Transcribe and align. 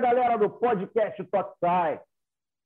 galera 0.00 0.38
do 0.38 0.48
podcast 0.48 1.22
Totsai. 1.24 2.00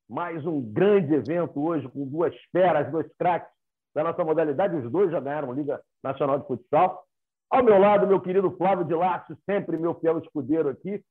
Mais 0.09 0.45
um 0.45 0.61
grande 0.61 1.13
evento 1.13 1.61
hoje 1.61 1.87
com 1.89 2.07
duas 2.07 2.33
feras, 2.51 2.89
dois 2.89 3.07
craques 3.19 3.51
da 3.93 4.03
nossa 4.03 4.23
modalidade. 4.23 4.77
Os 4.77 4.89
dois 4.89 5.11
já 5.11 5.19
ganharam 5.19 5.51
Liga 5.51 5.81
Nacional 6.01 6.39
de 6.39 6.47
Futsal. 6.47 7.03
Ao 7.49 7.61
meu 7.61 7.77
lado, 7.77 8.07
meu 8.07 8.21
querido 8.21 8.49
Flávio 8.51 8.85
de 8.85 8.95
Lácio, 8.95 9.37
sempre 9.49 9.77
meu 9.77 9.93
fiel 9.95 10.17
escudeiro 10.19 10.69
aqui. 10.69 11.03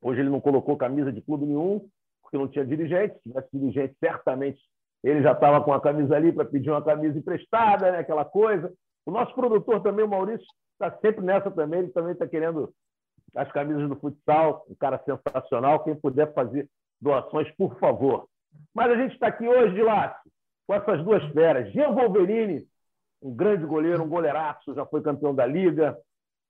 Hoje 0.00 0.20
ele 0.20 0.30
não 0.30 0.40
colocou 0.40 0.76
camisa 0.76 1.12
de 1.12 1.20
clube 1.20 1.44
nenhum, 1.44 1.86
porque 2.22 2.38
não 2.38 2.48
tinha 2.48 2.64
dirigente. 2.64 3.14
Se 3.16 3.24
tivesse 3.24 3.48
dirigente, 3.52 3.94
certamente 4.00 4.58
ele 5.04 5.22
já 5.22 5.32
estava 5.32 5.62
com 5.62 5.74
a 5.74 5.80
camisa 5.80 6.16
ali 6.16 6.32
para 6.32 6.46
pedir 6.46 6.70
uma 6.70 6.82
camisa 6.82 7.18
emprestada, 7.18 7.92
né? 7.92 7.98
aquela 7.98 8.24
coisa. 8.24 8.72
O 9.04 9.10
nosso 9.10 9.34
produtor 9.34 9.82
também, 9.82 10.04
o 10.04 10.08
Maurício, 10.08 10.46
está 10.72 10.96
sempre 10.98 11.22
nessa 11.22 11.50
também. 11.50 11.80
Ele 11.80 11.90
também 11.90 12.12
está 12.12 12.26
querendo 12.26 12.72
as 13.34 13.50
camisas 13.52 13.88
do 13.88 13.96
futsal, 13.96 14.64
um 14.68 14.74
cara 14.74 15.02
sensacional. 15.04 15.82
Quem 15.84 15.94
puder 15.94 16.32
fazer 16.34 16.68
doações, 17.00 17.50
por 17.56 17.78
favor. 17.78 18.28
Mas 18.74 18.90
a 18.90 18.96
gente 18.96 19.14
está 19.14 19.28
aqui 19.28 19.46
hoje, 19.46 19.74
de 19.74 19.82
lá, 19.82 20.20
com 20.66 20.74
essas 20.74 21.02
duas 21.04 21.24
feras. 21.32 21.72
Jean 21.72 21.90
Wolverini, 21.90 22.66
um 23.22 23.34
grande 23.34 23.64
goleiro, 23.64 24.02
um 24.02 24.08
goleiraço, 24.08 24.74
já 24.74 24.84
foi 24.86 25.02
campeão 25.02 25.34
da 25.34 25.46
Liga, 25.46 25.96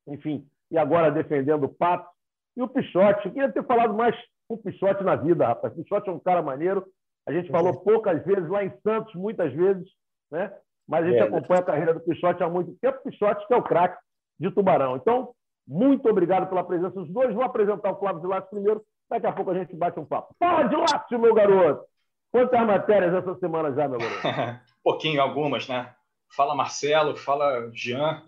enfim, 0.06 0.46
e 0.70 0.78
agora 0.78 1.10
defendendo 1.10 1.64
o 1.64 1.68
Pato. 1.68 2.08
E 2.56 2.62
o 2.62 2.68
Pichote, 2.68 3.26
eu 3.26 3.32
queria 3.32 3.52
ter 3.52 3.64
falado 3.64 3.94
mais 3.94 4.14
com 4.48 4.54
o 4.54 4.58
Pichote 4.58 5.02
na 5.04 5.16
vida, 5.16 5.46
rapaz. 5.46 5.72
O 5.72 5.82
Pichote 5.82 6.08
é 6.08 6.12
um 6.12 6.18
cara 6.18 6.42
maneiro. 6.42 6.86
A 7.26 7.32
gente 7.32 7.50
falou 7.50 7.80
poucas 7.80 8.24
vezes 8.24 8.48
lá 8.48 8.64
em 8.64 8.72
Santos, 8.82 9.14
muitas 9.14 9.52
vezes, 9.52 9.88
né? 10.30 10.52
mas 10.88 11.04
a 11.04 11.08
gente 11.08 11.20
é, 11.20 11.22
acompanha 11.22 11.60
a 11.60 11.64
carreira 11.64 11.94
do 11.94 12.00
Pichote 12.00 12.42
há 12.42 12.48
muito 12.48 12.74
tempo. 12.80 12.98
O 12.98 13.10
Pichote 13.10 13.46
que 13.46 13.54
é 13.54 13.56
o 13.56 13.62
craque 13.62 13.98
de 14.38 14.50
Tubarão. 14.50 14.96
Então, 14.96 15.32
muito 15.66 16.08
obrigado 16.08 16.48
pela 16.48 16.64
presença 16.64 16.94
dos 16.94 17.08
dois. 17.08 17.34
Vou 17.34 17.44
apresentar 17.44 17.92
o 17.92 17.98
Flávio 17.98 18.20
de 18.20 18.26
Lácio 18.26 18.50
primeiro. 18.50 18.84
Daqui 19.08 19.26
a 19.26 19.32
pouco 19.32 19.50
a 19.50 19.58
gente 19.58 19.74
bate 19.76 19.98
um 20.00 20.04
papo. 20.04 20.34
Fala 20.38 20.64
de 20.64 20.76
Lácio, 20.76 21.18
meu 21.18 21.34
garoto! 21.34 21.84
Quantas 22.30 22.66
matérias 22.66 23.12
essa 23.12 23.34
semana 23.36 23.72
já, 23.74 23.86
meu 23.86 23.98
garoto? 23.98 24.60
Pouquinho, 24.82 25.20
algumas, 25.20 25.68
né? 25.68 25.94
Fala 26.34 26.54
Marcelo, 26.54 27.14
fala 27.14 27.70
Jean, 27.74 28.22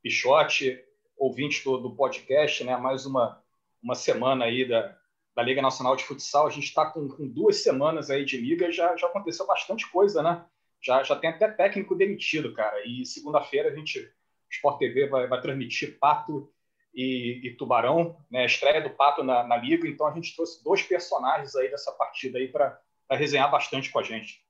Pichote, 0.00 0.80
ouvinte 1.16 1.64
do, 1.64 1.76
do 1.78 1.96
podcast, 1.96 2.62
né? 2.62 2.76
Mais 2.76 3.04
uma, 3.04 3.42
uma 3.82 3.96
semana 3.96 4.44
aí 4.44 4.66
da, 4.66 4.96
da 5.34 5.42
Liga 5.42 5.60
Nacional 5.60 5.96
de 5.96 6.04
Futsal. 6.04 6.46
A 6.46 6.50
gente 6.50 6.64
está 6.64 6.86
com, 6.86 7.08
com, 7.08 7.26
duas 7.26 7.62
semanas 7.62 8.10
aí 8.10 8.24
de 8.24 8.36
liga, 8.36 8.70
já, 8.70 8.96
já 8.96 9.08
aconteceu 9.08 9.44
bastante 9.44 9.90
coisa, 9.90 10.22
né? 10.22 10.44
Já, 10.80 11.02
já 11.02 11.16
tem 11.16 11.30
até 11.30 11.48
técnico 11.48 11.96
demitido, 11.96 12.54
cara. 12.54 12.86
E 12.86 13.04
segunda-feira 13.04 13.70
a 13.70 13.74
gente, 13.74 14.08
Sport 14.48 14.78
TV 14.78 15.08
vai, 15.08 15.26
vai 15.26 15.40
transmitir 15.40 15.98
Pato 15.98 16.48
e, 16.94 17.40
e 17.44 17.56
Tubarão, 17.56 18.16
né? 18.30 18.44
Estreia 18.44 18.82
do 18.82 18.90
Pato 18.90 19.22
na, 19.22 19.44
na, 19.44 19.56
Liga. 19.56 19.86
Então 19.86 20.06
a 20.06 20.12
gente 20.12 20.34
trouxe 20.34 20.62
dois 20.64 20.82
personagens 20.82 21.54
aí 21.56 21.70
dessa 21.70 21.92
partida 21.92 22.38
aí 22.38 22.48
para 22.48 22.78
resenhar 23.10 23.50
bastante 23.50 23.90
com 23.90 23.98
a 23.98 24.02
gente. 24.02 24.42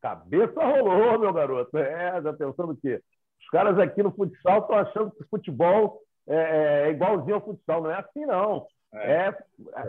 Cabeça 0.00 0.64
rolou, 0.64 1.18
meu 1.18 1.32
garoto. 1.32 1.76
É, 1.76 2.22
já 2.22 2.32
pensando 2.32 2.76
que 2.76 2.94
os 2.94 3.48
caras 3.50 3.78
aqui 3.78 4.02
no 4.02 4.12
futsal 4.12 4.60
estão 4.60 4.76
achando 4.78 5.10
que 5.10 5.22
o 5.22 5.28
futebol 5.28 6.02
é, 6.26 6.36
é, 6.36 6.88
é, 6.88 6.90
igualzinho 6.90 7.36
ao 7.36 7.44
futsal. 7.44 7.82
Não 7.82 7.90
é 7.90 7.98
assim, 7.98 8.26
não. 8.26 8.66
É. 8.92 9.28
é 9.28 9.34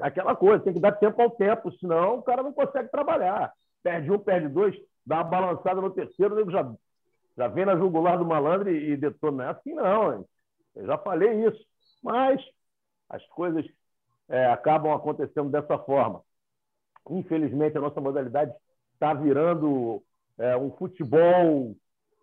aquela 0.02 0.36
coisa, 0.36 0.64
tem 0.64 0.74
que 0.74 0.80
dar 0.80 0.92
tempo 0.94 1.22
ao 1.22 1.32
tempo, 1.32 1.72
senão 1.80 2.16
o 2.16 2.24
cara 2.24 2.44
não 2.44 2.54
consegue 2.54 2.90
trabalhar. 2.90 3.54
Perde 3.82 4.12
um, 4.12 4.20
perde 4.20 4.50
dois, 4.50 4.76
dá 5.06 5.18
uma 5.18 5.24
balançada 5.24 5.80
no 5.80 5.90
terceiro, 5.90 6.50
já, 6.52 6.70
já 7.38 7.48
vem 7.48 7.66
na 7.66 7.78
jugular 7.78 8.18
do 8.18 8.26
malandro 8.26 8.70
e, 8.70 8.92
e 8.92 8.98
detona. 8.98 9.38
Não 9.38 9.46
é 9.46 9.52
assim, 9.52 9.74
não. 9.74 10.14
Hein? 10.14 10.26
Eu 10.76 10.86
já 10.86 10.98
falei 10.98 11.46
isso. 11.46 11.69
Mas 12.02 12.42
as 13.10 13.26
coisas 13.28 13.66
é, 14.30 14.48
acabam 14.48 14.94
acontecendo 14.94 15.50
dessa 15.50 15.78
forma. 15.80 16.22
Infelizmente, 17.10 17.78
a 17.78 17.82
nossa 17.82 18.00
modalidade 18.00 18.54
está 18.94 19.14
virando 19.14 20.04
é, 20.38 20.56
um 20.56 20.72
futebol 20.72 21.76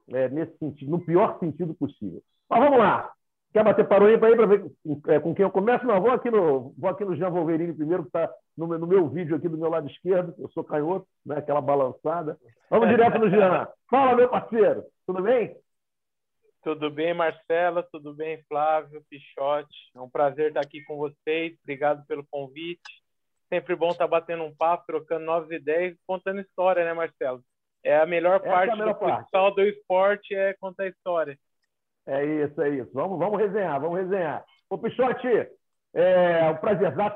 é, 0.09 0.29
nesse 0.29 0.57
sentido, 0.59 0.91
no 0.91 1.01
pior 1.01 1.39
sentido 1.39 1.75
possível. 1.75 2.23
Mas 2.49 2.61
vamos 2.61 2.79
lá. 2.79 3.13
Quer 3.53 3.65
bater 3.65 3.89
paroinha 3.89 4.19
para 4.19 4.31
ir 4.31 4.37
para 4.37 4.47
ver 4.47 4.71
é, 5.09 5.19
com 5.19 5.35
quem 5.35 5.43
eu 5.43 5.51
começo? 5.51 5.87
Não, 5.87 6.01
vou 6.01 6.11
aqui 6.11 6.31
no, 6.31 6.75
vou 6.77 6.91
aqui 6.91 7.05
no 7.05 7.17
Jean 7.17 7.31
Wolverine 7.31 7.73
primeiro, 7.73 8.03
que 8.03 8.11
está 8.11 8.31
no, 8.57 8.67
no, 8.67 8.87
meu 8.87 9.09
vídeo 9.09 9.35
aqui 9.35 9.49
do 9.49 9.57
meu 9.57 9.71
lado 9.71 9.89
esquerdo. 9.89 10.35
Eu 10.39 10.49
sou 10.51 10.63
canhoto, 10.63 11.07
né, 11.25 11.39
aquela 11.39 11.61
balançada. 11.61 12.39
Vamos 12.71 12.89
direto 12.89 13.19
no 13.19 13.31
Jean. 13.31 13.67
Fala, 13.91 14.15
meu 14.15 14.29
parceiro. 14.29 14.85
Tudo 15.07 15.23
bem? 15.23 15.57
Tudo 16.67 16.91
bem, 16.91 17.15
Marcela? 17.15 17.87
Tudo 17.93 18.13
bem, 18.13 18.43
Flávio, 18.49 19.01
Pichote? 19.09 19.73
É 19.95 20.01
um 20.01 20.11
prazer 20.11 20.49
estar 20.49 20.63
aqui 20.63 20.83
com 20.83 20.97
vocês. 20.97 21.57
Obrigado 21.63 22.05
pelo 22.09 22.27
convite. 22.29 23.05
Sempre 23.49 23.77
bom 23.77 23.91
estar 23.91 24.09
batendo 24.09 24.43
um 24.43 24.53
papo, 24.53 24.83
trocando 24.85 25.25
novas 25.25 25.49
ideias, 25.53 25.97
contando 26.05 26.41
história, 26.41 26.85
né, 26.85 26.93
Marcelo? 26.93 27.41
É 27.85 27.97
a 27.97 28.05
melhor 28.05 28.41
Essa 28.41 28.51
parte 28.51 28.71
é 28.71 28.73
a 28.73 28.77
melhor 28.77 28.95
do 28.95 28.99
parte. 28.99 29.55
do 29.55 29.63
esporte 29.63 30.35
é 30.35 30.55
contar 30.55 30.89
história. 30.89 31.39
É 32.05 32.25
isso, 32.25 32.61
é 32.61 32.71
isso. 32.71 32.91
Vamos, 32.93 33.17
vamos 33.17 33.39
resenhar, 33.39 33.81
vamos 33.81 34.01
resenhar. 34.01 34.45
Ô, 34.69 34.77
Pichote, 34.77 35.29
é 35.95 36.51
um 36.51 36.57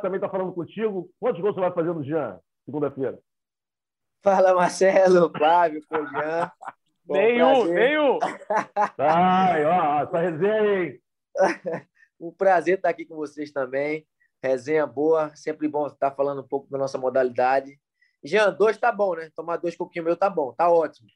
também 0.01 0.19
estar 0.19 0.31
falando 0.31 0.53
contigo. 0.53 1.11
Quantos 1.19 1.41
gols 1.41 1.57
você 1.57 1.61
vai 1.61 1.73
fazer 1.73 1.93
no 1.93 2.05
Jean, 2.05 2.39
segunda-feira? 2.65 3.19
Fala, 4.23 4.55
Marcelo, 4.55 5.29
Flávio, 5.37 5.83
Jean. 5.91 6.53
Nenhum, 7.11 7.65
nenhum. 7.65 8.19
Ai, 8.99 9.65
ó, 9.65 10.03
essa 10.03 10.19
resenha 10.19 10.63
aí. 10.63 11.01
um 12.21 12.31
prazer 12.31 12.77
estar 12.77 12.89
aqui 12.89 13.05
com 13.05 13.17
vocês 13.17 13.51
também. 13.51 14.07
Resenha 14.43 14.87
boa, 14.87 15.35
sempre 15.35 15.67
bom 15.67 15.87
estar 15.89 16.13
falando 16.13 16.41
um 16.41 16.47
pouco 16.47 16.71
da 16.71 16.79
nossa 16.79 16.97
modalidade. 16.97 17.79
Jean, 18.23 18.53
dois 18.53 18.79
tá 18.79 18.93
bom, 18.93 19.17
né? 19.17 19.29
Tomar 19.35 19.57
dois 19.57 19.77
pouquinho 19.77 20.05
meu 20.05 20.17
tá 20.17 20.31
bom, 20.31 20.53
tá 20.53 20.71
ótimo. 20.71 21.09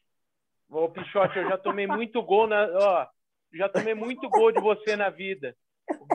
Ô, 0.69 0.89
Pichote, 0.89 1.39
eu 1.39 1.49
já 1.49 1.57
tomei 1.57 1.87
muito 1.87 2.21
gol 2.23 2.49
na. 2.49 2.67
Ó, 2.73 3.07
já 3.55 3.69
tomei 3.69 3.95
muito 3.95 4.29
gol 4.29 4.51
de 4.51 4.61
você 4.61 4.97
na 4.97 5.11
vida. 5.11 5.55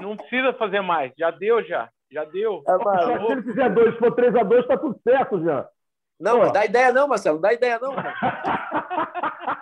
Não 0.02 0.18
precisa 0.18 0.54
fazer 0.54 0.82
mais. 0.82 1.14
Já 1.18 1.32
deu, 1.32 1.64
já. 1.64 1.90
Já 2.12 2.26
deu. 2.26 2.64
É, 2.68 2.78
Pichote, 2.78 3.26
se 3.26 3.32
ele 3.32 3.44
fizer 3.44 3.70
dois, 3.70 3.94
se 3.94 4.00
for 4.00 4.14
3x2, 4.14 4.68
tá 4.68 4.78
tudo 4.78 5.00
certo, 5.04 5.42
já. 5.44 5.70
Não, 6.20 6.40
não 6.40 6.52
dá 6.52 6.66
ideia 6.66 6.92
não, 6.92 7.08
Marcelo. 7.08 7.36
Não 7.36 7.42
dá 7.42 7.54
ideia 7.54 7.80
não. 7.80 7.96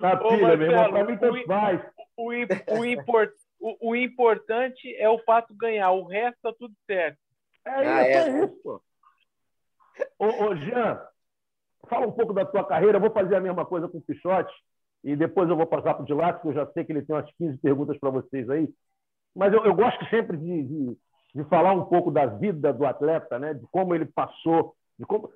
Na 0.00 0.16
pilha, 0.16 0.56
meu 0.56 0.70
irmão, 0.70 0.90
para 0.90 1.04
mim 1.04 1.16
tanto 1.16 1.46
faz. 1.46 1.80
O, 2.16 2.30
o, 2.78 2.84
import, 2.84 3.30
o, 3.60 3.90
o, 3.90 3.96
importante 3.96 4.94
é 4.96 5.08
o 5.08 5.18
Pato 5.18 5.54
ganhar, 5.54 5.90
o 5.92 6.04
resto 6.04 6.38
tá 6.42 6.52
tudo 6.58 6.74
certo. 6.86 7.18
É 7.64 7.70
ah, 7.70 7.82
isso, 7.82 8.18
é, 8.18 8.28
é 8.28 8.44
isso. 8.44 8.82
Ô, 10.18 10.44
ô, 10.44 10.56
Jean, 10.56 11.00
fala 11.88 12.06
um 12.06 12.12
pouco 12.12 12.32
da 12.32 12.44
tua 12.44 12.64
carreira. 12.64 12.96
Eu 12.96 13.00
vou 13.00 13.10
fazer 13.10 13.36
a 13.36 13.40
mesma 13.40 13.64
coisa 13.64 13.88
com 13.88 13.98
o 13.98 14.02
Pichote 14.02 14.52
e 15.02 15.16
depois 15.16 15.48
eu 15.48 15.56
vou 15.56 15.66
passar 15.66 15.94
para 15.94 16.02
o 16.02 16.06
Dilato, 16.06 16.40
que 16.40 16.48
eu 16.48 16.54
já 16.54 16.66
sei 16.72 16.84
que 16.84 16.92
ele 16.92 17.02
tem 17.02 17.14
umas 17.14 17.30
15 17.36 17.58
perguntas 17.58 17.98
para 17.98 18.10
vocês 18.10 18.48
aí. 18.50 18.68
Mas 19.34 19.52
eu, 19.52 19.64
eu 19.64 19.74
gosto 19.74 20.04
sempre 20.06 20.36
de, 20.36 20.62
de, 20.62 20.96
de, 21.34 21.44
falar 21.44 21.72
um 21.72 21.84
pouco 21.84 22.10
da 22.10 22.26
vida 22.26 22.72
do 22.72 22.86
atleta, 22.86 23.38
né? 23.38 23.54
de 23.54 23.66
como 23.70 23.94
ele 23.94 24.06
passou. 24.06 24.74
Como... 25.06 25.30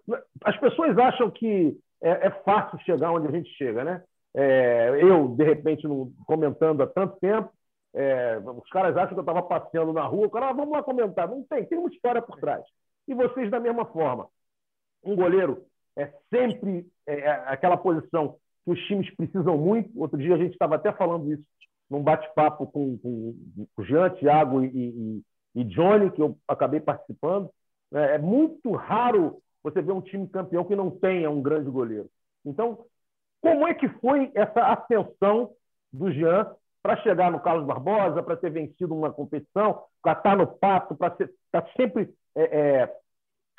As 0.45 0.57
pessoas 0.59 0.97
acham 0.97 1.31
que 1.31 1.79
é, 2.03 2.29
é, 2.29 2.31
fácil 2.43 2.79
chegar 2.81 3.13
onde 3.13 3.29
a 3.29 3.31
gente 3.31 3.51
chega, 3.51 3.85
né? 3.85 4.03
É, 4.35 5.03
eu, 5.03 5.29
de 5.29 5.45
repente, 5.45 5.87
no, 5.87 6.13
comentando 6.27 6.83
há 6.83 6.87
tanto 6.87 7.19
tempo, 7.19 7.51
é, 7.93 8.39
os 8.39 8.69
caras 8.71 8.97
acham 8.97 9.15
que 9.15 9.19
eu 9.19 9.21
estava 9.21 9.43
passeando 9.43 9.93
na 9.93 10.05
rua, 10.05 10.27
o 10.27 10.31
cara, 10.31 10.51
ah, 10.51 10.53
vamos 10.53 10.73
lá 10.73 10.83
comentar. 10.83 11.29
Não 11.29 11.43
tem, 11.45 11.65
tem 11.65 11.79
uma 11.79 11.91
história 11.91 12.23
por 12.23 12.39
trás. 12.39 12.65
E 13.09 13.15
vocês, 13.15 13.51
da 13.51 13.59
mesma 13.59 13.85
forma. 13.87 14.29
Um 15.03 15.17
goleiro 15.17 15.65
é 15.97 16.13
sempre 16.33 16.87
é, 17.07 17.21
é 17.21 17.31
aquela 17.47 17.77
posição 17.77 18.37
que 18.65 18.71
os 18.71 18.81
times 18.87 19.13
precisam 19.17 19.57
muito. 19.57 19.91
Outro 19.99 20.19
dia 20.19 20.35
a 20.35 20.39
gente 20.39 20.53
estava 20.53 20.77
até 20.77 20.93
falando 20.93 21.33
isso 21.33 21.45
num 21.89 22.03
bate-papo 22.03 22.67
com, 22.69 22.97
com, 22.99 23.35
com 23.75 23.83
Jean, 23.83 24.11
Thiago 24.11 24.63
e, 24.63 24.69
e, 24.69 25.23
e, 25.57 25.65
Johnny, 25.65 26.11
que 26.13 26.23
eu 26.23 26.39
acabei 26.47 26.79
participando. 26.79 27.51
É, 27.93 28.15
é 28.15 28.19
muito 28.19 28.71
raro 28.73 29.43
você 29.63 29.83
ver 29.83 29.93
um 29.93 30.01
time 30.01 30.29
campeão 30.29 30.65
que 30.65 30.77
não 30.77 30.91
tenha 30.91 31.29
um 31.29 31.43
grande 31.43 31.69
goleiro. 31.69 32.09
Então, 32.45 32.87
como 33.41 33.67
é 33.67 33.75
que 33.75 33.89
foi 34.01 34.31
essa 34.35 34.61
ascensão 34.73 35.51
do 35.93 36.13
Jean 36.13 36.55
para 36.83 36.97
chegar 36.99 37.31
no 37.31 37.41
Carlos 37.41 37.67
Barbosa, 37.67 38.23
para 38.23 38.37
ter 38.37 38.51
vencido 38.51 38.95
uma 38.95 39.13
competição, 39.13 39.83
para 40.03 40.13
estar 40.13 40.37
no 40.37 40.47
pato, 40.47 40.95
para 40.95 41.13
estar 41.13 41.29
tá 41.51 41.67
sempre 41.77 42.11
é, 42.35 42.43
é, 42.43 42.97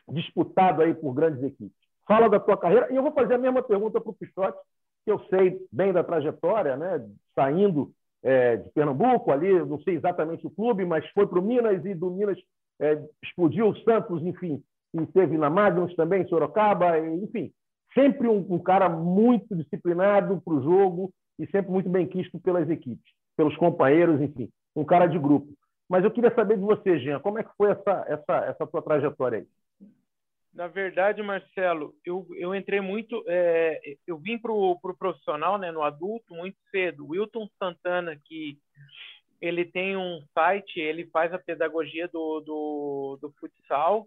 disputado 0.09 0.81
aí 0.81 0.93
por 0.93 1.13
grandes 1.13 1.43
equipes? 1.43 1.77
Fala 2.07 2.29
da 2.29 2.39
tua 2.39 2.57
carreira 2.57 2.91
e 2.91 2.95
eu 2.95 3.03
vou 3.03 3.11
fazer 3.11 3.35
a 3.35 3.39
mesma 3.39 3.61
pergunta 3.61 4.01
para 4.01 4.09
o 4.09 4.15
Pichote, 4.15 4.57
que 5.05 5.11
eu 5.11 5.19
sei 5.25 5.59
bem 5.71 5.93
da 5.93 6.03
trajetória, 6.03 6.75
né? 6.75 7.07
saindo 7.35 7.91
é, 8.23 8.57
de 8.57 8.69
Pernambuco 8.69 9.31
ali, 9.31 9.53
não 9.65 9.79
sei 9.81 9.95
exatamente 9.95 10.45
o 10.45 10.51
clube, 10.51 10.85
mas 10.85 11.07
foi 11.09 11.27
para 11.27 11.39
o 11.39 11.41
Minas 11.41 11.83
e 11.85 11.93
do 11.93 12.11
Minas 12.11 12.37
é, 12.79 13.01
explodiu 13.23 13.69
o 13.69 13.77
Santos, 13.83 14.23
enfim, 14.23 14.63
e 14.93 15.05
teve 15.07 15.37
na 15.37 15.49
Magnus 15.49 15.95
também, 15.95 16.27
Sorocaba, 16.27 16.99
enfim, 16.99 17.51
sempre 17.93 18.27
um, 18.27 18.45
um 18.49 18.59
cara 18.59 18.89
muito 18.89 19.55
disciplinado 19.55 20.41
para 20.41 20.53
o 20.53 20.63
jogo 20.63 21.13
e 21.37 21.45
sempre 21.47 21.71
muito 21.71 21.89
bem 21.89 22.07
quisto 22.07 22.39
pelas 22.39 22.69
equipes, 22.69 23.11
pelos 23.35 23.55
companheiros, 23.57 24.21
enfim, 24.21 24.49
um 24.75 24.85
cara 24.85 25.07
de 25.07 25.17
grupo. 25.17 25.53
Mas 25.89 26.03
eu 26.03 26.11
queria 26.11 26.33
saber 26.33 26.57
de 26.57 26.63
você, 26.63 26.99
Jean, 26.99 27.19
como 27.19 27.39
é 27.39 27.43
que 27.43 27.51
foi 27.57 27.71
essa, 27.71 28.05
essa, 28.07 28.45
essa 28.45 28.67
tua 28.67 28.81
trajetória 28.81 29.39
aí? 29.39 29.47
Na 30.53 30.67
verdade, 30.67 31.21
Marcelo, 31.23 31.95
eu, 32.05 32.27
eu 32.35 32.53
entrei 32.53 32.81
muito. 32.81 33.23
É, 33.27 33.79
eu 34.05 34.17
vim 34.17 34.37
para 34.37 34.51
o 34.51 34.77
pro 34.79 34.95
profissional, 34.95 35.57
né, 35.57 35.71
no 35.71 35.81
adulto, 35.81 36.33
muito 36.33 36.57
cedo. 36.69 37.07
Wilton 37.07 37.47
Santana, 37.57 38.17
que 38.25 38.57
ele 39.41 39.63
tem 39.63 39.95
um 39.95 40.21
site, 40.33 40.79
ele 40.79 41.07
faz 41.07 41.33
a 41.33 41.39
pedagogia 41.39 42.07
do, 42.09 42.41
do, 42.41 43.19
do 43.21 43.33
futsal. 43.39 44.05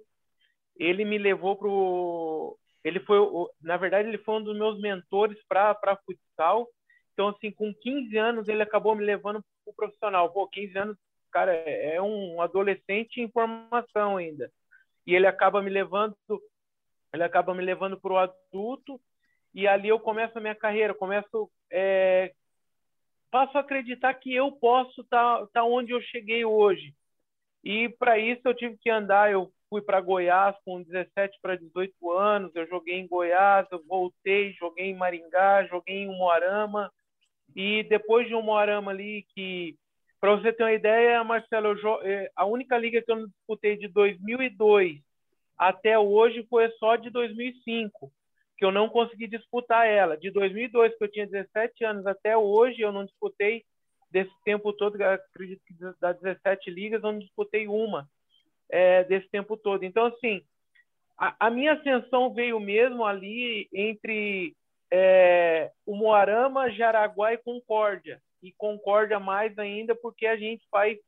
Ele 0.76 1.04
me 1.04 1.16
levou. 1.16 2.58
Ele 2.84 3.00
foi, 3.00 3.18
na 3.62 3.76
verdade, 3.76 4.08
ele 4.08 4.18
foi 4.18 4.34
um 4.34 4.42
dos 4.44 4.56
meus 4.56 4.80
mentores 4.80 5.38
para 5.48 5.98
futsal. 6.04 6.68
Então, 7.12 7.28
assim, 7.28 7.50
com 7.50 7.72
15 7.72 8.16
anos, 8.16 8.48
ele 8.48 8.62
acabou 8.62 8.94
me 8.94 9.04
levando 9.04 9.42
para 9.64 9.72
o 9.72 9.74
profissional. 9.74 10.30
Pô, 10.30 10.46
15 10.46 10.76
anos, 10.76 10.96
cara, 11.32 11.54
é 11.54 12.00
um 12.02 12.42
adolescente 12.42 13.20
em 13.20 13.30
formação 13.30 14.18
ainda 14.18 14.50
e 15.06 15.14
ele 15.14 15.26
acaba 15.26 15.62
me 15.62 15.70
levando 15.70 16.16
ele 17.12 17.22
acaba 17.22 17.54
me 17.54 17.64
levando 17.64 17.98
para 18.00 18.12
o 18.12 18.18
adulto 18.18 19.00
e 19.54 19.68
ali 19.68 19.88
eu 19.88 20.00
começo 20.00 20.36
a 20.36 20.40
minha 20.40 20.54
carreira 20.54 20.94
começo 20.94 21.50
é, 21.70 22.32
passo 23.30 23.56
a 23.56 23.60
acreditar 23.60 24.14
que 24.14 24.34
eu 24.34 24.50
posso 24.52 25.02
estar 25.02 25.40
tá, 25.40 25.46
tá 25.46 25.64
onde 25.64 25.92
eu 25.92 26.00
cheguei 26.00 26.44
hoje 26.44 26.94
e 27.62 27.88
para 27.88 28.18
isso 28.18 28.42
eu 28.44 28.54
tive 28.54 28.76
que 28.78 28.90
andar 28.90 29.30
eu 29.30 29.52
fui 29.74 29.82
para 29.82 30.00
Goiás 30.00 30.54
com 30.64 30.80
17 30.80 31.36
para 31.42 31.56
18 31.56 32.12
anos 32.12 32.54
eu 32.54 32.64
joguei 32.68 32.94
em 32.94 33.08
Goiás 33.08 33.66
eu 33.72 33.82
voltei 33.88 34.52
joguei 34.52 34.86
em 34.86 34.94
Maringá 34.94 35.64
joguei 35.64 35.96
em 35.96 36.08
Umuarama 36.08 36.92
e 37.56 37.82
depois 37.82 38.28
de 38.28 38.36
Umuarama 38.36 38.92
ali 38.92 39.26
que 39.34 39.76
para 40.20 40.36
você 40.36 40.54
ter 40.54 40.62
uma 40.62 40.72
ideia, 40.72 41.22
Marcelo, 41.24 41.76
é, 42.02 42.30
a 42.34 42.46
única 42.46 42.78
liga 42.78 43.02
que 43.02 43.10
eu 43.10 43.16
não 43.16 43.26
disputei 43.26 43.76
de 43.76 43.88
2002 43.88 44.98
até 45.58 45.98
hoje 45.98 46.46
foi 46.48 46.70
só 46.78 46.96
de 46.96 47.10
2005, 47.10 48.10
que 48.56 48.64
eu 48.64 48.72
não 48.72 48.88
consegui 48.88 49.26
disputar 49.26 49.86
ela. 49.86 50.16
De 50.16 50.30
2002, 50.30 50.96
que 50.96 51.04
eu 51.04 51.10
tinha 51.10 51.26
17 51.26 51.84
anos, 51.84 52.06
até 52.06 52.34
hoje 52.38 52.80
eu 52.80 52.90
não 52.90 53.04
disputei 53.04 53.64
desse 54.10 54.32
tempo 54.44 54.72
todo, 54.72 54.94
acredito 55.02 55.60
que 55.66 55.74
das 56.00 56.18
17 56.18 56.70
ligas, 56.70 57.02
eu 57.02 57.12
não 57.12 57.18
disputei 57.18 57.68
uma 57.68 58.08
é, 58.70 59.04
desse 59.04 59.28
tempo 59.28 59.56
todo. 59.56 59.84
Então, 59.84 60.06
assim, 60.06 60.42
a, 61.18 61.34
a, 61.46 61.50
minha 61.50 61.74
ascensão 61.74 62.32
veio 62.32 62.58
mesmo 62.58 63.04
ali 63.04 63.68
entre 63.72 64.54
é, 64.90 65.70
o 65.86 65.96
Moarama, 65.96 66.70
Jaraguá 66.70 67.32
e 67.32 67.38
Concórdia 67.38 68.20
e 68.42 68.52
Concórdia 68.52 69.18
mais 69.18 69.58
ainda 69.58 69.94
porque 69.94 70.26
a 70.26 70.36
gente 70.36 70.66
faz 70.70 70.98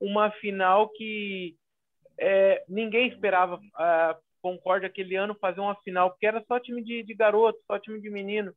uma 0.00 0.30
final 0.30 0.88
que 0.90 1.56
é, 2.18 2.64
ninguém 2.68 3.08
esperava 3.08 3.60
a 3.74 4.16
Concórdia 4.40 4.86
aquele 4.86 5.16
ano 5.16 5.34
fazer 5.34 5.60
uma 5.60 5.74
final, 5.82 6.10
porque 6.10 6.26
era 6.26 6.44
só 6.46 6.60
time 6.60 6.82
de, 6.82 7.02
de 7.02 7.14
garoto, 7.14 7.58
só 7.66 7.78
time 7.80 8.00
de 8.00 8.08
menino. 8.08 8.54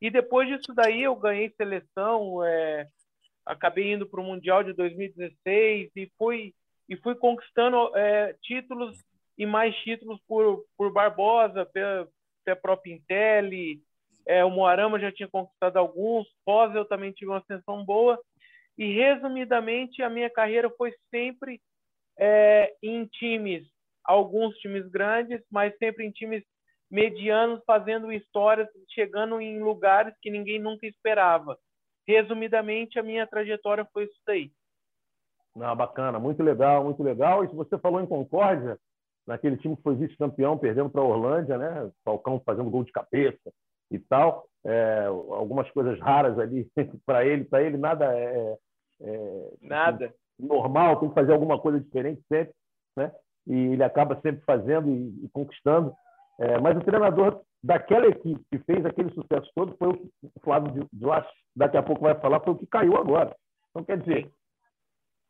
E 0.00 0.10
depois 0.10 0.48
disso 0.48 0.74
daí 0.74 1.02
eu 1.02 1.14
ganhei 1.14 1.52
seleção, 1.56 2.42
é, 2.44 2.86
acabei 3.44 3.92
indo 3.92 4.06
para 4.06 4.20
o 4.20 4.24
Mundial 4.24 4.64
de 4.64 4.72
2016 4.72 5.90
e 5.94 6.10
fui, 6.18 6.54
e 6.88 6.96
fui 6.96 7.14
conquistando 7.14 7.96
é, 7.96 8.34
títulos 8.42 8.96
e 9.36 9.44
mais 9.44 9.74
títulos 9.78 10.20
por, 10.26 10.64
por 10.76 10.92
Barbosa, 10.92 11.66
pela, 11.66 12.08
pela 12.44 12.56
própria 12.56 12.94
Intel, 12.94 13.50
é, 14.26 14.44
o 14.44 14.50
Moarama 14.50 14.98
já 14.98 15.12
tinha 15.12 15.28
conquistado 15.28 15.76
alguns, 15.76 16.26
Foz 16.44 16.74
eu 16.74 16.84
também 16.84 17.12
tive 17.12 17.30
uma 17.30 17.38
ascensão 17.38 17.84
boa. 17.84 18.20
E, 18.76 18.92
resumidamente, 18.92 20.02
a 20.02 20.10
minha 20.10 20.28
carreira 20.28 20.68
foi 20.70 20.92
sempre 21.10 21.60
é, 22.18 22.74
em 22.82 23.06
times, 23.06 23.66
alguns 24.04 24.56
times 24.58 24.86
grandes, 24.88 25.40
mas 25.50 25.76
sempre 25.78 26.04
em 26.04 26.10
times 26.10 26.42
medianos, 26.90 27.62
fazendo 27.64 28.12
histórias, 28.12 28.68
chegando 28.90 29.40
em 29.40 29.60
lugares 29.60 30.14
que 30.20 30.30
ninguém 30.30 30.58
nunca 30.58 30.86
esperava. 30.86 31.56
Resumidamente, 32.06 32.98
a 32.98 33.02
minha 33.02 33.26
trajetória 33.26 33.86
foi 33.92 34.04
isso 34.04 34.20
daí. 34.26 34.50
Não, 35.56 35.74
bacana, 35.74 36.18
muito 36.18 36.42
legal, 36.42 36.84
muito 36.84 37.02
legal. 37.02 37.44
E 37.44 37.48
se 37.48 37.54
você 37.54 37.78
falou 37.78 38.00
em 38.00 38.06
Concórdia, 38.06 38.78
naquele 39.26 39.56
time 39.56 39.76
que 39.76 39.82
foi 39.82 39.96
vice-campeão, 39.96 40.58
perdendo 40.58 40.90
para 40.90 41.00
a 41.00 41.04
Orlândia, 41.04 41.56
né? 41.58 41.90
Falcão 42.04 42.40
fazendo 42.44 42.70
gol 42.70 42.84
de 42.84 42.92
cabeça, 42.92 43.50
e 43.90 43.98
tal. 43.98 44.46
É, 44.64 45.04
algumas 45.06 45.70
coisas 45.70 45.98
raras 46.00 46.38
ali 46.38 46.68
para 47.04 47.24
ele, 47.24 47.44
para 47.44 47.62
ele 47.62 47.76
nada 47.76 48.06
é, 48.16 48.56
é 49.00 49.50
nada 49.62 50.12
normal, 50.38 50.98
tem 50.98 51.08
que 51.08 51.14
fazer 51.14 51.32
alguma 51.32 51.58
coisa 51.58 51.80
diferente 51.80 52.22
sempre, 52.28 52.52
né? 52.96 53.12
E 53.46 53.54
ele 53.54 53.82
acaba 53.84 54.20
sempre 54.20 54.42
fazendo 54.44 54.90
e, 54.90 55.24
e 55.24 55.28
conquistando. 55.32 55.94
É, 56.38 56.58
mas 56.58 56.76
o 56.76 56.84
treinador 56.84 57.40
daquela 57.62 58.06
equipe 58.06 58.44
que 58.50 58.58
fez 58.58 58.84
aquele 58.84 59.10
sucesso 59.12 59.50
todo 59.54 59.76
foi 59.78 59.88
o, 59.88 60.10
o 60.22 60.40
Flávio 60.42 60.86
de 60.92 61.04
Lacho, 61.04 61.30
daqui 61.54 61.76
a 61.76 61.82
pouco 61.82 62.02
vai 62.02 62.14
falar, 62.16 62.40
foi 62.40 62.54
o 62.54 62.58
que 62.58 62.66
caiu 62.66 62.96
agora. 62.96 63.34
Então, 63.70 63.84
quer 63.84 63.98
dizer, 63.98 64.30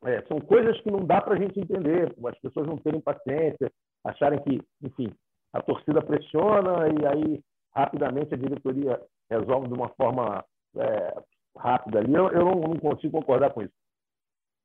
é, 0.04 0.22
são 0.22 0.40
coisas 0.40 0.80
que 0.80 0.90
não 0.90 1.04
dá 1.04 1.20
para 1.20 1.34
a 1.34 1.38
gente 1.38 1.58
entender, 1.58 2.14
as 2.26 2.38
pessoas 2.38 2.66
não 2.66 2.76
terem 2.78 3.00
paciência, 3.00 3.70
acharem 4.04 4.42
que, 4.42 4.60
enfim, 4.82 5.12
a 5.52 5.62
torcida 5.62 6.02
pressiona 6.02 6.88
e 6.88 7.06
aí 7.06 7.40
rapidamente 7.74 8.34
a 8.34 8.38
diretoria 8.38 9.00
resolve 9.30 9.68
de 9.68 9.74
uma 9.74 9.88
forma 9.90 10.44
é, 10.76 11.22
rápida 11.56 11.98
ali. 11.98 12.14
Eu, 12.14 12.28
eu 12.30 12.44
não, 12.44 12.54
não, 12.54 12.78
consigo 12.78 13.18
concordar 13.18 13.50
com 13.50 13.62
isso. 13.62 13.72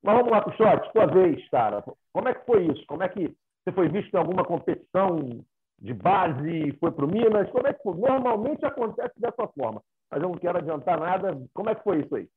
Mas 0.03 0.15
vamos 0.15 0.31
lá, 0.31 0.41
Pichote, 0.41 0.91
tua 0.93 1.05
vez, 1.07 1.47
cara. 1.49 1.83
Como 2.13 2.27
é 2.27 2.33
que 2.33 2.45
foi 2.45 2.67
isso? 2.67 2.85
Como 2.87 3.03
é 3.03 3.09
que 3.09 3.35
você 3.63 3.71
foi 3.73 3.87
visto 3.89 4.13
em 4.13 4.17
alguma 4.17 4.43
competição 4.43 5.43
de 5.79 5.93
base 5.93 6.71
foi 6.79 6.91
para 6.91 7.05
o 7.05 7.07
Minas? 7.07 7.49
Como 7.51 7.67
é 7.67 7.73
que 7.73 7.83
foi? 7.83 7.95
Normalmente 7.95 8.65
acontece 8.65 9.13
dessa 9.19 9.47
forma, 9.47 9.81
mas 10.09 10.21
eu 10.21 10.29
não 10.29 10.37
quero 10.37 10.57
adiantar 10.57 10.99
nada. 10.99 11.39
Como 11.53 11.69
é 11.69 11.75
que 11.75 11.83
foi 11.83 12.01
isso 12.01 12.15
aí? 12.15 12.27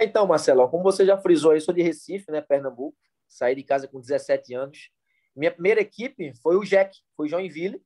Então, 0.00 0.26
Marcelo, 0.26 0.68
como 0.68 0.82
você 0.82 1.04
já 1.04 1.18
frisou, 1.18 1.54
eu 1.54 1.60
sou 1.60 1.74
de 1.74 1.82
Recife, 1.82 2.30
né, 2.30 2.40
Pernambuco. 2.40 2.96
Saí 3.26 3.54
de 3.54 3.62
casa 3.62 3.88
com 3.88 4.00
17 4.00 4.54
anos. 4.54 4.90
Minha 5.34 5.50
primeira 5.50 5.80
equipe 5.80 6.32
foi 6.42 6.56
o 6.56 6.64
Jack, 6.64 6.96
foi 7.16 7.28
Joinville. 7.28 7.82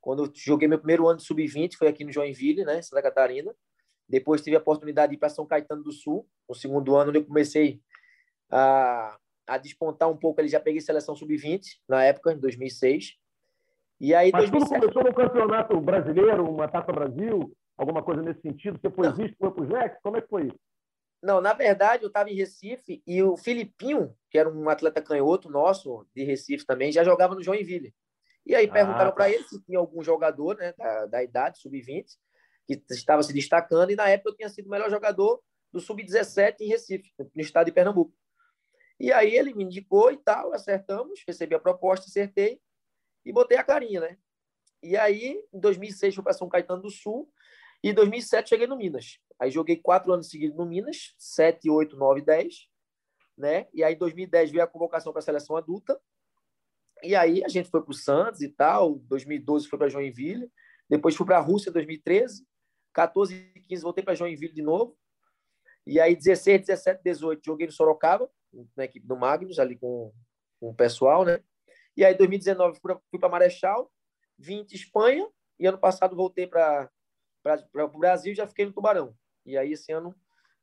Quando 0.00 0.24
eu 0.24 0.32
joguei 0.34 0.68
meu 0.68 0.78
primeiro 0.78 1.08
ano 1.08 1.18
de 1.18 1.24
sub-20, 1.24 1.74
foi 1.76 1.88
aqui 1.88 2.04
no 2.04 2.12
Joinville, 2.12 2.64
né, 2.64 2.82
Santa 2.82 3.02
Catarina. 3.02 3.54
Depois 4.08 4.40
tive 4.40 4.56
a 4.56 4.60
oportunidade 4.60 5.10
de 5.10 5.16
ir 5.16 5.18
para 5.18 5.28
São 5.28 5.46
Caetano 5.46 5.82
do 5.82 5.90
Sul, 5.90 6.28
no 6.48 6.54
segundo 6.54 6.94
ano, 6.94 7.10
onde 7.10 7.18
eu 7.18 7.24
comecei 7.24 7.80
a, 8.50 9.18
a 9.46 9.58
despontar 9.58 10.08
um 10.08 10.16
pouco. 10.16 10.40
Ele 10.40 10.48
já 10.48 10.60
peguei 10.60 10.80
seleção 10.80 11.16
sub-20 11.16 11.62
na 11.88 12.04
época, 12.04 12.32
em 12.32 12.38
2006. 12.38 13.16
E 14.00 14.14
aí, 14.14 14.30
Mas 14.30 14.50
2007... 14.50 14.80
tudo 14.80 14.92
começou 14.92 15.10
no 15.10 15.14
campeonato 15.14 15.80
brasileiro, 15.80 16.48
uma 16.48 16.68
Taça 16.68 16.92
Brasil, 16.92 17.52
alguma 17.76 18.02
coisa 18.02 18.22
nesse 18.22 18.42
sentido? 18.42 18.78
Você 18.78 18.90
foi 18.90 19.10
visto, 19.12 19.36
foi 19.38 19.50
para 19.50 19.62
o 19.62 19.66
Jack? 19.66 20.02
Como 20.02 20.16
é 20.18 20.20
que 20.20 20.28
foi 20.28 20.46
isso? 20.46 20.58
Não, 21.22 21.40
na 21.40 21.52
verdade, 21.52 22.04
eu 22.04 22.08
estava 22.08 22.30
em 22.30 22.34
Recife 22.34 23.02
e 23.06 23.22
o 23.22 23.36
Filipinho, 23.36 24.14
que 24.30 24.38
era 24.38 24.48
um 24.48 24.68
atleta 24.68 25.02
canhoto 25.02 25.48
nosso, 25.50 26.06
de 26.14 26.24
Recife 26.24 26.64
também, 26.66 26.92
já 26.92 27.02
jogava 27.02 27.34
no 27.34 27.42
Joinville. 27.42 27.94
E 28.44 28.54
aí 28.54 28.70
perguntaram 28.70 29.10
ah, 29.10 29.12
para 29.12 29.24
tá. 29.24 29.30
ele 29.30 29.42
se 29.44 29.60
tinha 29.64 29.78
algum 29.78 30.02
jogador 30.02 30.56
né, 30.56 30.72
da, 30.78 31.06
da 31.06 31.22
idade, 31.22 31.58
sub-20, 31.58 32.06
que 32.66 32.80
estava 32.90 33.22
se 33.22 33.32
destacando, 33.32 33.90
e 33.90 33.96
na 33.96 34.08
época 34.08 34.30
eu 34.30 34.36
tinha 34.36 34.48
sido 34.48 34.66
o 34.66 34.70
melhor 34.70 34.90
jogador 34.90 35.42
do 35.72 35.80
sub-17 35.80 36.60
em 36.60 36.68
Recife, 36.68 37.10
no 37.18 37.42
estado 37.42 37.66
de 37.66 37.72
Pernambuco. 37.72 38.14
E 38.98 39.12
aí 39.12 39.34
ele 39.34 39.52
me 39.52 39.64
indicou 39.64 40.12
e 40.12 40.16
tal, 40.16 40.52
acertamos, 40.52 41.22
recebi 41.26 41.54
a 41.54 41.60
proposta, 41.60 42.06
acertei 42.06 42.60
e 43.24 43.32
botei 43.32 43.58
a 43.58 43.64
carinha, 43.64 44.00
né? 44.00 44.18
E 44.82 44.96
aí, 44.96 45.42
em 45.52 45.58
2006, 45.58 46.14
fui 46.14 46.22
para 46.22 46.32
São 46.32 46.48
Caetano 46.48 46.82
do 46.82 46.90
Sul 46.90 47.28
e 47.82 47.90
em 47.90 47.94
2007 47.94 48.48
cheguei 48.48 48.66
no 48.66 48.76
Minas. 48.76 49.18
Aí 49.38 49.50
joguei 49.50 49.76
quatro 49.76 50.12
anos 50.12 50.28
seguidos 50.28 50.56
no 50.56 50.64
Minas, 50.64 51.14
7, 51.18 51.68
8, 51.68 51.96
9, 51.96 52.22
10, 52.22 52.68
né? 53.36 53.66
E 53.72 53.84
aí 53.84 53.94
em 53.94 53.98
2010 53.98 54.50
veio 54.50 54.64
a 54.64 54.66
convocação 54.66 55.12
para 55.12 55.20
a 55.20 55.22
seleção 55.22 55.56
adulta 55.56 56.00
e 57.02 57.14
aí 57.14 57.44
a 57.44 57.48
gente 57.48 57.68
foi 57.68 57.82
para 57.82 57.90
o 57.90 57.94
Santos 57.94 58.40
e 58.40 58.48
tal, 58.48 58.96
2012 59.00 59.68
foi 59.68 59.78
para 59.78 59.88
Joinville, 59.88 60.50
depois 60.88 61.14
fui 61.14 61.26
para 61.26 61.38
a 61.38 61.40
Rússia 61.40 61.70
em 61.70 61.72
2013, 61.72 62.46
14 62.92 63.52
e 63.54 63.60
15 63.60 63.82
voltei 63.82 64.02
para 64.02 64.14
Joinville 64.14 64.54
de 64.54 64.62
novo, 64.62 64.96
e 65.86 66.00
aí 66.00 66.16
16, 66.16 66.66
17, 66.66 67.02
18 67.02 67.44
joguei 67.44 67.66
no 67.66 67.72
Sorocaba, 67.72 68.30
na 68.74 68.84
equipe 68.84 69.06
do 69.06 69.16
Magnus, 69.16 69.58
ali 69.58 69.76
com, 69.76 70.12
com 70.58 70.70
o 70.70 70.74
pessoal, 70.74 71.24
né? 71.24 71.40
E 71.96 72.04
aí 72.04 72.14
2019 72.14 72.80
fui 72.80 73.20
para 73.20 73.28
Marechal, 73.28 73.90
20 74.38 74.72
Espanha, 74.72 75.28
e 75.58 75.66
ano 75.66 75.78
passado 75.78 76.16
voltei 76.16 76.46
para 76.46 76.90
o 77.74 77.98
Brasil 77.98 78.34
já 78.34 78.46
fiquei 78.46 78.66
no 78.66 78.72
Tubarão. 78.72 79.16
E 79.44 79.56
aí 79.56 79.72
esse 79.72 79.92
ano 79.92 80.14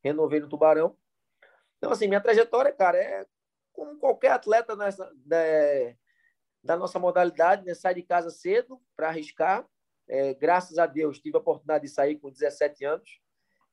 renovei 0.04 0.40
no 0.40 0.50
Tubarão. 0.50 0.98
Então, 1.78 1.92
assim, 1.92 2.08
minha 2.08 2.22
trajetória, 2.22 2.72
cara, 2.72 2.98
é 2.98 3.25
como 3.72 3.98
qualquer 3.98 4.32
atleta 4.32 4.75
nessa, 4.75 5.12
né, 5.25 5.98
da 6.63 6.78
nossa 6.78 6.98
modalidade, 6.98 7.66
né? 7.66 7.74
sai 7.74 7.96
de 7.96 8.04
casa 8.04 8.30
cedo 8.30 8.82
para 8.96 9.10
arriscar. 9.10 9.68
É, 10.08 10.34
graças 10.34 10.78
a 10.78 10.86
Deus, 10.86 11.20
tive 11.20 11.38
a 11.38 11.40
oportunidade 11.40 11.86
de 11.86 11.92
sair 11.92 12.18
com 12.18 12.32
17 12.32 12.86
anos, 12.86 13.20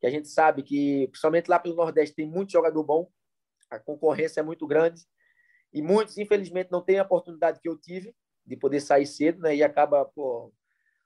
que 0.00 0.06
a 0.06 0.10
gente 0.10 0.28
sabe 0.28 0.62
que, 0.62 1.06
principalmente 1.08 1.48
lá 1.48 1.58
pelo 1.58 1.74
Nordeste, 1.74 2.16
tem 2.16 2.26
muito 2.26 2.52
jogador 2.52 2.82
bom, 2.82 3.10
a 3.68 3.78
concorrência 3.78 4.40
é 4.40 4.42
muito 4.42 4.66
grande 4.66 5.04
e 5.72 5.80
muitos, 5.82 6.18
infelizmente, 6.18 6.70
não 6.70 6.82
têm 6.82 6.98
a 6.98 7.04
oportunidade 7.04 7.60
que 7.60 7.68
eu 7.68 7.78
tive 7.78 8.14
de 8.44 8.56
poder 8.56 8.80
sair 8.80 9.06
cedo, 9.06 9.40
né? 9.42 9.54
E 9.54 9.62
acaba 9.62 10.04
pô, 10.04 10.52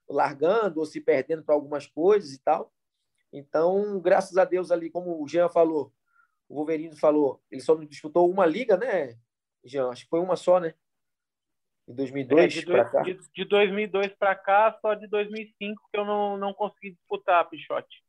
largando 0.08 0.80
ou 0.80 0.86
se 0.86 1.00
perdendo 1.00 1.42
para 1.42 1.54
algumas 1.54 1.86
coisas 1.86 2.32
e 2.32 2.38
tal. 2.38 2.72
Então, 3.32 4.00
graças 4.00 4.36
a 4.36 4.44
Deus 4.44 4.70
ali, 4.70 4.90
como 4.90 5.22
o 5.22 5.28
Jean 5.28 5.48
falou, 5.48 5.92
o 6.48 6.56
Wolverine 6.56 6.96
falou, 6.96 7.42
ele 7.50 7.60
só 7.60 7.74
disputou 7.76 8.30
uma 8.30 8.46
liga, 8.46 8.76
né, 8.76 9.18
Jean? 9.64 9.88
Acho 9.88 10.04
que 10.04 10.10
foi 10.10 10.20
uma 10.20 10.36
só, 10.36 10.60
né? 10.60 10.74
De 11.86 11.94
2002 11.94 12.56
é, 12.56 12.62
para 12.64 12.84
cá. 12.84 13.02
De, 13.02 13.18
de 13.34 13.44
2002 13.44 14.14
para 14.14 14.34
cá, 14.34 14.78
só 14.80 14.94
de 14.94 15.06
2005 15.08 15.82
que 15.90 15.98
eu 15.98 16.04
não, 16.04 16.36
não 16.36 16.54
consegui 16.54 16.92
disputar, 16.92 17.48
Pichote. 17.48 18.02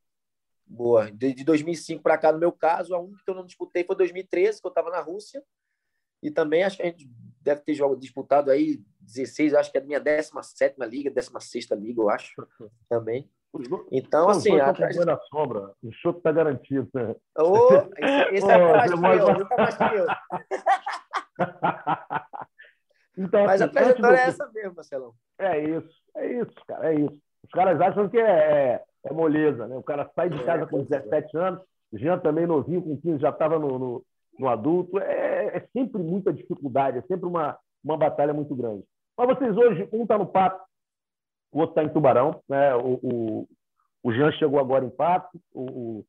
Boa. 0.66 1.10
De, 1.10 1.32
de 1.34 1.44
2005 1.44 2.02
para 2.02 2.18
cá, 2.18 2.32
no 2.32 2.38
meu 2.38 2.52
caso, 2.52 2.94
a 2.94 2.98
única 2.98 3.22
que 3.24 3.30
eu 3.30 3.34
não 3.34 3.44
disputei 3.44 3.84
foi 3.84 3.96
2013, 3.96 4.60
que 4.60 4.66
eu 4.66 4.70
estava 4.70 4.90
na 4.90 5.00
Rússia. 5.00 5.42
E 6.22 6.30
também 6.30 6.64
acho 6.64 6.78
que 6.78 6.82
a 6.82 6.86
gente 6.86 7.08
deve 7.46 7.60
ter 7.60 7.74
jogo 7.74 7.96
disputado 7.96 8.50
aí 8.50 8.80
16, 9.00 9.54
acho 9.54 9.70
que 9.70 9.78
é 9.78 9.80
a 9.80 9.84
minha 9.84 10.00
17 10.00 10.76
liga, 10.80 11.10
16 11.10 11.68
liga, 11.72 12.02
eu 12.02 12.10
acho, 12.10 12.34
também. 12.90 13.30
Então, 13.90 14.28
assim. 14.28 14.60
A... 14.60 14.72
na 15.06 15.18
sombra, 15.30 15.72
o 15.82 15.90
chute 15.92 16.18
está 16.18 16.32
garantido. 16.32 16.88
Né? 16.92 17.14
Oh, 17.38 17.68
esse, 17.96 18.34
esse 18.34 18.50
é 18.50 18.58
mais 18.58 18.92
que 18.92 18.98
eu, 18.98 19.38
nunca 19.38 19.56
mais 19.56 19.76
que 19.76 19.84
eu. 19.84 20.06
então, 23.16 23.44
Mas 23.44 23.62
assim, 23.62 23.70
a 23.70 23.72
trajetória 23.72 24.18
é 24.18 24.22
essa 24.22 24.50
mesmo, 24.52 24.74
Marcelão. 24.74 25.14
É 25.38 25.58
isso, 25.60 26.02
é 26.16 26.32
isso, 26.32 26.54
cara, 26.66 26.92
é 26.92 27.00
isso. 27.00 27.18
Os 27.44 27.50
caras 27.50 27.80
acham 27.80 28.08
que 28.08 28.18
é, 28.18 28.28
é, 28.28 28.84
é 29.04 29.12
moleza, 29.12 29.68
né? 29.68 29.76
O 29.76 29.82
cara 29.82 30.10
sai 30.14 30.28
de 30.28 30.40
é, 30.40 30.44
casa 30.44 30.66
com 30.66 30.82
17 30.82 31.36
anos, 31.38 31.62
Jean 31.94 32.18
também 32.18 32.46
novinho, 32.46 32.82
com 32.82 33.00
15 33.00 33.20
já 33.20 33.30
estava 33.30 33.58
no, 33.58 33.78
no, 33.78 34.04
no, 34.38 34.48
adulto. 34.48 34.98
É, 34.98 35.58
é 35.58 35.60
sempre 35.72 36.02
muita 36.02 36.32
dificuldade, 36.32 36.98
é 36.98 37.02
sempre 37.02 37.26
uma, 37.26 37.58
uma 37.82 37.96
batalha 37.96 38.32
muito 38.32 38.54
grande. 38.54 38.84
Mas 39.16 39.28
vocês 39.28 39.56
hoje, 39.56 39.88
um 39.92 40.02
está 40.02 40.18
no 40.18 40.26
Pato, 40.26 40.62
o 41.52 41.60
outro 41.60 41.72
está 41.72 41.84
em 41.84 41.92
Tubarão. 41.92 42.42
Né? 42.48 42.74
O, 42.74 42.94
o, 43.02 43.48
o 44.02 44.12
Jean 44.12 44.32
chegou 44.32 44.60
agora 44.60 44.84
em 44.84 44.90
Pato, 44.90 45.40
o, 45.54 46.04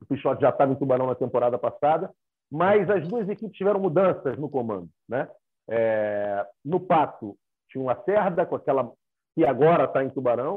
o 0.00 0.06
Pichote 0.08 0.42
já 0.42 0.50
estava 0.50 0.72
em 0.72 0.76
Tubarão 0.76 1.06
na 1.06 1.14
temporada 1.14 1.58
passada, 1.58 2.12
mas 2.50 2.90
as 2.90 3.06
duas 3.08 3.28
equipes 3.28 3.56
tiveram 3.56 3.80
mudanças 3.80 4.36
no 4.38 4.48
comando. 4.48 4.88
Né? 5.08 5.28
É, 5.68 6.46
no 6.64 6.80
Pato 6.80 7.36
tinha 7.70 7.82
uma 7.82 8.00
Cerda, 8.04 8.44
com 8.44 8.56
aquela 8.56 8.92
que 9.34 9.44
agora 9.46 9.84
está 9.84 10.04
em 10.04 10.10
Tubarão, 10.10 10.56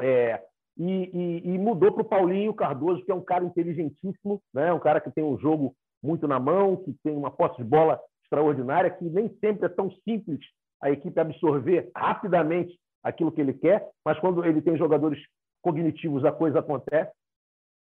é, 0.00 0.40
e, 0.76 1.10
e, 1.12 1.54
e, 1.54 1.58
mudou 1.58 1.92
para 1.92 2.02
o 2.02 2.08
Paulinho 2.08 2.54
Cardoso, 2.54 3.04
que 3.04 3.10
é 3.10 3.14
um 3.14 3.24
cara 3.24 3.44
inteligentíssimo, 3.44 4.40
né? 4.54 4.72
um 4.72 4.78
cara 4.78 5.00
que 5.00 5.10
tem 5.10 5.24
um 5.24 5.36
jogo 5.36 5.74
muito 6.02 6.26
na 6.28 6.38
mão, 6.38 6.76
que 6.76 6.92
tem 7.02 7.16
uma 7.16 7.30
posse 7.30 7.56
de 7.56 7.64
bola 7.64 8.00
extraordinária, 8.22 8.90
que 8.90 9.04
nem 9.04 9.28
sempre 9.38 9.66
é 9.66 9.68
tão 9.68 9.90
simples 10.04 10.40
a 10.80 10.90
equipe 10.90 11.18
absorver 11.18 11.90
rapidamente 11.96 12.78
aquilo 13.02 13.32
que 13.32 13.40
ele 13.40 13.54
quer, 13.54 13.88
mas 14.04 14.18
quando 14.20 14.44
ele 14.44 14.62
tem 14.62 14.76
jogadores 14.76 15.20
cognitivos, 15.62 16.24
a 16.24 16.32
coisa 16.32 16.60
acontece. 16.60 17.12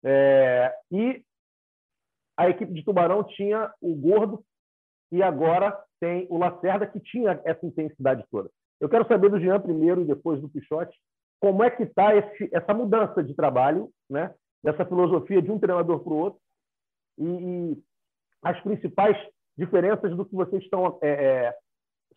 É, 0.05 0.73
e 0.93 1.23
a 2.37 2.49
equipe 2.49 2.73
de 2.73 2.85
Tubarão 2.85 3.25
tinha 3.25 3.73
o 3.81 3.95
Gordo 3.95 4.45
e 5.11 5.23
agora 5.23 5.77
tem 6.01 6.27
o 6.29 6.37
Lacerda, 6.37 6.87
que 6.87 7.01
tinha 7.01 7.41
essa 7.45 7.65
intensidade 7.65 8.25
toda. 8.31 8.51
Eu 8.81 8.89
quero 8.89 9.07
saber 9.07 9.31
do 9.31 9.41
Jean 9.41 9.61
primeiro 9.61 10.03
e 10.03 10.05
depois 10.05 10.41
do 10.41 10.49
Pichote, 10.49 10.97
como 11.41 11.63
é 11.63 11.71
que 11.71 11.85
está 11.85 12.11
essa 12.15 12.75
mudança 12.75 13.23
de 13.23 13.35
trabalho, 13.35 13.91
né? 14.11 14.35
dessa 14.63 14.85
filosofia 14.85 15.43
de 15.43 15.51
um 15.51 15.59
treinador 15.59 16.01
para 16.01 16.13
o 16.13 16.17
outro, 16.17 16.41
e, 17.19 17.25
e, 17.25 17.83
as 18.45 18.61
principais 18.61 19.17
diferenças 19.57 20.15
do 20.17 20.25
que 20.25 20.35
vocês 20.35 20.63
estão 20.63 20.99
é, 21.03 21.09
é, 21.09 21.55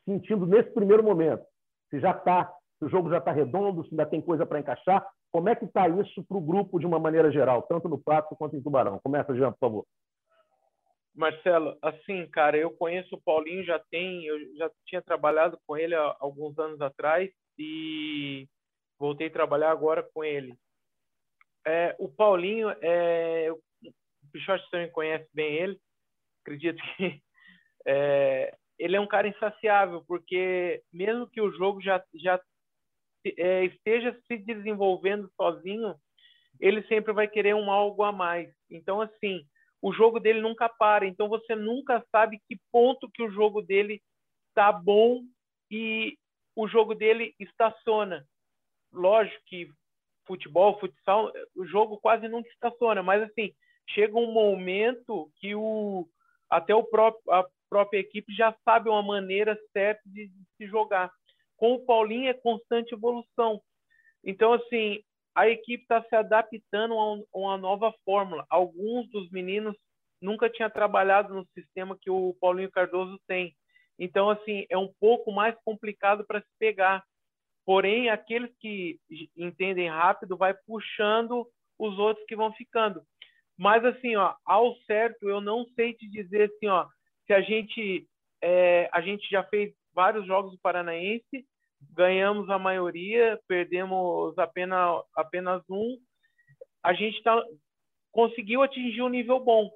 sentindo 0.06 0.46
nesse 0.46 0.72
primeiro 0.74 1.04
momento. 1.04 1.44
Se 1.90 2.00
já 2.00 2.12
está, 2.12 2.54
se 2.80 2.86
o 2.86 2.90
jogo 2.90 3.10
já 3.10 3.20
está 3.20 3.32
redondo, 3.32 3.84
se 3.84 3.92
ainda 3.92 4.06
tem 4.06 4.22
coisa 4.22 4.46
para 4.46 4.60
encaixar, 4.60 5.08
como 5.32 5.50
é 5.50 5.56
que 5.56 5.66
está 5.66 5.88
isso 5.88 6.24
para 6.24 6.38
o 6.38 6.42
grupo 6.42 6.80
de 6.80 6.86
uma 6.86 7.00
maneira 7.00 7.32
geral, 7.32 7.62
tanto 7.64 7.88
no 7.88 7.98
Pato 7.98 8.36
quanto 8.36 8.56
em 8.56 8.62
Tubarão? 8.62 9.00
Começa, 9.00 9.36
Jean, 9.36 9.52
por 9.52 9.60
favor. 9.60 9.86
Marcelo, 11.16 11.78
assim, 11.82 12.28
cara, 12.28 12.58
eu 12.58 12.70
conheço 12.70 13.16
o 13.16 13.22
Paulinho, 13.22 13.64
já 13.64 13.80
tem, 13.90 14.26
eu 14.26 14.56
já 14.56 14.70
tinha 14.86 15.02
trabalhado 15.02 15.58
com 15.66 15.76
ele 15.76 15.96
há 15.96 16.16
alguns 16.20 16.58
anos 16.60 16.80
atrás 16.80 17.30
e 17.58 18.48
voltei 19.00 19.28
a 19.28 19.32
trabalhar 19.32 19.72
agora 19.72 20.08
com 20.14 20.24
ele. 20.24 20.56
É, 21.66 21.96
o 21.98 22.08
Paulinho, 22.08 22.70
é, 22.82 23.52
o 23.52 23.60
Pichote 24.32 24.70
também 24.70 24.92
conhece 24.92 25.28
bem 25.34 25.56
ele, 25.56 25.80
acredito 26.48 26.82
que 26.96 27.22
é, 27.86 28.56
ele 28.80 28.96
é 28.96 29.00
um 29.00 29.08
cara 29.08 29.28
insaciável, 29.28 30.04
porque 30.08 30.82
mesmo 30.94 31.28
que 31.28 31.42
o 31.42 31.52
jogo 31.52 31.82
já, 31.82 32.02
já 32.16 32.40
é, 33.38 33.66
esteja 33.66 34.18
se 34.26 34.38
desenvolvendo 34.38 35.30
sozinho, 35.36 35.94
ele 36.60 36.82
sempre 36.88 37.14
vai 37.14 37.28
querer 37.28 37.54
um 37.54 37.70
algo 37.70 38.04
a 38.04 38.12
mais. 38.12 38.52
Então, 38.70 39.02
assim, 39.02 39.46
o 39.82 39.94
jogo 39.94 40.20
dele 40.20 40.42
nunca 40.42 40.70
para. 40.70 41.06
Então, 41.06 41.28
você 41.28 41.56
nunca 41.56 42.04
sabe 42.12 42.40
que 42.48 42.58
ponto 42.72 43.10
que 43.12 43.22
o 43.22 43.32
jogo 43.32 43.62
dele 43.62 44.02
está 44.50 44.72
bom 44.72 45.22
e 45.70 46.18
o 46.56 46.68
jogo 46.68 46.96
dele 46.96 47.36
estaciona. 47.40 48.26
Lógico 48.92 49.40
que 49.46 49.70
futebol, 50.26 50.80
futsal, 50.80 51.32
o 51.56 51.66
jogo 51.66 52.00
quase 52.00 52.28
nunca 52.28 52.50
estaciona, 52.50 53.02
mas 53.02 53.22
assim, 53.24 53.54
chega 53.90 54.18
um 54.18 54.32
momento 54.32 55.32
que 55.38 55.56
o 55.56 56.08
até 56.50 56.74
o 56.74 56.84
próprio, 56.84 57.34
a 57.34 57.48
própria 57.70 58.00
equipe 58.00 58.34
já 58.34 58.56
sabe 58.64 58.90
uma 58.90 59.04
maneira 59.04 59.58
certa 59.74 60.02
de, 60.06 60.28
de 60.28 60.44
se 60.58 60.68
jogar. 60.68 61.12
Com 61.58 61.74
o 61.74 61.86
Paulinho 61.86 62.30
é 62.30 62.34
constante 62.34 62.94
evolução. 62.94 63.62
Então, 64.24 64.54
assim, 64.54 65.02
a 65.36 65.48
equipe 65.48 65.84
está 65.84 66.02
se 66.04 66.16
adaptando 66.16 66.94
a, 66.94 67.14
um, 67.14 67.26
a, 67.34 67.38
uma 67.38 67.58
nova 67.58 67.94
fórmula. 68.06 68.46
Alguns 68.50 69.10
dos 69.10 69.30
meninos 69.32 69.76
nunca 70.22 70.50
tinham 70.50 70.70
trabalhado 70.70 71.34
no 71.34 71.48
sistema 71.54 71.98
que 72.00 72.10
o 72.10 72.36
Paulinho 72.40 72.72
Cardoso 72.72 73.20
tem. 73.28 73.56
Então, 74.00 74.30
assim, 74.30 74.66
é 74.70 74.78
um 74.78 74.92
pouco 75.00 75.32
mais 75.32 75.56
complicado 75.64 76.26
para 76.26 76.42
se 76.42 76.48
pegar. 76.60 77.04
Porém, 77.66 78.10
aqueles 78.10 78.52
que 78.60 79.00
entendem 79.36 79.90
rápido 79.90 80.38
vai 80.38 80.54
puxando 80.66 81.48
os 81.78 81.98
outros 82.00 82.26
que 82.26 82.36
vão 82.36 82.54
ficando. 82.54 83.04
Mas 83.58 83.84
assim, 83.84 84.16
ó, 84.16 84.36
ao 84.46 84.76
certo, 84.82 85.28
eu 85.28 85.42
não 85.42 85.66
sei 85.76 85.94
te 85.94 86.08
dizer 86.08 86.52
assim, 86.52 86.68
ó, 86.68 86.88
se 87.26 87.34
a 87.34 87.42
gente 87.42 88.08
é, 88.42 88.90
a 88.94 89.02
gente 89.02 89.28
já 89.30 89.44
fez 89.44 89.74
vários 89.94 90.26
jogos 90.28 90.52
do 90.52 90.60
Paranaense, 90.60 91.46
ganhamos 91.94 92.50
a 92.50 92.60
maioria, 92.60 93.40
perdemos 93.48 94.38
apenas 94.38 95.04
apenas 95.16 95.64
um. 95.70 95.98
A 96.84 96.94
gente 96.94 97.22
tá, 97.24 97.44
conseguiu 98.12 98.62
atingir 98.62 99.02
um 99.02 99.10
nível 99.10 99.40
bom. 99.40 99.72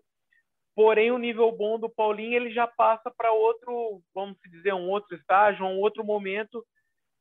Porém, 0.75 1.11
o 1.11 1.17
nível 1.17 1.51
bom 1.51 1.77
do 1.77 1.89
Paulinho 1.89 2.35
ele 2.35 2.53
já 2.53 2.65
passa 2.65 3.11
para 3.11 3.33
outro, 3.33 4.01
vamos 4.13 4.38
dizer, 4.50 4.73
um 4.73 4.89
outro 4.89 5.15
estágio, 5.15 5.65
um 5.65 5.79
outro 5.79 6.03
momento 6.03 6.65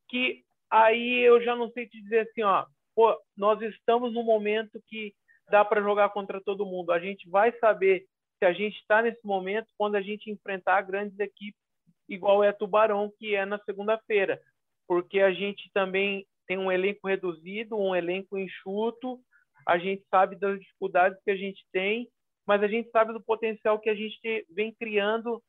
que 0.08 0.44
aí 0.70 1.20
eu 1.20 1.42
já 1.42 1.56
não 1.56 1.70
sei 1.70 1.86
te 1.86 2.00
dizer 2.00 2.20
assim, 2.20 2.42
ó, 2.42 2.64
pô, 2.94 3.18
nós 3.36 3.60
estamos 3.62 4.12
no 4.12 4.22
momento 4.22 4.80
que 4.86 5.14
dá 5.50 5.64
para 5.64 5.82
jogar 5.82 6.10
contra 6.10 6.40
todo 6.40 6.66
mundo. 6.66 6.92
A 6.92 6.98
gente 6.98 7.28
vai 7.28 7.52
saber 7.58 8.06
se 8.38 8.44
a 8.44 8.52
gente 8.52 8.78
está 8.80 9.02
nesse 9.02 9.24
momento 9.24 9.68
quando 9.76 9.96
a 9.96 10.00
gente 10.00 10.30
enfrentar 10.30 10.82
grandes 10.82 11.18
equipes, 11.18 11.60
igual 12.08 12.42
é 12.42 12.52
Tubarão, 12.52 13.12
que 13.18 13.34
é 13.34 13.44
na 13.44 13.58
segunda-feira, 13.60 14.40
porque 14.88 15.20
a 15.20 15.32
gente 15.32 15.70
também 15.72 16.26
tem 16.46 16.58
um 16.58 16.72
elenco 16.72 17.06
reduzido, 17.06 17.76
um 17.76 17.94
elenco 17.94 18.36
enxuto, 18.38 19.20
a 19.66 19.78
gente 19.78 20.04
sabe 20.10 20.36
das 20.36 20.58
dificuldades 20.58 21.22
que 21.22 21.30
a 21.30 21.36
gente 21.36 21.64
tem, 21.70 22.08
mas 22.46 22.62
a 22.62 22.66
gente 22.66 22.90
sabe 22.90 23.12
do 23.12 23.20
potencial 23.20 23.78
que 23.78 23.90
a 23.90 23.94
gente 23.94 24.46
vem 24.50 24.74
criando 24.74 25.40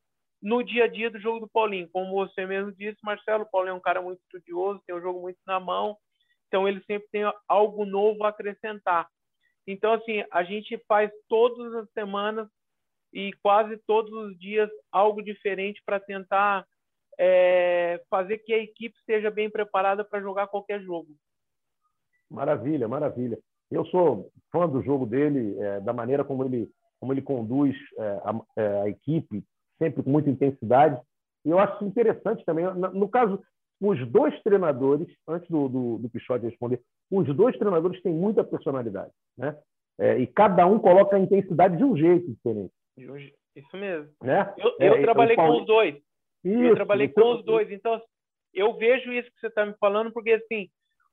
no 0.42 0.62
dia 0.62 0.84
a 0.84 0.88
dia 0.88 1.10
do 1.10 1.20
jogo 1.20 1.40
do 1.40 1.50
Paulinho. 1.50 1.90
Como 1.90 2.12
você 2.14 2.46
mesmo 2.46 2.72
disse, 2.72 2.98
Marcelo, 3.04 3.44
o 3.44 3.50
Paulinho 3.50 3.74
é 3.74 3.78
um 3.78 3.82
cara 3.82 4.02
muito 4.02 4.20
estudioso, 4.22 4.84
tem 4.86 4.96
o 4.96 5.02
jogo 5.02 5.22
muito 5.22 5.40
na 5.48 5.60
mão, 5.60 5.98
então 6.48 6.68
ele 6.68 6.84
sempre 6.86 7.08
tem 7.12 7.24
algo 7.48 7.86
novo 7.86 8.24
a 8.24 8.30
acrescentar. 8.30 9.08
Então, 9.68 9.94
assim, 9.94 10.24
a 10.32 10.44
gente 10.44 10.78
faz 10.88 11.12
todas 11.28 11.74
as 11.76 11.90
semanas 11.92 12.48
e 13.14 13.32
quase 13.42 13.78
todos 13.86 14.12
os 14.12 14.38
dias 14.40 14.70
algo 14.92 15.22
diferente 15.22 15.82
para 15.86 16.00
tentar 16.00 16.66
é, 17.20 18.02
fazer 18.10 18.40
que 18.40 18.54
a 18.54 18.58
equipe 18.58 18.98
esteja 18.98 19.30
bem 19.30 19.50
preparada 19.50 20.04
para 20.04 20.22
jogar 20.22 20.48
qualquer 20.48 20.82
jogo. 20.82 21.10
Maravilha, 22.30 22.88
maravilha. 22.88 23.38
Eu 23.70 23.86
sou 23.86 24.32
fã 24.52 24.68
do 24.68 24.82
jogo 24.82 25.06
dele, 25.06 25.58
é, 25.60 25.80
da 25.82 25.94
maneira 25.94 26.24
como 26.24 26.44
ele, 26.44 26.70
como 27.00 27.14
ele 27.14 27.22
conduz 27.22 27.76
é, 27.98 28.04
a, 28.04 28.42
é, 28.58 28.82
a, 28.82 28.90
equipe, 28.90 29.44
sempre 29.78 30.02
com 30.02 30.10
muita 30.10 30.30
intensidade. 30.30 31.00
E 31.46 31.50
eu 31.50 31.60
acho 31.60 31.84
interessante 31.84 32.44
também, 32.46 32.66
no 32.74 33.10
caso, 33.10 33.42
os 33.82 34.08
dois 34.12 34.40
treinadores, 34.44 35.08
antes 35.28 35.50
do, 35.50 35.68
do, 35.68 35.98
do 35.98 36.10
Pichote 36.10 36.46
responder, 36.46 36.80
os 37.10 37.36
dois 37.36 37.58
treinadores 37.58 38.02
têm 38.04 38.14
muita 38.14 38.44
personalidade. 38.44 39.12
Né? 39.36 39.58
É, 40.00 40.20
e 40.20 40.28
cada 40.28 40.68
um 40.68 40.78
coloca 40.78 41.16
a 41.16 41.20
intensidade 41.20 41.78
de 41.78 41.84
um 41.84 41.98
jeito 41.98 42.32
diferente. 42.32 42.72
Isso 43.56 43.78
mesmo. 43.78 44.12
Né? 44.22 44.54
Eu, 44.58 44.76
eu 44.80 44.94
é, 44.94 45.02
trabalhei 45.02 45.36
Paulo... 45.36 45.54
com 45.54 45.60
os 45.62 45.66
dois. 45.66 45.96
Isso, 46.44 46.64
eu 46.64 46.76
trabalhei 46.76 47.08
então... 47.08 47.24
com 47.24 47.40
os 47.40 47.44
dois. 47.44 47.72
Então, 47.72 48.02
eu 48.54 48.78
vejo 48.78 49.12
isso 49.12 49.32
que 49.32 49.40
você 49.40 49.48
está 49.48 49.66
me 49.66 49.74
falando, 49.80 50.12
porque 50.12 50.32
assim, 50.32 50.70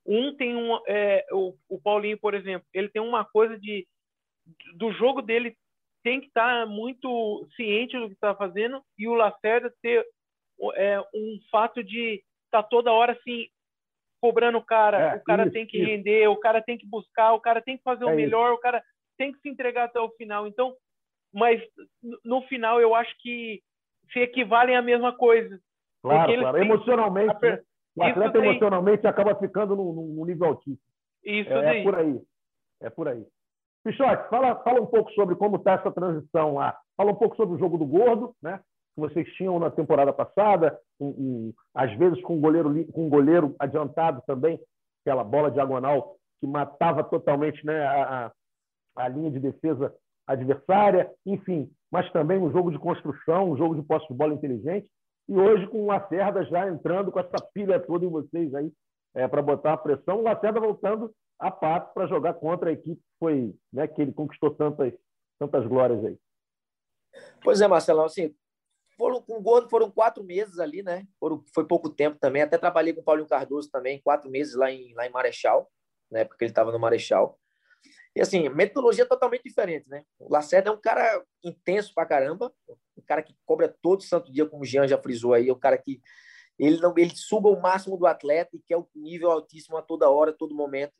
um 0.07 0.35
tem 0.37 0.55
um. 0.55 0.79
É, 0.87 1.25
o, 1.33 1.55
o 1.69 1.81
Paulinho, 1.81 2.19
por 2.19 2.35
exemplo, 2.35 2.67
ele 2.75 2.89
tem 2.89 3.01
uma 3.01 3.25
coisa 3.25 3.59
de. 3.59 3.87
Do 4.77 4.93
jogo 4.93 5.21
dele 5.21 5.57
tem 6.03 6.21
que 6.21 6.29
estar 6.29 6.65
tá 6.65 6.67
muito 6.67 7.47
ciente 7.57 7.99
do 7.99 8.09
que 8.09 8.15
está 8.15 8.35
fazendo, 8.35 8.83
e 8.99 9.09
o 9.09 9.15
Lacerda 9.15 9.73
ter 9.83 10.07
é, 10.75 11.01
um 11.15 11.39
fato 11.51 11.83
de 11.83 12.23
tá 12.51 12.63
toda 12.63 12.93
hora 12.93 13.13
assim, 13.13 13.49
cobrando 14.21 14.59
o 14.59 14.65
cara. 14.65 15.15
É, 15.15 15.17
o 15.17 15.25
cara 15.25 15.45
isso, 15.45 15.53
tem 15.53 15.67
que 15.67 15.79
isso. 15.79 15.87
render, 15.87 16.29
o 16.29 16.37
cara 16.37 16.63
tem 16.63 16.77
que 16.77 16.87
buscar, 16.87 17.33
o 17.33 17.41
cara 17.41 17.61
tem 17.61 17.77
que 17.77 17.83
fazer 17.83 18.05
o 18.05 18.11
é 18.11 18.15
melhor, 18.15 18.49
isso. 18.49 18.59
o 18.59 18.61
cara 18.61 18.83
tem 19.17 19.33
que 19.33 19.41
se 19.41 19.49
entregar 19.49 19.85
até 19.85 20.01
o 20.01 20.11
final. 20.11 20.47
Então, 20.47 20.75
mas 21.33 21.61
no 22.25 22.43
final 22.43 22.81
eu 22.81 22.95
acho 22.95 23.15
que 23.19 23.63
se 24.13 24.21
equivalem 24.21 24.77
à 24.77 24.83
mesma 24.83 25.17
coisa. 25.17 25.61
Claro, 26.03 26.33
claro. 26.39 26.59
Emocionalmente, 26.59 27.37
a... 27.37 27.51
né? 27.51 27.63
o 27.97 28.03
atleta 28.03 28.39
emocionalmente 28.39 29.07
acaba 29.07 29.35
ficando 29.35 29.75
num, 29.75 30.25
nível 30.25 30.49
altíssimo. 30.49 30.79
Isso 31.25 31.51
é, 31.51 31.81
é, 31.81 31.83
por 31.83 31.95
aí. 31.97 32.21
É 32.81 32.91
por 32.91 33.09
aí. 33.09 33.27
Pichote, 33.85 34.29
fala, 34.29 34.57
fala 34.63 34.81
um 34.81 34.87
pouco 34.87 35.11
sobre 35.13 35.35
como 35.35 35.57
está 35.57 35.73
essa 35.73 35.91
transição 35.91 36.55
lá. 36.55 36.79
Fala 36.97 37.13
um 37.13 37.17
pouco 37.17 37.37
sobre 37.37 37.57
o 37.57 37.59
jogo 37.59 37.77
do 37.77 37.87
gordo, 37.87 38.35
né? 38.43 38.61
Que 38.99 39.01
vocês 39.01 39.33
tinham 39.35 39.61
na 39.61 39.71
temporada 39.71 40.13
passada, 40.13 40.77
um, 40.99 41.07
um, 41.07 41.55
às 41.73 41.97
vezes 41.97 42.21
com 42.23 42.35
um 42.35 42.41
goleiro 42.41 42.85
com 42.87 43.07
um 43.07 43.09
goleiro 43.09 43.55
adiantado 43.57 44.21
também, 44.27 44.61
aquela 45.05 45.23
bola 45.23 45.53
diagonal 45.53 46.17
que 46.41 46.49
matava 46.49 47.05
totalmente 47.05 47.65
né, 47.65 47.81
a, 47.87 48.33
a 48.97 49.09
linha 49.09 49.31
de 49.31 49.39
defesa 49.39 49.95
adversária, 50.27 51.09
enfim, 51.25 51.71
mas 51.93 52.11
também 52.11 52.39
um 52.39 52.51
jogo 52.51 52.73
de 52.73 52.79
construção, 52.79 53.53
um 53.53 53.57
jogo 53.57 53.77
de 53.77 53.83
posse 53.83 54.09
de 54.09 54.15
bola 54.15 54.35
inteligente. 54.35 54.91
E 55.29 55.39
hoje, 55.39 55.69
com 55.69 55.85
o 55.85 55.87
Lacerda 55.87 56.45
já 56.47 56.69
entrando 56.69 57.13
com 57.13 57.21
essa 57.21 57.39
pilha 57.55 57.79
toda 57.79 58.05
em 58.05 58.11
vocês 58.11 58.53
aí, 58.53 58.73
é, 59.15 59.29
para 59.29 59.41
botar 59.41 59.75
a 59.75 59.79
pressão, 59.79 60.19
o 60.19 60.23
Lacerda 60.23 60.59
voltando 60.59 61.13
a 61.39 61.53
passo 61.53 61.95
para 61.95 62.09
jogar 62.09 62.35
contra 62.35 62.71
a 62.71 62.73
equipe 62.73 62.97
que 62.97 63.19
foi, 63.21 63.55
né, 63.73 63.87
que 63.87 64.03
ele 64.03 64.13
conquistou 64.13 64.53
tantas, 64.57 64.93
tantas 65.39 65.65
glórias 65.69 66.05
aí. 66.05 66.19
Pois 67.45 67.61
é, 67.61 67.69
Marcelão, 67.69 68.05
assim, 68.05 68.35
foram, 68.99 69.23
com 69.23 69.39
o 69.39 69.41
Gordo 69.41 69.71
foram 69.71 69.91
quatro 69.91 70.25
meses 70.25 70.59
ali, 70.59 70.83
né? 70.83 71.07
Foram, 71.21 71.43
foi 71.55 71.65
pouco 71.65 71.89
tempo 71.89 72.19
também. 72.19 72.43
Até 72.43 72.59
trabalhei 72.59 72.93
com 72.93 73.01
o 73.01 73.05
Paulinho 73.05 73.29
Cardoso 73.29 73.71
também, 73.71 74.03
quatro 74.03 74.29
meses 74.29 74.57
lá 74.57 74.71
em, 74.71 74.93
lá 74.95 75.07
em 75.07 75.11
Marechal, 75.11 75.71
na 76.11 76.21
época 76.21 76.37
que 76.37 76.45
ele 76.45 76.51
estava 76.51 76.73
no 76.73 76.79
Marechal. 76.81 77.39
E 78.15 78.21
assim, 78.21 78.49
metodologia 78.49 79.07
totalmente 79.07 79.45
diferente, 79.45 79.89
né? 79.89 80.05
O 80.19 80.31
Lacerda 80.31 80.71
é 80.71 80.73
um 80.73 80.81
cara 80.81 81.25
intenso 81.45 81.95
pra 81.95 82.05
caramba, 82.05 82.53
um 82.69 83.03
cara 83.07 83.23
que 83.23 83.37
cobra 83.47 83.73
todo 83.81 84.03
santo 84.03 84.33
dia, 84.33 84.45
como 84.45 84.65
o 84.65 84.67
Jean 84.67 84.89
já 84.89 84.99
frisou 84.99 85.33
aí, 85.33 85.49
é 85.49 85.53
um 85.53 85.59
cara 85.59 85.79
que 85.79 86.03
ele 86.59 86.81
não 86.81 86.93
ele 86.97 87.15
suga 87.15 87.49
o 87.49 87.61
máximo 87.61 87.97
do 87.97 88.07
atleta 88.07 88.57
e 88.57 88.59
quer 88.59 88.77
o 88.77 88.89
nível 88.97 89.31
altíssimo 89.31 89.77
a 89.77 89.83
toda 89.83 90.11
hora, 90.11 90.33
a 90.33 90.35
todo 90.35 90.57
momento. 90.57 90.95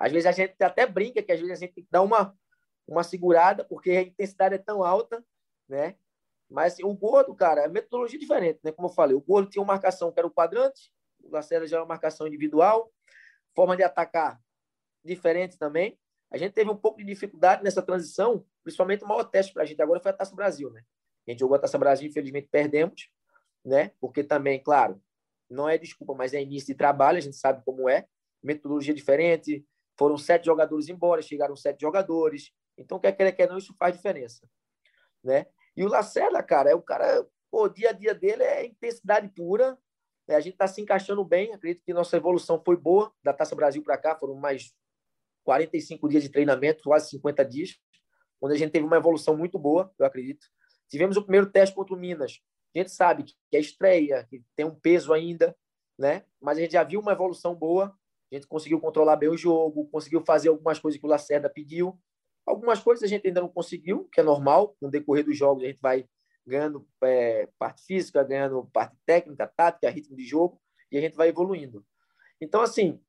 Às 0.00 0.10
vezes 0.10 0.26
a 0.26 0.32
gente 0.32 0.60
até 0.60 0.84
brinca 0.84 1.22
que 1.22 1.30
às 1.30 1.38
vezes 1.38 1.56
a 1.56 1.60
gente 1.60 1.74
tem 1.74 1.84
que 1.84 1.90
dar 1.90 2.02
uma 2.02 2.36
uma 2.88 3.02
segurada 3.02 3.64
porque 3.64 3.90
a 3.90 4.02
intensidade 4.02 4.54
é 4.54 4.58
tão 4.58 4.82
alta, 4.82 5.24
né? 5.68 5.96
Mas 6.48 6.74
assim, 6.74 6.84
o 6.84 6.94
gordo, 6.94 7.34
cara, 7.34 7.62
é 7.62 7.68
metodologia 7.68 8.18
diferente, 8.18 8.60
né? 8.62 8.72
Como 8.72 8.88
eu 8.88 8.92
falei, 8.92 9.16
o 9.16 9.20
gordo 9.20 9.50
tinha 9.50 9.62
uma 9.62 9.72
marcação 9.72 10.12
que 10.12 10.18
era 10.18 10.26
o 10.26 10.30
quadrante, 10.30 10.92
o 11.22 11.30
Lacerda 11.30 11.66
já 11.66 11.78
é 11.78 11.80
uma 11.80 11.86
marcação 11.86 12.26
individual, 12.26 12.92
forma 13.54 13.76
de 13.76 13.82
atacar 13.82 14.40
diferente 15.04 15.58
também. 15.58 15.98
A 16.30 16.36
gente 16.36 16.52
teve 16.52 16.70
um 16.70 16.76
pouco 16.76 16.98
de 16.98 17.04
dificuldade 17.04 17.62
nessa 17.62 17.82
transição, 17.82 18.44
principalmente 18.62 19.04
o 19.04 19.08
maior 19.08 19.24
teste 19.24 19.52
para 19.52 19.62
a 19.62 19.66
gente 19.66 19.80
agora 19.80 20.00
foi 20.00 20.10
a 20.10 20.14
Taça 20.14 20.34
Brasil, 20.34 20.70
né? 20.70 20.82
A 21.26 21.30
gente 21.30 21.40
jogou 21.40 21.56
a 21.56 21.58
Taça 21.58 21.78
Brasil, 21.78 22.08
infelizmente 22.08 22.48
perdemos, 22.50 23.08
né? 23.64 23.92
Porque 24.00 24.22
também, 24.22 24.62
claro, 24.62 25.00
não 25.48 25.68
é 25.68 25.78
desculpa, 25.78 26.14
mas 26.14 26.34
é 26.34 26.42
início 26.42 26.68
de 26.68 26.74
trabalho, 26.74 27.18
a 27.18 27.20
gente 27.20 27.36
sabe 27.36 27.64
como 27.64 27.88
é, 27.88 28.06
metodologia 28.42 28.94
diferente, 28.94 29.64
foram 29.96 30.18
sete 30.18 30.46
jogadores 30.46 30.88
embora, 30.88 31.22
chegaram 31.22 31.56
sete 31.56 31.80
jogadores, 31.80 32.52
então 32.76 32.98
quer 32.98 33.12
querer, 33.12 33.32
quer 33.32 33.48
não, 33.48 33.58
isso 33.58 33.74
faz 33.78 33.96
diferença, 33.96 34.48
né? 35.22 35.46
E 35.76 35.84
o 35.84 35.88
Lacerda, 35.88 36.42
cara, 36.42 36.70
é 36.70 36.74
o 36.74 36.82
cara, 36.82 37.26
pô, 37.50 37.64
o 37.64 37.68
dia 37.68 37.90
a 37.90 37.92
dia 37.92 38.14
dele 38.14 38.42
é 38.42 38.66
intensidade 38.66 39.28
pura, 39.28 39.78
né? 40.26 40.34
a 40.34 40.40
gente 40.40 40.54
está 40.54 40.66
se 40.66 40.80
encaixando 40.80 41.24
bem, 41.24 41.52
acredito 41.52 41.84
que 41.84 41.92
nossa 41.92 42.16
evolução 42.16 42.62
foi 42.64 42.76
boa, 42.76 43.12
da 43.22 43.32
Taça 43.32 43.54
Brasil 43.54 43.82
para 43.82 43.98
cá, 43.98 44.16
foram 44.16 44.34
mais 44.34 44.74
45 45.44 46.08
dias 46.08 46.22
de 46.22 46.28
treinamento, 46.28 46.84
quase 46.84 47.10
50 47.10 47.44
dias, 47.44 47.78
onde 48.40 48.54
a 48.54 48.58
gente 48.58 48.72
teve 48.72 48.84
uma 48.84 48.96
evolução 48.96 49.36
muito 49.36 49.58
boa, 49.58 49.92
eu 49.98 50.06
acredito. 50.06 50.46
Tivemos 50.88 51.16
o 51.16 51.22
primeiro 51.22 51.50
teste 51.50 51.74
contra 51.74 51.94
o 51.94 51.98
Minas. 51.98 52.40
A 52.74 52.78
gente 52.78 52.90
sabe 52.90 53.24
que 53.24 53.56
é 53.56 53.60
estreia, 53.60 54.26
que 54.28 54.42
tem 54.54 54.66
um 54.66 54.74
peso 54.74 55.12
ainda, 55.12 55.56
né? 55.98 56.24
Mas 56.40 56.58
a 56.58 56.60
gente 56.60 56.72
já 56.72 56.84
viu 56.84 57.00
uma 57.00 57.12
evolução 57.12 57.54
boa. 57.54 57.96
A 58.30 58.34
gente 58.34 58.46
conseguiu 58.46 58.80
controlar 58.80 59.16
bem 59.16 59.28
o 59.28 59.36
jogo, 59.36 59.88
conseguiu 59.88 60.22
fazer 60.24 60.48
algumas 60.48 60.78
coisas 60.78 61.00
que 61.00 61.06
o 61.06 61.08
Lacerda 61.08 61.48
pediu. 61.48 61.98
Algumas 62.46 62.80
coisas 62.80 63.02
a 63.02 63.06
gente 63.06 63.26
ainda 63.26 63.40
não 63.40 63.48
conseguiu, 63.48 64.08
que 64.12 64.20
é 64.20 64.22
normal. 64.22 64.76
No 64.80 64.90
decorrer 64.90 65.24
dos 65.24 65.36
jogos 65.36 65.64
a 65.64 65.66
gente 65.66 65.80
vai 65.80 66.08
ganhando 66.46 66.86
é, 67.02 67.48
parte 67.58 67.84
física, 67.84 68.22
ganhando 68.22 68.64
parte 68.72 68.96
técnica, 69.04 69.52
tática, 69.56 69.90
ritmo 69.90 70.16
de 70.16 70.24
jogo, 70.24 70.60
e 70.92 70.96
a 70.96 71.00
gente 71.00 71.16
vai 71.16 71.28
evoluindo. 71.28 71.84
Então, 72.40 72.62
assim, 72.62 73.00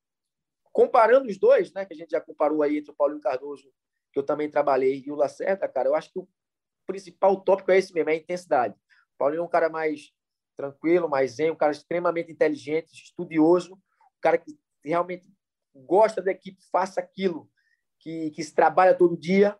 Comparando 0.77 1.27
os 1.27 1.39
dois, 1.39 1.73
né, 1.73 1.85
que 1.85 1.93
a 1.95 1.97
gente 1.97 2.11
já 2.11 2.21
comparou 2.21 2.61
aí 2.61 2.77
entre 2.77 2.91
o 2.91 2.93
Paulinho 2.93 3.19
Cardoso, 3.19 3.73
que 4.13 4.19
eu 4.19 4.23
também 4.23 4.47
trabalhei, 4.47 5.03
e 5.03 5.11
o 5.11 5.15
Lacerda, 5.15 5.67
cara, 5.67 5.89
eu 5.89 5.95
acho 5.95 6.13
que 6.13 6.19
o 6.19 6.27
principal 6.85 7.41
tópico 7.41 7.71
é 7.71 7.79
esse 7.79 7.91
mesmo, 7.95 8.11
é 8.11 8.13
a 8.13 8.17
intensidade. 8.17 8.75
O 8.75 9.17
Paulinho 9.17 9.39
é 9.39 9.43
um 9.43 9.49
cara 9.49 9.69
mais 9.69 10.11
tranquilo, 10.55 11.09
mais 11.09 11.31
zen, 11.31 11.49
um 11.49 11.55
cara 11.55 11.71
extremamente 11.71 12.31
inteligente, 12.31 12.91
estudioso, 12.93 13.73
um 13.73 14.21
cara 14.21 14.37
que 14.37 14.55
realmente 14.85 15.27
gosta 15.73 16.21
da 16.21 16.29
equipe, 16.29 16.63
faça 16.71 16.99
aquilo 16.99 17.49
que, 18.07 18.31
que 18.31 18.43
se 18.43 18.55
trabalha 18.55 18.95
todo 18.95 19.17
dia, 19.17 19.57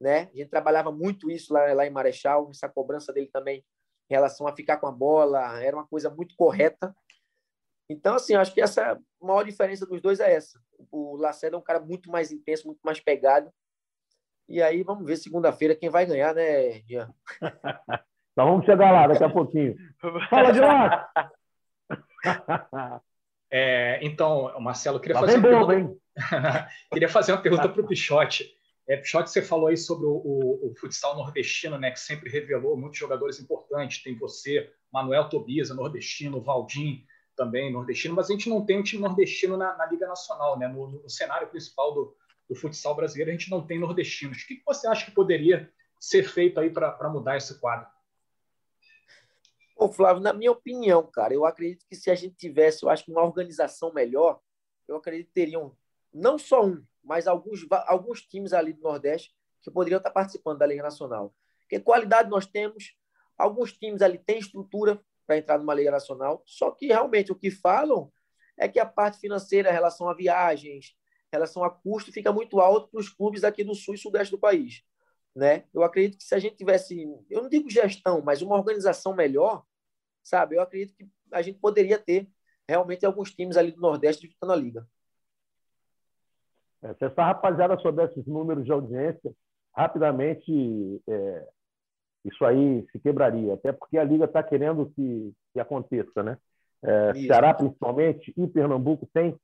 né? 0.00 0.30
A 0.32 0.36
gente 0.36 0.48
trabalhava 0.48 0.90
muito 0.90 1.30
isso 1.30 1.52
lá, 1.52 1.72
lá 1.72 1.86
em 1.86 1.90
Marechal, 1.90 2.48
essa 2.50 2.68
cobrança 2.68 3.12
dele 3.12 3.28
também 3.32 3.64
em 4.10 4.14
relação 4.14 4.46
a 4.46 4.54
ficar 4.54 4.78
com 4.78 4.86
a 4.86 4.92
bola, 4.92 5.62
era 5.62 5.76
uma 5.76 5.86
coisa 5.86 6.10
muito 6.10 6.34
correta, 6.36 6.94
então, 7.88 8.14
assim, 8.14 8.34
acho 8.34 8.52
que 8.52 8.60
essa 8.60 8.92
a 8.92 9.26
maior 9.26 9.44
diferença 9.44 9.86
dos 9.86 10.00
dois 10.00 10.20
é 10.20 10.34
essa. 10.34 10.58
O 10.90 11.16
Lacerda 11.16 11.56
é 11.56 11.58
um 11.58 11.62
cara 11.62 11.80
muito 11.80 12.10
mais 12.10 12.32
intenso, 12.32 12.66
muito 12.66 12.80
mais 12.82 13.00
pegado. 13.00 13.50
E 14.48 14.62
aí, 14.62 14.82
vamos 14.82 15.06
ver 15.06 15.16
segunda-feira 15.16 15.74
quem 15.74 15.88
vai 15.90 16.06
ganhar, 16.06 16.34
né, 16.34 16.80
Jean? 16.82 17.12
Então 18.36 18.48
vamos 18.48 18.66
chegar 18.66 18.90
lá 18.90 19.06
daqui 19.06 19.22
a 19.22 19.30
pouquinho. 19.30 19.76
Fala 20.28 20.50
de 20.50 20.58
lá! 20.58 21.08
É, 23.56 24.00
então, 24.02 24.52
Marcelo, 24.58 24.98
queria 24.98 25.16
fazer, 25.16 25.38
bom, 25.38 25.64
pergunta... 25.64 25.96
queria 26.92 27.08
fazer 27.08 27.32
uma 27.32 27.42
pergunta 27.42 27.68
para 27.68 27.82
o 27.82 27.86
Pichote. 27.86 28.56
É, 28.86 28.96
Pichote, 28.96 29.30
você 29.30 29.40
falou 29.40 29.68
aí 29.68 29.76
sobre 29.76 30.06
o, 30.06 30.12
o, 30.12 30.70
o, 30.70 30.74
futsal 30.76 31.16
nordestino, 31.16 31.78
né, 31.78 31.90
que 31.90 31.98
sempre 31.98 32.30
revelou 32.30 32.76
muitos 32.76 32.98
jogadores 32.98 33.40
importantes. 33.40 34.02
Tem 34.02 34.16
você, 34.16 34.70
Manuel 34.92 35.28
Tobias, 35.28 35.70
nordestino, 35.70 36.40
Valdim, 36.40 37.04
também 37.34 37.72
nordestino, 37.72 38.14
mas 38.14 38.28
a 38.28 38.32
gente 38.32 38.48
não 38.48 38.64
tem 38.64 38.78
um 38.78 38.82
time 38.82 39.02
nordestino 39.02 39.56
na, 39.56 39.76
na 39.76 39.86
Liga 39.86 40.06
Nacional, 40.06 40.58
né? 40.58 40.68
No, 40.68 40.88
no 40.88 41.10
cenário 41.10 41.48
principal 41.48 41.94
do, 41.94 42.16
do, 42.48 42.54
futsal 42.54 42.94
brasileiro, 42.94 43.30
a 43.30 43.34
gente 43.34 43.50
não 43.50 43.66
tem 43.66 43.78
nordestinos. 43.78 44.42
O 44.42 44.46
que, 44.46 44.56
que 44.56 44.64
você 44.64 44.86
acha 44.86 45.06
que 45.06 45.12
poderia 45.12 45.70
ser 45.98 46.22
feito 46.22 46.60
aí 46.60 46.70
para 46.70 47.08
mudar 47.08 47.36
esse 47.36 47.58
quadro? 47.58 47.88
Ô, 49.76 49.90
Flávio, 49.90 50.22
na 50.22 50.32
minha 50.32 50.52
opinião, 50.52 51.04
cara, 51.10 51.34
eu 51.34 51.44
acredito 51.44 51.84
que 51.88 51.96
se 51.96 52.10
a 52.10 52.14
gente 52.14 52.36
tivesse, 52.36 52.84
eu 52.84 52.90
acho 52.90 53.10
uma 53.10 53.22
organização 53.22 53.92
melhor, 53.92 54.40
eu 54.86 54.96
acredito 54.96 55.28
que 55.28 55.34
teriam 55.34 55.76
não 56.14 56.38
só 56.38 56.64
um, 56.64 56.82
mas 57.02 57.26
alguns, 57.26 57.66
alguns 57.86 58.22
times 58.22 58.52
ali 58.52 58.72
do 58.72 58.82
Nordeste 58.82 59.34
que 59.62 59.70
poderiam 59.70 59.98
estar 59.98 60.10
participando 60.10 60.58
da 60.58 60.66
Liga 60.66 60.82
Nacional. 60.82 61.34
Porque 61.60 61.80
qualidade 61.80 62.30
nós 62.30 62.46
temos, 62.46 62.94
alguns 63.36 63.72
times 63.72 64.00
ali 64.02 64.18
têm 64.18 64.38
estrutura, 64.38 65.02
para 65.26 65.38
entrar 65.38 65.58
numa 65.58 65.74
liga 65.74 65.90
nacional. 65.90 66.42
Só 66.46 66.70
que 66.70 66.86
realmente 66.86 67.32
o 67.32 67.34
que 67.34 67.50
falam 67.50 68.12
é 68.56 68.68
que 68.68 68.78
a 68.78 68.86
parte 68.86 69.18
financeira, 69.18 69.70
em 69.70 69.72
relação 69.72 70.08
a 70.08 70.14
viagens, 70.14 70.94
em 71.32 71.36
relação 71.36 71.64
a 71.64 71.70
custo, 71.70 72.12
fica 72.12 72.32
muito 72.32 72.60
alto 72.60 72.88
para 72.88 73.00
os 73.00 73.08
clubes 73.08 73.44
aqui 73.44 73.64
do 73.64 73.74
sul 73.74 73.94
e 73.94 73.98
sudeste 73.98 74.30
do 74.30 74.38
país. 74.38 74.82
Né? 75.34 75.64
Eu 75.74 75.82
acredito 75.82 76.18
que 76.18 76.24
se 76.24 76.34
a 76.34 76.38
gente 76.38 76.56
tivesse, 76.56 77.02
eu 77.28 77.42
não 77.42 77.48
digo 77.48 77.68
gestão, 77.68 78.22
mas 78.22 78.40
uma 78.40 78.54
organização 78.54 79.14
melhor, 79.14 79.64
sabe? 80.22 80.54
Eu 80.54 80.62
acredito 80.62 80.94
que 80.96 81.08
a 81.32 81.42
gente 81.42 81.58
poderia 81.58 81.98
ter 81.98 82.30
realmente 82.68 83.04
alguns 83.04 83.34
times 83.34 83.56
ali 83.56 83.72
do 83.72 83.80
Nordeste 83.80 84.22
disputando 84.22 84.52
a 84.52 84.56
liga. 84.56 84.88
É, 86.84 86.94
se 86.94 87.04
essa 87.04 87.24
rapaziada 87.24 87.78
soubesse 87.78 88.12
esses 88.12 88.26
números 88.26 88.64
de 88.64 88.70
audiência, 88.70 89.32
rapidamente 89.74 91.02
é, 91.08 91.48
isso 92.24 92.44
aí 92.44 92.86
se 92.92 92.98
quebraria, 92.98 93.54
até 93.54 93.72
porque 93.72 93.98
a 93.98 94.04
Liga 94.04 94.26
está 94.26 94.42
querendo 94.42 94.90
que, 94.94 95.32
que 95.52 95.60
aconteça. 95.60 96.22
Né? 96.22 96.38
É, 96.82 97.14
Ceará, 97.26 97.54
principalmente, 97.54 98.32
e 98.36 98.46
Pernambuco 98.46 99.08
tem 99.12 99.34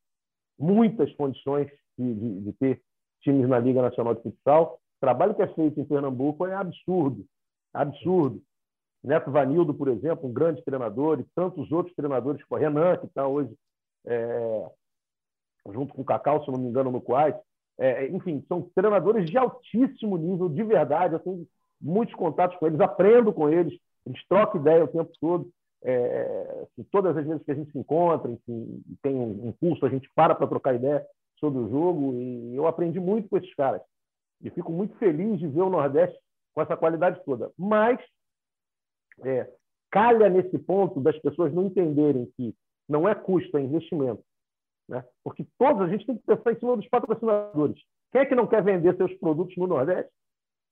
muitas 0.58 1.12
condições 1.14 1.68
de, 1.98 2.14
de, 2.14 2.40
de, 2.40 2.52
ter 2.54 2.82
times 3.22 3.48
na 3.48 3.58
Liga 3.58 3.80
Nacional 3.80 4.14
de 4.14 4.22
Futsal. 4.22 4.74
O 4.74 5.00
trabalho 5.00 5.34
que 5.34 5.42
é 5.42 5.48
feito 5.48 5.80
em 5.80 5.84
Pernambuco 5.84 6.46
é 6.46 6.54
absurdo. 6.54 7.24
absurdo. 7.72 8.42
Neto 9.02 9.30
Vanildo, 9.30 9.72
por 9.72 9.88
exemplo, 9.88 10.28
um 10.28 10.32
grande 10.32 10.62
treinador, 10.62 11.20
e 11.20 11.26
tantos 11.34 11.72
outros 11.72 11.94
treinadores, 11.96 12.44
como 12.44 12.60
Renan, 12.60 12.98
que 12.98 13.06
está 13.06 13.26
hoje 13.26 13.54
é, 14.06 14.70
junto 15.68 15.94
com 15.94 16.02
o 16.02 16.04
Cacau, 16.04 16.44
se 16.44 16.50
não 16.50 16.58
me 16.58 16.68
engano, 16.68 16.90
no 16.90 17.00
Kuwait. 17.00 17.38
É, 17.78 18.06
enfim, 18.08 18.44
são 18.48 18.70
treinadores 18.74 19.28
de 19.28 19.38
altíssimo 19.38 20.16
nível, 20.16 20.48
de 20.48 20.62
verdade. 20.62 21.14
Eu 21.14 21.20
tenho 21.20 21.46
muitos 21.80 22.14
contatos 22.14 22.56
com 22.58 22.66
eles, 22.66 22.80
aprendo 22.80 23.32
com 23.32 23.48
eles, 23.48 23.78
eles 24.06 24.26
trocam 24.28 24.60
ideia 24.60 24.84
o 24.84 24.88
tempo 24.88 25.10
todo. 25.20 25.50
É, 25.82 26.62
assim, 26.62 26.86
todas 26.90 27.16
as 27.16 27.26
vezes 27.26 27.42
que 27.42 27.50
a 27.50 27.54
gente 27.54 27.72
se 27.72 27.78
encontra, 27.78 28.30
enfim, 28.30 28.82
tem 29.02 29.14
um, 29.14 29.48
um 29.48 29.52
curso, 29.52 29.86
a 29.86 29.88
gente 29.88 30.10
para 30.14 30.34
para 30.34 30.46
trocar 30.46 30.74
ideia 30.74 31.06
sobre 31.38 31.58
o 31.58 31.70
jogo 31.70 32.12
e 32.14 32.54
eu 32.54 32.66
aprendi 32.66 33.00
muito 33.00 33.28
com 33.28 33.38
esses 33.38 33.54
caras. 33.54 33.80
E 34.42 34.50
fico 34.50 34.70
muito 34.70 34.94
feliz 34.96 35.38
de 35.38 35.48
ver 35.48 35.62
o 35.62 35.70
Nordeste 35.70 36.18
com 36.54 36.60
essa 36.60 36.76
qualidade 36.76 37.22
toda. 37.24 37.50
Mas 37.56 37.98
é, 39.24 39.50
calha 39.90 40.28
nesse 40.28 40.58
ponto 40.58 41.00
das 41.00 41.18
pessoas 41.18 41.52
não 41.52 41.66
entenderem 41.66 42.26
que 42.36 42.54
não 42.88 43.08
é 43.08 43.14
custo, 43.14 43.56
é 43.56 43.62
investimento. 43.62 44.22
Né? 44.90 45.04
Porque 45.22 45.46
todos 45.56 45.82
a 45.82 45.88
gente 45.88 46.04
tem 46.04 46.16
que 46.16 46.26
pensar 46.26 46.52
em 46.52 46.58
cima 46.58 46.76
dos 46.76 46.88
patrocinadores. 46.88 47.80
Quem 48.10 48.22
é 48.22 48.26
que 48.26 48.34
não 48.34 48.48
quer 48.48 48.62
vender 48.62 48.96
seus 48.96 49.14
produtos 49.14 49.56
no 49.56 49.68
Nordeste? 49.68 50.10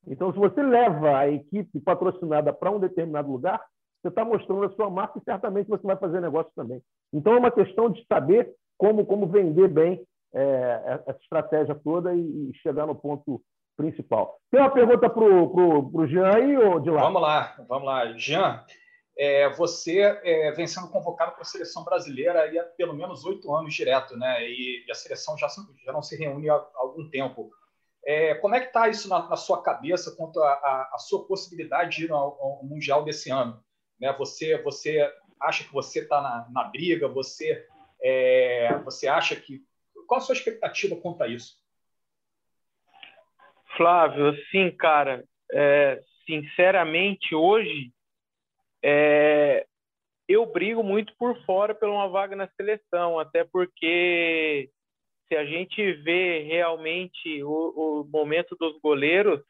Então, 0.05 0.31
se 0.33 0.37
você 0.37 0.61
leva 0.61 1.17
a 1.17 1.29
equipe 1.29 1.79
patrocinada 1.79 2.51
para 2.51 2.69
um 2.69 2.79
determinado 2.79 3.31
lugar, 3.31 3.61
você 4.01 4.09
está 4.09 4.25
mostrando 4.25 4.65
a 4.65 4.71
sua 4.71 4.89
marca 4.89 5.17
e 5.17 5.23
certamente 5.23 5.69
você 5.69 5.85
vai 5.85 5.95
fazer 5.95 6.19
negócio 6.19 6.51
também. 6.53 6.81
Então, 7.13 7.33
é 7.33 7.37
uma 7.37 7.51
questão 7.51 7.89
de 7.89 8.05
saber 8.07 8.53
como, 8.77 9.05
como 9.05 9.27
vender 9.27 9.69
bem 9.69 10.05
é, 10.33 11.01
essa 11.07 11.19
estratégia 11.21 11.75
toda 11.75 12.13
e, 12.13 12.19
e, 12.19 12.51
chegar 12.61 12.85
no 12.85 12.95
ponto 12.95 13.41
principal. 13.77 14.37
Tem 14.51 14.59
uma 14.59 14.69
pergunta 14.69 15.09
para 15.09 15.23
o 15.23 16.07
Jean 16.07 16.35
aí, 16.35 16.57
ou 16.57 16.79
de 16.79 16.89
lá? 16.89 17.01
Vamos 17.03 17.21
lá, 17.21 17.55
vamos 17.67 17.85
lá. 17.85 18.11
Jean, 18.17 18.63
é, 19.19 19.49
você 19.49 19.99
é, 19.99 20.49
vem 20.53 20.65
sendo 20.65 20.87
convocado 20.87 21.33
para 21.33 21.41
a 21.41 21.45
seleção 21.45 21.83
brasileira 21.83 22.45
há 22.45 22.63
pelo 22.77 22.93
menos 22.93 23.25
oito 23.25 23.53
anos 23.53 23.73
direto, 23.73 24.15
né? 24.15 24.47
E, 24.47 24.85
e, 24.87 24.89
a 24.89 24.95
seleção 24.95 25.37
já, 25.37 25.49
já 25.83 25.91
não 25.91 26.01
se 26.01 26.15
reúne 26.15 26.49
há, 26.49 26.53
há 26.53 26.69
algum 26.75 27.09
tempo. 27.09 27.51
É, 28.05 28.35
como 28.35 28.55
é 28.55 28.61
que 28.61 28.67
está 28.67 28.87
isso 28.87 29.09
na, 29.09 29.27
na, 29.27 29.35
sua 29.35 29.61
cabeça 29.61 30.15
quanto 30.15 30.41
à 30.41 30.95
sua 30.99 31.27
possibilidade 31.27 31.97
de 31.97 32.05
ir 32.05 32.11
ao, 32.11 32.41
ao, 32.41 32.63
Mundial 32.63 33.03
desse 33.03 33.29
ano? 33.29 33.61
Né? 33.99 34.13
Você, 34.13 34.57
você 34.63 35.13
acha 35.37 35.65
que 35.65 35.73
você 35.73 35.99
está 35.99 36.21
na, 36.21 36.47
na, 36.49 36.63
briga? 36.63 37.09
Você, 37.09 37.67
é, 38.01 38.77
você 38.85 39.09
acha 39.09 39.35
que... 39.35 39.61
Qual 40.07 40.19
a 40.19 40.21
sua 40.21 40.33
expectativa 40.33 40.95
quanto 40.95 41.21
a 41.21 41.27
isso? 41.27 41.57
Flávio, 43.75 44.33
sim, 44.49 44.71
cara, 44.71 45.25
é, 45.51 46.01
sinceramente, 46.25 47.35
hoje 47.35 47.91
é, 48.83 49.65
eu 50.27 50.45
brigo 50.45 50.83
muito 50.83 51.13
por 51.17 51.37
fora 51.45 51.73
por 51.73 51.89
uma 51.89 52.07
vaga 52.07 52.35
na 52.35 52.47
seleção, 52.49 53.19
até 53.19 53.43
porque 53.43 54.69
se 55.27 55.35
a 55.35 55.45
gente 55.45 55.93
vê 55.93 56.43
realmente 56.43 57.43
o, 57.43 58.01
o 58.01 58.03
momento 58.11 58.55
dos 58.55 58.79
goleiros, 58.79 59.41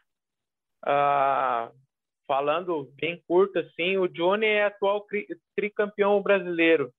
ah, 0.86 1.72
falando 2.28 2.92
bem 3.00 3.22
curto 3.28 3.60
assim, 3.60 3.98
o 3.98 4.08
Johnny 4.08 4.46
é 4.46 4.66
atual 4.66 5.06
tricampeão 5.56 6.22
brasileiro. 6.22 6.92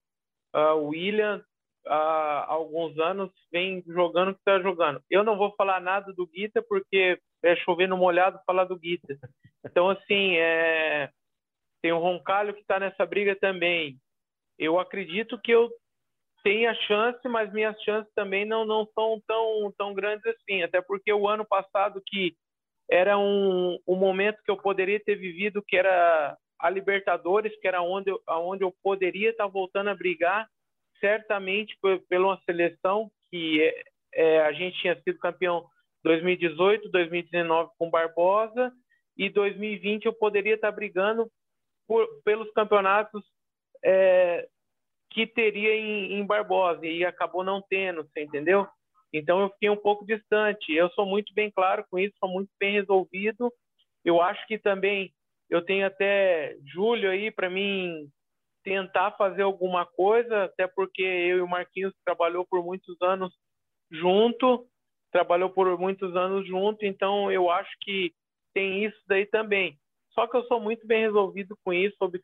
Ah, 0.53 0.75
o 0.75 0.88
William 0.88 1.45
há 1.87 2.47
alguns 2.49 2.99
anos 2.99 3.31
vem 3.51 3.83
jogando 3.87 4.31
o 4.31 4.35
que 4.35 4.40
está 4.40 4.61
jogando. 4.61 5.03
Eu 5.11 5.25
não 5.25 5.37
vou 5.37 5.55
falar 5.57 5.81
nada 5.81 6.12
do 6.12 6.27
Guita 6.27 6.62
porque 6.62 7.19
é 7.43 7.57
chover 7.57 7.88
no 7.88 7.97
molhado 7.97 8.40
falar 8.47 8.64
do 8.64 8.79
Guita. 8.79 9.16
Então, 9.64 9.88
assim, 9.90 10.37
é... 10.37 11.11
tem 11.83 11.93
o 11.93 11.99
Roncalho 11.99 12.55
que 12.55 12.61
está 12.61 12.79
nessa 12.79 13.05
briga 13.07 13.37
também. 13.37 13.97
Eu 14.59 14.79
acredito 14.79 15.40
que 15.40 15.53
eu 15.53 15.71
tenha 16.43 16.75
chance, 16.87 17.27
mas 17.29 17.53
minhas 17.53 17.81
chances 17.83 18.12
também 18.14 18.45
não, 18.45 18.64
não 18.64 18.87
são 18.95 19.21
tão, 19.27 19.73
tão 19.77 19.95
grandes 19.95 20.25
assim. 20.27 20.62
Até 20.62 20.81
porque 20.81 21.12
o 21.12 21.29
ano 21.29 21.45
passado, 21.45 22.03
que 22.07 22.35
era 22.90 23.19
um, 23.19 23.79
um 23.87 23.97
momento 23.97 24.43
que 24.45 24.51
eu 24.51 24.57
poderia 24.57 25.01
ter 25.01 25.16
vivido, 25.16 25.62
que 25.66 25.77
era 25.77 26.37
a 26.59 26.71
Libertadores, 26.71 27.59
que 27.61 27.69
era 27.69 27.81
onde 27.81 28.11
eu, 28.11 28.21
onde 28.29 28.64
eu 28.64 28.75
poderia 28.83 29.31
estar 29.31 29.47
voltando 29.47 29.88
a 29.88 29.95
brigar, 29.95 30.47
certamente 30.99 31.77
pela 32.09 32.27
uma 32.27 32.40
seleção 32.45 33.11
que 33.31 33.62
é, 33.62 33.83
é, 34.12 34.43
a 34.43 34.53
gente 34.53 34.79
tinha 34.81 35.01
sido 35.03 35.19
campeão 35.19 35.64
2018, 36.05 36.90
2019 36.90 37.71
com 37.79 37.90
Barbosa 37.90 38.73
e 39.16 39.31
2020 39.31 40.07
eu 40.07 40.12
poderia 40.12 40.55
estar 40.55 40.73
brigando 40.73 41.31
por, 41.90 42.07
pelos 42.24 42.48
campeonatos 42.53 43.20
é, 43.85 44.46
que 45.11 45.26
teria 45.26 45.74
em, 45.74 46.20
em, 46.20 46.24
Barbosa 46.24 46.87
e 46.87 47.05
acabou 47.05 47.42
não 47.42 47.61
tendo, 47.61 48.05
você 48.05 48.22
entendeu? 48.22 48.64
Então 49.12 49.40
eu 49.40 49.50
fiquei 49.50 49.68
um 49.68 49.76
pouco 49.76 50.07
distante. 50.07 50.72
Eu 50.72 50.88
sou 50.90 51.05
muito 51.05 51.35
bem 51.35 51.50
claro 51.50 51.85
com 51.90 51.98
isso, 51.98 52.14
sou 52.20 52.29
muito 52.29 52.48
bem 52.61 52.74
resolvido. 52.74 53.53
Eu 54.05 54.22
acho 54.22 54.46
que 54.46 54.57
também 54.57 55.12
eu 55.50 55.64
tenho 55.64 55.85
até 55.85 56.57
julho 56.72 57.11
aí 57.11 57.29
para 57.33 57.50
mim 57.50 58.09
tentar 58.62 59.11
fazer 59.16 59.42
alguma 59.42 59.85
coisa, 59.85 60.44
até 60.44 60.68
porque 60.68 61.03
eu 61.03 61.38
e 61.38 61.40
o 61.40 61.48
Marquinhos 61.48 61.92
trabalhou 62.05 62.46
por 62.48 62.62
muitos 62.62 62.96
anos 63.03 63.35
junto, 63.90 64.64
trabalhou 65.11 65.50
por 65.50 65.76
muitos 65.76 66.14
anos 66.14 66.46
junto, 66.46 66.87
então 66.87 67.33
eu 67.33 67.50
acho 67.50 67.70
que 67.81 68.12
tem 68.55 68.85
isso 68.85 69.03
daí 69.09 69.26
também. 69.26 69.76
Só 70.12 70.27
que 70.27 70.37
eu 70.37 70.44
sou 70.44 70.61
muito 70.61 70.87
bem 70.87 71.03
resolvido 71.03 71.57
com 71.64 71.73
isso, 71.73 71.96
sobre 71.96 72.23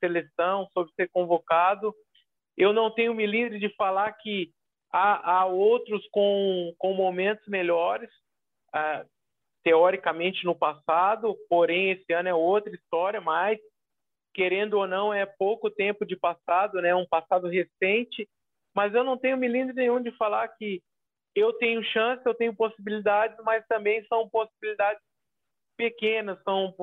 seleção, 0.00 0.68
sobre 0.72 0.92
ser 0.94 1.08
convocado. 1.10 1.94
Eu 2.56 2.72
não 2.72 2.90
tenho 2.90 3.14
milímetro 3.14 3.58
de 3.58 3.68
falar 3.76 4.12
que 4.12 4.52
há, 4.92 5.38
há 5.38 5.46
outros 5.46 6.06
com, 6.10 6.72
com 6.78 6.94
momentos 6.94 7.46
melhores, 7.48 8.10
ah, 8.72 9.04
teoricamente 9.64 10.44
no 10.44 10.54
passado, 10.54 11.36
porém 11.48 11.90
esse 11.90 12.12
ano 12.12 12.28
é 12.28 12.34
outra 12.34 12.72
história, 12.72 13.20
mas 13.20 13.58
querendo 14.32 14.74
ou 14.74 14.86
não, 14.86 15.12
é 15.12 15.24
pouco 15.24 15.70
tempo 15.70 16.04
de 16.04 16.14
passado, 16.14 16.80
né? 16.80 16.94
Um 16.94 17.06
passado 17.06 17.48
recente, 17.48 18.28
mas 18.74 18.94
eu 18.94 19.02
não 19.02 19.16
tenho 19.16 19.36
milímetro 19.36 19.74
nenhum 19.74 20.00
de 20.00 20.10
falar 20.12 20.46
que 20.48 20.82
eu 21.34 21.54
tenho 21.54 21.82
chance, 21.82 22.22
eu 22.24 22.34
tenho 22.34 22.54
possibilidades, 22.54 23.36
mas 23.42 23.66
também 23.66 24.04
são 24.06 24.28
possibilidades 24.28 25.02
pequenas, 25.76 26.40
são 26.42 26.74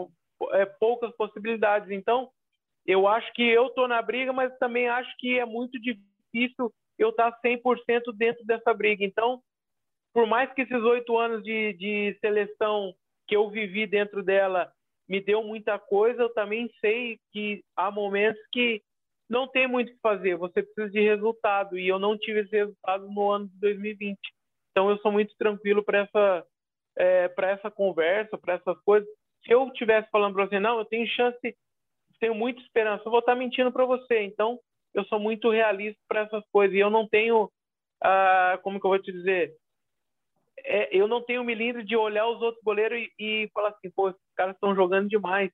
é, 0.51 0.65
poucas 0.65 1.15
possibilidades. 1.15 1.89
Então, 1.91 2.29
eu 2.85 3.07
acho 3.07 3.31
que 3.33 3.43
eu 3.43 3.67
estou 3.67 3.87
na 3.87 4.01
briga, 4.01 4.33
mas 4.33 4.55
também 4.57 4.87
acho 4.89 5.13
que 5.17 5.39
é 5.39 5.45
muito 5.45 5.79
difícil 5.79 6.73
eu 6.97 7.09
estar 7.09 7.31
tá 7.31 7.39
100% 7.43 8.13
dentro 8.15 8.45
dessa 8.45 8.73
briga. 8.73 9.03
Então, 9.05 9.41
por 10.13 10.27
mais 10.27 10.51
que 10.53 10.61
esses 10.61 10.81
oito 10.83 11.17
anos 11.17 11.43
de, 11.43 11.73
de 11.73 12.17
seleção 12.19 12.93
que 13.27 13.35
eu 13.35 13.49
vivi 13.49 13.87
dentro 13.87 14.21
dela 14.21 14.71
me 15.07 15.19
deu 15.19 15.43
muita 15.43 15.77
coisa, 15.77 16.21
eu 16.21 16.33
também 16.33 16.69
sei 16.79 17.19
que 17.31 17.63
há 17.75 17.91
momentos 17.91 18.41
que 18.51 18.81
não 19.29 19.47
tem 19.47 19.67
muito 19.67 19.89
o 19.89 19.93
que 19.93 19.99
fazer, 20.01 20.35
você 20.35 20.61
precisa 20.61 20.89
de 20.91 21.01
resultado, 21.01 21.77
e 21.77 21.87
eu 21.87 21.97
não 21.97 22.17
tive 22.17 22.41
esse 22.41 22.55
resultado 22.55 23.09
no 23.09 23.31
ano 23.31 23.47
de 23.47 23.59
2020. 23.59 24.17
Então 24.71 24.89
eu 24.89 24.97
sou 24.99 25.11
muito 25.11 25.35
tranquilo 25.37 25.83
para 25.83 25.99
essa, 25.99 26.45
é, 26.97 27.33
essa 27.37 27.71
conversa, 27.71 28.37
para 28.37 28.55
essas 28.55 28.79
coisas. 28.81 29.09
Se 29.45 29.53
eu 29.53 29.69
tivesse 29.71 30.09
falando 30.09 30.33
para 30.33 30.45
você, 30.45 30.59
não, 30.59 30.79
eu 30.79 30.85
tenho 30.85 31.07
chance, 31.07 31.55
tenho 32.19 32.33
muita 32.33 32.61
esperança, 32.61 33.03
eu 33.05 33.11
vou 33.11 33.19
estar 33.19 33.35
mentindo 33.35 33.71
para 33.71 33.85
você. 33.85 34.21
Então 34.21 34.59
eu 34.93 35.03
sou 35.05 35.19
muito 35.19 35.49
realista 35.49 35.99
para 36.07 36.21
essas 36.21 36.43
coisas, 36.51 36.75
e 36.75 36.79
eu 36.79 36.89
não 36.89 37.07
tenho, 37.07 37.49
ah, 38.01 38.59
como 38.61 38.79
que 38.79 38.85
eu 38.85 38.91
vou 38.91 38.99
te 38.99 39.11
dizer, 39.11 39.53
é, 40.59 40.95
eu 40.95 41.07
não 41.07 41.21
tenho 41.21 41.43
milímetro 41.43 41.83
de 41.83 41.95
olhar 41.95 42.27
os 42.27 42.41
outros 42.41 42.63
goleiros 42.63 42.97
e, 42.97 43.11
e 43.19 43.49
falar 43.53 43.69
assim, 43.69 43.89
pô, 43.91 44.09
esses 44.09 44.21
caras 44.35 44.55
estão 44.55 44.75
jogando 44.75 45.09
demais. 45.09 45.51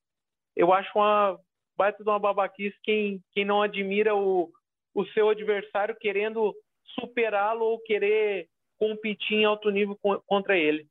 Eu 0.56 0.74
acho 0.74 0.92
uma 0.96 1.40
baita 1.78 2.04
de 2.04 2.10
uma 2.10 2.20
babaquice 2.20 2.78
quem, 2.84 3.22
quem 3.32 3.46
não 3.46 3.62
admira 3.62 4.14
o, 4.16 4.52
o 4.94 5.06
seu 5.08 5.30
adversário 5.30 5.96
querendo 6.00 6.54
superá-lo 7.00 7.66
ou 7.66 7.80
querer 7.80 8.48
competir 8.78 9.38
em 9.38 9.46
alto 9.46 9.70
nível 9.70 9.98
contra 10.26 10.58
ele. 10.58 10.86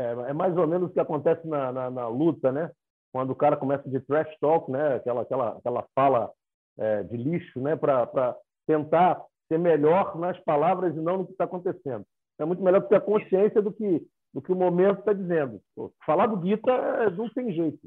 É, 0.00 0.30
é, 0.30 0.32
mais 0.32 0.56
ou 0.56 0.66
menos 0.66 0.90
o 0.90 0.92
que 0.92 1.00
acontece 1.00 1.46
na, 1.46 1.72
na, 1.72 1.90
na, 1.90 2.08
luta, 2.08 2.50
né? 2.50 2.70
Quando 3.12 3.30
o 3.30 3.36
cara 3.36 3.56
começa 3.56 3.88
de 3.88 4.00
trash 4.00 4.34
talk, 4.40 4.70
né? 4.70 4.96
Aquela, 4.96 5.22
aquela, 5.22 5.48
aquela 5.58 5.86
fala 5.94 6.30
é, 6.78 7.02
de 7.02 7.16
lixo, 7.16 7.60
né? 7.60 7.76
Para 7.76 8.36
tentar 8.66 9.22
ser 9.48 9.58
melhor 9.58 10.16
nas 10.18 10.38
palavras 10.44 10.96
e 10.96 11.00
não 11.00 11.18
no 11.18 11.26
que 11.26 11.32
está 11.32 11.44
acontecendo 11.44 12.06
é 12.42 12.44
muito 12.44 12.62
melhor 12.62 12.82
ter 12.88 12.96
a 12.96 13.00
consciência 13.00 13.60
do 13.60 13.72
que, 13.72 14.02
do 14.32 14.40
que 14.40 14.50
o 14.52 14.56
momento 14.56 15.00
está 15.00 15.12
dizendo. 15.12 15.60
Pô, 15.74 15.92
falar 16.04 16.26
do 16.26 16.36
Guita 16.38 16.70
é, 16.70 17.10
não 17.10 17.28
tem 17.28 17.52
jeito. 17.52 17.80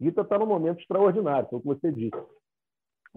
Guita 0.00 0.22
está 0.22 0.38
num 0.38 0.46
momento 0.46 0.80
extraordinário, 0.80 1.48
foi 1.48 1.58
o 1.58 1.62
que 1.62 1.68
você 1.68 1.92
disse. 1.92 2.16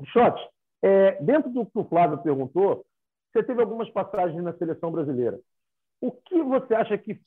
Shot, 0.05 0.39
é, 0.84 1.21
dentro 1.23 1.49
do 1.51 1.65
que 1.65 1.79
o 1.79 1.86
Flávio 1.86 2.19
perguntou, 2.19 2.86
você 3.31 3.43
teve 3.43 3.62
algumas 3.62 3.89
passagens 3.89 4.41
na 4.43 4.53
seleção 4.53 4.91
brasileira. 4.91 5.39
O 5.99 6.12
que 6.12 6.41
você 6.43 6.75
acha 6.75 6.97
que 6.97 7.19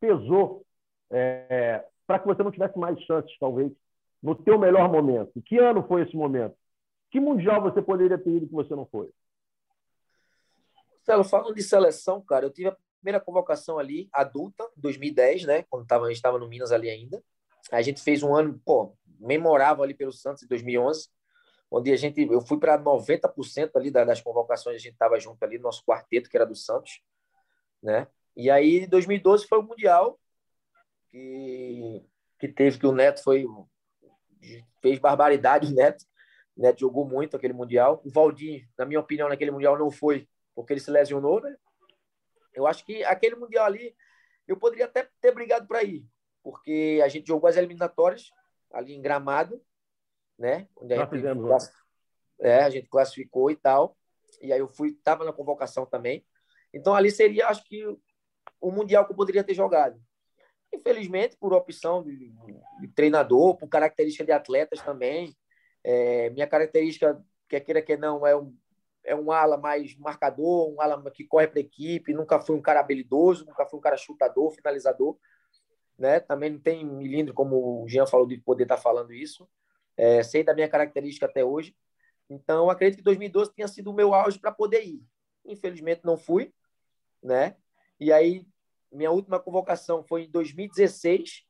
pesou 0.00 0.64
é, 1.10 1.84
para 2.06 2.18
que 2.18 2.26
você 2.26 2.42
não 2.42 2.50
tivesse 2.50 2.78
mais 2.78 2.98
chances, 3.02 3.36
talvez, 3.38 3.70
no 4.22 4.34
teu 4.34 4.58
melhor 4.58 4.90
momento? 4.90 5.40
Que 5.42 5.58
ano 5.58 5.86
foi 5.86 6.02
esse 6.02 6.16
momento? 6.16 6.56
Que 7.10 7.20
mundial 7.20 7.60
você 7.60 7.82
poderia 7.82 8.18
ter 8.18 8.30
ido 8.30 8.46
que 8.46 8.52
você 8.52 8.74
não 8.74 8.86
foi? 8.86 9.10
Marcelo, 11.10 11.24
falando 11.24 11.54
de 11.54 11.62
seleção, 11.62 12.22
cara, 12.22 12.46
eu 12.46 12.50
tive 12.50 12.68
a 12.68 12.76
primeira 13.00 13.20
convocação 13.20 13.78
ali, 13.78 14.08
adulta, 14.12 14.68
2010, 14.76 15.44
né? 15.44 15.64
Quando 15.68 15.86
tava, 15.86 16.04
a 16.04 16.08
gente 16.08 16.16
estava 16.16 16.38
no 16.38 16.48
Minas 16.48 16.70
ali 16.70 16.88
ainda. 16.88 17.20
A 17.72 17.82
gente 17.82 18.00
fez 18.00 18.22
um 18.22 18.34
ano, 18.34 18.60
pô, 18.64 18.96
memorável 19.18 19.82
ali 19.82 19.92
pelo 19.92 20.12
Santos 20.12 20.44
em 20.44 20.46
2011, 20.46 21.08
onde 21.68 21.92
a 21.92 21.96
gente, 21.96 22.20
eu 22.20 22.40
fui 22.40 22.58
para 22.58 22.78
90% 22.78 23.70
ali 23.74 23.90
das 23.90 24.20
convocações, 24.20 24.76
a 24.76 24.78
gente 24.78 24.92
estava 24.92 25.18
junto 25.18 25.42
ali 25.42 25.56
no 25.56 25.64
nosso 25.64 25.84
quarteto, 25.84 26.30
que 26.30 26.36
era 26.36 26.46
do 26.46 26.54
Santos, 26.54 27.02
né? 27.82 28.06
E 28.40 28.50
aí, 28.50 28.86
2012 28.86 29.46
foi 29.46 29.58
o 29.58 29.62
Mundial, 29.62 30.18
que, 31.10 32.02
que 32.38 32.48
teve, 32.48 32.78
que 32.78 32.86
o 32.86 32.92
Neto 32.92 33.22
foi, 33.22 33.44
fez 34.80 34.98
barbaridade, 34.98 35.70
o 35.70 35.74
Neto, 35.74 36.06
o 36.56 36.62
Neto 36.62 36.80
jogou 36.80 37.06
muito 37.06 37.36
aquele 37.36 37.52
Mundial. 37.52 38.00
O 38.02 38.10
Valdir, 38.10 38.66
na 38.78 38.86
minha 38.86 38.98
opinião, 38.98 39.28
naquele 39.28 39.50
Mundial 39.50 39.78
não 39.78 39.90
foi, 39.90 40.26
porque 40.54 40.72
ele 40.72 40.80
se 40.80 40.90
lesionou, 40.90 41.42
né? 41.42 41.54
Eu 42.54 42.66
acho 42.66 42.82
que 42.86 43.04
aquele 43.04 43.36
Mundial 43.36 43.66
ali, 43.66 43.94
eu 44.48 44.56
poderia 44.56 44.86
até 44.86 45.06
ter 45.20 45.34
brigado 45.34 45.66
para 45.66 45.82
ir, 45.82 46.02
porque 46.42 46.98
a 47.04 47.08
gente 47.08 47.28
jogou 47.28 47.46
as 47.46 47.58
eliminatórias 47.58 48.30
ali 48.72 48.94
em 48.94 49.02
Gramado, 49.02 49.62
né? 50.38 50.66
Onde 50.78 50.94
a 50.94 50.96
gente, 50.96 51.10
fizemos, 51.10 51.70
é, 52.40 52.62
a 52.62 52.70
gente 52.70 52.88
classificou 52.88 53.50
e 53.50 53.56
tal. 53.56 53.98
E 54.40 54.50
aí 54.50 54.60
eu 54.60 54.68
fui, 54.68 54.92
estava 54.92 55.26
na 55.26 55.32
convocação 55.32 55.84
também. 55.84 56.24
Então 56.72 56.94
ali 56.94 57.10
seria, 57.10 57.48
acho 57.48 57.62
que, 57.64 57.84
o 58.60 58.70
Mundial 58.70 59.04
que 59.06 59.12
eu 59.12 59.16
poderia 59.16 59.44
ter 59.44 59.54
jogado. 59.54 60.00
Infelizmente, 60.72 61.36
por 61.36 61.52
opção 61.52 62.02
de, 62.02 62.32
de 62.80 62.88
treinador, 62.88 63.56
por 63.56 63.68
característica 63.68 64.24
de 64.24 64.32
atletas 64.32 64.80
também. 64.82 65.34
É, 65.82 66.30
minha 66.30 66.46
característica, 66.46 67.20
quer 67.48 67.60
queira 67.60 67.82
que 67.82 67.96
não, 67.96 68.26
é 68.26 68.36
um, 68.36 68.54
é 69.04 69.14
um 69.14 69.32
ala 69.32 69.56
mais 69.56 69.96
marcador, 69.96 70.72
um 70.72 70.80
ala 70.80 71.10
que 71.10 71.24
corre 71.24 71.48
para 71.48 71.58
a 71.58 71.62
equipe, 71.62 72.14
nunca 72.14 72.38
fui 72.38 72.54
um 72.54 72.62
cara 72.62 72.80
habilidoso, 72.80 73.44
nunca 73.46 73.66
fui 73.66 73.78
um 73.78 73.82
cara 73.82 73.96
chutador, 73.96 74.52
finalizador. 74.52 75.16
Né? 75.98 76.20
Também 76.20 76.50
não 76.50 76.60
tem 76.60 76.84
milindre, 76.84 77.34
como 77.34 77.82
o 77.82 77.88
Jean 77.88 78.06
falou, 78.06 78.26
de 78.26 78.38
poder 78.38 78.62
estar 78.64 78.76
tá 78.76 78.82
falando 78.82 79.12
isso. 79.12 79.48
É, 79.96 80.22
sei 80.22 80.44
da 80.44 80.54
minha 80.54 80.68
característica 80.68 81.26
até 81.26 81.44
hoje. 81.44 81.76
Então, 82.28 82.70
acredito 82.70 82.98
que 82.98 83.04
2012 83.04 83.52
tenha 83.52 83.68
sido 83.68 83.90
o 83.90 83.94
meu 83.94 84.14
auge 84.14 84.38
para 84.38 84.52
poder 84.52 84.82
ir. 84.84 85.02
Infelizmente, 85.44 86.02
não 86.04 86.16
fui. 86.16 86.54
Né? 87.22 87.56
E 87.98 88.12
aí, 88.12 88.46
minha 88.92 89.10
última 89.10 89.38
convocação 89.38 90.02
foi 90.02 90.24
em 90.24 90.30
2016. 90.30 91.44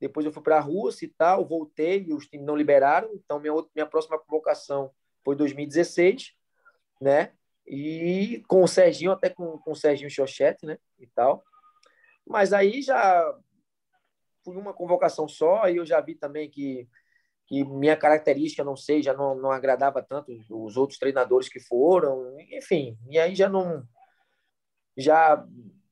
Depois 0.00 0.26
eu 0.26 0.32
fui 0.32 0.42
para 0.42 0.58
a 0.58 0.60
Rússia 0.60 1.06
e 1.06 1.08
tal, 1.08 1.46
voltei 1.46 2.04
e 2.04 2.12
os 2.12 2.26
times 2.26 2.46
não 2.46 2.56
liberaram. 2.56 3.10
Então, 3.14 3.38
minha, 3.40 3.52
outra, 3.52 3.70
minha 3.74 3.86
próxima 3.86 4.18
convocação 4.18 4.90
foi 5.24 5.34
2016 5.34 6.34
né? 7.00 7.32
E 7.66 8.42
com 8.48 8.62
o 8.62 8.68
Serginho, 8.68 9.12
até 9.12 9.30
com, 9.30 9.58
com 9.58 9.72
o 9.72 9.76
Serginho 9.76 10.10
Chochete, 10.10 10.66
né? 10.66 10.78
E 10.98 11.06
tal. 11.06 11.44
Mas 12.26 12.52
aí 12.52 12.82
já 12.82 13.34
fui 14.44 14.56
uma 14.56 14.74
convocação 14.74 15.26
só, 15.28 15.68
e 15.68 15.76
eu 15.76 15.86
já 15.86 16.00
vi 16.00 16.14
também 16.14 16.50
que, 16.50 16.88
que 17.46 17.64
minha 17.64 17.96
característica, 17.96 18.64
não 18.64 18.76
sei, 18.76 19.02
já 19.02 19.14
não, 19.14 19.34
não 19.34 19.50
agradava 19.50 20.02
tanto 20.02 20.32
os 20.50 20.76
outros 20.76 20.98
treinadores 20.98 21.48
que 21.48 21.60
foram, 21.60 22.38
enfim, 22.50 22.98
e 23.08 23.18
aí 23.18 23.34
já 23.34 23.48
não. 23.48 23.86
Já 24.96 25.44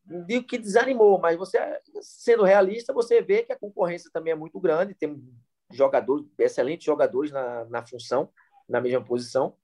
digo 0.05 0.47
que 0.47 0.59
desanimou, 0.59 1.19
mas 1.19 1.37
você, 1.37 1.59
sendo 2.01 2.43
realista, 2.43 2.93
você 2.93 3.23
vê 3.23 3.43
que 3.43 3.53
a 3.53 3.59
concorrência 3.59 4.11
também 4.13 4.33
é 4.33 4.37
muito 4.37 4.59
grande, 4.61 4.95
tem 4.95 5.23
jogadores, 5.71 6.27
excelentes 6.39 6.85
jogadores 6.85 7.31
na, 7.31 7.65
na 7.67 7.87
função, 7.87 8.31
na 8.69 8.81
mesma 8.81 9.03
posição 9.05 9.57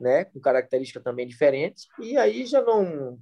né, 0.00 0.24
com 0.24 0.40
características 0.40 1.02
também 1.02 1.26
diferentes, 1.26 1.86
e 1.98 2.16
aí 2.16 2.46
já 2.46 2.62
não 2.62 3.20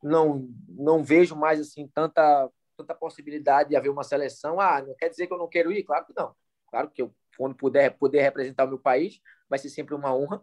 não 0.00 0.48
não 0.68 1.02
vejo 1.02 1.34
mais 1.34 1.58
assim 1.58 1.88
tanta 1.92 2.48
tanta 2.76 2.94
possibilidade 2.94 3.70
de 3.70 3.76
haver 3.76 3.88
uma 3.88 4.04
seleção. 4.04 4.60
Ah, 4.60 4.80
não 4.80 4.94
quer 4.94 5.08
dizer 5.08 5.26
que 5.26 5.32
eu 5.32 5.38
não 5.38 5.48
quero 5.48 5.72
ir, 5.72 5.82
claro 5.82 6.06
que 6.06 6.12
não. 6.16 6.32
Claro 6.70 6.88
que 6.88 7.02
eu 7.02 7.12
quando 7.36 7.56
puder 7.56 7.90
poder 7.98 8.22
representar 8.22 8.64
o 8.64 8.68
meu 8.68 8.78
país, 8.78 9.20
vai 9.48 9.58
ser 9.58 9.68
sempre 9.68 9.94
uma 9.94 10.14
honra, 10.14 10.40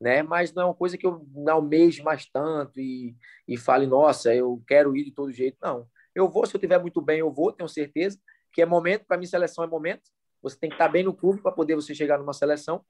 né? 0.00 0.22
Mas 0.22 0.52
não 0.54 0.62
é 0.62 0.66
uma 0.66 0.74
coisa 0.74 0.96
que 0.96 1.06
eu 1.06 1.26
não 1.34 1.54
almejo 1.54 2.02
mais 2.02 2.26
tanto 2.26 2.80
e 2.80 3.16
e 3.50 3.56
fale, 3.56 3.84
nossa, 3.84 4.32
eu 4.32 4.62
quero 4.64 4.96
ir 4.96 5.04
de 5.04 5.10
todo 5.10 5.32
jeito, 5.32 5.58
não. 5.60 5.88
Eu 6.14 6.28
vou, 6.28 6.46
se 6.46 6.54
eu 6.54 6.60
tiver 6.60 6.78
muito 6.78 7.00
bem, 7.00 7.18
eu 7.18 7.32
vou, 7.32 7.52
tenho 7.52 7.68
certeza 7.68 8.16
que 8.52 8.62
é 8.62 8.66
momento, 8.66 9.04
para 9.04 9.16
mim 9.16 9.26
seleção 9.26 9.64
é 9.64 9.66
momento. 9.66 10.08
Você 10.40 10.56
tem 10.56 10.70
que 10.70 10.74
estar 10.74 10.88
bem 10.88 11.02
no 11.02 11.12
clube 11.12 11.42
para 11.42 11.50
poder 11.50 11.74
você 11.74 11.92
chegar 11.92 12.16
numa 12.16 12.32
seleção, 12.32 12.84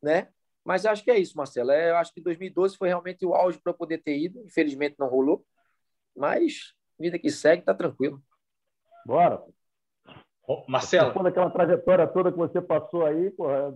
né? 0.00 0.28
Mas 0.64 0.86
acho 0.86 1.02
que 1.02 1.10
é 1.10 1.18
isso, 1.18 1.36
Marcelo. 1.36 1.72
É, 1.72 1.90
eu 1.90 1.96
acho 1.96 2.12
que 2.12 2.20
2012 2.20 2.76
foi 2.76 2.88
realmente 2.88 3.26
o 3.26 3.34
auge 3.34 3.58
para 3.58 3.72
poder 3.72 3.98
ter 3.98 4.16
ido. 4.18 4.40
Infelizmente 4.44 4.96
não 4.98 5.08
rolou. 5.08 5.44
Mas 6.14 6.74
vida 6.98 7.18
que 7.18 7.30
segue, 7.30 7.62
tá 7.62 7.74
tranquilo. 7.74 8.22
Bora. 9.04 9.42
Ô, 10.46 10.64
Marcelo. 10.68 11.08
Depois 11.08 11.24
daquela 11.24 11.50
trajetória 11.50 12.06
toda 12.06 12.30
que 12.30 12.38
você 12.38 12.60
passou 12.60 13.04
aí, 13.04 13.30
porra, 13.30 13.74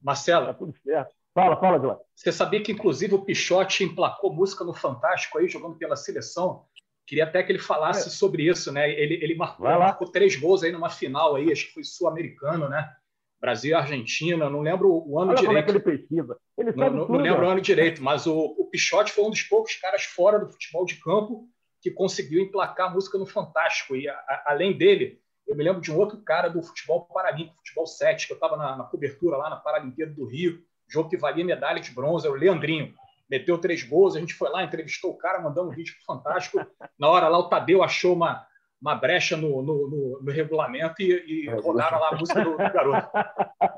Marcelo. 0.00 0.46
tá 0.46 0.54
tudo 0.54 0.76
certo. 0.78 1.15
Fala, 1.36 1.54
fala, 1.60 1.78
João. 1.78 2.00
Você 2.14 2.32
sabia 2.32 2.62
que, 2.62 2.72
inclusive, 2.72 3.14
o 3.14 3.22
Pichote 3.22 3.84
emplacou 3.84 4.32
música 4.32 4.64
no 4.64 4.72
Fantástico 4.72 5.36
aí, 5.36 5.46
jogando 5.46 5.76
pela 5.76 5.94
seleção? 5.94 6.64
Queria 7.06 7.24
até 7.24 7.42
que 7.42 7.52
ele 7.52 7.58
falasse 7.58 8.08
é. 8.08 8.10
sobre 8.10 8.44
isso, 8.44 8.72
né? 8.72 8.90
Ele, 8.90 9.22
ele 9.22 9.34
marcou, 9.34 9.66
marcou, 9.66 10.10
três 10.10 10.34
gols 10.34 10.62
aí 10.62 10.72
numa 10.72 10.88
final 10.88 11.36
aí, 11.36 11.52
acho 11.52 11.66
que 11.66 11.74
foi 11.74 11.84
sul-americano, 11.84 12.70
né? 12.70 12.90
Brasil 13.38 13.72
e 13.72 13.74
Argentina, 13.74 14.48
não 14.48 14.62
lembro 14.62 14.88
o 15.06 15.20
ano 15.20 15.32
Olha 15.32 15.36
direito. 15.36 15.46
Como 15.46 15.58
é 15.58 15.62
que 15.62 15.70
ele 15.72 15.98
pesquisa. 15.98 16.38
Ele 16.56 16.72
não, 16.72 16.90
não, 16.90 17.08
não 17.08 17.16
lembro 17.18 17.44
o 17.44 17.50
ano 17.50 17.60
direito, 17.60 18.02
mas 18.02 18.26
o, 18.26 18.34
o 18.34 18.70
Pichote 18.70 19.12
foi 19.12 19.24
um 19.24 19.30
dos 19.30 19.42
poucos 19.42 19.74
caras 19.74 20.04
fora 20.04 20.38
do 20.38 20.48
futebol 20.48 20.86
de 20.86 20.94
campo 20.94 21.46
que 21.82 21.90
conseguiu 21.90 22.40
emplacar 22.40 22.94
música 22.94 23.18
no 23.18 23.26
Fantástico. 23.26 23.94
E 23.94 24.08
a, 24.08 24.14
a, 24.14 24.44
além 24.46 24.74
dele, 24.74 25.20
eu 25.46 25.54
me 25.54 25.62
lembro 25.62 25.82
de 25.82 25.92
um 25.92 25.98
outro 25.98 26.16
cara 26.22 26.48
do 26.48 26.62
futebol 26.62 27.04
paralímpico, 27.04 27.58
futebol 27.58 27.86
7, 27.86 28.26
que 28.26 28.32
eu 28.32 28.36
estava 28.36 28.56
na, 28.56 28.74
na, 28.74 28.84
cobertura 28.84 29.36
lá 29.36 29.50
na 29.50 29.56
Paralimpíada 29.56 30.14
do 30.14 30.24
Rio, 30.24 30.64
jogo 30.88 31.08
que 31.08 31.16
valia 31.16 31.44
medalha 31.44 31.80
de 31.80 31.90
bronze, 31.90 32.26
era 32.26 32.34
o 32.34 32.38
Leandrinho. 32.38 32.94
Meteu 33.28 33.58
três 33.58 33.82
gols, 33.82 34.14
a 34.14 34.20
gente 34.20 34.34
foi 34.34 34.48
lá, 34.50 34.62
entrevistou 34.62 35.10
o 35.10 35.16
cara, 35.16 35.40
mandando 35.40 35.70
um 35.70 35.74
vídeo 35.74 35.94
Fantástico. 36.06 36.64
Na 36.98 37.08
hora 37.08 37.28
lá, 37.28 37.38
o 37.38 37.48
Tadeu 37.48 37.82
achou 37.82 38.14
uma, 38.14 38.46
uma 38.80 38.94
brecha 38.94 39.36
no, 39.36 39.62
no, 39.62 39.88
no, 39.88 40.22
no 40.22 40.32
regulamento 40.32 41.02
e, 41.02 41.46
e 41.46 41.50
rodaram 41.50 41.98
lá 41.98 42.10
a 42.10 42.16
música 42.16 42.44
do, 42.44 42.52
do 42.52 42.56
garoto. 42.56 43.08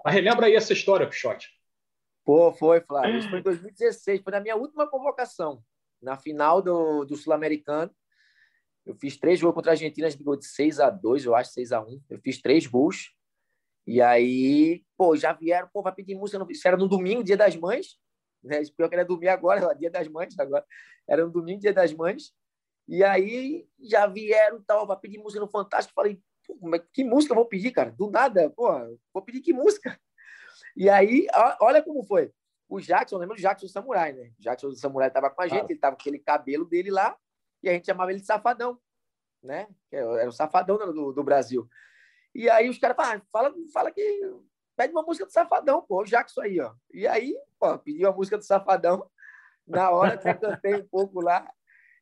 Mas 0.04 0.14
relembra 0.14 0.46
aí 0.46 0.54
essa 0.54 0.72
história, 0.72 1.06
Pichote. 1.06 1.48
Pô, 2.24 2.52
foi, 2.52 2.80
Flávio. 2.82 3.18
Isso 3.18 3.30
foi 3.30 3.38
em 3.38 3.42
2016, 3.42 4.20
foi 4.22 4.32
na 4.32 4.40
minha 4.40 4.54
última 4.54 4.86
convocação, 4.86 5.62
na 6.02 6.16
final 6.16 6.60
do, 6.60 7.06
do 7.06 7.16
Sul-Americano. 7.16 7.90
Eu 8.84 8.94
fiz 8.94 9.16
três 9.16 9.40
gols 9.40 9.54
contra 9.54 9.72
a 9.72 9.74
Argentina, 9.74 10.06
a 10.06 10.10
gente 10.10 10.22
de 10.22 10.46
6 10.46 10.80
a 10.80 10.90
2 10.90 11.24
eu 11.24 11.34
acho, 11.34 11.52
6 11.52 11.72
a 11.72 11.80
1 11.80 12.02
Eu 12.10 12.18
fiz 12.18 12.40
três 12.40 12.66
gols. 12.66 13.14
E 13.88 14.02
aí, 14.02 14.84
pô, 14.98 15.16
já 15.16 15.32
vieram, 15.32 15.66
pô, 15.72 15.80
vai 15.80 15.94
pedir 15.94 16.14
música. 16.14 16.46
Isso 16.50 16.68
era 16.68 16.76
no 16.76 16.86
domingo, 16.86 17.24
dia 17.24 17.38
das 17.38 17.56
mães. 17.56 17.98
Né? 18.44 18.60
Pior 18.76 18.86
que 18.86 18.94
era 18.94 19.02
domingo 19.02 19.32
agora, 19.32 19.72
dia 19.74 19.90
das 19.90 20.06
mães 20.08 20.38
agora. 20.38 20.62
Era 21.08 21.24
no 21.24 21.32
domingo, 21.32 21.62
dia 21.62 21.72
das 21.72 21.90
mães. 21.94 22.34
E 22.86 23.02
aí 23.02 23.66
já 23.80 24.06
vieram 24.06 24.62
tal, 24.62 24.86
para 24.86 24.94
pedir 24.96 25.16
música 25.16 25.40
no 25.40 25.48
Fantástico. 25.48 25.94
Falei, 25.94 26.20
que 26.92 27.02
música 27.02 27.32
eu 27.32 27.36
vou 27.36 27.46
pedir, 27.46 27.70
cara? 27.70 27.90
Do 27.90 28.10
nada, 28.10 28.50
pô, 28.50 28.68
vou 29.10 29.22
pedir 29.22 29.40
que 29.40 29.54
música? 29.54 29.98
E 30.76 30.90
aí, 30.90 31.26
olha 31.58 31.82
como 31.82 32.04
foi. 32.04 32.30
O 32.68 32.82
Jackson, 32.82 33.16
lembra 33.16 33.36
do 33.36 33.40
Jackson 33.40 33.68
Samurai, 33.68 34.12
né? 34.12 34.32
O 34.38 34.42
Jackson 34.42 34.74
Samurai 34.74 35.08
estava 35.08 35.30
com 35.30 35.40
a 35.40 35.48
gente, 35.48 35.70
ele 35.70 35.80
tava 35.80 35.96
com 35.96 36.02
aquele 36.02 36.18
cabelo 36.18 36.66
dele 36.66 36.90
lá, 36.90 37.16
e 37.62 37.70
a 37.70 37.72
gente 37.72 37.86
chamava 37.86 38.10
ele 38.10 38.20
de 38.20 38.26
Safadão, 38.26 38.78
né? 39.42 39.66
Era 39.90 40.28
o 40.28 40.32
Safadão 40.32 40.76
do, 40.76 41.10
do 41.10 41.24
Brasil. 41.24 41.66
E 42.34 42.48
aí 42.48 42.68
os 42.68 42.78
caras 42.78 42.96
falaram, 42.96 43.20
ah, 43.20 43.28
fala, 43.32 43.54
fala 43.72 43.90
que 43.90 44.02
pede 44.76 44.92
uma 44.92 45.02
música 45.02 45.26
do 45.26 45.32
Safadão, 45.32 45.82
pô, 45.82 46.02
o 46.02 46.04
Jackson 46.04 46.42
aí, 46.42 46.60
ó. 46.60 46.72
E 46.92 47.06
aí, 47.06 47.36
pô, 47.58 47.76
pediu 47.78 48.08
a 48.08 48.12
música 48.12 48.38
do 48.38 48.44
Safadão. 48.44 49.10
Na 49.66 49.90
hora 49.90 50.16
que 50.16 50.28
eu 50.28 50.38
cantei 50.38 50.74
um 50.76 50.88
pouco 50.88 51.20
lá, 51.20 51.46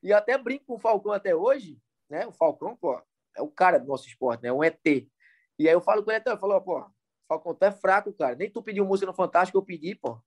e 0.03 0.13
até 0.13 0.39
brinco 0.39 0.67
com 0.67 0.75
o 0.75 0.79
Falcão 0.79 1.11
até 1.11 1.35
hoje, 1.35 1.79
né? 2.09 2.27
O 2.27 2.33
Falcão, 2.33 2.77
pô, 2.77 3.03
é 3.37 3.43
o 3.43 3.49
cara 3.49 3.79
do 3.79 3.87
nosso 3.87 4.07
esporte, 4.07 4.43
né? 4.43 4.51
É 4.51 4.53
um 4.53 4.63
ET. 4.63 4.87
E 4.87 5.69
aí 5.69 5.75
eu 5.75 5.81
falo 5.81 6.05
com 6.05 6.11
ele 6.11 6.19
até, 6.19 6.31
eu 6.31 6.39
falo, 6.39 6.61
pô, 6.61 6.87
Falcão, 7.29 7.55
tu 7.55 7.65
é 7.65 7.73
fraco, 7.73 8.13
cara. 8.13 8.37
Nem 8.37 8.51
tu 8.51 8.63
pediu 8.63 8.85
música 8.85 9.07
no 9.07 9.17
Fantástico, 9.17 9.59
eu 9.59 9.63
pedi, 9.63 9.95
pô. 9.97 10.21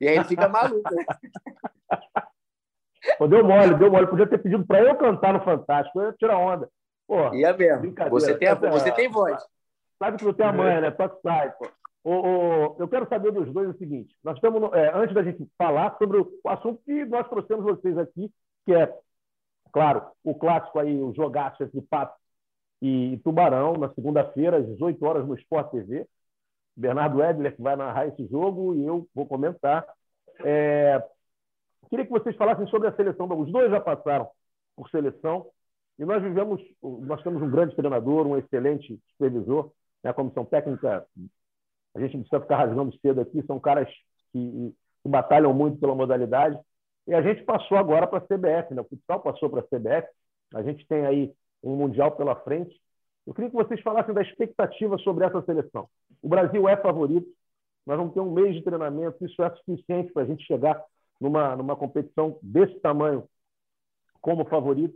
E 0.00 0.06
aí 0.06 0.16
ele 0.16 0.24
fica 0.24 0.48
maluco, 0.48 0.94
né? 0.94 1.04
Pô, 3.18 3.26
deu 3.26 3.44
mole, 3.44 3.74
deu 3.78 3.90
mole. 3.90 4.06
Podia 4.06 4.28
ter 4.28 4.38
pedido 4.38 4.64
para 4.66 4.80
eu 4.80 4.96
cantar 4.96 5.32
no 5.32 5.44
Fantástico, 5.44 6.00
eu 6.00 6.06
ia 6.06 6.12
tirar 6.12 6.38
onda. 6.38 6.70
Pô, 7.06 7.34
e 7.34 7.44
é 7.44 7.56
mesmo. 7.56 7.94
Você 8.10 8.36
tem, 8.36 8.48
a, 8.48 8.54
você 8.54 8.92
tem 8.92 9.08
voz. 9.08 9.42
Sabe 9.98 10.18
que 10.18 10.24
não 10.24 10.34
tem 10.34 10.46
a 10.46 10.52
manha, 10.52 10.80
né? 10.80 10.94
Só 10.96 11.08
que 11.08 11.20
sai, 11.22 11.52
pô. 11.52 11.68
O, 12.04 12.12
o, 12.12 12.76
eu 12.78 12.88
quero 12.88 13.08
saber 13.08 13.32
dos 13.32 13.52
dois 13.52 13.68
o 13.68 13.78
seguinte: 13.78 14.14
nós 14.22 14.36
estamos, 14.36 14.72
é, 14.72 14.92
antes 14.94 15.14
da 15.14 15.22
gente 15.22 15.48
falar 15.58 15.96
sobre 15.98 16.18
o, 16.18 16.28
o 16.44 16.48
assunto 16.48 16.80
que 16.84 17.04
nós 17.04 17.28
trouxemos 17.28 17.64
vocês 17.64 17.96
aqui, 17.98 18.30
que 18.64 18.74
é 18.74 18.92
Claro, 19.76 20.06
o 20.24 20.34
clássico 20.34 20.78
aí, 20.78 21.02
o 21.02 21.12
jogaço 21.12 21.62
entre 21.62 21.82
Pato 21.82 22.18
e 22.80 23.20
Tubarão, 23.22 23.74
na 23.74 23.92
segunda-feira, 23.92 24.56
às 24.56 24.66
18 24.66 25.04
horas, 25.04 25.26
no 25.26 25.34
Sport 25.34 25.70
TV. 25.70 26.08
Bernardo 26.74 27.22
Edler 27.22 27.54
que 27.54 27.60
vai 27.60 27.76
narrar 27.76 28.06
esse 28.06 28.26
jogo 28.26 28.74
e 28.74 28.86
eu 28.86 29.06
vou 29.14 29.26
comentar. 29.26 29.86
É... 30.42 31.02
Queria 31.90 32.06
que 32.06 32.10
vocês 32.10 32.34
falassem 32.36 32.66
sobre 32.68 32.88
a 32.88 32.96
seleção. 32.96 33.26
Os 33.38 33.52
dois 33.52 33.70
já 33.70 33.78
passaram 33.78 34.26
por 34.74 34.88
seleção 34.88 35.46
e 35.98 36.04
nós 36.04 36.22
vivemos, 36.22 36.60
nós 36.82 37.22
temos 37.22 37.42
um 37.42 37.50
grande 37.50 37.74
treinador, 37.74 38.26
um 38.26 38.36
excelente 38.36 39.00
supervisor, 39.10 39.72
né? 40.02 40.10
a 40.10 40.14
comissão 40.14 40.44
técnica. 40.44 41.06
A 41.94 42.00
gente 42.00 42.14
não 42.14 42.20
precisa 42.20 42.42
ficar 42.42 42.58
rasgando 42.58 42.96
cedo 42.98 43.20
aqui, 43.20 43.42
são 43.46 43.58
caras 43.58 43.88
que, 44.32 44.74
que 45.02 45.08
batalham 45.08 45.54
muito 45.54 45.78
pela 45.78 45.94
modalidade. 45.94 46.58
E 47.06 47.14
a 47.14 47.22
gente 47.22 47.44
passou 47.44 47.78
agora 47.78 48.06
para 48.06 48.18
a 48.18 48.20
CBF, 48.20 48.74
né? 48.74 48.82
o 48.82 48.84
futsal 48.84 49.20
passou 49.20 49.48
para 49.48 49.60
a 49.60 49.62
CBF. 49.62 50.08
A 50.54 50.62
gente 50.62 50.86
tem 50.86 51.06
aí 51.06 51.32
um 51.62 51.76
Mundial 51.76 52.12
pela 52.12 52.36
frente. 52.36 52.78
Eu 53.26 53.34
queria 53.34 53.50
que 53.50 53.56
vocês 53.56 53.80
falassem 53.80 54.14
da 54.14 54.22
expectativa 54.22 54.98
sobre 54.98 55.24
essa 55.24 55.42
seleção. 55.42 55.88
O 56.22 56.28
Brasil 56.28 56.68
é 56.68 56.76
favorito, 56.76 57.26
nós 57.86 57.96
vamos 57.96 58.14
ter 58.14 58.20
um 58.20 58.32
mês 58.32 58.54
de 58.54 58.62
treinamento, 58.62 59.24
isso 59.24 59.42
é 59.42 59.50
suficiente 59.56 60.12
para 60.12 60.22
a 60.22 60.26
gente 60.26 60.44
chegar 60.44 60.82
numa, 61.20 61.56
numa 61.56 61.76
competição 61.76 62.38
desse 62.42 62.78
tamanho 62.80 63.28
como 64.20 64.44
favorito. 64.44 64.94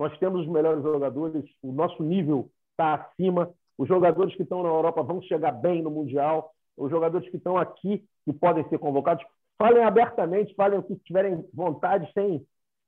Nós 0.00 0.16
temos 0.18 0.40
os 0.40 0.48
melhores 0.48 0.82
jogadores, 0.82 1.44
o 1.62 1.72
nosso 1.72 2.02
nível 2.02 2.50
está 2.70 2.94
acima. 2.94 3.52
Os 3.76 3.86
jogadores 3.86 4.34
que 4.34 4.42
estão 4.42 4.62
na 4.62 4.70
Europa 4.70 5.02
vão 5.02 5.20
chegar 5.20 5.52
bem 5.52 5.82
no 5.82 5.90
Mundial. 5.90 6.54
Os 6.74 6.90
jogadores 6.90 7.28
que 7.28 7.36
estão 7.36 7.58
aqui, 7.58 8.02
que 8.24 8.32
podem 8.32 8.66
ser 8.70 8.78
convocados, 8.78 9.22
falem 9.58 9.84
abertamente, 9.84 10.54
falem 10.54 10.78
o 10.78 10.82
que 10.82 10.96
tiverem 11.00 11.46
vontade, 11.52 12.10
sem, 12.14 12.42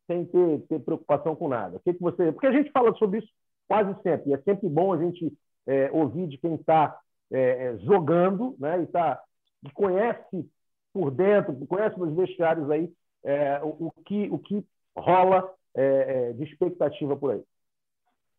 sem 0.07 0.25
ter, 0.25 0.61
ter 0.62 0.81
preocupação 0.81 1.37
com 1.37 1.48
nada. 1.48 1.77
O 1.77 1.81
que, 1.81 1.92
que 1.92 2.01
você... 2.01 2.33
Porque 2.33 2.46
a 2.46 2.53
gente 2.53 2.72
fala 2.72 2.94
sobre 2.94 3.18
isso 3.18 3.29
quase 3.68 3.94
sempre, 4.03 4.31
e 4.31 4.33
é 4.33 4.38
sempre 4.38 4.66
bom 4.70 4.94
a 4.94 4.96
gente 4.96 5.31
é, 5.66 5.90
ouvir 5.92 6.27
de 6.29 6.38
quem 6.38 6.55
está 6.55 6.98
é, 7.31 7.40
é, 7.40 7.79
jogando 7.81 8.57
né, 8.59 8.83
e, 8.83 8.87
tá, 8.87 9.20
e 9.62 9.70
conhece 9.72 10.48
por 10.94 11.11
dentro, 11.11 11.55
conhece 11.66 11.98
nos 11.98 12.16
vestiários 12.16 12.70
aí 12.70 12.90
é, 13.22 13.61
o, 13.62 13.88
o, 13.88 13.92
que, 14.03 14.31
o 14.31 14.38
que 14.38 14.64
rola 14.96 15.53
é, 15.75 15.85
é, 15.85 16.33
de 16.33 16.45
expectativa 16.45 17.17
por 17.17 17.33
aí. 17.33 17.43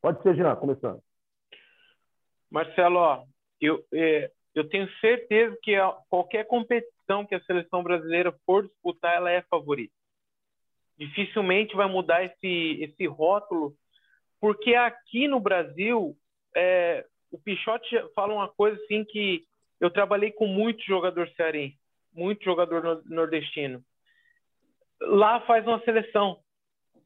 Pode 0.01 0.21
ser, 0.21 0.35
Jean, 0.35 0.55
começando. 0.55 1.01
Marcelo, 2.51 3.25
eu, 3.59 3.83
eu 4.53 4.69
tenho 4.69 4.87
certeza 4.99 5.57
que 5.63 5.73
qualquer 6.09 6.45
competição 6.45 7.25
que 7.25 7.33
a 7.33 7.43
seleção 7.45 7.81
brasileira 7.81 8.33
for 8.45 8.67
disputar, 8.67 9.15
ela 9.15 9.31
é 9.31 9.41
favorita 9.43 9.93
dificilmente 10.97 11.75
vai 11.75 11.87
mudar 11.87 12.23
esse, 12.23 12.83
esse 12.83 13.05
rótulo, 13.05 13.73
porque 14.39 14.75
aqui 14.75 15.27
no 15.27 15.39
Brasil, 15.39 16.15
é, 16.55 17.05
o 17.31 17.37
Pichote 17.37 17.89
fala 18.15 18.33
uma 18.33 18.47
coisa 18.47 18.79
assim 18.83 19.03
que 19.03 19.43
eu 19.79 19.89
trabalhei 19.89 20.31
com 20.31 20.47
muito 20.47 20.83
jogador 20.83 21.27
cearense, 21.29 21.77
muito 22.13 22.43
jogador 22.43 23.03
nordestino. 23.05 23.83
Lá 25.01 25.41
faz 25.41 25.65
uma 25.65 25.81
seleção, 25.83 26.39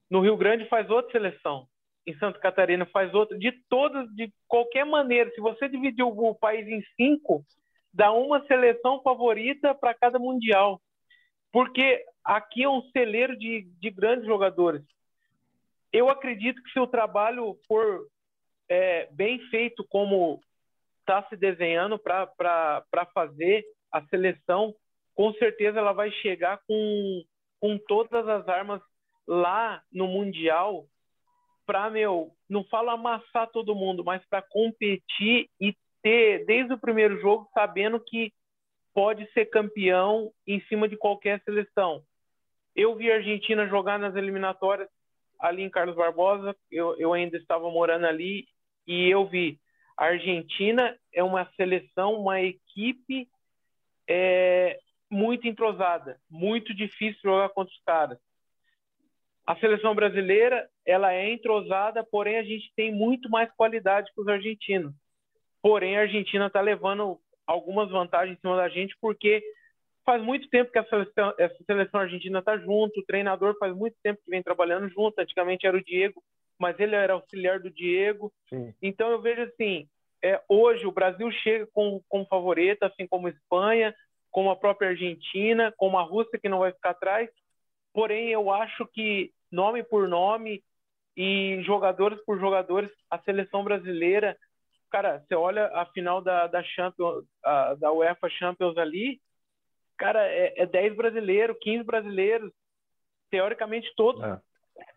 no 0.09 0.21
Rio 0.21 0.37
Grande 0.37 0.67
faz 0.69 0.89
outra 0.89 1.11
seleção, 1.11 1.67
em 2.05 2.17
Santa 2.17 2.39
Catarina 2.39 2.85
faz 2.85 3.13
outra, 3.13 3.37
de 3.37 3.51
todas, 3.69 4.07
de 4.15 4.31
qualquer 4.47 4.85
maneira. 4.85 5.29
Se 5.31 5.41
você 5.41 5.67
dividir 5.67 6.03
o 6.03 6.35
país 6.35 6.67
em 6.67 6.81
cinco, 6.95 7.43
dá 7.93 8.11
uma 8.11 8.45
seleção 8.45 9.01
favorita 9.01 9.75
para 9.75 9.93
cada 9.93 10.17
mundial 10.17 10.81
porque 11.51 12.05
aqui 12.23 12.63
é 12.63 12.69
um 12.69 12.81
celeiro 12.91 13.37
de, 13.37 13.63
de 13.79 13.89
grandes 13.89 14.25
jogadores. 14.25 14.83
Eu 15.91 16.09
acredito 16.09 16.61
que 16.61 16.71
se 16.71 16.79
o 16.79 16.87
trabalho 16.87 17.57
for 17.67 18.05
é, 18.69 19.07
bem 19.11 19.39
feito 19.49 19.85
como 19.89 20.39
está 20.99 21.23
se 21.29 21.37
desenhando 21.37 21.97
para 21.97 22.85
fazer 23.13 23.65
a 23.91 24.05
seleção, 24.07 24.75
com 25.15 25.33
certeza 25.33 25.79
ela 25.79 25.93
vai 25.93 26.11
chegar 26.11 26.59
com, 26.67 27.23
com 27.59 27.77
todas 27.87 28.27
as 28.27 28.47
armas 28.47 28.81
lá 29.27 29.81
no 29.91 30.07
Mundial 30.07 30.87
para, 31.65 31.89
meu, 31.89 32.31
não 32.49 32.63
falo 32.63 32.89
amassar 32.89 33.49
todo 33.51 33.75
mundo, 33.75 34.03
mas 34.03 34.23
para 34.29 34.41
competir 34.41 35.49
e 35.59 35.75
ter, 36.01 36.45
desde 36.45 36.73
o 36.73 36.79
primeiro 36.79 37.19
jogo, 37.19 37.49
sabendo 37.53 37.99
que 37.99 38.31
pode 38.93 39.29
ser 39.33 39.47
campeão 39.47 40.31
em 40.45 40.61
cima 40.61 40.87
de 40.87 40.95
qualquer 40.95 41.41
seleção. 41.43 42.01
Eu 42.73 42.95
vi 42.95 43.11
a 43.11 43.15
Argentina 43.15 43.67
jogar 43.67 43.99
nas 43.99 44.15
eliminatórias 44.15 44.87
ali 45.39 45.61
em 45.61 45.69
Carlos 45.69 45.95
Barbosa, 45.95 46.55
eu, 46.71 46.95
eu 46.97 47.13
ainda 47.13 47.37
estava 47.37 47.69
morando 47.69 48.05
ali 48.05 48.47
e 48.87 49.09
eu 49.09 49.27
vi 49.27 49.59
a 49.97 50.05
Argentina 50.05 50.95
é 51.11 51.23
uma 51.23 51.49
seleção, 51.55 52.21
uma 52.21 52.39
equipe 52.39 53.27
é, 54.07 54.79
muito 55.09 55.47
entrosada, 55.47 56.21
muito 56.29 56.73
difícil 56.73 57.19
jogar 57.23 57.49
contra 57.49 57.73
os 57.73 57.81
caras. 57.83 58.19
A 59.47 59.55
seleção 59.55 59.95
brasileira 59.95 60.69
ela 60.85 61.13
é 61.13 61.31
entrosada, 61.31 62.03
porém 62.03 62.37
a 62.37 62.43
gente 62.43 62.69
tem 62.75 62.91
muito 62.91 63.29
mais 63.29 63.49
qualidade 63.55 64.11
que 64.13 64.19
os 64.19 64.27
argentinos. 64.27 64.93
Porém 65.61 65.97
a 65.97 66.01
Argentina 66.01 66.47
está 66.47 66.59
levando 66.59 67.17
algumas 67.45 67.89
vantagens 67.89 68.37
em 68.37 68.41
cima 68.41 68.57
da 68.57 68.67
gente, 68.67 68.93
porque 68.99 69.41
faz 70.05 70.21
muito 70.21 70.49
tempo 70.49 70.69
que 70.69 70.77
a 70.77 70.85
seleção, 70.85 71.33
essa 71.37 71.63
seleção 71.65 72.01
argentina 72.01 72.39
está 72.39 72.57
junto, 72.57 72.99
o 72.99 73.05
treinador 73.05 73.57
faz 73.57 73.73
muito 73.73 73.95
tempo 74.03 74.21
que 74.21 74.29
vem 74.29 74.43
trabalhando 74.43 74.89
junto. 74.89 75.17
Antigamente 75.17 75.65
era 75.65 75.77
o 75.77 75.83
Diego, 75.83 76.21
mas 76.59 76.77
ele 76.77 76.95
era 76.95 77.13
auxiliar 77.13 77.61
do 77.61 77.69
Diego. 77.69 78.33
Sim. 78.49 78.73
Então 78.81 79.09
eu 79.09 79.21
vejo 79.21 79.43
assim, 79.43 79.87
é, 80.21 80.41
hoje 80.49 80.85
o 80.85 80.91
Brasil 80.91 81.31
chega 81.31 81.65
com, 81.73 82.01
como 82.09 82.25
favorita, 82.25 82.87
assim 82.87 83.07
como 83.07 83.27
a 83.27 83.29
Espanha, 83.29 83.95
como 84.29 84.49
a 84.49 84.57
própria 84.57 84.89
Argentina, 84.89 85.73
como 85.77 85.97
a 85.97 86.03
Rússia 86.03 86.37
que 86.37 86.49
não 86.49 86.59
vai 86.59 86.73
ficar 86.73 86.89
atrás. 86.89 87.29
Porém, 87.93 88.29
eu 88.29 88.51
acho 88.51 88.85
que 88.87 89.31
nome 89.51 89.83
por 89.83 90.07
nome 90.07 90.63
e 91.15 91.61
jogadores 91.63 92.19
por 92.25 92.39
jogadores, 92.39 92.91
a 93.09 93.19
seleção 93.19 93.63
brasileira 93.63 94.37
cara, 94.89 95.19
você 95.19 95.35
olha 95.35 95.67
a 95.67 95.85
final 95.87 96.21
da, 96.21 96.47
da 96.47 96.63
Champions, 96.63 97.25
a, 97.43 97.75
da 97.75 97.91
UEFA 97.91 98.29
Champions 98.29 98.77
ali, 98.77 99.19
cara, 99.97 100.25
é, 100.27 100.53
é 100.61 100.65
10 100.65 100.95
brasileiros, 100.95 101.57
15 101.61 101.83
brasileiros, 101.83 102.51
teoricamente 103.29 103.91
todos, 103.95 104.23
é. 104.23 104.39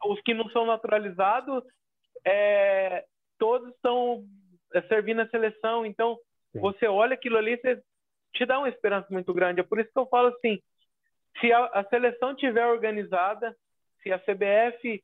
os 0.07 0.21
que 0.23 0.35
não 0.35 0.49
são 0.51 0.67
naturalizados, 0.67 1.65
é, 2.25 3.05
todos 3.39 3.75
estão 3.75 4.25
é, 4.75 4.83
servindo 4.83 5.21
a 5.23 5.29
seleção, 5.29 5.85
então 5.85 6.19
Sim. 6.53 6.61
você 6.61 6.87
olha 6.87 7.15
aquilo 7.15 7.39
ali, 7.39 7.57
você 7.57 7.83
te 8.35 8.47
dá 8.47 8.59
uma 8.59 8.69
esperança 8.69 9.09
muito 9.11 9.35
grande, 9.35 9.61
é 9.61 9.65
por 9.65 9.81
isso 9.81 9.91
que 9.93 9.99
eu 9.99 10.07
falo 10.07 10.29
assim, 10.29 10.61
se 11.41 11.53
a, 11.53 11.65
a 11.67 11.85
seleção 11.85 12.35
tiver 12.35 12.67
organizada, 12.67 13.57
se 14.03 14.13
a 14.13 14.19
CBF 14.19 15.03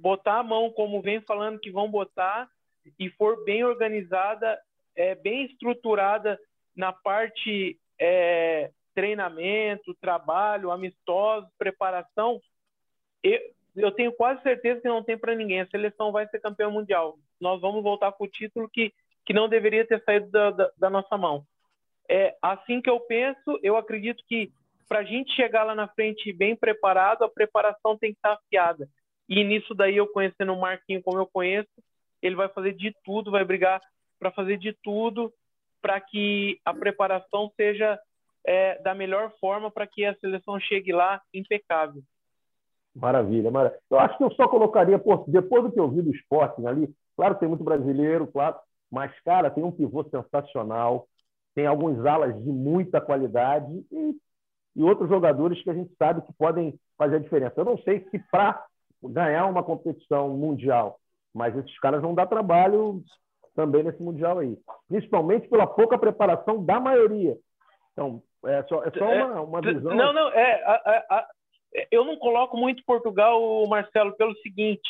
botar 0.00 0.38
a 0.38 0.42
mão 0.42 0.70
como 0.70 1.00
vem 1.00 1.20
falando 1.20 1.60
que 1.60 1.70
vão 1.70 1.90
botar, 1.90 2.48
e 2.98 3.10
for 3.10 3.44
bem 3.44 3.64
organizada, 3.64 4.58
é, 4.94 5.14
bem 5.14 5.44
estruturada 5.44 6.38
na 6.74 6.92
parte 6.92 7.78
é, 7.98 8.70
treinamento, 8.94 9.94
trabalho, 9.94 10.70
amistoso, 10.70 11.48
preparação, 11.58 12.40
eu, 13.22 13.40
eu 13.74 13.90
tenho 13.92 14.12
quase 14.12 14.42
certeza 14.42 14.80
que 14.80 14.88
não 14.88 15.02
tem 15.02 15.18
para 15.18 15.34
ninguém. 15.34 15.60
A 15.60 15.66
seleção 15.66 16.12
vai 16.12 16.26
ser 16.28 16.40
campeão 16.40 16.70
mundial. 16.70 17.18
Nós 17.40 17.60
vamos 17.60 17.82
voltar 17.82 18.12
com 18.12 18.24
o 18.24 18.28
título 18.28 18.68
que, 18.68 18.92
que 19.24 19.34
não 19.34 19.48
deveria 19.48 19.86
ter 19.86 20.02
saído 20.04 20.30
da, 20.30 20.50
da, 20.50 20.70
da 20.78 20.90
nossa 20.90 21.16
mão. 21.18 21.44
É 22.08 22.36
assim 22.40 22.80
que 22.80 22.88
eu 22.88 23.00
penso. 23.00 23.58
Eu 23.62 23.76
acredito 23.76 24.22
que 24.26 24.52
para 24.88 25.00
a 25.00 25.04
gente 25.04 25.34
chegar 25.34 25.64
lá 25.64 25.74
na 25.74 25.88
frente 25.88 26.32
bem 26.32 26.56
preparado, 26.56 27.24
a 27.24 27.28
preparação 27.28 27.96
tem 27.98 28.12
que 28.12 28.18
estar 28.18 28.34
afiada. 28.34 28.88
E 29.28 29.42
nisso 29.42 29.74
daí, 29.74 29.96
eu 29.96 30.06
conhecendo 30.06 30.52
o 30.52 30.60
Marquinho 30.60 31.02
como 31.02 31.18
eu 31.18 31.26
conheço, 31.26 31.70
ele 32.22 32.36
vai 32.36 32.48
fazer 32.48 32.72
de 32.72 32.94
tudo, 33.04 33.30
vai 33.30 33.44
brigar 33.44 33.80
para 34.18 34.30
fazer 34.30 34.56
de 34.56 34.72
tudo 34.82 35.32
para 35.82 36.00
que 36.00 36.58
a 36.64 36.72
preparação 36.72 37.50
seja 37.56 37.98
é, 38.44 38.80
da 38.82 38.94
melhor 38.94 39.32
forma 39.40 39.70
para 39.70 39.86
que 39.86 40.04
a 40.04 40.14
seleção 40.16 40.58
chegue 40.60 40.92
lá 40.92 41.20
impecável. 41.34 42.02
Maravilha, 42.94 43.50
maravilha. 43.50 43.80
Eu 43.90 43.98
acho 43.98 44.16
que 44.16 44.24
eu 44.24 44.30
só 44.32 44.48
colocaria, 44.48 44.98
pô, 44.98 45.24
depois 45.28 45.64
do 45.64 45.72
que 45.72 45.78
eu 45.78 45.90
vi 45.90 46.00
do 46.00 46.14
Sporting 46.14 46.66
ali, 46.66 46.88
claro, 47.14 47.34
tem 47.34 47.48
muito 47.48 47.62
brasileiro, 47.62 48.26
claro, 48.26 48.56
mas, 48.90 49.12
cara, 49.20 49.50
tem 49.50 49.62
um 49.62 49.72
pivô 49.72 50.02
sensacional, 50.04 51.06
tem 51.54 51.66
alguns 51.66 52.04
alas 52.06 52.34
de 52.42 52.50
muita 52.50 53.00
qualidade 53.00 53.84
e, 53.90 54.16
e 54.76 54.82
outros 54.82 55.08
jogadores 55.08 55.62
que 55.62 55.70
a 55.70 55.74
gente 55.74 55.92
sabe 55.96 56.22
que 56.22 56.32
podem 56.34 56.78
fazer 56.96 57.16
a 57.16 57.20
diferença. 57.20 57.54
Eu 57.56 57.64
não 57.64 57.78
sei 57.78 58.06
se 58.10 58.18
para 58.30 58.64
ganhar 59.02 59.46
uma 59.46 59.62
competição 59.62 60.28
mundial 60.30 60.98
mas 61.36 61.54
esses 61.54 61.78
caras 61.80 62.00
vão 62.00 62.14
dar 62.14 62.26
trabalho 62.26 63.02
também 63.54 63.82
nesse 63.82 64.02
Mundial 64.02 64.38
aí. 64.38 64.56
Principalmente 64.88 65.46
pela 65.48 65.66
pouca 65.66 65.98
preparação 65.98 66.64
da 66.64 66.80
maioria. 66.80 67.36
Então, 67.92 68.22
é 68.46 68.62
só, 68.62 68.82
é 68.82 68.90
só 68.90 69.04
é, 69.04 69.22
uma, 69.22 69.40
uma 69.42 69.60
visão. 69.60 69.94
Não, 69.94 70.14
não, 70.14 70.30
é. 70.30 70.62
A, 70.64 70.72
a, 70.72 71.16
a, 71.18 71.28
eu 71.90 72.06
não 72.06 72.16
coloco 72.16 72.56
muito 72.56 72.82
Portugal, 72.86 73.66
Marcelo, 73.66 74.16
pelo 74.16 74.34
seguinte: 74.36 74.88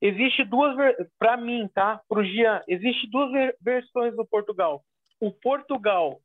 existe 0.00 0.42
duas 0.44 0.74
para 1.18 1.36
mim, 1.36 1.68
tá? 1.74 2.00
Para 2.08 2.20
o 2.20 2.24
Jean, 2.24 2.62
existe 2.66 3.06
duas 3.10 3.30
versões 3.60 4.16
do 4.16 4.24
Portugal. 4.24 4.82
O 5.20 5.30
Portugal 5.30 6.18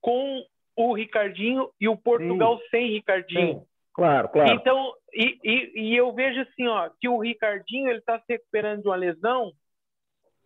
com 0.00 0.40
o 0.76 0.92
Ricardinho 0.94 1.70
e 1.80 1.88
o 1.88 1.96
Portugal 1.96 2.58
Sim. 2.58 2.64
sem 2.70 2.90
Ricardinho. 2.90 3.60
Sim. 3.60 3.66
Claro, 3.94 4.28
claro. 4.28 4.52
Então, 4.52 4.92
e, 5.12 5.38
e, 5.44 5.72
e, 5.82 5.96
eu 5.96 6.12
vejo 6.12 6.40
assim, 6.40 6.66
ó, 6.66 6.90
que 7.00 7.08
o 7.08 7.20
Ricardinho 7.20 7.88
ele 7.88 8.00
está 8.00 8.18
se 8.18 8.24
recuperando 8.28 8.82
de 8.82 8.88
uma 8.88 8.96
lesão 8.96 9.52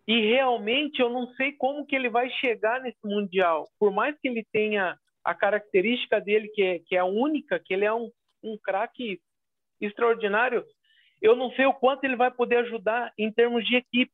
e 0.07 0.21
realmente 0.21 1.01
eu 1.01 1.09
não 1.09 1.27
sei 1.33 1.53
como 1.53 1.85
que 1.85 1.95
ele 1.95 2.09
vai 2.09 2.29
chegar 2.29 2.79
nesse 2.79 2.99
mundial. 3.03 3.67
Por 3.79 3.91
mais 3.91 4.15
que 4.19 4.27
ele 4.27 4.45
tenha 4.51 4.97
a 5.23 5.33
característica 5.33 6.21
dele 6.21 6.47
que 6.49 6.61
é, 6.61 6.79
que 6.79 6.95
é 6.95 6.99
a 6.99 7.05
única, 7.05 7.59
que 7.59 7.73
ele 7.73 7.85
é 7.85 7.93
um, 7.93 8.11
um 8.43 8.57
craque 8.57 9.19
extraordinário, 9.81 10.63
eu 11.21 11.35
não 11.35 11.51
sei 11.51 11.65
o 11.65 11.73
quanto 11.73 12.03
ele 12.03 12.15
vai 12.15 12.31
poder 12.31 12.57
ajudar 12.57 13.11
em 13.17 13.31
termos 13.31 13.65
de 13.65 13.75
equipe, 13.75 14.11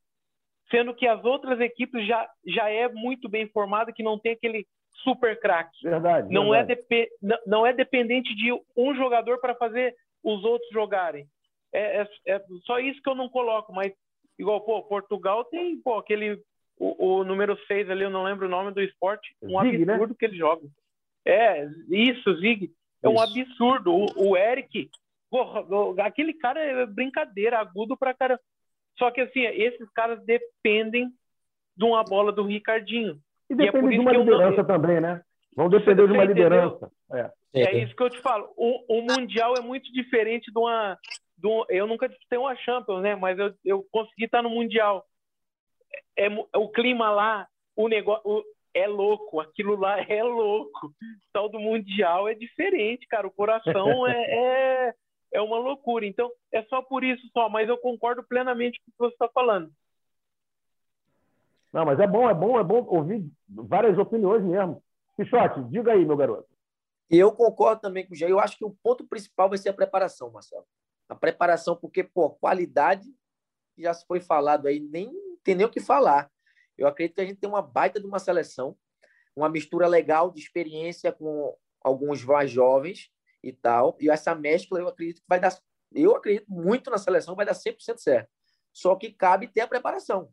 sendo 0.71 0.93
que 0.93 1.07
as 1.07 1.23
outras 1.23 1.59
equipes 1.59 2.05
já 2.07 2.29
já 2.47 2.69
é 2.69 2.87
muito 2.89 3.29
bem 3.29 3.47
formada, 3.49 3.93
que 3.93 4.03
não 4.03 4.17
tem 4.17 4.31
aquele 4.31 4.65
super 5.03 5.39
craque. 5.39 5.77
Verdade. 5.83 6.33
Não 6.33 6.51
verdade. 6.51 6.85
é 6.91 7.07
não, 7.21 7.37
não 7.45 7.65
é 7.65 7.73
dependente 7.73 8.35
de 8.35 8.51
um 8.75 8.95
jogador 8.95 9.39
para 9.39 9.55
fazer 9.55 9.95
os 10.23 10.43
outros 10.43 10.69
jogarem. 10.71 11.27
É, 11.73 12.01
é, 12.01 12.07
é, 12.27 12.41
só 12.63 12.79
isso 12.79 13.01
que 13.01 13.09
eu 13.09 13.15
não 13.15 13.29
coloco, 13.29 13.73
mas 13.73 13.93
igual, 14.39 14.61
pô, 14.61 14.81
Portugal 14.83 15.43
tem, 15.45 15.79
pô, 15.81 15.97
aquele 15.97 16.41
o, 16.77 17.19
o 17.19 17.23
número 17.23 17.57
6 17.67 17.89
ali, 17.89 18.03
eu 18.03 18.09
não 18.09 18.23
lembro 18.23 18.47
o 18.47 18.49
nome 18.49 18.71
do 18.71 18.81
esporte, 18.81 19.35
um 19.41 19.61
Zig, 19.61 19.85
né? 19.85 19.93
absurdo 19.93 20.11
né? 20.11 20.15
que 20.19 20.25
ele 20.25 20.37
joga. 20.37 20.67
É, 21.25 21.67
isso, 21.89 22.35
Zig. 22.39 22.71
É 23.01 23.09
um 23.09 23.19
absurdo. 23.19 23.93
O, 23.93 24.29
o 24.29 24.37
Eric, 24.37 24.89
porra, 25.29 25.63
aquele 26.03 26.33
cara 26.33 26.59
é 26.59 26.85
brincadeira, 26.85 27.59
agudo 27.59 27.95
pra 27.97 28.13
cara. 28.13 28.39
Só 28.97 29.11
que 29.11 29.21
assim, 29.21 29.41
esses 29.41 29.89
caras 29.91 30.23
dependem 30.25 31.09
de 31.75 31.85
uma 31.85 32.03
bola 32.03 32.31
do 32.31 32.43
Ricardinho. 32.43 33.19
E 33.49 33.53
é 33.53 33.55
depende 33.55 33.87
é 33.87 33.89
de 33.91 33.99
uma 33.99 34.11
liderança 34.11 34.57
não... 34.57 34.65
também, 34.65 34.99
né? 34.99 35.21
Vão 35.55 35.69
depender 35.69 36.01
Você 36.01 36.07
de 36.07 36.13
uma 36.13 36.25
liderança. 36.25 36.91
É. 37.13 37.31
é. 37.53 37.77
isso 37.83 37.95
que 37.95 38.03
eu 38.03 38.09
te 38.09 38.19
falo. 38.19 38.51
O, 38.57 38.99
o 38.99 39.01
Mundial 39.01 39.53
é 39.57 39.61
muito 39.61 39.91
diferente 39.93 40.51
de 40.51 40.59
uma. 40.59 40.97
De 41.37 41.47
um, 41.47 41.63
eu 41.69 41.87
nunca 41.87 42.09
disputei 42.09 42.37
uma 42.37 42.55
Champions, 42.57 43.01
né? 43.01 43.15
Mas 43.15 43.39
eu, 43.39 43.53
eu 43.63 43.85
consegui 43.91 44.25
estar 44.25 44.41
no 44.41 44.49
Mundial. 44.49 45.05
É, 46.17 46.25
é 46.27 46.57
o 46.57 46.69
clima 46.69 47.09
lá, 47.09 47.47
o 47.75 47.87
negócio. 47.87 48.43
é 48.73 48.85
louco, 48.85 49.39
aquilo 49.39 49.77
lá 49.77 49.97
é 50.11 50.23
louco. 50.23 50.87
O 50.87 50.91
tal 51.31 51.47
do 51.47 51.59
Mundial 51.59 52.27
é 52.27 52.33
diferente, 52.33 53.07
cara. 53.07 53.25
O 53.25 53.31
coração 53.31 54.05
é, 54.07 54.89
é, 54.89 54.93
é 55.35 55.41
uma 55.41 55.57
loucura. 55.57 56.05
Então, 56.05 56.29
é 56.51 56.63
só 56.63 56.81
por 56.81 57.01
isso 57.01 57.25
só, 57.31 57.47
mas 57.47 57.69
eu 57.69 57.77
concordo 57.77 58.23
plenamente 58.23 58.77
com 58.79 58.89
o 58.89 58.91
que 58.91 58.97
você 58.97 59.13
está 59.13 59.29
falando. 59.29 59.71
Não, 61.75 61.83
mas 61.83 61.99
é 61.99 62.07
bom, 62.07 62.29
é 62.29 62.33
bom, 62.33 62.57
é 62.57 62.63
bom 62.63 62.85
ouvir 62.87 63.29
várias 63.49 63.97
opiniões 63.97 64.41
mesmo. 64.41 64.81
Pichote, 65.17 65.61
diga 65.65 65.91
aí, 65.91 66.05
meu 66.05 66.15
garoto. 66.15 66.47
Eu 67.09 67.33
concordo 67.33 67.81
também 67.81 68.07
com 68.07 68.13
o 68.13 68.15
Jair. 68.15 68.31
Eu 68.31 68.39
acho 68.39 68.57
que 68.57 68.63
o 68.63 68.69
ponto 68.81 69.05
principal 69.05 69.49
vai 69.49 69.57
ser 69.57 69.67
a 69.67 69.73
preparação, 69.73 70.31
Marcelo. 70.31 70.65
A 71.09 71.15
preparação, 71.15 71.75
porque, 71.75 72.01
pô, 72.01 72.29
qualidade, 72.29 73.13
já 73.77 73.93
se 73.93 74.07
foi 74.07 74.21
falado 74.21 74.67
aí, 74.67 74.79
nem 74.79 75.11
tem 75.43 75.53
nem 75.53 75.65
o 75.65 75.69
que 75.69 75.81
falar. 75.81 76.31
Eu 76.77 76.87
acredito 76.87 77.15
que 77.15 77.21
a 77.21 77.25
gente 77.25 77.41
tem 77.41 77.49
uma 77.49 77.61
baita 77.61 77.99
de 77.99 78.07
uma 78.07 78.19
seleção, 78.19 78.77
uma 79.35 79.49
mistura 79.49 79.85
legal 79.85 80.31
de 80.31 80.39
experiência 80.39 81.11
com 81.11 81.57
alguns 81.83 82.23
mais 82.23 82.49
jovens 82.49 83.11
e 83.43 83.51
tal. 83.51 83.97
E 83.99 84.09
essa 84.09 84.33
mescla, 84.33 84.79
eu 84.79 84.87
acredito 84.87 85.17
que 85.17 85.27
vai 85.27 85.41
dar. 85.41 85.53
Eu 85.93 86.15
acredito 86.15 86.49
muito 86.49 86.89
na 86.89 86.97
seleção, 86.97 87.35
vai 87.35 87.45
dar 87.45 87.53
100% 87.53 87.97
certo. 87.97 88.29
Só 88.71 88.95
que 88.95 89.11
cabe 89.11 89.49
ter 89.49 89.59
a 89.59 89.67
preparação. 89.67 90.29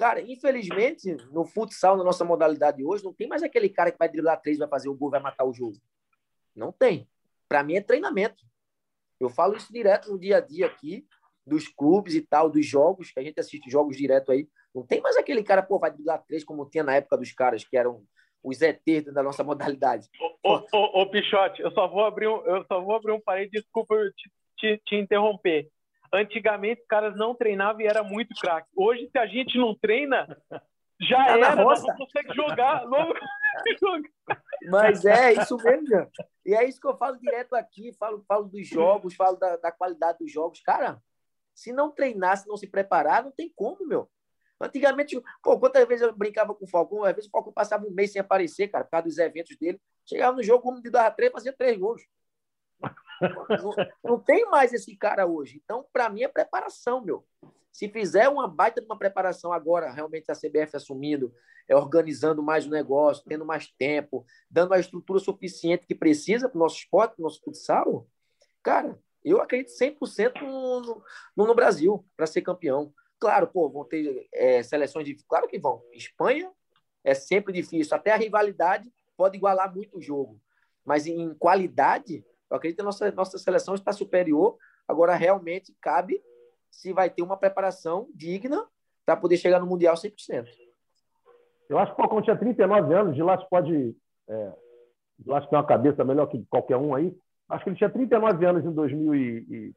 Cara, 0.00 0.22
infelizmente, 0.22 1.14
no 1.30 1.44
futsal, 1.44 1.94
na 1.94 2.02
nossa 2.02 2.24
modalidade 2.24 2.82
hoje, 2.82 3.04
não 3.04 3.12
tem 3.12 3.28
mais 3.28 3.42
aquele 3.42 3.68
cara 3.68 3.92
que 3.92 3.98
vai 3.98 4.08
driblar 4.08 4.40
três, 4.40 4.56
vai 4.56 4.66
fazer 4.66 4.88
o 4.88 4.94
gol, 4.94 5.10
vai 5.10 5.20
matar 5.20 5.44
o 5.44 5.52
jogo. 5.52 5.76
Não 6.56 6.72
tem. 6.72 7.06
Para 7.46 7.62
mim 7.62 7.74
é 7.74 7.82
treinamento. 7.82 8.42
Eu 9.20 9.28
falo 9.28 9.58
isso 9.58 9.70
direto 9.70 10.10
no 10.10 10.18
dia 10.18 10.38
a 10.38 10.40
dia 10.40 10.64
aqui, 10.64 11.06
dos 11.46 11.68
clubes 11.68 12.14
e 12.14 12.22
tal, 12.22 12.48
dos 12.48 12.64
jogos, 12.64 13.10
que 13.10 13.20
a 13.20 13.22
gente 13.22 13.38
assiste 13.38 13.70
jogos 13.70 13.94
direto 13.94 14.32
aí. 14.32 14.48
Não 14.74 14.86
tem 14.86 15.02
mais 15.02 15.18
aquele 15.18 15.42
cara, 15.42 15.62
pô, 15.62 15.78
vai 15.78 15.90
driblar 15.90 16.24
três, 16.26 16.44
como 16.44 16.64
tinha 16.64 16.82
na 16.82 16.94
época 16.94 17.18
dos 17.18 17.32
caras, 17.34 17.62
que 17.62 17.76
eram 17.76 18.02
os 18.42 18.62
ETs 18.62 19.12
da 19.12 19.22
nossa 19.22 19.44
modalidade. 19.44 20.08
Ô, 20.42 21.06
Pichote, 21.10 21.60
eu 21.60 21.70
só 21.72 21.86
vou 21.86 22.06
abrir 22.06 22.26
um, 22.26 22.42
eu 22.46 22.64
só 22.64 22.80
vou 22.80 22.94
abrir 22.94 23.12
um 23.12 23.20
parede, 23.20 23.50
desculpa 23.50 23.96
eu 23.96 24.10
te, 24.14 24.32
te, 24.56 24.82
te 24.82 24.96
interromper. 24.96 25.70
Antigamente 26.12 26.82
os 26.82 26.86
caras 26.86 27.16
não 27.16 27.34
treinavam 27.34 27.80
e 27.80 27.86
era 27.86 28.02
muito 28.02 28.34
craque. 28.40 28.68
Hoje, 28.76 29.08
se 29.10 29.18
a 29.18 29.26
gente 29.26 29.56
não 29.56 29.74
treina, 29.74 30.26
já 31.00 31.24
tá 31.24 31.38
era, 31.38 31.56
não 31.56 31.96
consegue 31.96 32.34
jogar. 32.34 32.84
Não... 32.90 33.12
Mas 34.70 35.04
é 35.04 35.32
isso 35.32 35.56
mesmo, 35.56 36.08
E 36.44 36.54
é 36.54 36.68
isso 36.68 36.80
que 36.80 36.86
eu 36.86 36.96
falo 36.96 37.18
direto 37.18 37.54
aqui, 37.54 37.92
falo, 37.98 38.24
falo 38.28 38.44
dos 38.44 38.66
jogos, 38.68 39.14
falo 39.14 39.36
da, 39.36 39.56
da 39.56 39.72
qualidade 39.72 40.18
dos 40.18 40.30
jogos. 40.30 40.60
Cara, 40.60 41.02
se 41.54 41.72
não 41.72 41.90
treinar, 41.90 42.36
se 42.36 42.48
não 42.48 42.56
se 42.56 42.66
preparar, 42.66 43.24
não 43.24 43.32
tem 43.32 43.50
como, 43.54 43.86
meu. 43.86 44.08
Antigamente, 44.60 45.20
pô, 45.42 45.58
quantas 45.58 45.86
vezes 45.88 46.06
eu 46.06 46.14
brincava 46.14 46.54
com 46.54 46.64
o 46.64 46.68
Falcão? 46.68 47.04
Às 47.04 47.14
vezes 47.14 47.28
o 47.28 47.30
Falcão 47.30 47.52
passava 47.52 47.86
um 47.86 47.90
mês 47.90 48.12
sem 48.12 48.20
aparecer, 48.20 48.68
cara, 48.68 48.84
por 48.84 48.90
causa 48.90 49.06
dos 49.06 49.18
eventos 49.18 49.56
dele. 49.56 49.80
Chegava 50.06 50.36
no 50.36 50.42
jogo, 50.42 50.62
como 50.62 50.82
de 50.82 50.90
dava 50.90 51.10
três, 51.10 51.32
fazia 51.32 51.52
três 51.52 51.78
gols. 51.78 52.02
Não, 53.20 53.74
não, 54.02 54.18
tem 54.18 54.48
mais 54.48 54.72
esse 54.72 54.96
cara 54.96 55.26
hoje. 55.26 55.60
Então, 55.62 55.84
para 55.92 56.08
mim, 56.08 56.22
é 56.22 56.28
preparação, 56.28 57.02
meu. 57.02 57.24
Se 57.72 57.88
fizer 57.88 58.28
uma 58.28 58.48
baita 58.48 58.80
de 58.80 58.86
uma 58.86 58.98
preparação 58.98 59.52
agora, 59.52 59.92
realmente 59.92 60.30
a 60.30 60.34
CBF 60.34 60.76
assumindo, 60.76 61.32
é 61.68 61.76
organizando 61.76 62.42
mais 62.42 62.66
o 62.66 62.70
negócio, 62.70 63.24
tendo 63.28 63.44
mais 63.44 63.68
tempo, 63.78 64.26
dando 64.50 64.74
a 64.74 64.80
estrutura 64.80 65.20
suficiente 65.20 65.86
que 65.86 65.94
precisa 65.94 66.48
para 66.48 66.56
o 66.56 66.60
nosso 66.60 66.78
esporte, 66.78 67.14
para 67.14 67.22
o 67.22 67.24
nosso 67.24 67.40
futsal, 67.42 68.08
cara, 68.62 68.98
eu 69.24 69.40
acredito 69.40 69.70
100% 69.70 70.40
no, 70.40 71.04
no, 71.36 71.46
no 71.46 71.54
Brasil 71.54 72.04
para 72.16 72.26
ser 72.26 72.42
campeão. 72.42 72.92
Claro, 73.18 73.46
pô, 73.46 73.68
vão 73.68 73.84
ter 73.84 74.28
é, 74.32 74.62
seleções 74.62 75.04
de. 75.04 75.14
Claro 75.28 75.46
que 75.46 75.58
vão. 75.58 75.82
Espanha 75.92 76.50
é 77.04 77.14
sempre 77.14 77.52
difícil. 77.52 77.94
Até 77.94 78.12
a 78.12 78.16
rivalidade 78.16 78.90
pode 79.16 79.36
igualar 79.36 79.72
muito 79.72 79.98
o 79.98 80.00
jogo. 80.00 80.40
Mas 80.84 81.06
em 81.06 81.34
qualidade, 81.34 82.24
eu 82.50 82.56
acredito 82.56 82.78
que 82.78 82.82
a 82.82 82.84
nossa, 82.84 83.12
nossa 83.12 83.38
seleção 83.38 83.74
está 83.74 83.92
superior. 83.92 84.58
Agora, 84.88 85.14
realmente, 85.14 85.74
cabe 85.80 86.20
se 86.70 86.92
vai 86.92 87.08
ter 87.08 87.22
uma 87.22 87.36
preparação 87.36 88.08
digna 88.14 88.66
para 89.06 89.16
poder 89.16 89.36
chegar 89.36 89.60
no 89.60 89.66
Mundial 89.66 89.94
100%. 89.94 90.46
Eu 91.68 91.78
acho 91.78 91.94
que 91.94 92.00
o 92.00 92.02
Falcão 92.02 92.20
tinha 92.20 92.36
39 92.36 92.94
anos, 92.94 93.14
de 93.14 93.22
lá 93.22 93.38
se 93.38 93.48
pode. 93.48 93.96
É, 94.28 94.52
de 95.18 95.28
lá 95.28 95.40
tem 95.40 95.56
uma 95.56 95.66
cabeça 95.66 96.04
melhor 96.04 96.26
que 96.26 96.44
qualquer 96.46 96.76
um 96.76 96.94
aí. 96.94 97.16
Acho 97.48 97.64
que 97.64 97.70
ele 97.70 97.76
tinha 97.76 97.90
39 97.90 98.44
anos 98.44 98.64
em 98.64 98.72
2000 98.72 99.14
e. 99.14 99.74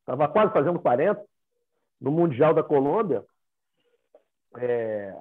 Estava 0.00 0.28
quase 0.28 0.52
fazendo 0.52 0.78
40, 0.80 1.24
no 2.00 2.10
Mundial 2.10 2.52
da 2.52 2.62
Colômbia. 2.62 3.24
É, 4.58 5.16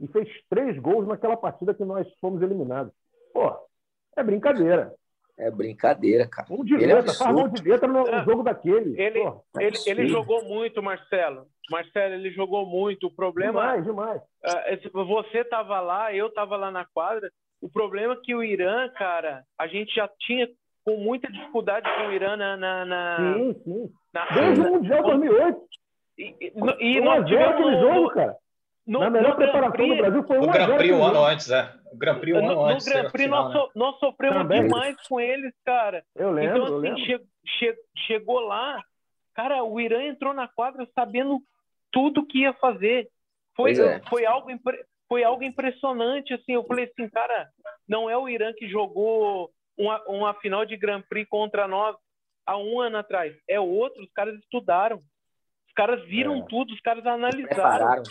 e 0.00 0.06
fez 0.08 0.28
três 0.48 0.78
gols 0.78 1.06
naquela 1.06 1.36
partida 1.36 1.74
que 1.74 1.84
nós 1.84 2.06
fomos 2.20 2.40
eliminados. 2.40 2.92
Pô, 3.32 3.52
é 4.16 4.22
brincadeira. 4.22 4.94
É 5.38 5.50
brincadeira, 5.50 6.26
cara. 6.26 6.48
Um 6.50 6.64
de 6.64 6.74
ele 6.74 6.86
letra, 6.86 7.12
é 7.12 7.14
faz 7.14 7.32
mão 7.32 7.48
de 7.48 7.62
letra 7.62 7.86
no, 7.86 8.04
no 8.04 8.24
jogo 8.24 8.42
daquele. 8.42 9.00
Ele, 9.00 9.20
Pô, 9.20 9.44
ele, 9.60 9.76
ele 9.86 10.08
jogou 10.08 10.44
muito, 10.44 10.82
Marcelo. 10.82 11.46
Marcelo, 11.70 12.14
ele 12.14 12.30
jogou 12.32 12.66
muito. 12.66 13.06
O 13.06 13.14
problema. 13.14 13.60
Demais, 13.60 13.84
demais. 13.84 14.22
Uh, 14.92 15.04
você 15.06 15.38
estava 15.38 15.80
lá, 15.80 16.12
eu 16.12 16.26
estava 16.26 16.56
lá 16.56 16.72
na 16.72 16.84
quadra. 16.84 17.30
O 17.60 17.68
problema 17.68 18.14
é 18.14 18.20
que 18.22 18.34
o 18.34 18.42
Irã, 18.42 18.88
cara, 18.90 19.44
a 19.56 19.68
gente 19.68 19.94
já 19.94 20.08
tinha 20.18 20.48
com 20.84 20.96
muita 20.96 21.30
dificuldade 21.30 21.88
com 21.88 22.08
o 22.08 22.12
Irã 22.12 22.36
na. 22.36 22.56
na, 22.56 22.84
na 22.84 23.34
sim, 23.34 23.54
sim. 23.62 23.92
Na, 24.12 24.26
Desde 24.30 24.60
o 24.60 24.72
Mundial 24.72 25.02
2008. 25.04 25.60
E, 26.18 26.36
e, 26.40 26.96
e 26.96 27.00
nós 27.00 27.24
tivemos. 27.26 27.54
aquele 27.54 27.80
jogo, 27.80 28.10
cara. 28.10 28.36
No, 28.88 29.00
na 29.00 29.10
melhor 29.10 29.36
preparação 29.36 29.72
Prix, 29.72 29.90
do 29.90 29.96
Brasil 29.98 30.26
foi 30.26 30.38
um 30.38 30.44
O 30.44 30.50
Grand 30.50 30.76
Prix 30.78 30.94
um 30.94 31.04
ano 31.04 31.24
antes, 31.26 31.50
é. 31.50 31.74
O 31.92 31.98
Grand 31.98 32.18
Prix 32.20 32.34
um 32.34 32.38
ano 32.38 32.54
no, 32.54 32.64
antes. 32.64 32.86
No 32.86 32.92
Grand 32.94 33.10
Prix 33.10 33.28
nós, 33.28 33.52
so, 33.52 33.70
nós 33.74 33.98
sofremos 33.98 34.38
Também. 34.38 34.62
demais 34.62 34.96
com 35.06 35.20
eles, 35.20 35.52
cara. 35.62 36.02
Eu 36.16 36.30
lembro, 36.30 36.56
então, 36.56 36.64
assim, 36.64 36.74
eu 36.74 36.78
lembro. 36.78 37.00
Che, 37.04 37.20
che, 37.58 37.76
chegou 38.06 38.40
lá, 38.40 38.82
cara, 39.34 39.62
o 39.62 39.78
Irã 39.78 40.02
entrou 40.04 40.32
na 40.32 40.48
quadra 40.48 40.88
sabendo 40.94 41.38
tudo 41.92 42.24
que 42.24 42.38
ia 42.38 42.54
fazer. 42.54 43.10
Foi, 43.54 43.72
é. 43.72 44.00
foi, 44.08 44.24
algo, 44.24 44.48
foi 45.06 45.22
algo 45.22 45.44
impressionante, 45.44 46.32
assim. 46.32 46.52
Eu 46.52 46.64
falei 46.64 46.86
assim, 46.86 47.10
cara, 47.10 47.46
não 47.86 48.08
é 48.08 48.16
o 48.16 48.26
Irã 48.26 48.54
que 48.56 48.66
jogou 48.70 49.50
uma, 49.76 50.02
uma 50.06 50.34
final 50.34 50.64
de 50.64 50.78
Grand 50.78 51.02
Prix 51.02 51.28
contra 51.28 51.68
nós 51.68 51.94
há 52.46 52.56
um 52.56 52.80
ano 52.80 52.96
atrás. 52.96 53.36
É 53.46 53.60
outro, 53.60 54.02
os 54.02 54.10
caras 54.12 54.34
estudaram. 54.38 54.96
Os 55.66 55.74
caras 55.74 56.02
viram 56.06 56.38
é. 56.38 56.46
tudo, 56.48 56.72
os 56.72 56.80
caras 56.80 57.04
analisaram. 57.04 57.48
Prepararam. 57.48 58.02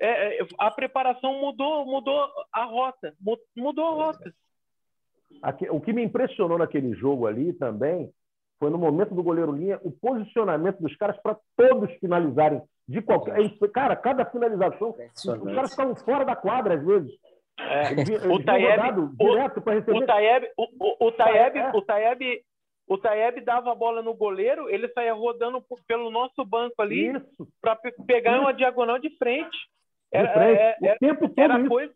É, 0.00 0.40
é, 0.40 0.46
a 0.58 0.70
preparação 0.70 1.38
mudou, 1.38 1.84
mudou 1.84 2.26
a 2.50 2.64
rota, 2.64 3.14
mudou 3.54 3.84
a 3.84 3.90
rota. 3.90 4.34
o 5.70 5.80
que 5.80 5.92
me 5.92 6.02
impressionou 6.02 6.56
naquele 6.56 6.94
jogo 6.94 7.26
ali 7.26 7.52
também 7.52 8.10
foi 8.58 8.70
no 8.70 8.78
momento 8.78 9.14
do 9.14 9.22
goleiro 9.22 9.52
linha, 9.52 9.78
o 9.82 9.90
posicionamento 9.90 10.78
dos 10.80 10.96
caras 10.96 11.16
para 11.22 11.36
todos 11.56 11.92
finalizarem 11.98 12.62
de 12.88 13.02
qualquer. 13.02 13.36
Cara, 13.72 13.94
cada 13.94 14.24
finalização, 14.24 14.94
os 15.14 15.54
caras 15.54 15.70
estavam 15.70 15.94
fora 15.96 16.24
da 16.24 16.34
quadra 16.34 16.74
às 16.74 16.84
vezes. 16.84 17.12
É. 17.58 17.92
Eles, 17.92 18.08
eles 18.08 18.24
o 18.24 18.42
Taeb, 18.42 19.08
direto 19.18 19.60
para 19.60 19.74
receber. 19.74 20.02
O 20.02 20.06
Taeb, 20.06 20.44
o, 20.56 20.66
o, 20.78 21.08
o 21.08 21.12
Taeb, 21.12 21.56
é. 21.56 21.70
o 21.74 21.82
Taeb, 21.82 22.42
o 22.86 22.98
Taeb 22.98 23.40
dava 23.42 23.72
a 23.72 23.74
bola 23.74 24.02
no 24.02 24.14
goleiro, 24.14 24.68
ele 24.68 24.88
saía 24.88 25.12
rodando 25.12 25.62
pelo 25.86 26.10
nosso 26.10 26.44
banco 26.44 26.80
ali 26.80 27.12
para 27.60 27.76
pegar 28.06 28.32
isso. 28.32 28.42
uma 28.42 28.52
diagonal 28.52 28.98
de 28.98 29.10
frente. 29.18 29.56
Era, 30.12 30.32
frente. 30.32 30.58
É, 30.58 30.76
era, 30.82 30.94
o 30.94 30.98
tempo 30.98 31.28
todo 31.28 31.40
era 31.40 31.68
coisa, 31.68 31.94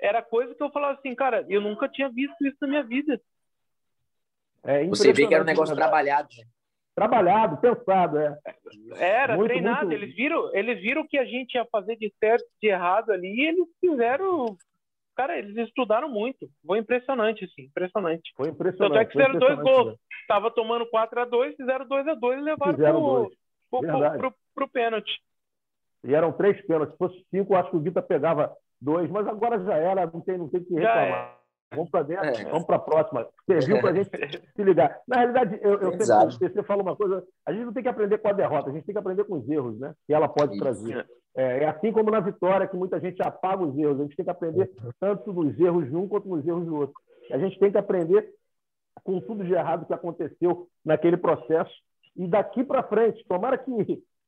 era 0.00 0.22
coisa 0.22 0.54
que 0.54 0.62
eu 0.62 0.70
falava 0.70 0.98
assim, 0.98 1.14
cara, 1.14 1.44
eu 1.48 1.60
nunca 1.60 1.88
tinha 1.88 2.08
visto 2.08 2.36
isso 2.46 2.56
na 2.62 2.68
minha 2.68 2.82
vida. 2.82 3.20
É 4.64 4.84
Você 4.86 5.12
vê 5.12 5.26
que 5.26 5.34
era 5.34 5.42
um 5.42 5.46
negócio 5.46 5.74
trabalhado. 5.74 6.28
Trabalhado, 6.94 7.56
pensado, 7.58 8.18
é. 8.18 8.38
Era, 8.96 9.36
muito, 9.36 9.48
treinado. 9.48 9.86
Muito... 9.86 10.02
Eles 10.02 10.14
viram, 10.14 10.54
eles 10.54 10.80
viram 10.80 11.02
o 11.02 11.08
que 11.08 11.16
a 11.16 11.24
gente 11.24 11.54
ia 11.54 11.64
fazer 11.70 11.96
de 11.96 12.12
certo, 12.18 12.44
de 12.60 12.68
errado 12.68 13.10
ali, 13.10 13.28
e 13.28 13.48
eles 13.48 13.66
fizeram. 13.80 14.56
Cara, 15.16 15.38
eles 15.38 15.56
estudaram 15.56 16.08
muito. 16.08 16.48
Foi 16.66 16.78
impressionante, 16.78 17.44
assim, 17.44 17.62
impressionante. 17.62 18.32
Foi 18.36 18.48
impressionante. 18.48 18.92
Tanto 18.92 19.00
é 19.00 19.04
que 19.04 19.12
fizeram 19.12 19.38
dois 19.38 19.58
gols. 19.60 19.98
Tava 20.28 20.50
tomando 20.50 20.86
4x2, 20.90 21.56
fizeram 21.56 21.86
2x2 21.86 22.38
e 22.38 22.40
levaram 22.42 22.74
fizeram 22.74 23.00
pro, 23.00 23.30
pro, 23.70 23.80
pro, 23.80 24.18
pro, 24.18 24.34
pro, 24.54 24.68
pênalti. 24.68 25.12
E 26.04 26.14
eram 26.14 26.32
três 26.32 26.60
pênaltis. 26.66 26.92
Se 26.94 26.98
fosse 26.98 27.26
cinco, 27.30 27.54
acho 27.56 27.70
que 27.70 27.76
o 27.76 27.80
Vitor 27.80 28.02
pegava 28.02 28.54
dois, 28.80 29.10
mas 29.10 29.26
agora 29.26 29.62
já 29.62 29.74
era, 29.74 30.06
não 30.06 30.20
tem, 30.20 30.38
não 30.38 30.48
tem 30.48 30.62
que 30.62 30.74
reclamar. 30.74 31.40
Vamos 31.72 31.88
para 31.88 32.02
dentro, 32.02 32.26
é. 32.26 32.44
vamos 32.50 32.64
para 32.64 32.76
a 32.76 32.80
próxima. 32.80 33.28
Serviu 33.46 33.80
para 33.80 33.90
a 33.90 33.94
gente 33.94 34.10
se 34.56 34.64
ligar. 34.64 35.00
Na 35.06 35.18
realidade, 35.18 35.58
eu, 35.62 35.78
eu 35.78 35.92
sempre, 35.92 36.52
você 36.52 36.62
fala 36.64 36.82
uma 36.82 36.96
coisa: 36.96 37.24
a 37.46 37.52
gente 37.52 37.64
não 37.64 37.72
tem 37.72 37.82
que 37.82 37.88
aprender 37.88 38.18
com 38.18 38.28
a 38.28 38.32
derrota, 38.32 38.70
a 38.70 38.72
gente 38.72 38.84
tem 38.84 38.92
que 38.92 38.98
aprender 38.98 39.24
com 39.24 39.36
os 39.36 39.48
erros, 39.48 39.78
né? 39.78 39.94
Que 40.04 40.12
ela 40.12 40.28
pode 40.28 40.54
Isso. 40.54 40.60
trazer. 40.60 41.06
É, 41.36 41.62
é, 41.62 41.68
assim 41.68 41.92
como 41.92 42.10
na 42.10 42.18
vitória, 42.18 42.66
que 42.66 42.76
muita 42.76 42.98
gente 42.98 43.22
apaga 43.22 43.62
os 43.62 43.78
erros. 43.78 44.00
A 44.00 44.02
gente 44.02 44.16
tem 44.16 44.24
que 44.24 44.30
aprender 44.30 44.68
tanto 44.98 45.32
nos 45.32 45.58
erros 45.60 45.88
de 45.88 45.94
um 45.94 46.08
quanto 46.08 46.28
nos 46.28 46.44
erros 46.44 46.66
do 46.66 46.74
outro. 46.74 46.94
A 47.30 47.38
gente 47.38 47.56
tem 47.60 47.70
que 47.70 47.78
aprender 47.78 48.28
com 49.04 49.20
tudo 49.20 49.44
de 49.44 49.52
errado 49.52 49.86
que 49.86 49.94
aconteceu 49.94 50.66
naquele 50.84 51.16
processo. 51.16 51.72
E 52.16 52.26
daqui 52.26 52.64
para 52.64 52.82
frente, 52.82 53.24
tomara 53.28 53.56
que 53.56 53.70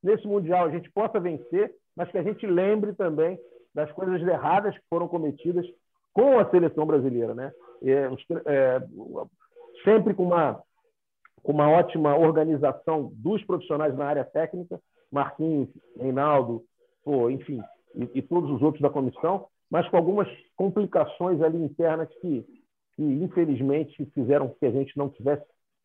nesse 0.03 0.27
Mundial 0.27 0.67
a 0.67 0.71
gente 0.71 0.91
possa 0.91 1.21
vencer, 1.21 1.75
mas 1.97 2.11
que 2.11 2.19
a 2.19 2.23
gente 2.23 2.47
lembre 2.47 2.93
também 2.95 3.39
das 3.75 3.91
coisas 3.93 4.21
erradas 4.21 4.77
que 4.77 4.85
foram 4.89 5.09
cometidas 5.09 5.67
com 6.13 6.39
a 6.39 6.51
seleção 6.51 6.85
brasileira, 6.87 7.35
né? 7.35 7.53
É, 7.83 8.09
é, 8.47 8.81
sempre 9.83 10.15
com 10.15 10.25
uma, 10.25 10.63
com 11.43 11.53
uma 11.53 11.71
ótima 11.71 12.17
organização 12.17 13.11
dos 13.15 13.43
profissionais 13.45 13.97
na 13.97 14.07
área 14.07 14.25
técnica, 14.25 14.81
Marquinhos, 15.11 15.69
Reinaldo, 15.99 16.65
pô, 17.05 17.29
enfim, 17.31 17.61
e, 17.95 18.11
e, 18.15 18.23
todos 18.23 18.51
os 18.51 18.63
outros 18.63 18.83
da 18.83 18.91
comissão, 18.91 19.47
mas 19.71 19.89
com 19.89 19.97
algumas 19.97 20.29
complicações 20.57 21.41
ali 21.41 21.63
internas 21.63 22.09
que, 22.21 22.47
que 22.95 23.03
infelizmente 23.03 24.05
fizeram 24.15 24.55
que 24.61 24.67
a 24.67 24.71
gente 24.71 24.97
não 24.97 25.09
tivesse 25.09 25.45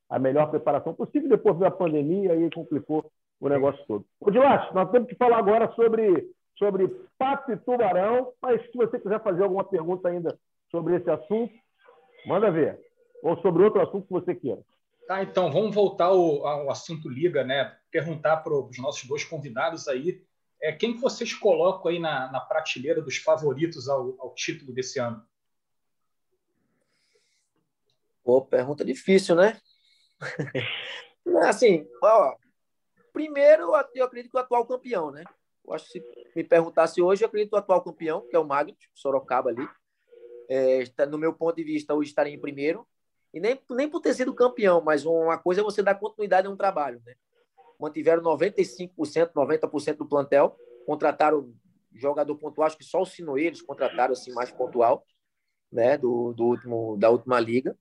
a 0.09 0.19
melhor 0.19 0.49
preparação 0.49 0.93
possível. 0.93 1.29
Depois 1.29 1.57
veio 1.57 1.67
a 1.67 1.75
pandemia 1.75 2.33
aí 2.33 2.49
complicou 2.51 3.09
o 3.39 3.49
negócio 3.49 3.83
todo. 3.87 4.05
Ô, 4.19 4.31
Dilas, 4.31 4.73
nós 4.73 4.89
temos 4.91 5.07
que 5.07 5.15
falar 5.15 5.37
agora 5.37 5.71
sobre 5.73 6.29
sobre 6.57 6.87
pato 7.17 7.51
e 7.51 7.57
tubarão, 7.57 8.33
mas 8.41 8.61
se 8.63 8.75
você 8.75 8.99
quiser 8.99 9.21
fazer 9.21 9.43
alguma 9.43 9.63
pergunta 9.63 10.09
ainda 10.09 10.37
sobre 10.71 10.95
esse 10.95 11.09
assunto, 11.09 11.53
manda 12.25 12.51
ver. 12.51 12.79
Ou 13.23 13.39
sobre 13.41 13.63
outro 13.63 13.81
assunto 13.81 14.07
que 14.07 14.13
você 14.13 14.33
queira. 14.33 14.61
Tá, 15.07 15.23
então, 15.23 15.51
vamos 15.51 15.73
voltar 15.73 16.05
ao, 16.05 16.45
ao 16.45 16.69
assunto 16.69 17.07
Liga, 17.07 17.43
né? 17.43 17.77
Perguntar 17.91 18.37
para 18.37 18.53
os 18.53 18.77
nossos 18.79 19.07
dois 19.07 19.23
convidados 19.23 19.87
aí, 19.87 20.21
é, 20.61 20.71
quem 20.71 20.97
vocês 20.97 21.33
colocam 21.33 21.91
aí 21.91 21.99
na, 21.99 22.31
na 22.31 22.39
prateleira 22.39 23.01
dos 23.01 23.17
favoritos 23.17 23.87
ao, 23.87 24.15
ao 24.19 24.33
título 24.33 24.73
desse 24.73 24.99
ano? 24.99 25.23
Pô, 28.23 28.41
pergunta 28.41 28.83
difícil, 28.83 29.35
né? 29.35 29.57
assim, 31.47 31.87
ó, 32.03 32.35
primeiro 33.17 33.73
eu 33.95 34.05
acredito 34.05 34.31
que 34.31 34.37
o 34.37 34.39
atual 34.39 34.63
campeão, 34.63 35.09
né? 35.09 35.23
Eu 35.65 35.73
acho 35.73 35.91
que 35.91 35.99
se 35.99 36.05
me 36.35 36.43
perguntasse 36.43 37.01
hoje, 37.01 37.23
eu 37.23 37.27
acredito 37.27 37.53
o 37.53 37.57
atual 37.57 37.83
campeão, 37.83 38.21
que 38.21 38.35
é 38.35 38.39
o 38.39 38.45
Magno, 38.45 38.77
Sorocaba 38.93 39.49
ali. 39.49 39.67
É, 40.47 40.83
no 41.07 41.17
meu 41.17 41.33
ponto 41.33 41.55
de 41.55 41.63
vista, 41.63 41.95
hoje 41.95 42.09
estaria 42.09 42.33
em 42.33 42.39
primeiro. 42.39 42.87
E 43.33 43.39
nem, 43.39 43.59
nem 43.71 43.89
por 43.89 44.01
ter 44.01 44.13
sido 44.13 44.33
campeão, 44.35 44.81
mas 44.81 45.03
uma 45.03 45.37
coisa 45.37 45.61
é 45.61 45.63
você 45.63 45.81
dar 45.81 45.95
continuidade 45.95 46.47
a 46.47 46.49
um 46.51 46.55
trabalho. 46.55 47.01
Né? 47.03 47.15
Mantiveram 47.79 48.21
95%, 48.21 49.31
90% 49.33 49.97
do 49.97 50.07
plantel, 50.07 50.55
contrataram 50.85 51.51
jogador 51.91 52.35
pontual, 52.35 52.67
acho 52.67 52.77
que 52.77 52.85
só 52.85 53.01
o 53.01 53.05
Sino 53.05 53.37
eles 53.37 53.61
contrataram 53.61 54.13
assim, 54.13 54.31
mais 54.31 54.51
pontual 54.51 55.03
né? 55.71 55.97
do, 55.97 56.33
do 56.33 56.45
último, 56.45 56.95
da 56.97 57.09
última 57.09 57.39
liga. 57.39 57.75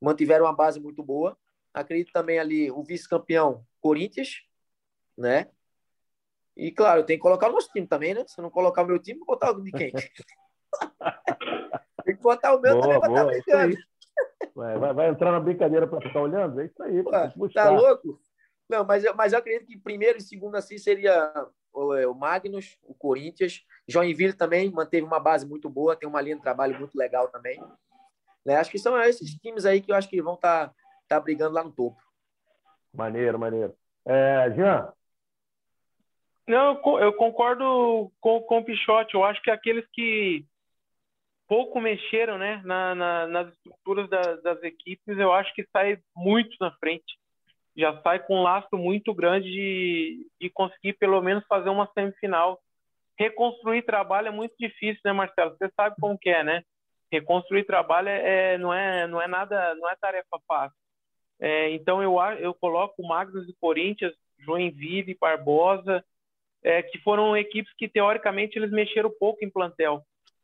Mantiveram 0.00 0.44
uma 0.44 0.54
base 0.54 0.78
muito 0.78 1.02
boa. 1.02 1.36
Acredito 1.72 2.12
também 2.12 2.38
ali 2.38 2.70
o 2.70 2.82
vice-campeão 2.82 3.64
Corinthians, 3.80 4.47
né? 5.18 5.48
E, 6.56 6.72
claro, 6.72 7.04
tem 7.04 7.16
que 7.16 7.22
colocar 7.22 7.48
o 7.48 7.52
nosso 7.52 7.68
time 7.70 7.86
também, 7.86 8.14
né? 8.14 8.24
Se 8.26 8.40
não 8.40 8.50
colocar 8.50 8.82
o 8.82 8.86
meu 8.86 8.98
time, 8.98 9.18
vou 9.18 9.26
botar 9.26 9.50
o 9.50 9.62
de 9.62 9.70
quem? 9.70 9.92
tem 12.04 12.16
que 12.16 12.22
botar 12.22 12.54
o 12.54 12.60
meu 12.60 12.80
boa, 12.80 12.82
também 12.82 13.00
para 13.00 13.08
estar 13.10 13.24
brincando. 13.26 13.76
Vai, 14.54 14.78
vai, 14.94 15.08
entrar 15.08 15.30
na 15.30 15.40
brincadeira 15.40 15.86
para 15.86 16.00
ficar 16.00 16.20
olhando? 16.20 16.60
É 16.60 16.66
isso 16.66 16.82
aí. 16.82 17.02
Pô, 17.02 17.10
tá 17.48 17.70
louco? 17.70 18.20
Não, 18.68 18.84
mas, 18.84 19.04
mas 19.14 19.32
eu 19.32 19.38
acredito 19.38 19.66
que 19.66 19.78
primeiro 19.78 20.18
e 20.18 20.22
segundo 20.22 20.56
assim 20.56 20.76
seria 20.78 21.32
o, 21.72 21.94
é, 21.94 22.06
o 22.06 22.14
Magnus, 22.14 22.76
o 22.82 22.92
Corinthians. 22.92 23.64
Joinville 23.86 24.32
também 24.32 24.70
manteve 24.70 25.06
uma 25.06 25.20
base 25.20 25.46
muito 25.46 25.70
boa, 25.70 25.96
tem 25.96 26.08
uma 26.08 26.20
linha 26.20 26.36
de 26.36 26.42
trabalho 26.42 26.78
muito 26.78 26.98
legal 26.98 27.28
também. 27.28 27.62
Né? 28.44 28.56
Acho 28.56 28.70
que 28.70 28.78
são 28.78 29.00
esses 29.00 29.34
times 29.36 29.64
aí 29.64 29.80
que 29.80 29.92
eu 29.92 29.96
acho 29.96 30.08
que 30.08 30.20
vão 30.20 30.34
estar 30.34 30.68
tá, 30.68 30.74
tá 31.08 31.20
brigando 31.20 31.54
lá 31.54 31.62
no 31.62 31.70
topo. 31.72 32.02
Maneiro, 32.92 33.38
maneiro. 33.38 33.74
É, 34.04 34.50
Jean, 34.56 34.92
não, 36.48 36.80
eu 36.98 37.12
concordo 37.12 38.10
com, 38.20 38.40
com 38.40 38.58
o 38.58 38.64
Pichote. 38.64 39.14
Eu 39.14 39.24
acho 39.24 39.40
que 39.42 39.50
aqueles 39.50 39.86
que 39.92 40.44
pouco 41.46 41.80
mexeram 41.80 42.38
né, 42.38 42.60
na, 42.64 42.94
na, 42.94 43.26
nas 43.26 43.52
estruturas 43.52 44.08
da, 44.08 44.36
das 44.36 44.62
equipes, 44.62 45.18
eu 45.18 45.32
acho 45.32 45.52
que 45.54 45.66
sai 45.72 45.98
muito 46.16 46.56
na 46.60 46.70
frente. 46.72 47.18
Já 47.76 48.00
sai 48.02 48.18
com 48.18 48.40
um 48.40 48.42
lastro 48.42 48.78
muito 48.78 49.14
grande 49.14 49.50
de, 49.50 50.26
de 50.40 50.50
conseguir 50.50 50.94
pelo 50.94 51.20
menos 51.22 51.44
fazer 51.46 51.70
uma 51.70 51.90
semifinal. 51.92 52.58
Reconstruir 53.18 53.82
trabalho 53.82 54.28
é 54.28 54.32
muito 54.32 54.54
difícil, 54.58 55.00
né, 55.04 55.12
Marcelo? 55.12 55.56
Você 55.56 55.70
sabe 55.76 55.96
como 56.00 56.18
que 56.18 56.28
é, 56.28 56.42
né? 56.42 56.62
Reconstruir 57.10 57.64
trabalho 57.64 58.08
é, 58.08 58.58
não, 58.58 58.72
é, 58.72 59.06
não 59.06 59.20
é 59.20 59.26
nada, 59.26 59.74
não 59.76 59.88
é 59.88 59.96
tarefa 59.96 60.38
fácil. 60.46 60.76
É, 61.40 61.70
então 61.70 62.02
eu, 62.02 62.16
eu 62.38 62.52
coloco 62.54 63.06
Magnus 63.06 63.48
e 63.48 63.56
Corinthians, 63.60 64.12
Joinville, 64.40 65.16
Barbosa, 65.20 66.04
é, 66.68 66.82
que 66.82 66.98
foram 66.98 67.34
equipes 67.34 67.72
que 67.78 67.88
teoricamente 67.88 68.58
eles 68.58 68.70
mexeram 68.70 69.10
pouco 69.18 69.42
em 69.42 69.48
plantel. 69.48 70.02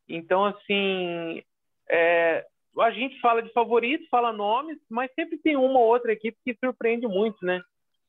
Então, 0.09 0.47
assim, 0.47 1.43
é, 1.87 2.47
a 2.81 2.91
gente 2.91 3.21
fala 3.21 3.43
de 3.43 3.53
favoritos, 3.53 4.09
fala 4.09 4.33
nomes, 4.33 4.79
mas 4.89 5.13
sempre 5.13 5.37
tem 5.37 5.55
uma 5.55 5.79
ou 5.79 5.87
outra 5.87 6.15
equipe 6.15 6.39
que 6.43 6.57
surpreende 6.59 7.07
muito, 7.07 7.45
né? 7.45 7.61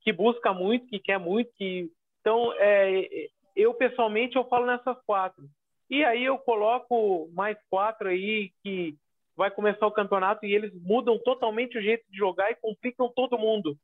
Que 0.01 0.13
busca 0.13 0.53
muito, 0.53 0.87
que 0.87 0.97
quer 0.97 1.19
muito, 1.19 1.51
que 1.57 1.89
então 2.21 2.53
é, 2.53 3.27
eu 3.53 3.73
pessoalmente 3.73 4.37
eu 4.37 4.45
falo 4.45 4.65
nessas 4.65 4.97
quatro. 5.05 5.43
E 5.89 6.03
aí 6.05 6.23
eu 6.23 6.37
coloco 6.37 7.29
mais 7.33 7.57
quatro 7.69 8.07
aí 8.07 8.51
que 8.63 8.95
vai 9.35 9.51
começar 9.51 9.85
o 9.85 9.91
campeonato 9.91 10.45
e 10.45 10.55
eles 10.55 10.71
mudam 10.81 11.19
totalmente 11.19 11.77
o 11.77 11.81
jeito 11.81 12.05
de 12.09 12.17
jogar 12.17 12.49
e 12.49 12.55
complicam 12.55 13.11
todo 13.13 13.37
mundo. 13.37 13.75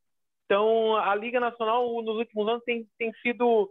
Então 0.46 0.96
a 0.96 1.14
Liga 1.14 1.38
Nacional 1.38 1.86
nos 2.02 2.16
últimos 2.16 2.48
anos 2.48 2.64
tem, 2.64 2.86
tem 2.98 3.12
sido 3.22 3.70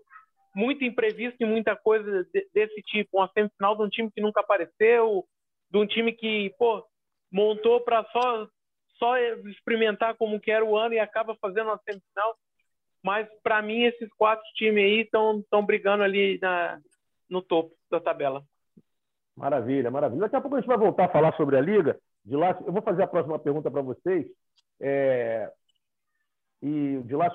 muito 0.55 0.83
imprevisto 0.83 1.37
e 1.41 1.45
muita 1.45 1.75
coisa 1.75 2.27
desse 2.53 2.81
tipo. 2.83 3.17
Uma 3.17 3.29
semifinal 3.33 3.75
de 3.75 3.83
um 3.83 3.89
time 3.89 4.11
que 4.11 4.21
nunca 4.21 4.41
apareceu, 4.41 5.25
de 5.69 5.77
um 5.77 5.85
time 5.85 6.11
que, 6.11 6.53
pô, 6.57 6.85
montou 7.31 7.81
para 7.81 8.03
só 8.05 8.47
só 8.97 9.17
experimentar 9.17 10.15
como 10.15 10.39
que 10.39 10.51
era 10.51 10.63
o 10.63 10.77
ano 10.77 10.93
e 10.93 10.99
acaba 10.99 11.35
fazendo 11.41 11.67
uma 11.67 11.79
semifinal. 11.79 12.35
Mas 13.03 13.27
para 13.41 13.59
mim 13.61 13.81
esses 13.81 14.13
quatro 14.13 14.45
times 14.53 14.83
aí 14.83 14.99
estão 15.01 15.65
brigando 15.65 16.03
ali 16.03 16.37
na, 16.39 16.79
no 17.27 17.41
topo 17.41 17.75
da 17.89 17.99
tabela. 17.99 18.43
Maravilha, 19.35 19.89
maravilha. 19.89 20.21
Daqui 20.21 20.35
a 20.35 20.41
pouco 20.41 20.55
a 20.55 20.59
gente 20.59 20.67
vai 20.67 20.77
voltar 20.77 21.05
a 21.05 21.11
falar 21.11 21.35
sobre 21.35 21.57
a 21.57 21.61
liga. 21.61 21.99
De 22.23 22.35
lá, 22.35 22.51
eu 22.63 22.71
vou 22.71 22.81
fazer 22.83 23.01
a 23.01 23.07
próxima 23.07 23.39
pergunta 23.39 23.71
para 23.71 23.81
vocês. 23.81 24.27
É, 24.79 25.51
e 26.61 26.97
o 26.97 27.03
de 27.03 27.15
lá 27.15 27.29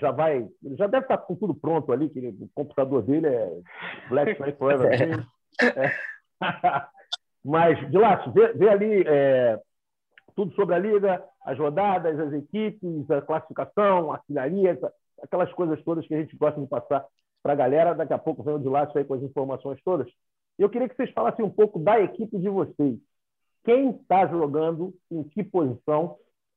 já 0.00 0.10
vai, 0.10 0.48
ele 0.62 0.76
já 0.76 0.86
deve 0.86 1.04
estar 1.04 1.18
com 1.18 1.36
tudo 1.36 1.54
pronto 1.54 1.92
ali, 1.92 2.08
que 2.08 2.18
o 2.28 2.48
computador 2.54 3.02
dele 3.02 3.28
é 3.28 3.60
Black 4.08 4.34
Friday 4.34 4.56
Forever. 4.56 5.28
É. 5.60 5.64
É. 5.64 5.92
Mas, 7.44 7.78
de 7.90 7.98
lá, 7.98 8.16
vê, 8.34 8.52
vê 8.54 8.68
ali, 8.70 9.04
é, 9.06 9.60
tudo 10.34 10.54
sobre 10.54 10.74
a 10.74 10.78
liga, 10.78 11.22
as 11.44 11.58
rodadas, 11.58 12.18
as 12.18 12.32
equipes, 12.32 13.10
a 13.10 13.20
classificação, 13.20 14.10
a 14.10 14.16
artilharia, 14.16 14.78
aquelas 15.22 15.52
coisas 15.52 15.82
todas 15.84 16.06
que 16.06 16.14
a 16.14 16.20
gente 16.20 16.36
gosta 16.36 16.60
de 16.60 16.66
passar 16.66 17.04
para 17.42 17.52
a 17.52 17.56
galera. 17.56 17.94
Daqui 17.94 18.12
a 18.12 18.18
pouco 18.18 18.42
vem 18.42 18.54
o 18.54 18.58
de 18.58 18.68
lá 18.68 18.90
aí 18.94 19.04
com 19.04 19.14
as 19.14 19.22
informações 19.22 19.80
todas. 19.84 20.10
Eu 20.58 20.70
queria 20.70 20.88
que 20.88 20.96
vocês 20.96 21.10
falassem 21.12 21.44
um 21.44 21.50
pouco 21.50 21.78
da 21.78 22.00
equipe 22.00 22.38
de 22.38 22.48
vocês. 22.48 22.98
Quem 23.64 23.90
está 23.90 24.26
jogando, 24.26 24.94
em 25.10 25.22
que 25.24 25.44
posição 25.44 26.16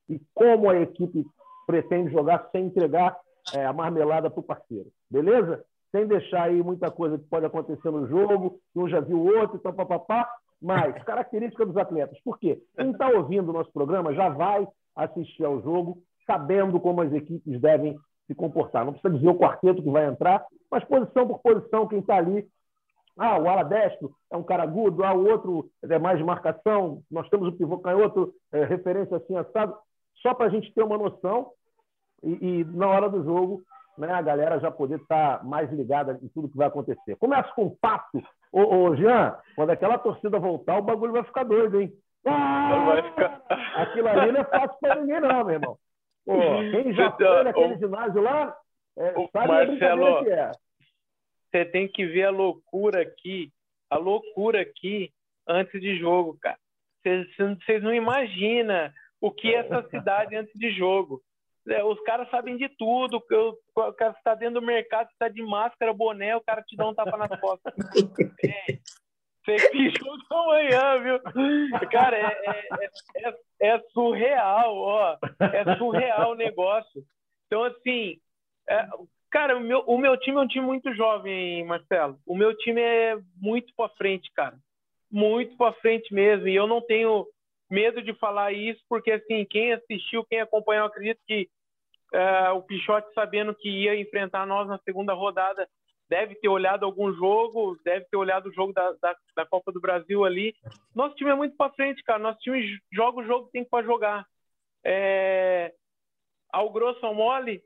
e 0.10 0.22
como 0.34 0.70
a 0.70 0.80
equipe 0.80 1.26
pretende 1.68 2.12
jogar 2.12 2.50
sem 2.52 2.66
entregar 2.66 3.16
é, 3.54 3.66
a 3.66 3.74
marmelada 3.74 4.30
para 4.30 4.40
o 4.40 4.44
parceiro. 4.44 4.88
Beleza? 5.12 5.64
Sem 5.92 6.08
deixar 6.08 6.44
aí 6.44 6.64
muita 6.64 6.90
coisa 6.90 7.18
que 7.18 7.26
pode 7.26 7.46
acontecer 7.46 7.92
no 7.92 8.08
jogo, 8.08 8.60
um 8.76 8.90
já 8.90 9.00
viu 9.00 9.18
o 9.18 9.38
outro, 9.38 9.58
então 9.58 9.74
papapá. 9.74 10.28
Mas, 10.60 11.04
característica 11.04 11.66
dos 11.66 11.78
atletas. 11.78 12.20
Por 12.24 12.40
quê? 12.40 12.60
Quem 12.76 12.92
está 12.92 13.10
ouvindo 13.10 13.50
o 13.50 13.54
nosso 13.54 13.72
programa 13.72 14.14
já 14.16 14.30
vai 14.30 14.68
assistir 14.96 15.46
ao 15.46 15.62
jogo 15.62 16.02
sabendo 16.26 16.80
como 16.80 17.02
as 17.02 17.14
equipes 17.14 17.60
devem 17.62 17.98
se 18.28 18.36
comportar. 18.36 18.86
Não 18.86 18.92
precisa 18.92 19.14
dizer 19.14 19.30
o 19.30 19.38
quarteto 19.38 19.82
que 19.82 19.90
vai 19.90 20.06
entrar, 20.06 20.46
mas 20.70 20.84
posição 20.84 21.28
por 21.28 21.40
posição, 21.40 21.88
quem 21.88 22.00
está 22.00 22.18
ali. 22.18 22.46
Ah, 23.18 23.40
o 23.40 23.48
ala 23.48 23.64
destro 23.64 24.14
é 24.32 24.38
um 24.38 24.44
cara 24.44 24.64
agudo, 24.64 25.04
ah, 25.04 25.14
o 25.14 25.26
outro 25.26 25.70
é 25.82 25.98
mais 25.98 26.20
de 26.20 26.24
marcação, 26.24 27.02
nós 27.10 27.28
temos 27.30 27.48
o 27.48 27.58
pivô 27.58 27.80
canhoto, 27.80 28.32
é, 28.52 28.64
referência 28.66 29.18
assim, 29.18 29.36
assado, 29.36 29.76
só 30.22 30.36
para 30.36 30.48
a 30.48 30.50
gente 30.50 30.72
ter 30.74 30.84
uma 30.84 30.98
noção 30.98 31.52
e, 32.24 32.60
e, 32.60 32.64
na 32.66 32.88
hora 32.88 33.10
do 33.10 33.24
jogo 33.24 33.62
né, 33.98 34.12
a 34.12 34.22
galera 34.22 34.60
já 34.60 34.70
poder 34.70 35.00
estar 35.00 35.40
tá 35.40 35.44
mais 35.44 35.72
ligada 35.72 36.20
em 36.22 36.28
tudo 36.30 36.50
que 36.50 36.58
vai 36.58 36.68
acontecer. 36.68 37.16
Começa 37.16 37.52
com 37.54 37.66
o 37.66 37.76
pato. 37.76 38.22
Ô, 38.52 38.62
ô, 38.62 38.96
Jean, 38.96 39.36
quando 39.56 39.72
aquela 39.72 39.98
torcida 39.98 40.40
voltar, 40.40 40.78
o 40.78 40.84
bagulho 40.84 41.14
vai 41.14 41.24
ficar 41.24 41.44
doido, 41.44 41.82
hein? 41.82 41.92
Ah, 42.26 43.02
ficar... 43.04 43.42
Aquilo 43.76 44.08
ali 44.08 44.32
não 44.32 44.42
é 44.42 44.44
fácil 44.44 44.78
para 44.80 44.96
ninguém, 45.02 45.20
não, 45.20 45.46
meu 45.46 45.56
irmão. 45.56 45.78
Pô, 46.26 46.34
quem 46.72 46.94
já 46.94 47.12
foi 47.12 47.44
naquele 47.44 47.76
o, 47.76 47.80
ginásio 47.80 48.22
lá, 48.22 48.56
é, 48.98 49.14
sabe 49.32 49.48
Marcelo, 49.48 50.24
que 50.24 50.30
é. 50.32 50.52
Você 51.50 51.66
tem 51.66 51.88
que 51.88 52.06
ver 52.06 52.26
a 52.26 52.30
loucura 52.30 53.02
aqui, 53.02 53.52
a 53.90 53.98
loucura 53.98 54.62
aqui 54.62 55.12
antes 55.48 55.80
de 55.80 55.98
jogo, 55.98 56.38
cara. 56.42 56.58
Vocês 57.04 57.82
não 57.82 57.94
imaginam 57.94 58.92
o 59.22 59.32
que 59.32 59.56
é 59.56 59.60
essa 59.60 59.88
cidade 59.90 60.36
antes 60.36 60.54
de 60.60 60.72
jogo. 60.72 61.22
É, 61.70 61.84
os 61.84 62.00
caras 62.02 62.30
sabem 62.30 62.58
de 62.58 62.70
tudo. 62.70 63.18
O 63.18 63.94
cara 63.94 64.14
está 64.18 64.36
dentro 64.36 64.62
do 64.62 64.66
mercado, 64.66 65.10
está 65.10 65.28
de 65.28 65.42
máscara, 65.42 65.94
boné, 65.94 66.36
o 66.36 66.42
cara 66.42 66.62
te 66.62 66.76
dá 66.76 66.88
um 66.88 66.94
tapa 66.94 67.18
nas 67.18 67.40
costas. 67.40 67.74
É, 68.44 68.78
você 69.48 69.70
que 69.70 69.90
jogo 69.92 70.22
amanhã, 70.30 71.02
viu? 71.02 71.20
Cara, 71.90 72.18
é, 72.18 72.22
é, 72.22 73.30
é, 73.30 73.34
é, 73.62 73.80
surreal, 73.94 74.76
ó. 74.76 75.18
É 75.40 75.78
surreal 75.78 76.32
o 76.32 76.36
negócio. 76.36 77.02
Então, 77.46 77.64
assim, 77.64 78.20
é, 78.70 78.86
cara, 79.32 79.56
o 79.56 79.62
meu, 79.62 79.80
o 79.88 79.98
meu 79.98 80.18
time 80.18 80.36
é 80.36 80.42
um 80.42 80.48
time 80.48 80.66
muito 80.66 80.94
jovem, 80.94 81.64
Marcelo. 81.66 82.20
O 82.26 82.36
meu 82.36 82.58
time 82.58 82.82
é 82.82 83.18
muito 83.38 83.74
para 83.74 83.90
frente, 83.96 84.30
cara. 84.34 84.58
Muito 85.10 85.56
para 85.56 85.72
frente 85.76 86.14
mesmo. 86.14 86.50
E 86.50 86.56
eu 86.56 86.68
não 86.68 86.82
tenho 86.82 87.26
medo 87.70 88.02
de 88.02 88.14
falar 88.16 88.52
isso, 88.52 88.82
porque, 88.90 89.12
assim, 89.12 89.46
quem 89.46 89.72
assistiu, 89.72 90.26
quem 90.26 90.42
acompanhou, 90.42 90.88
acredito 90.88 91.20
que 91.26 91.48
é, 92.14 92.52
o 92.52 92.62
Pichote, 92.62 93.14
sabendo 93.14 93.54
que 93.54 93.70
ia 93.70 94.00
enfrentar 94.00 94.46
nós 94.46 94.68
na 94.68 94.78
segunda 94.80 95.14
rodada, 95.14 95.68
deve 96.10 96.36
ter 96.36 96.48
olhado 96.48 96.86
algum 96.86 97.14
jogo, 97.14 97.78
deve 97.84 98.06
ter 98.06 98.18
olhado 98.18 98.50
o 98.50 98.54
jogo 98.54 98.74
da, 98.74 98.92
da, 98.94 99.16
da 99.36 99.46
Copa 99.46 99.72
do 99.72 99.82
Brasil 99.82 100.24
ali. 100.24 100.56
Nosso 100.96 101.16
time 101.16 101.32
é 101.32 101.36
muito 101.36 101.56
para 101.56 101.74
frente, 101.74 102.04
cara. 102.04 102.20
Nosso 102.20 102.40
time 102.40 102.80
joga 102.92 103.20
o 103.20 103.26
jogo 103.26 103.48
que 103.48 103.52
tem 103.52 103.66
para 103.66 103.86
jogar. 103.86 104.26
É... 104.86 105.74
Ao 106.52 106.72
grosso 106.72 107.06
ao 107.06 107.14
mole, 107.14 107.62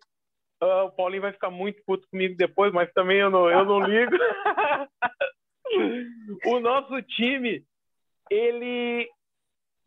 uh, 0.61 0.85
o 0.85 0.91
Paulinho 0.91 1.21
vai 1.21 1.31
ficar 1.31 1.51
muito 1.51 1.81
puto 1.85 2.07
comigo 2.09 2.35
depois, 2.35 2.73
mas 2.73 2.91
também 2.93 3.19
eu 3.19 3.29
não, 3.29 3.49
eu 3.49 3.63
não 3.63 3.79
ligo. 3.79 4.11
o 6.47 6.59
nosso 6.59 6.99
time, 7.03 7.63
ele 8.29 9.07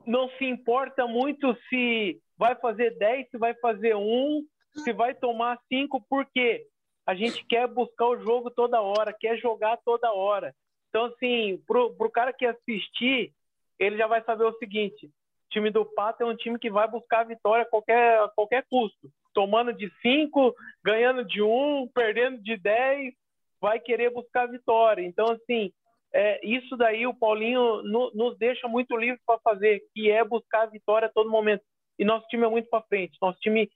não 0.06 0.28
se 0.30 0.44
importa 0.44 1.06
muito 1.06 1.56
se 1.68 2.20
vai 2.36 2.54
fazer 2.56 2.96
10, 2.98 3.30
se 3.30 3.38
vai 3.38 3.54
fazer 3.54 3.94
um, 3.96 4.44
se 4.82 4.92
vai 4.92 5.14
tomar 5.14 5.60
cinco, 5.68 6.04
porque 6.08 6.66
a 7.06 7.14
gente 7.14 7.44
quer 7.44 7.68
buscar 7.68 8.06
o 8.06 8.20
jogo 8.20 8.50
toda 8.50 8.80
hora, 8.80 9.12
quer 9.12 9.36
jogar 9.38 9.78
toda 9.84 10.12
hora. 10.12 10.54
Então, 10.88 11.06
assim, 11.06 11.62
pro, 11.66 11.94
pro 11.94 12.10
cara 12.10 12.32
que 12.32 12.46
assistir, 12.46 13.32
ele 13.78 13.96
já 13.96 14.06
vai 14.06 14.22
saber 14.24 14.44
o 14.44 14.56
seguinte: 14.58 15.06
o 15.06 15.10
time 15.50 15.70
do 15.70 15.84
Pato 15.84 16.22
é 16.22 16.26
um 16.26 16.36
time 16.36 16.58
que 16.58 16.70
vai 16.70 16.88
buscar 16.88 17.20
a 17.20 17.24
vitória 17.24 17.62
a 17.62 17.68
qualquer, 17.68 18.20
a 18.20 18.28
qualquer 18.28 18.64
custo. 18.68 19.10
Tomando 19.32 19.72
de 19.72 19.90
cinco, 20.00 20.54
ganhando 20.84 21.24
de 21.24 21.42
um, 21.42 21.88
perdendo 21.92 22.40
de 22.40 22.56
dez, 22.56 23.12
vai 23.60 23.80
querer 23.80 24.10
buscar 24.10 24.42
a 24.42 24.52
vitória. 24.52 25.02
Então, 25.02 25.26
assim, 25.32 25.72
é, 26.12 26.38
isso 26.46 26.76
daí 26.76 27.06
o 27.06 27.14
Paulinho 27.14 27.82
no, 27.82 28.12
nos 28.14 28.38
deixa 28.38 28.68
muito 28.68 28.96
livre 28.96 29.20
para 29.26 29.40
fazer, 29.40 29.82
que 29.92 30.10
é 30.10 30.22
buscar 30.22 30.62
a 30.62 30.66
vitória 30.66 31.06
a 31.06 31.12
todo 31.12 31.28
momento. 31.28 31.62
E 31.98 32.04
nosso 32.04 32.26
time 32.28 32.44
é 32.44 32.48
muito 32.48 32.68
para 32.68 32.82
frente, 32.82 33.18
nosso 33.20 33.38
time 33.40 33.70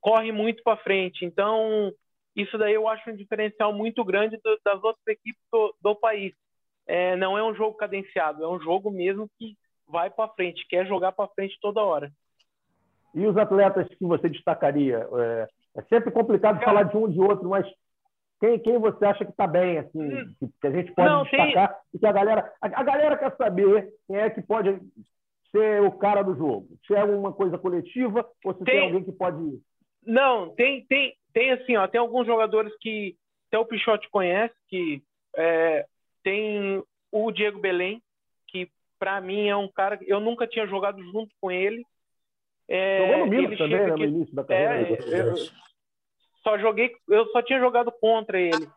corre 0.00 0.32
muito 0.32 0.62
para 0.62 0.76
frente. 0.78 1.24
Então, 1.24 1.92
isso 2.34 2.56
daí 2.56 2.74
eu 2.74 2.88
acho 2.88 3.10
um 3.10 3.16
diferencial 3.16 3.72
muito 3.72 4.04
grande 4.04 4.38
do, 4.42 4.58
das 4.64 4.82
outras 4.82 5.06
equipes 5.06 5.42
do, 5.52 5.74
do 5.80 5.94
país. 5.94 6.32
É, 6.86 7.14
não 7.16 7.36
é 7.36 7.44
um 7.44 7.54
jogo 7.54 7.76
cadenciado, 7.76 8.42
é 8.42 8.48
um 8.48 8.60
jogo 8.60 8.90
mesmo 8.90 9.28
que 9.38 9.56
vai 9.86 10.08
para 10.10 10.32
frente, 10.32 10.66
quer 10.68 10.86
jogar 10.86 11.12
para 11.12 11.28
frente 11.28 11.58
toda 11.60 11.82
hora. 11.82 12.10
E 13.14 13.26
os 13.26 13.36
atletas 13.36 13.88
que 13.88 14.04
você 14.04 14.28
destacaria? 14.28 15.06
É, 15.18 15.48
é 15.76 15.82
sempre 15.82 16.10
complicado 16.10 16.60
Cara, 16.60 16.64
falar 16.64 16.82
de 16.84 16.96
um 16.96 17.08
de 17.08 17.20
outro, 17.20 17.48
mas 17.48 17.66
quem, 18.40 18.58
quem 18.58 18.78
você 18.78 19.04
acha 19.04 19.24
que 19.24 19.32
está 19.32 19.46
bem, 19.46 19.78
assim, 19.78 20.02
hum. 20.02 20.34
que, 20.60 20.66
a 20.66 20.70
gente 20.70 20.92
pode 20.92 21.08
não, 21.08 21.24
destacar 21.24 21.68
tem... 21.68 21.78
e 21.94 21.98
que 21.98 22.06
a 22.06 22.12
galera, 22.12 22.52
a, 22.62 22.80
a, 22.80 22.82
galera 22.82 23.16
quer 23.18 23.36
saber 23.36 23.92
quem 24.06 24.16
é 24.16 24.30
que 24.30 24.40
pode 24.40 24.80
ser 25.50 25.82
o 25.82 25.92
cara 25.92 26.22
do 26.22 26.34
jogo? 26.34 26.68
Se 26.86 26.94
é 26.94 27.04
uma 27.04 27.32
coisa 27.32 27.58
coletiva 27.58 28.28
ou 28.44 28.52
se 28.54 28.64
tem, 28.64 28.74
tem 28.74 28.84
alguém 28.84 29.04
que 29.04 29.12
pode. 29.12 29.60
Não, 30.04 30.54
tem, 30.54 30.84
tem, 30.86 31.14
tem 31.32 31.52
assim, 31.52 31.76
ó, 31.76 31.86
tem 31.86 32.00
alguns 32.00 32.26
jogadores 32.26 32.72
que 32.80 33.16
até 33.48 33.58
o 33.58 33.66
Pichote 33.66 34.08
conhece, 34.10 34.54
que 34.68 35.02
é, 35.36 35.84
tem 36.22 36.82
o 37.10 37.32
Diego 37.32 37.58
Belém, 37.58 38.00
que 38.46 38.70
para 38.98 39.20
mim 39.20 39.48
é 39.48 39.56
um 39.56 39.68
cara 39.68 39.96
que 39.96 40.08
eu 40.08 40.20
nunca 40.20 40.46
tinha 40.46 40.66
jogado 40.66 41.02
junto 41.10 41.34
com 41.40 41.50
ele. 41.50 41.84
É, 42.68 42.98
Jogou 42.98 43.18
no 43.18 43.26
Milan 43.26 43.56
também, 43.56 43.80
né, 43.80 43.86
no 43.86 44.04
início 44.04 44.34
da 44.34 44.44
carreira. 44.44 45.04
É, 45.04 45.20
eu 45.22 45.34
só 46.42 46.56
joguei, 46.58 46.94
eu 47.08 47.26
só 47.28 47.42
tinha 47.42 47.58
jogado 47.58 47.90
contra 47.90 48.40
ele. 48.40 48.68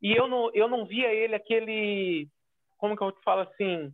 E 0.00 0.12
eu 0.12 0.28
não, 0.28 0.50
eu 0.54 0.68
não 0.68 0.86
via 0.86 1.12
ele 1.12 1.34
aquele, 1.34 2.28
como 2.78 2.96
que 2.96 3.02
eu 3.02 3.12
te 3.12 3.22
falo 3.22 3.42
assim, 3.42 3.92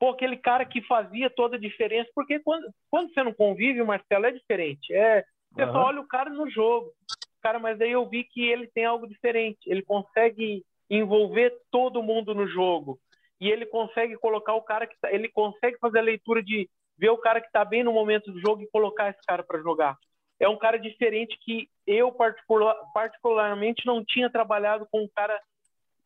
pô, 0.00 0.08
aquele 0.08 0.38
cara 0.38 0.64
que 0.64 0.80
fazia 0.80 1.28
toda 1.28 1.56
a 1.56 1.60
diferença, 1.60 2.10
porque 2.14 2.40
quando, 2.40 2.66
quando 2.90 3.12
você 3.12 3.22
não 3.22 3.34
convive, 3.34 3.82
o 3.82 3.86
Marcelo 3.86 4.24
é 4.24 4.32
diferente. 4.32 4.92
É, 4.94 5.22
você 5.52 5.64
uhum. 5.64 5.72
só 5.72 5.78
olha 5.84 6.00
o 6.00 6.08
cara 6.08 6.30
no 6.30 6.48
jogo. 6.48 6.90
Cara, 7.42 7.58
mas 7.58 7.78
daí 7.78 7.92
eu 7.92 8.08
vi 8.08 8.24
que 8.24 8.42
ele 8.42 8.66
tem 8.66 8.86
algo 8.86 9.06
diferente. 9.06 9.58
Ele 9.66 9.82
consegue 9.82 10.64
envolver 10.88 11.54
todo 11.70 12.02
mundo 12.02 12.34
no 12.34 12.46
jogo. 12.46 12.98
E 13.38 13.50
ele 13.50 13.66
consegue 13.66 14.16
colocar 14.16 14.54
o 14.54 14.62
cara 14.62 14.86
que 14.86 14.98
tá, 15.00 15.12
ele 15.12 15.28
consegue 15.28 15.78
fazer 15.78 15.98
a 15.98 16.02
leitura 16.02 16.42
de 16.42 16.68
ver 16.98 17.10
o 17.10 17.18
cara 17.18 17.40
que 17.40 17.46
está 17.46 17.64
bem 17.64 17.84
no 17.84 17.92
momento 17.92 18.32
do 18.32 18.40
jogo 18.40 18.62
e 18.62 18.70
colocar 18.70 19.10
esse 19.10 19.20
cara 19.26 19.42
para 19.42 19.60
jogar. 19.60 19.96
É 20.38 20.48
um 20.48 20.58
cara 20.58 20.78
diferente 20.78 21.38
que 21.42 21.68
eu 21.86 22.10
particular, 22.12 22.74
particularmente 22.94 23.86
não 23.86 24.02
tinha 24.02 24.30
trabalhado 24.30 24.86
com 24.90 25.02
um 25.02 25.08
cara 25.14 25.38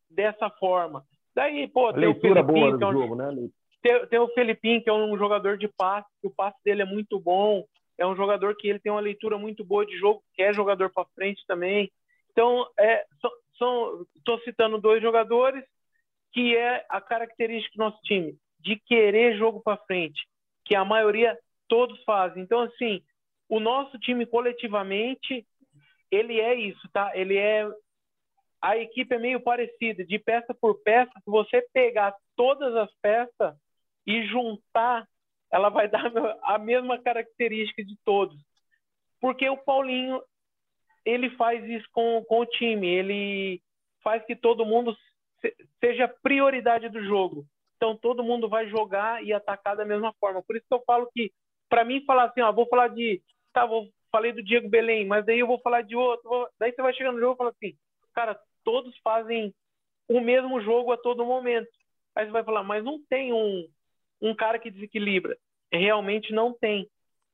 dessa 0.09 0.49
forma. 0.49 1.03
Daí, 1.33 1.67
pô, 1.67 1.91
tem 1.91 2.01
leitura 2.01 2.41
o 2.41 2.45
Felipinho, 2.45 2.77
boa 2.77 2.77
do 2.77 2.83
é 2.83 2.87
um, 2.87 2.93
jogo, 2.93 3.15
né? 3.15 3.49
Tem, 3.85 4.03
tem 4.07 4.17
o 4.17 4.27
Felipinho, 4.29 4.81
que 4.81 4.89
é 4.89 4.93
um 4.93 5.15
jogador 5.15 5.59
de 5.59 5.67
passe, 5.67 6.09
o 6.23 6.31
passe 6.31 6.57
dele 6.65 6.81
é 6.81 6.85
muito 6.85 7.19
bom. 7.19 7.63
É 7.99 8.07
um 8.07 8.15
jogador 8.15 8.55
que 8.57 8.67
ele 8.67 8.79
tem 8.79 8.91
uma 8.91 8.99
leitura 8.99 9.37
muito 9.37 9.63
boa 9.63 9.85
de 9.85 9.95
jogo, 9.99 10.23
que 10.33 10.41
é 10.41 10.51
jogador 10.51 10.91
para 10.91 11.05
frente 11.13 11.45
também. 11.45 11.91
Então, 12.31 12.67
é, 12.79 13.05
estou 13.53 14.39
citando 14.43 14.81
dois 14.81 15.03
jogadores 15.03 15.63
que 16.33 16.57
é 16.57 16.83
a 16.89 16.99
característica 16.99 17.77
do 17.77 17.83
nosso 17.83 18.01
time, 18.01 18.35
de 18.59 18.75
querer 18.75 19.37
jogo 19.37 19.61
para 19.61 19.77
frente, 19.85 20.27
que 20.65 20.75
a 20.75 20.83
maioria 20.83 21.37
todos 21.67 22.03
fazem. 22.05 22.41
Então, 22.41 22.61
assim, 22.61 23.03
o 23.47 23.59
nosso 23.59 23.99
time 23.99 24.25
coletivamente, 24.25 25.45
ele 26.09 26.41
é 26.41 26.55
isso, 26.55 26.89
tá? 26.91 27.11
Ele 27.15 27.37
é 27.37 27.69
a 28.59 28.77
equipe 28.77 29.13
é 29.13 29.19
meio 29.19 29.39
parecida, 29.39 30.03
de 30.03 30.17
peça 30.17 30.55
por 30.55 30.81
peça, 30.81 31.11
se 31.23 31.29
você 31.29 31.61
pegar 31.71 32.15
todas 32.35 32.75
as 32.75 32.91
peças, 32.99 33.55
e 34.05 34.25
juntar, 34.27 35.07
ela 35.51 35.69
vai 35.69 35.87
dar 35.87 36.05
a 36.43 36.57
mesma 36.57 36.99
característica 37.01 37.83
de 37.83 37.97
todos. 38.03 38.37
Porque 39.19 39.49
o 39.49 39.57
Paulinho, 39.57 40.21
ele 41.03 41.29
faz 41.31 41.63
isso 41.65 41.87
com, 41.91 42.23
com 42.25 42.39
o 42.39 42.45
time, 42.45 42.87
ele 42.87 43.61
faz 44.03 44.23
que 44.25 44.35
todo 44.35 44.65
mundo 44.65 44.95
seja 45.79 46.07
prioridade 46.21 46.89
do 46.89 47.03
jogo. 47.03 47.45
Então 47.75 47.97
todo 47.97 48.23
mundo 48.23 48.47
vai 48.47 48.67
jogar 48.69 49.23
e 49.23 49.33
atacar 49.33 49.75
da 49.75 49.85
mesma 49.85 50.13
forma. 50.19 50.41
Por 50.43 50.55
isso 50.55 50.65
que 50.67 50.73
eu 50.73 50.83
falo 50.85 51.09
que 51.13 51.31
para 51.69 51.83
mim 51.83 52.05
falar 52.05 52.25
assim, 52.25 52.41
ó, 52.41 52.51
vou 52.51 52.67
falar 52.67 52.89
de, 52.89 53.21
tá, 53.51 53.65
vou 53.65 53.89
falei 54.11 54.31
do 54.31 54.41
Diego 54.41 54.69
Belém, 54.69 55.05
mas 55.05 55.25
daí 55.25 55.39
eu 55.39 55.47
vou 55.47 55.59
falar 55.59 55.81
de 55.81 55.95
outro, 55.95 56.29
vou... 56.29 56.47
daí 56.57 56.71
você 56.71 56.81
vai 56.81 56.93
chegando 56.93 57.15
no 57.15 57.19
jogo 57.19 57.33
e 57.33 57.37
fala 57.37 57.49
assim, 57.49 57.77
cara, 58.13 58.39
todos 58.63 58.97
fazem 58.99 59.53
o 60.07 60.21
mesmo 60.21 60.61
jogo 60.61 60.93
a 60.93 60.97
todo 60.97 61.25
momento. 61.25 61.69
Aí 62.15 62.25
você 62.25 62.31
vai 62.31 62.43
falar, 62.43 62.63
mas 62.63 62.83
não 62.83 62.97
tem 63.09 63.33
um, 63.33 63.67
um 64.21 64.35
cara 64.35 64.59
que 64.59 64.71
desequilibra. 64.71 65.37
Realmente 65.71 66.33
não 66.33 66.53
tem. 66.53 66.89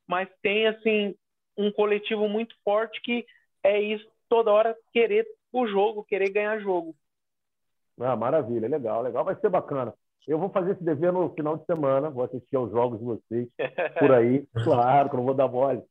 Mas 0.07 0.29
tem, 0.41 0.67
assim, 0.67 1.15
um 1.57 1.71
coletivo 1.71 2.27
muito 2.27 2.55
forte 2.63 3.01
que 3.01 3.25
é 3.63 3.79
isso, 3.79 4.07
toda 4.27 4.51
hora 4.51 4.75
querer 4.91 5.25
o 5.51 5.67
jogo, 5.67 6.03
querer 6.03 6.29
ganhar 6.29 6.59
jogo. 6.59 6.95
Ah, 7.99 8.15
maravilha, 8.15 8.67
legal, 8.67 9.01
legal. 9.01 9.23
Vai 9.23 9.35
ser 9.35 9.49
bacana. 9.49 9.93
Eu 10.27 10.37
vou 10.37 10.49
fazer 10.49 10.71
esse 10.71 10.83
dever 10.83 11.11
no 11.11 11.33
final 11.33 11.57
de 11.57 11.65
semana, 11.65 12.09
vou 12.09 12.23
assistir 12.23 12.55
aos 12.55 12.71
jogos 12.71 12.99
de 12.99 13.05
vocês 13.05 13.47
por 13.97 14.11
aí. 14.11 14.47
Claro 14.63 15.09
que 15.09 15.17
não 15.17 15.25
vou 15.25 15.33
dar 15.33 15.47
mole. 15.47 15.81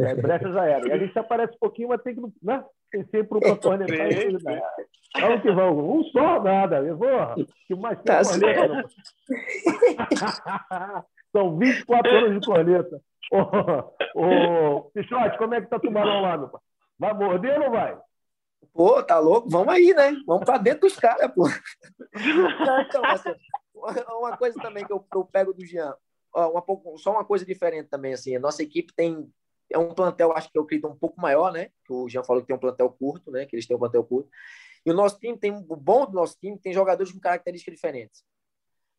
É, 0.00 0.14
brecha 0.14 0.50
já 0.52 0.64
era. 0.64 0.88
E 0.88 0.92
a 0.92 0.98
gente 0.98 1.18
aparece 1.18 1.54
um 1.54 1.58
pouquinho, 1.58 1.88
mas 1.88 2.02
tem 2.02 2.14
que. 2.14 2.20
Né? 2.42 2.64
Tem 2.90 3.04
sempre 3.06 3.38
o 3.38 3.52
Antônio. 3.52 3.86
Vamos 5.18 5.42
que 5.42 5.52
vamos. 5.52 5.84
Um 5.84 6.04
só, 6.10 6.42
nada. 6.42 6.78
Eu 6.78 6.96
vou. 6.96 7.08
Que 7.66 7.74
mais 7.74 8.00
tá 8.02 8.22
corneta, 8.22 8.88
São 11.32 11.56
24 11.56 12.10
anos 12.10 12.40
de 12.40 12.46
corneta. 12.46 13.02
Ô, 13.32 13.38
ô, 14.20 14.82
Pichote, 14.90 15.38
como 15.38 15.54
é 15.54 15.60
que 15.60 15.68
tá 15.68 15.76
o 15.76 15.80
tubarão 15.80 16.22
lá, 16.22 16.36
meu 16.36 16.48
pai? 16.48 16.60
Vai 16.98 17.14
morder 17.14 17.54
ou 17.54 17.60
não 17.60 17.70
vai? 17.70 17.96
Pô, 18.72 19.02
tá 19.02 19.18
louco? 19.18 19.48
Vamos 19.48 19.72
aí, 19.72 19.94
né? 19.94 20.12
Vamos 20.26 20.44
para 20.44 20.58
dentro 20.58 20.82
dos 20.82 20.96
caras, 20.96 21.32
pô. 21.32 21.46
então, 22.14 23.04
assim, 23.06 23.34
uma 23.74 24.36
coisa 24.36 24.60
também 24.60 24.84
que 24.84 24.92
eu, 24.92 25.04
eu 25.14 25.24
pego 25.24 25.52
do 25.52 25.64
Jean, 25.64 25.94
ó, 26.34 26.50
uma 26.50 26.62
pouco, 26.62 26.98
só 26.98 27.12
uma 27.12 27.24
coisa 27.24 27.44
diferente 27.44 27.88
também, 27.88 28.12
assim, 28.12 28.36
a 28.36 28.40
nossa 28.40 28.62
equipe 28.62 28.92
tem 28.94 29.30
é 29.72 29.78
um 29.78 29.94
plantel, 29.94 30.32
acho 30.36 30.50
que 30.50 30.58
eu 30.58 30.62
acredito, 30.62 30.88
um 30.88 30.96
pouco 30.96 31.20
maior, 31.20 31.52
né? 31.52 31.70
O 31.88 32.08
Jean 32.08 32.24
falou 32.24 32.42
que 32.42 32.48
tem 32.48 32.56
um 32.56 32.60
plantel 32.60 32.90
curto, 32.90 33.30
né? 33.30 33.46
Que 33.46 33.54
eles 33.54 33.66
têm 33.66 33.76
um 33.76 33.80
plantel 33.80 34.04
curto. 34.04 34.28
E 34.84 34.90
o 34.90 34.94
nosso 34.94 35.18
time 35.18 35.38
tem, 35.38 35.52
o 35.52 35.76
bom 35.76 36.06
do 36.06 36.12
nosso 36.12 36.38
time 36.38 36.58
tem 36.58 36.72
jogadores 36.72 37.12
com 37.12 37.20
características 37.20 37.74
diferentes. 37.74 38.24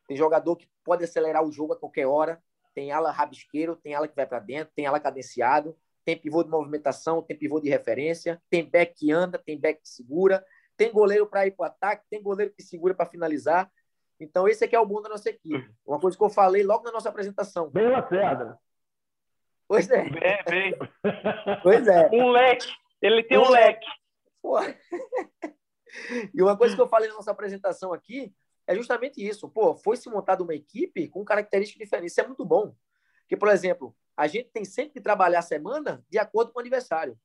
Tem 0.07 0.15
jogador 0.15 0.55
que 0.55 0.69
pode 0.83 1.03
acelerar 1.03 1.43
o 1.43 1.51
jogo 1.51 1.73
a 1.73 1.79
qualquer 1.79 2.05
hora, 2.05 2.41
tem 2.73 2.91
ala 2.91 3.11
rabisqueiro, 3.11 3.75
tem 3.75 3.93
ala 3.95 4.07
que 4.07 4.15
vai 4.15 4.25
para 4.25 4.39
dentro, 4.39 4.73
tem 4.75 4.85
ala 4.85 4.99
cadenciado, 4.99 5.75
tem 6.05 6.17
pivô 6.17 6.43
de 6.43 6.49
movimentação, 6.49 7.21
tem 7.21 7.37
pivô 7.37 7.59
de 7.59 7.69
referência, 7.69 8.41
tem 8.49 8.67
back 8.67 8.93
que 8.95 9.11
anda, 9.11 9.37
tem 9.37 9.59
back 9.59 9.81
que 9.81 9.89
segura, 9.89 10.43
tem 10.77 10.91
goleiro 10.91 11.27
para 11.27 11.45
ir 11.45 11.51
para 11.51 11.63
o 11.63 11.67
ataque, 11.67 12.05
tem 12.09 12.21
goleiro 12.21 12.53
que 12.53 12.63
segura 12.63 12.93
para 12.93 13.05
finalizar. 13.05 13.71
Então, 14.19 14.47
esse 14.47 14.63
aqui 14.63 14.75
é 14.75 14.79
o 14.79 14.85
bom 14.85 15.01
da 15.01 15.09
nossa 15.09 15.29
equipe. 15.29 15.69
Uma 15.85 15.99
coisa 15.99 16.17
que 16.17 16.23
eu 16.23 16.29
falei 16.29 16.63
logo 16.63 16.83
na 16.83 16.91
nossa 16.91 17.09
apresentação. 17.09 17.69
Bem 17.69 17.89
Lacerda. 17.89 18.57
Pois 19.71 19.89
é. 19.89 20.03
Bem, 20.09 20.43
bem. 20.49 20.73
Pois 21.63 21.87
é. 21.87 22.09
Um 22.11 22.29
leque. 22.29 22.67
Ele 23.01 23.23
tem 23.23 23.37
um, 23.37 23.43
um 23.43 23.49
leque. 23.49 23.85
leque. 24.43 24.77
E 26.33 26.41
uma 26.41 26.57
coisa 26.57 26.75
que 26.75 26.81
eu 26.81 26.89
falei 26.89 27.07
na 27.07 27.15
nossa 27.15 27.31
apresentação 27.31 27.93
aqui 27.93 28.33
é 28.67 28.75
justamente 28.75 29.25
isso. 29.25 29.49
Pô, 29.49 29.73
foi 29.73 29.95
se 29.95 30.09
montada 30.09 30.43
uma 30.43 30.53
equipe 30.53 31.07
com 31.07 31.23
características 31.23 31.85
diferentes. 31.85 32.11
Isso 32.11 32.19
é 32.19 32.27
muito 32.27 32.43
bom. 32.43 32.75
Porque, 33.21 33.37
por 33.37 33.47
exemplo, 33.47 33.95
a 34.15 34.27
gente 34.27 34.49
tem 34.49 34.65
sempre 34.65 34.91
que 34.91 34.99
trabalhar 35.01 35.39
a 35.39 35.41
semana 35.41 36.03
de 36.09 36.17
acordo 36.19 36.51
com 36.51 36.59
o 36.59 36.61
aniversário. 36.61 37.17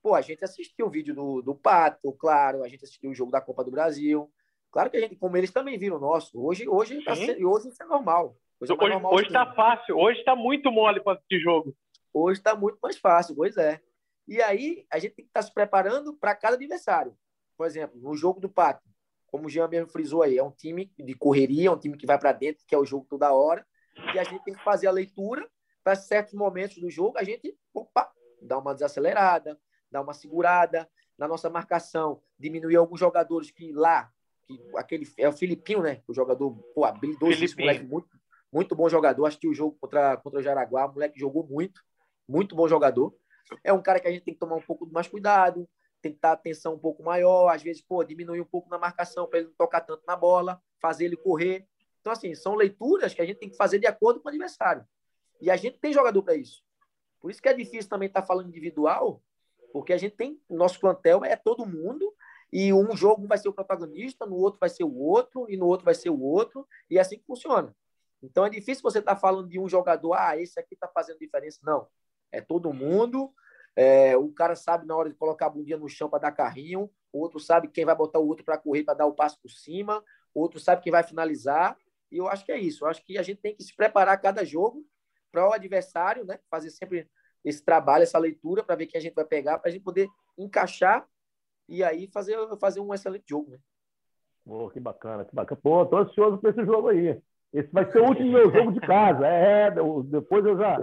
Pô, 0.00 0.14
a 0.14 0.20
gente 0.20 0.44
assistiu 0.44 0.86
o 0.86 0.90
vídeo 0.90 1.12
do, 1.12 1.42
do 1.42 1.56
Pato, 1.56 2.12
claro, 2.12 2.62
a 2.62 2.68
gente 2.68 2.84
assistiu 2.84 3.10
o 3.10 3.14
jogo 3.14 3.32
da 3.32 3.40
Copa 3.40 3.64
do 3.64 3.70
Brasil, 3.70 4.32
Claro 4.70 4.88
que 4.88 4.96
a 4.96 5.00
gente, 5.00 5.16
como 5.16 5.36
eles 5.36 5.50
também 5.50 5.76
viram 5.76 5.96
o 5.96 6.00
nosso. 6.00 6.40
Hoje, 6.40 6.68
hoje, 6.68 7.02
tá 7.02 7.12
hoje 7.12 7.68
isso 7.68 7.82
é 7.82 7.86
normal. 7.86 8.36
Hoje, 8.60 8.72
está 8.74 8.86
é 8.86 9.06
hoje 9.06 9.30
tá 9.30 9.54
fácil, 9.54 9.96
hoje 9.96 10.18
está 10.18 10.36
muito 10.36 10.70
mole 10.70 11.00
para 11.00 11.14
assistir 11.14 11.40
jogo. 11.40 11.74
Hoje 12.12 12.40
está 12.40 12.54
muito 12.54 12.78
mais 12.82 12.98
fácil, 12.98 13.34
pois 13.34 13.56
é. 13.56 13.80
E 14.28 14.42
aí, 14.42 14.86
a 14.92 14.98
gente 14.98 15.14
tem 15.14 15.24
que 15.24 15.30
estar 15.30 15.40
tá 15.40 15.46
se 15.46 15.54
preparando 15.54 16.14
para 16.14 16.34
cada 16.34 16.56
adversário. 16.56 17.16
Por 17.56 17.66
exemplo, 17.66 17.98
no 17.98 18.14
jogo 18.14 18.38
do 18.38 18.50
Pato, 18.50 18.86
como 19.28 19.46
o 19.46 19.48
Jean 19.48 19.66
mesmo 19.66 19.88
frisou 19.88 20.22
aí, 20.22 20.36
é 20.36 20.42
um 20.42 20.50
time 20.50 20.92
de 20.98 21.14
correria, 21.14 21.68
é 21.68 21.70
um 21.70 21.78
time 21.78 21.96
que 21.96 22.06
vai 22.06 22.18
para 22.18 22.32
dentro, 22.32 22.62
que 22.66 22.74
é 22.74 22.78
o 22.78 22.84
jogo 22.84 23.06
toda 23.08 23.32
hora, 23.32 23.66
e 24.14 24.18
a 24.18 24.24
gente 24.24 24.44
tem 24.44 24.52
que 24.52 24.62
fazer 24.62 24.88
a 24.88 24.92
leitura 24.92 25.48
para 25.82 25.96
certos 25.96 26.34
momentos 26.34 26.76
do 26.78 26.90
jogo, 26.90 27.16
a 27.16 27.24
gente, 27.24 27.56
opa, 27.72 28.12
dá 28.42 28.58
uma 28.58 28.74
desacelerada, 28.74 29.58
dá 29.90 30.02
uma 30.02 30.12
segurada 30.12 30.86
na 31.16 31.26
nossa 31.26 31.48
marcação, 31.48 32.22
diminuir 32.38 32.76
alguns 32.76 33.00
jogadores 33.00 33.50
que 33.50 33.72
lá 33.72 34.12
que 34.46 34.60
aquele 34.76 35.06
é 35.16 35.28
o 35.28 35.32
Filipinho, 35.32 35.82
né? 35.82 36.02
O 36.08 36.14
jogador, 36.14 36.52
pô, 36.74 36.84
habilidoso, 36.84 37.44
esse 37.44 37.56
moleque 37.56 37.84
muito, 37.84 38.08
muito 38.52 38.74
bom 38.74 38.88
jogador. 38.88 39.26
Assisti 39.26 39.48
o 39.48 39.54
jogo 39.54 39.76
contra, 39.80 40.16
contra 40.16 40.40
o 40.40 40.42
Jaraguá, 40.42 40.86
o 40.86 40.92
moleque 40.92 41.18
jogou 41.18 41.46
muito, 41.46 41.82
muito 42.28 42.54
bom 42.54 42.66
jogador. 42.68 43.14
É 43.64 43.72
um 43.72 43.82
cara 43.82 44.00
que 44.00 44.08
a 44.08 44.12
gente 44.12 44.24
tem 44.24 44.34
que 44.34 44.40
tomar 44.40 44.56
um 44.56 44.62
pouco 44.62 44.86
mais 44.86 45.08
cuidado, 45.08 45.68
tem 46.00 46.12
que 46.12 46.18
estar 46.18 46.32
atenção 46.32 46.74
um 46.74 46.78
pouco 46.78 47.02
maior, 47.02 47.48
às 47.48 47.62
vezes, 47.62 47.82
pô, 47.82 48.02
diminuir 48.04 48.40
um 48.40 48.46
pouco 48.46 48.68
na 48.70 48.78
marcação 48.78 49.26
para 49.26 49.40
ele 49.40 49.48
não 49.48 49.54
tocar 49.54 49.80
tanto 49.80 50.02
na 50.06 50.16
bola, 50.16 50.60
fazer 50.80 51.04
ele 51.04 51.16
correr. 51.16 51.66
Então, 52.00 52.12
assim, 52.12 52.34
são 52.34 52.54
leituras 52.54 53.12
que 53.12 53.20
a 53.20 53.26
gente 53.26 53.38
tem 53.38 53.50
que 53.50 53.56
fazer 53.56 53.78
de 53.78 53.86
acordo 53.86 54.20
com 54.20 54.28
o 54.28 54.30
adversário. 54.30 54.84
E 55.40 55.50
a 55.50 55.56
gente 55.56 55.78
tem 55.78 55.92
jogador 55.92 56.22
para 56.22 56.34
isso. 56.34 56.62
Por 57.20 57.30
isso 57.30 57.42
que 57.42 57.48
é 57.48 57.54
difícil 57.54 57.90
também 57.90 58.08
estar 58.08 58.22
falando 58.22 58.48
individual, 58.48 59.22
porque 59.72 59.92
a 59.92 59.98
gente 59.98 60.16
tem, 60.16 60.40
nosso 60.48 60.80
plantel 60.80 61.24
é 61.24 61.36
todo 61.36 61.66
mundo, 61.66 62.14
e 62.52 62.72
um 62.72 62.96
jogo 62.96 63.26
vai 63.26 63.38
ser 63.38 63.48
o 63.48 63.52
protagonista, 63.52 64.26
no 64.26 64.36
outro 64.36 64.58
vai 64.58 64.68
ser 64.68 64.84
o 64.84 64.96
outro, 64.96 65.46
e 65.48 65.56
no 65.56 65.66
outro 65.66 65.84
vai 65.84 65.94
ser 65.94 66.10
o 66.10 66.20
outro, 66.20 66.66
e 66.88 66.98
é 66.98 67.00
assim 67.00 67.18
que 67.18 67.24
funciona. 67.24 67.74
Então 68.22 68.44
é 68.44 68.50
difícil 68.50 68.82
você 68.82 68.98
estar 68.98 69.14
tá 69.14 69.20
falando 69.20 69.48
de 69.48 69.58
um 69.58 69.68
jogador, 69.68 70.14
ah, 70.14 70.36
esse 70.36 70.58
aqui 70.58 70.74
está 70.74 70.88
fazendo 70.88 71.18
diferença. 71.18 71.60
Não. 71.62 71.86
É 72.30 72.40
todo 72.40 72.72
mundo. 72.72 73.32
É, 73.74 74.16
o 74.16 74.30
cara 74.32 74.54
sabe 74.54 74.86
na 74.86 74.96
hora 74.96 75.08
de 75.08 75.14
colocar 75.14 75.46
a 75.46 75.50
bundinha 75.50 75.78
no 75.78 75.88
chão 75.88 76.08
para 76.08 76.18
dar 76.18 76.32
carrinho, 76.32 76.90
o 77.12 77.20
outro 77.20 77.38
sabe 77.38 77.68
quem 77.68 77.84
vai 77.84 77.94
botar 77.94 78.18
o 78.18 78.26
outro 78.26 78.44
para 78.44 78.58
correr, 78.58 78.82
para 78.82 78.94
dar 78.94 79.06
o 79.06 79.14
passo 79.14 79.40
por 79.40 79.50
cima, 79.50 80.02
o 80.34 80.40
outro 80.40 80.58
sabe 80.60 80.82
quem 80.82 80.92
vai 80.92 81.02
finalizar. 81.02 81.76
E 82.10 82.18
eu 82.18 82.28
acho 82.28 82.44
que 82.44 82.52
é 82.52 82.58
isso. 82.58 82.84
Eu 82.84 82.88
acho 82.88 83.04
que 83.04 83.16
a 83.16 83.22
gente 83.22 83.40
tem 83.40 83.54
que 83.54 83.62
se 83.62 83.74
preparar 83.74 84.20
cada 84.20 84.44
jogo 84.44 84.84
para 85.30 85.48
o 85.48 85.52
adversário, 85.52 86.24
né? 86.24 86.38
Fazer 86.50 86.70
sempre 86.70 87.08
esse 87.44 87.64
trabalho, 87.64 88.02
essa 88.02 88.18
leitura, 88.18 88.62
para 88.62 88.74
ver 88.74 88.86
quem 88.86 88.98
a 88.98 89.02
gente 89.02 89.14
vai 89.14 89.24
pegar, 89.24 89.58
para 89.58 89.70
a 89.70 89.72
gente 89.72 89.82
poder 89.82 90.08
encaixar 90.36 91.06
e 91.68 91.82
aí 91.84 92.08
fazer, 92.08 92.36
fazer 92.58 92.80
um 92.80 92.92
excelente 92.92 93.24
jogo, 93.28 93.52
né? 93.52 93.58
Pô, 94.44 94.68
que 94.68 94.80
bacana, 94.80 95.24
que 95.24 95.34
bacana. 95.34 95.60
Pô, 95.62 95.86
tô 95.86 95.98
ansioso 95.98 96.38
para 96.38 96.50
esse 96.50 96.64
jogo 96.64 96.88
aí. 96.88 97.20
Esse 97.52 97.72
vai 97.72 97.90
ser 97.90 98.00
o 98.00 98.06
último 98.06 98.30
meu 98.30 98.50
jogo 98.52 98.72
de 98.72 98.80
casa. 98.80 99.26
É, 99.26 99.70
depois 100.04 100.44
eu 100.44 100.56
já, 100.56 100.78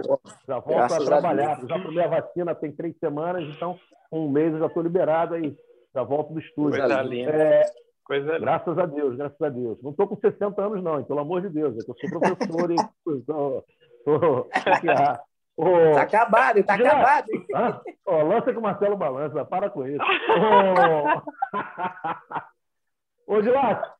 já 0.46 0.58
volto 0.58 0.94
a 0.94 1.04
trabalhar. 1.04 1.60
já 1.66 1.82
tomei 1.82 2.04
a 2.04 2.08
vacina 2.08 2.54
tem 2.54 2.72
três 2.72 2.96
semanas, 2.98 3.44
então 3.44 3.78
um 4.12 4.28
mês 4.28 4.52
eu 4.52 4.58
já 4.58 4.66
estou 4.66 4.82
liberado 4.82 5.34
aí. 5.34 5.56
Já 5.94 6.02
volto 6.02 6.34
do 6.34 6.40
estúdio. 6.40 6.78
Coisa 6.78 7.02
linda. 7.02 7.30
É, 7.30 7.62
Coisa 8.08 8.38
graças 8.38 8.78
a 8.78 8.86
Deus, 8.86 9.16
graças 9.16 9.40
a 9.40 9.50
Deus. 9.50 9.82
Não 9.82 9.90
estou 9.90 10.08
com 10.08 10.16
60 10.16 10.62
anos, 10.62 10.82
não, 10.82 11.04
pelo 11.04 11.20
amor 11.20 11.42
de 11.42 11.50
Deus. 11.50 11.74
É 11.74 11.78
eu 11.80 11.94
sou 11.94 12.20
professor 12.20 12.70
e 12.70 12.76
tô, 13.26 13.64
Oh, 15.60 15.92
tá 15.92 16.02
acabado, 16.02 16.62
tá 16.62 16.78
já, 16.78 16.86
acabado. 16.86 17.26
Ah, 17.52 17.80
oh, 18.06 18.22
lança 18.22 18.52
com 18.52 18.60
o 18.60 18.62
Marcelo 18.62 18.96
Balança, 18.96 19.44
para 19.44 19.68
com 19.68 19.84
isso. 19.84 19.98
Ô, 23.26 23.34
oh. 23.34 23.42
Dilato, 23.42 23.90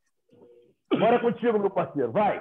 bora 0.96 1.18
contigo, 1.18 1.58
meu 1.58 1.68
parceiro, 1.68 2.12
vai. 2.12 2.40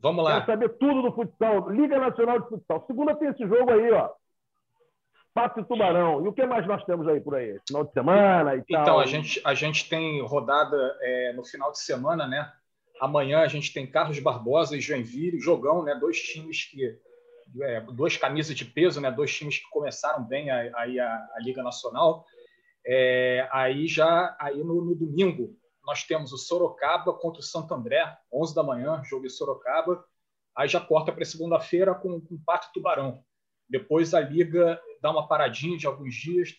Vamos 0.00 0.24
lá. 0.24 0.42
Quero 0.42 0.46
saber 0.46 0.68
tudo 0.78 1.02
do 1.02 1.12
futsal, 1.12 1.70
Liga 1.70 1.98
Nacional 1.98 2.40
de 2.40 2.48
Futsal. 2.48 2.84
Segunda 2.86 3.16
tem 3.16 3.28
esse 3.28 3.46
jogo 3.46 3.70
aí, 3.70 3.90
ó. 3.92 4.10
Pato 5.34 5.60
e 5.60 5.64
Tubarão. 5.64 6.24
E 6.24 6.28
o 6.28 6.32
que 6.32 6.46
mais 6.46 6.66
nós 6.66 6.82
temos 6.84 7.06
aí 7.08 7.20
por 7.20 7.34
aí? 7.34 7.58
Final 7.66 7.84
de 7.84 7.92
semana 7.92 8.54
e 8.54 8.58
então, 8.60 8.82
tal? 8.82 8.82
Então, 8.82 9.00
a 9.00 9.06
gente, 9.06 9.40
a 9.44 9.54
gente 9.54 9.88
tem 9.88 10.22
rodada 10.22 10.76
é, 11.02 11.32
no 11.34 11.44
final 11.44 11.70
de 11.70 11.78
semana, 11.78 12.26
né? 12.26 12.50
Amanhã 13.00 13.40
a 13.40 13.48
gente 13.48 13.72
tem 13.72 13.86
Carlos 13.86 14.18
Barbosa 14.18 14.76
e 14.76 14.80
Joinville, 14.80 15.38
jogão, 15.38 15.82
né? 15.82 15.94
Dois 15.94 16.18
times 16.20 16.64
que 16.64 16.98
é, 17.62 17.80
duas 17.80 18.16
camisas 18.16 18.56
de 18.56 18.64
peso, 18.64 19.00
né? 19.00 19.10
Dois 19.10 19.34
times 19.34 19.58
que 19.58 19.68
começaram 19.70 20.24
bem 20.24 20.50
aí 20.50 20.98
a, 20.98 21.28
a, 21.34 21.40
Liga 21.40 21.62
Nacional. 21.62 22.24
É, 22.86 23.46
aí 23.52 23.86
já 23.86 24.34
aí 24.40 24.58
no, 24.58 24.82
no, 24.84 24.94
domingo 24.94 25.54
nós 25.86 26.02
temos 26.02 26.32
o 26.32 26.36
Sorocaba 26.36 27.12
contra 27.14 27.40
o 27.40 27.44
Santo 27.44 27.72
André, 27.72 28.04
11 28.32 28.54
da 28.54 28.62
manhã, 28.62 29.00
jogo 29.04 29.24
em 29.24 29.30
Sorocaba. 29.30 30.04
Aí 30.56 30.66
já 30.66 30.80
corta 30.80 31.12
para 31.12 31.24
segunda-feira 31.24 31.94
com, 31.94 32.20
com 32.20 32.42
Pato 32.44 32.72
Tubarão. 32.74 33.22
Depois 33.68 34.12
a 34.12 34.20
Liga 34.20 34.80
dá 35.00 35.10
uma 35.10 35.28
paradinha 35.28 35.78
de 35.78 35.86
alguns 35.86 36.14
dias, 36.14 36.54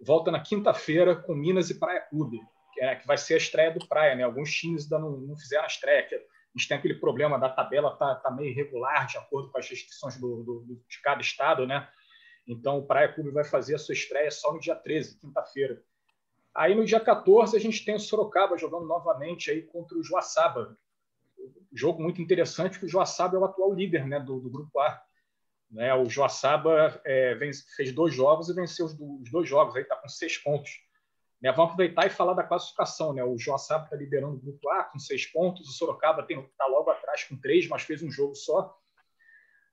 volta 0.00 0.30
na 0.30 0.40
quinta-feira 0.40 1.14
com 1.14 1.34
Minas 1.34 1.70
e 1.70 1.78
Praia 1.78 2.00
Clube, 2.00 2.40
que, 2.74 2.80
é, 2.80 2.96
que 2.96 3.06
vai 3.06 3.16
ser 3.16 3.34
a 3.34 3.38
estreia 3.38 3.70
do 3.70 3.86
Praia. 3.86 4.16
Né? 4.16 4.24
Alguns 4.24 4.52
times 4.52 4.84
ainda 4.84 4.98
não, 4.98 5.16
não 5.18 5.36
fizeram 5.36 5.64
a 5.64 5.68
estreia. 5.68 6.02
Que, 6.02 6.16
a 6.16 6.20
gente 6.56 6.68
tem 6.68 6.78
aquele 6.78 6.94
problema 6.94 7.38
da 7.38 7.48
tabela 7.48 7.96
tá, 7.96 8.16
tá 8.16 8.30
meio 8.30 8.50
irregular 8.50 9.06
de 9.06 9.18
acordo 9.18 9.50
com 9.52 9.58
as 9.58 9.68
restrições 9.68 10.18
do, 10.18 10.42
do, 10.42 10.82
de 10.88 11.00
cada 11.02 11.20
estado, 11.20 11.66
né? 11.66 11.88
Então 12.46 12.78
o 12.78 12.86
Praia 12.86 13.12
Clube 13.12 13.30
vai 13.30 13.44
fazer 13.44 13.74
a 13.74 13.78
sua 13.78 13.92
estreia 13.92 14.30
só 14.30 14.52
no 14.52 14.58
dia 14.58 14.74
13, 14.74 15.20
quinta-feira. 15.20 15.80
Aí 16.58 16.74
no 16.74 16.84
dia 16.84 16.98
14 16.98 17.56
a 17.56 17.60
gente 17.60 17.84
tem 17.84 17.94
o 17.94 18.00
Sorocaba 18.00 18.58
jogando 18.58 18.84
novamente 18.84 19.48
aí 19.48 19.62
contra 19.62 19.96
o 19.96 20.02
Joaçaba. 20.02 20.76
Jogo 21.72 22.02
muito 22.02 22.20
interessante, 22.20 22.72
porque 22.72 22.86
o 22.86 22.88
Joaçaba 22.88 23.36
é 23.36 23.38
o 23.38 23.44
atual 23.44 23.72
líder 23.72 24.04
né, 24.08 24.18
do, 24.18 24.40
do 24.40 24.50
grupo 24.50 24.80
A. 24.80 25.00
Né? 25.70 25.94
O 25.94 26.10
Joaçaba 26.10 27.00
é, 27.04 27.38
fez 27.76 27.92
dois 27.92 28.12
jogos 28.12 28.48
e 28.48 28.54
venceu 28.54 28.86
os, 28.86 28.92
os 28.98 29.30
dois 29.30 29.48
jogos, 29.48 29.76
aí 29.76 29.82
está 29.82 29.94
com 29.94 30.08
seis 30.08 30.36
pontos. 30.36 30.82
Né? 31.40 31.52
Vamos 31.52 31.74
aproveitar 31.74 32.08
e 32.08 32.10
falar 32.10 32.34
da 32.34 32.42
classificação. 32.42 33.12
Né? 33.12 33.22
O 33.22 33.38
Joaçaba 33.38 33.84
está 33.84 33.94
liderando 33.94 34.34
o 34.34 34.40
grupo 34.40 34.68
A 34.70 34.82
com 34.82 34.98
seis 34.98 35.26
pontos, 35.26 35.68
o 35.68 35.72
Sorocaba 35.72 36.26
está 36.28 36.66
logo 36.66 36.90
atrás 36.90 37.22
com 37.22 37.36
três, 37.36 37.68
mas 37.68 37.82
fez 37.82 38.02
um 38.02 38.10
jogo 38.10 38.34
só. 38.34 38.76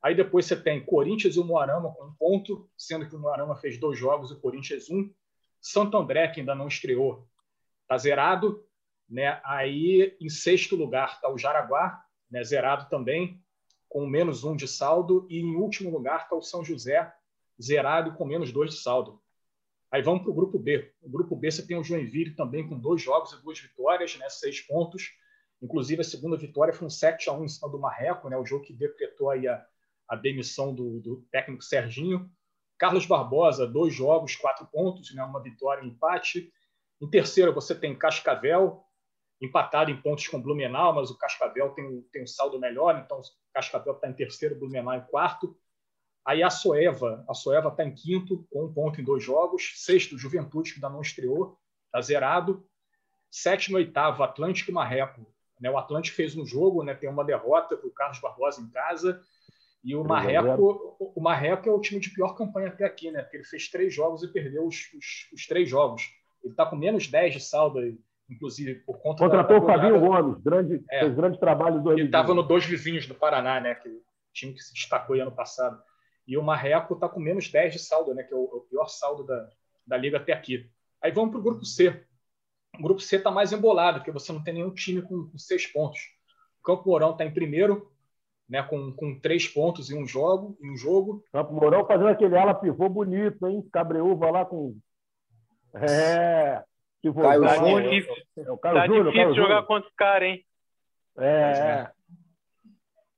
Aí 0.03 0.13
depois 0.13 0.45
você 0.45 0.55
tem 0.55 0.85
Corinthians 0.85 1.35
e 1.35 1.39
o 1.39 1.43
Moarama 1.43 1.91
com 1.95 2.05
um 2.05 2.13
ponto, 2.13 2.69
sendo 2.77 3.09
que 3.09 3.15
o 3.15 3.19
Moarama 3.19 3.55
fez 3.55 3.79
dois 3.79 3.97
jogos 3.97 4.29
e 4.29 4.35
o 4.35 4.39
Corinthians 4.39 4.87
um. 4.87 5.11
Santo 5.65 5.97
André, 5.97 6.27
que 6.27 6.41
ainda 6.41 6.53
não 6.53 6.67
estreou, 6.67 7.27
está 7.81 7.97
zerado. 7.97 8.63
Né? 9.09 9.41
Aí, 9.43 10.15
em 10.21 10.29
sexto 10.29 10.75
lugar, 10.75 11.13
está 11.13 11.27
o 11.27 11.39
Jaraguá, 11.39 12.03
né? 12.29 12.43
zerado 12.43 12.87
também, 12.87 13.43
com 13.89 14.05
menos 14.05 14.43
um 14.43 14.55
de 14.55 14.67
saldo. 14.67 15.25
E 15.27 15.39
em 15.39 15.55
último 15.55 15.89
lugar 15.89 16.21
está 16.21 16.35
o 16.35 16.41
São 16.41 16.63
José, 16.63 17.11
zerado 17.59 18.13
com 18.13 18.25
menos 18.25 18.51
dois 18.51 18.75
de 18.75 18.77
saldo. 18.77 19.19
Aí 19.89 20.03
vamos 20.03 20.21
para 20.21 20.31
o 20.31 20.35
grupo 20.35 20.59
B. 20.59 20.93
O 21.01 21.09
grupo 21.09 21.35
B 21.35 21.49
você 21.49 21.65
tem 21.65 21.77
o 21.77 21.83
Joinville 21.83 22.35
também 22.35 22.67
com 22.67 22.77
dois 22.77 23.01
jogos 23.01 23.31
e 23.33 23.41
duas 23.41 23.59
vitórias, 23.59 24.15
né? 24.17 24.29
seis 24.29 24.61
pontos. 24.61 25.13
Inclusive, 25.59 26.01
a 26.01 26.03
segunda 26.05 26.37
vitória 26.37 26.73
foi 26.73 26.85
um 26.85 26.91
7 26.91 27.27
a 27.27 27.33
1 27.33 27.43
em 27.43 27.47
cima 27.47 27.69
do 27.69 27.79
Marreco, 27.79 28.29
né? 28.29 28.37
o 28.37 28.45
jogo 28.45 28.65
que 28.65 28.73
decretou 28.73 29.31
aí 29.31 29.47
a, 29.47 29.65
a 30.07 30.15
demissão 30.15 30.75
do, 30.75 30.99
do, 30.99 31.25
técnico 31.31 31.63
Serginho. 31.63 32.29
Carlos 32.77 33.05
Barbosa, 33.05 33.65
dois 33.65 33.93
jogos, 33.93 34.35
quatro 34.35 34.65
pontos, 34.67 35.13
né, 35.13 35.23
uma 35.23 35.41
vitória 35.41 35.81
e 35.81 35.85
um 35.85 35.89
empate. 35.89 36.51
Em 37.01 37.09
terceiro, 37.09 37.53
você 37.53 37.73
tem 37.73 37.97
Cascavel, 37.97 38.83
empatado 39.41 39.91
em 39.91 40.01
pontos 40.01 40.27
com 40.27 40.41
Blumenau, 40.41 40.93
mas 40.93 41.09
o 41.09 41.17
Cascavel 41.17 41.69
tem, 41.71 42.01
tem 42.11 42.23
um 42.23 42.27
saldo 42.27 42.59
melhor, 42.59 43.01
então 43.03 43.19
o 43.19 43.21
Cascavel 43.53 43.93
está 43.93 44.09
em 44.09 44.13
terceiro, 44.13 44.57
Blumenau 44.57 44.93
em 44.95 45.01
quarto. 45.01 45.57
Aí 46.25 46.41
a 46.41 46.49
Soeva, 46.49 47.23
a 47.29 47.33
Soeva 47.33 47.69
está 47.69 47.83
em 47.83 47.93
quinto, 47.93 48.47
com 48.49 48.65
um 48.65 48.73
ponto 48.73 48.99
em 48.99 49.03
dois 49.03 49.23
jogos. 49.23 49.73
Sexto, 49.75 50.17
Juventude, 50.17 50.71
que 50.71 50.77
ainda 50.77 50.89
não 50.89 51.01
estreou, 51.01 51.59
está 51.85 52.01
zerado. 52.01 52.67
Sétimo 53.29 53.77
e 53.77 53.83
oitavo, 53.83 54.23
Atlântico 54.23 54.71
e 54.71 54.73
Marreco. 54.73 55.25
Né, 55.59 55.69
o 55.69 55.77
Atlântico 55.77 56.17
fez 56.17 56.35
um 56.35 56.45
jogo, 56.45 56.83
né, 56.83 56.95
tem 56.95 57.09
uma 57.09 57.23
derrota 57.23 57.77
para 57.77 57.87
o 57.87 57.91
Carlos 57.91 58.19
Barbosa 58.19 58.61
em 58.61 58.69
casa. 58.69 59.21
E 59.85 59.95
o 59.95 60.03
Marreco, 60.03 60.97
o 60.99 61.21
Marreco 61.21 61.69
é 61.69 61.71
o 61.71 61.79
time 61.79 62.01
de 62.01 62.09
pior 62.09 62.33
campanha 62.33 62.69
até 62.69 62.83
aqui, 62.83 63.11
né? 63.11 63.21
Porque 63.21 63.37
ele 63.37 63.43
fez 63.43 63.69
três 63.69 63.93
jogos 63.93 64.23
e 64.23 64.33
perdeu 64.33 64.65
os, 64.65 64.75
os, 64.75 65.29
os 65.31 65.45
três 65.45 65.69
jogos. 65.69 66.11
Ele 66.43 66.53
está 66.53 66.65
com 66.65 66.75
menos 66.75 67.07
10 67.07 67.35
de 67.35 67.39
saldo, 67.39 67.79
inclusive 68.27 68.75
por 68.79 68.99
conta 68.99 69.23
Contratou 69.23 69.59
o 69.59 69.65
Fabinho 69.67 69.99
Gomes, 69.99 70.41
grande, 70.41 70.83
é. 70.89 71.01
fez 71.01 71.13
grande 71.13 71.39
trabalho 71.39 71.83
do 71.83 71.91
Ele 71.91 72.05
estava 72.05 72.33
no 72.33 72.41
Dois 72.41 72.65
Vizinhos 72.65 73.05
do 73.05 73.13
Paraná, 73.13 73.59
né? 73.59 73.75
Que 73.75 74.01
time 74.33 74.53
que 74.53 74.61
se 74.63 74.73
destacou 74.73 75.15
ano 75.21 75.31
passado. 75.31 75.79
E 76.27 76.35
o 76.35 76.41
Marreco 76.41 76.95
está 76.95 77.07
com 77.07 77.19
menos 77.19 77.51
10 77.51 77.73
de 77.73 77.79
saldo, 77.79 78.15
né? 78.15 78.23
Que 78.23 78.33
é 78.33 78.37
o, 78.37 78.43
é 78.43 78.55
o 78.55 78.61
pior 78.61 78.87
saldo 78.87 79.23
da, 79.23 79.47
da 79.85 79.97
liga 79.97 80.17
até 80.17 80.33
aqui. 80.33 80.67
Aí 80.99 81.11
vamos 81.11 81.29
para 81.29 81.39
o 81.39 81.43
grupo 81.43 81.63
C. 81.63 82.03
O 82.79 82.81
grupo 82.81 83.01
C 83.01 83.17
está 83.17 83.29
mais 83.29 83.53
embolado, 83.53 83.99
porque 83.99 84.11
você 84.11 84.33
não 84.33 84.43
tem 84.43 84.55
nenhum 84.55 84.73
time 84.73 85.03
com, 85.03 85.29
com 85.29 85.37
seis 85.37 85.67
pontos. 85.67 85.99
O 86.59 86.63
Campo 86.63 86.89
Mourão 86.89 87.11
está 87.11 87.23
em 87.23 87.31
primeiro, 87.31 87.94
né, 88.47 88.61
com, 88.63 88.91
com 88.91 89.19
três 89.19 89.47
pontos 89.47 89.89
em 89.89 89.97
um 89.97 90.05
jogo. 90.05 90.57
Em 90.61 90.71
um 90.71 90.77
jogo. 90.77 91.23
Campo 91.31 91.53
Mourão 91.53 91.85
fazendo 91.85 92.09
aquele 92.09 92.37
ala 92.37 92.53
pivô 92.53 92.87
bonito, 92.89 93.47
hein? 93.47 93.67
Cabreúva 93.71 94.29
lá 94.31 94.45
com. 94.45 94.77
É. 95.75 96.63
Pivô 97.01 97.21
Caio 97.21 97.41
tá 97.41 97.57
difícil, 97.57 98.15
é 98.37 98.51
o 98.51 98.57
Caio 98.57 98.75
tá 98.75 98.87
Júnior, 98.87 99.05
difícil 99.05 99.23
Caio 99.23 99.35
jogar 99.35 99.47
Júnior. 99.47 99.67
contra 99.67 99.89
os 99.89 99.95
caras, 99.95 100.29
hein? 100.29 100.45
É. 101.17 101.27
é. 101.27 101.91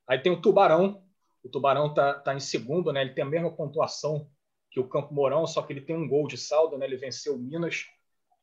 Aí 0.07 0.19
tem 0.19 0.31
o 0.31 0.41
Tubarão. 0.41 1.03
O 1.43 1.49
Tubarão 1.49 1.93
tá, 1.93 2.13
tá 2.15 2.33
em 2.33 2.39
segundo, 2.39 2.91
né? 2.91 3.01
Ele 3.01 3.13
tem 3.13 3.23
a 3.23 3.27
mesma 3.27 3.51
pontuação 3.51 4.27
que 4.69 4.79
o 4.79 4.87
Campo 4.87 5.13
Mourão, 5.13 5.47
só 5.47 5.61
que 5.61 5.71
ele 5.71 5.81
tem 5.81 5.95
um 5.95 6.07
gol 6.07 6.27
de 6.27 6.37
saldo, 6.37 6.77
né? 6.77 6.85
Ele 6.85 6.97
venceu 6.97 7.35
o 7.35 7.39
Minas 7.39 7.85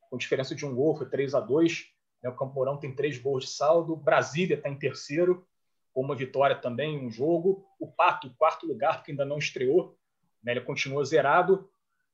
com 0.08 0.16
diferença 0.16 0.54
de 0.54 0.64
um 0.64 0.74
gol, 0.74 0.96
foi 0.96 1.08
3 1.08 1.34
a 1.34 1.40
2 1.40 1.94
né? 2.24 2.30
O 2.30 2.34
Campo 2.34 2.54
Mourão 2.54 2.78
tem 2.78 2.94
três 2.94 3.18
gols 3.18 3.44
de 3.44 3.50
saldo. 3.50 3.94
Brasília 3.94 4.56
está 4.56 4.68
em 4.70 4.78
terceiro 4.78 5.46
com 5.94 6.02
uma 6.02 6.16
vitória 6.16 6.56
também 6.56 6.98
um 6.98 7.10
jogo. 7.10 7.64
O 7.78 7.86
Pato, 7.86 8.34
quarto 8.36 8.66
lugar, 8.66 8.96
porque 8.96 9.12
ainda 9.12 9.24
não 9.24 9.38
estreou, 9.38 9.96
né? 10.42 10.52
ele 10.52 10.60
continua 10.60 11.04
zerado. 11.04 11.70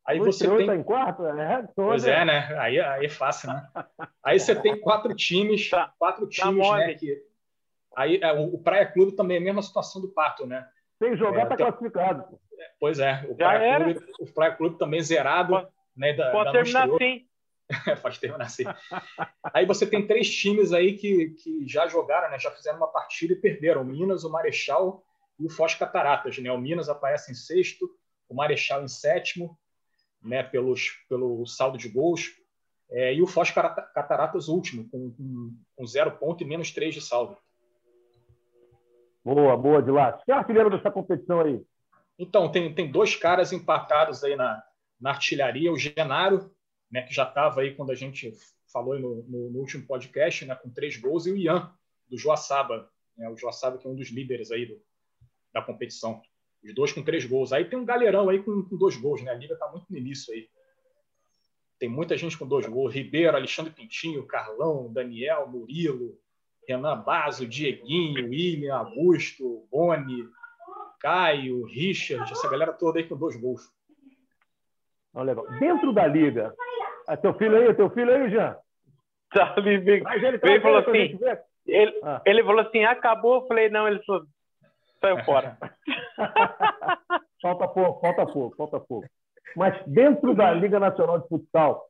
Aí 0.06 0.18
não 0.18 0.26
você 0.26 0.48
tem. 0.48 0.66
Tá 0.66 0.76
em 0.76 0.82
quarto? 0.82 1.24
É, 1.26 1.68
pois 1.74 2.06
é, 2.06 2.24
né? 2.24 2.56
Aí, 2.58 2.78
aí 2.78 3.06
é 3.06 3.08
fácil, 3.08 3.48
né? 3.48 3.68
Aí 4.22 4.38
você 4.38 4.54
tem 4.54 4.78
quatro 4.78 5.14
times, 5.14 5.68
tá, 5.68 5.92
quatro 5.98 6.26
tá 6.26 6.30
times, 6.30 6.68
tá 6.68 6.76
né? 6.76 6.94
Que... 6.94 7.22
Aí 7.96 8.20
é, 8.22 8.32
o 8.32 8.58
Praia 8.58 8.86
Clube 8.86 9.16
também 9.16 9.38
é 9.38 9.40
a 9.40 9.44
mesma 9.44 9.62
situação 9.62 10.00
do 10.00 10.08
Pato, 10.08 10.46
né? 10.46 10.68
Sem 10.98 11.16
jogar, 11.16 11.44
está 11.44 11.54
é, 11.54 11.56
classificado. 11.56 12.38
Pois 12.78 12.98
é, 12.98 13.26
o 13.28 13.34
Praia, 13.34 13.84
Clube, 13.84 14.06
o 14.20 14.26
Praia 14.26 14.54
Clube 14.54 14.78
também 14.78 15.00
zerado. 15.00 15.52
Pode, 15.52 15.68
né, 15.96 16.12
da, 16.12 16.30
pode 16.30 16.44
da 16.44 16.52
terminar 16.52 16.84
assim. 16.84 17.26
Faz 18.02 18.18
terminar 18.18 18.46
assim. 18.46 18.64
Aí 19.54 19.64
você 19.66 19.86
tem 19.86 20.06
três 20.06 20.30
times 20.30 20.72
aí 20.72 20.96
que, 20.96 21.30
que 21.30 21.66
já 21.66 21.86
jogaram, 21.86 22.30
né? 22.30 22.38
já 22.38 22.50
fizeram 22.50 22.78
uma 22.78 22.88
partida 22.88 23.32
e 23.32 23.36
perderam: 23.36 23.82
o 23.82 23.84
Minas, 23.84 24.24
o 24.24 24.30
Marechal 24.30 25.04
e 25.38 25.46
o 25.46 25.50
Foz 25.50 25.74
Cataratas. 25.74 26.38
Né? 26.38 26.50
O 26.50 26.58
Minas 26.58 26.88
aparece 26.88 27.32
em 27.32 27.34
sexto, 27.34 27.88
o 28.28 28.34
Marechal 28.34 28.82
em 28.82 28.88
sétimo, 28.88 29.58
né? 30.22 30.42
Pelos, 30.42 30.90
pelo 31.08 31.46
saldo 31.46 31.78
de 31.78 31.88
gols. 31.88 32.30
É, 32.90 33.14
e 33.14 33.22
o 33.22 33.26
Foz 33.26 33.52
Cataratas 33.52 34.48
último, 34.48 34.88
com, 34.90 35.12
com, 35.12 35.56
com, 35.76 35.86
zero 35.86 36.10
ponto 36.10 36.42
e 36.42 36.46
menos 36.46 36.72
três 36.72 36.92
de 36.92 37.00
saldo. 37.00 37.36
Boa, 39.24 39.56
boa, 39.56 39.80
de 39.80 39.92
lá. 39.92 40.20
Quem 40.24 40.34
é 40.34 40.38
artilheiro 40.38 40.70
dessa 40.70 40.90
competição 40.90 41.40
aí? 41.40 41.62
Então, 42.18 42.50
tem, 42.50 42.74
tem 42.74 42.90
dois 42.90 43.14
caras 43.14 43.52
empatados 43.52 44.24
aí 44.24 44.34
na, 44.34 44.60
na 45.00 45.10
artilharia. 45.10 45.72
O 45.72 45.78
Genaro, 45.78 46.50
né, 46.90 47.02
que 47.02 47.14
já 47.14 47.24
estava 47.24 47.60
aí 47.60 47.74
quando 47.74 47.90
a 47.90 47.94
gente 47.94 48.32
falou 48.72 48.98
no, 48.98 49.22
no, 49.22 49.50
no, 49.50 49.58
último 49.58 49.86
podcast, 49.86 50.44
né, 50.44 50.54
com 50.54 50.70
três 50.70 50.96
gols, 50.96 51.26
e 51.26 51.32
o 51.32 51.36
Ian, 51.36 51.72
do 52.08 52.18
Joaçaba, 52.18 52.90
né, 53.16 53.28
o 53.28 53.36
Joaçaba 53.36 53.78
que 53.78 53.86
é 53.86 53.90
um 53.90 53.94
dos 53.94 54.08
líderes 54.08 54.50
aí 54.50 54.66
do, 54.66 54.80
da 55.52 55.62
competição. 55.62 56.20
Os 56.62 56.74
dois 56.74 56.92
com 56.92 57.02
três 57.02 57.24
gols. 57.24 57.52
Aí 57.52 57.64
tem 57.64 57.78
um 57.78 57.84
galerão 57.84 58.28
aí 58.28 58.42
com, 58.42 58.62
com 58.62 58.76
dois 58.76 58.96
gols, 58.96 59.22
né? 59.22 59.30
A 59.30 59.34
liga 59.34 59.54
está 59.54 59.66
muito 59.68 59.86
no 59.88 59.96
início 59.96 60.32
aí. 60.34 60.46
Tem 61.78 61.88
muita 61.88 62.16
gente 62.18 62.36
com 62.36 62.46
dois 62.46 62.66
gols. 62.66 62.94
Ribeiro, 62.94 63.34
Alexandre 63.34 63.72
Pintinho, 63.72 64.26
Carlão, 64.26 64.92
Daniel, 64.92 65.48
Murilo, 65.48 66.18
Renan 66.68 67.00
Basso, 67.00 67.46
Dieguinho, 67.46 68.28
William, 68.28 68.76
Augusto, 68.76 69.66
Boni, 69.70 70.28
Caio, 71.00 71.64
Richard, 71.64 72.30
essa 72.30 72.48
galera 72.48 72.74
toda 72.74 72.98
aí 72.98 73.08
com 73.08 73.16
dois 73.16 73.36
gols. 73.36 73.72
Legal. 75.14 75.46
Dentro 75.58 75.92
da 75.92 76.06
liga, 76.06 76.54
é 77.12 77.16
teu 77.16 77.34
filho 77.34 77.56
aí, 77.56 77.74
teu 77.74 77.90
filho 77.90 78.14
aí, 78.14 78.30
Jean? 78.30 78.56
Tá, 79.32 79.54
ele 79.58 79.78
veio, 79.78 80.04
ele 80.42 80.60
falou 80.60 80.78
assim, 80.78 81.18
ele, 81.66 82.00
ah. 82.02 82.20
ele 82.24 82.42
falou 82.42 82.60
assim, 82.60 82.84
acabou, 82.84 83.36
eu 83.36 83.46
falei, 83.46 83.68
não, 83.68 83.86
ele 83.86 84.02
falou, 84.04 84.24
saiu 85.00 85.24
fora. 85.24 85.56
falta 87.40 87.68
pouco, 87.68 88.00
falta 88.00 88.26
pouco, 88.26 88.56
falta 88.56 88.80
pouco. 88.80 89.08
Mas 89.56 89.80
dentro 89.86 90.34
da 90.34 90.52
Liga 90.52 90.78
Nacional 90.78 91.20
de 91.20 91.28
Futsal, 91.28 91.84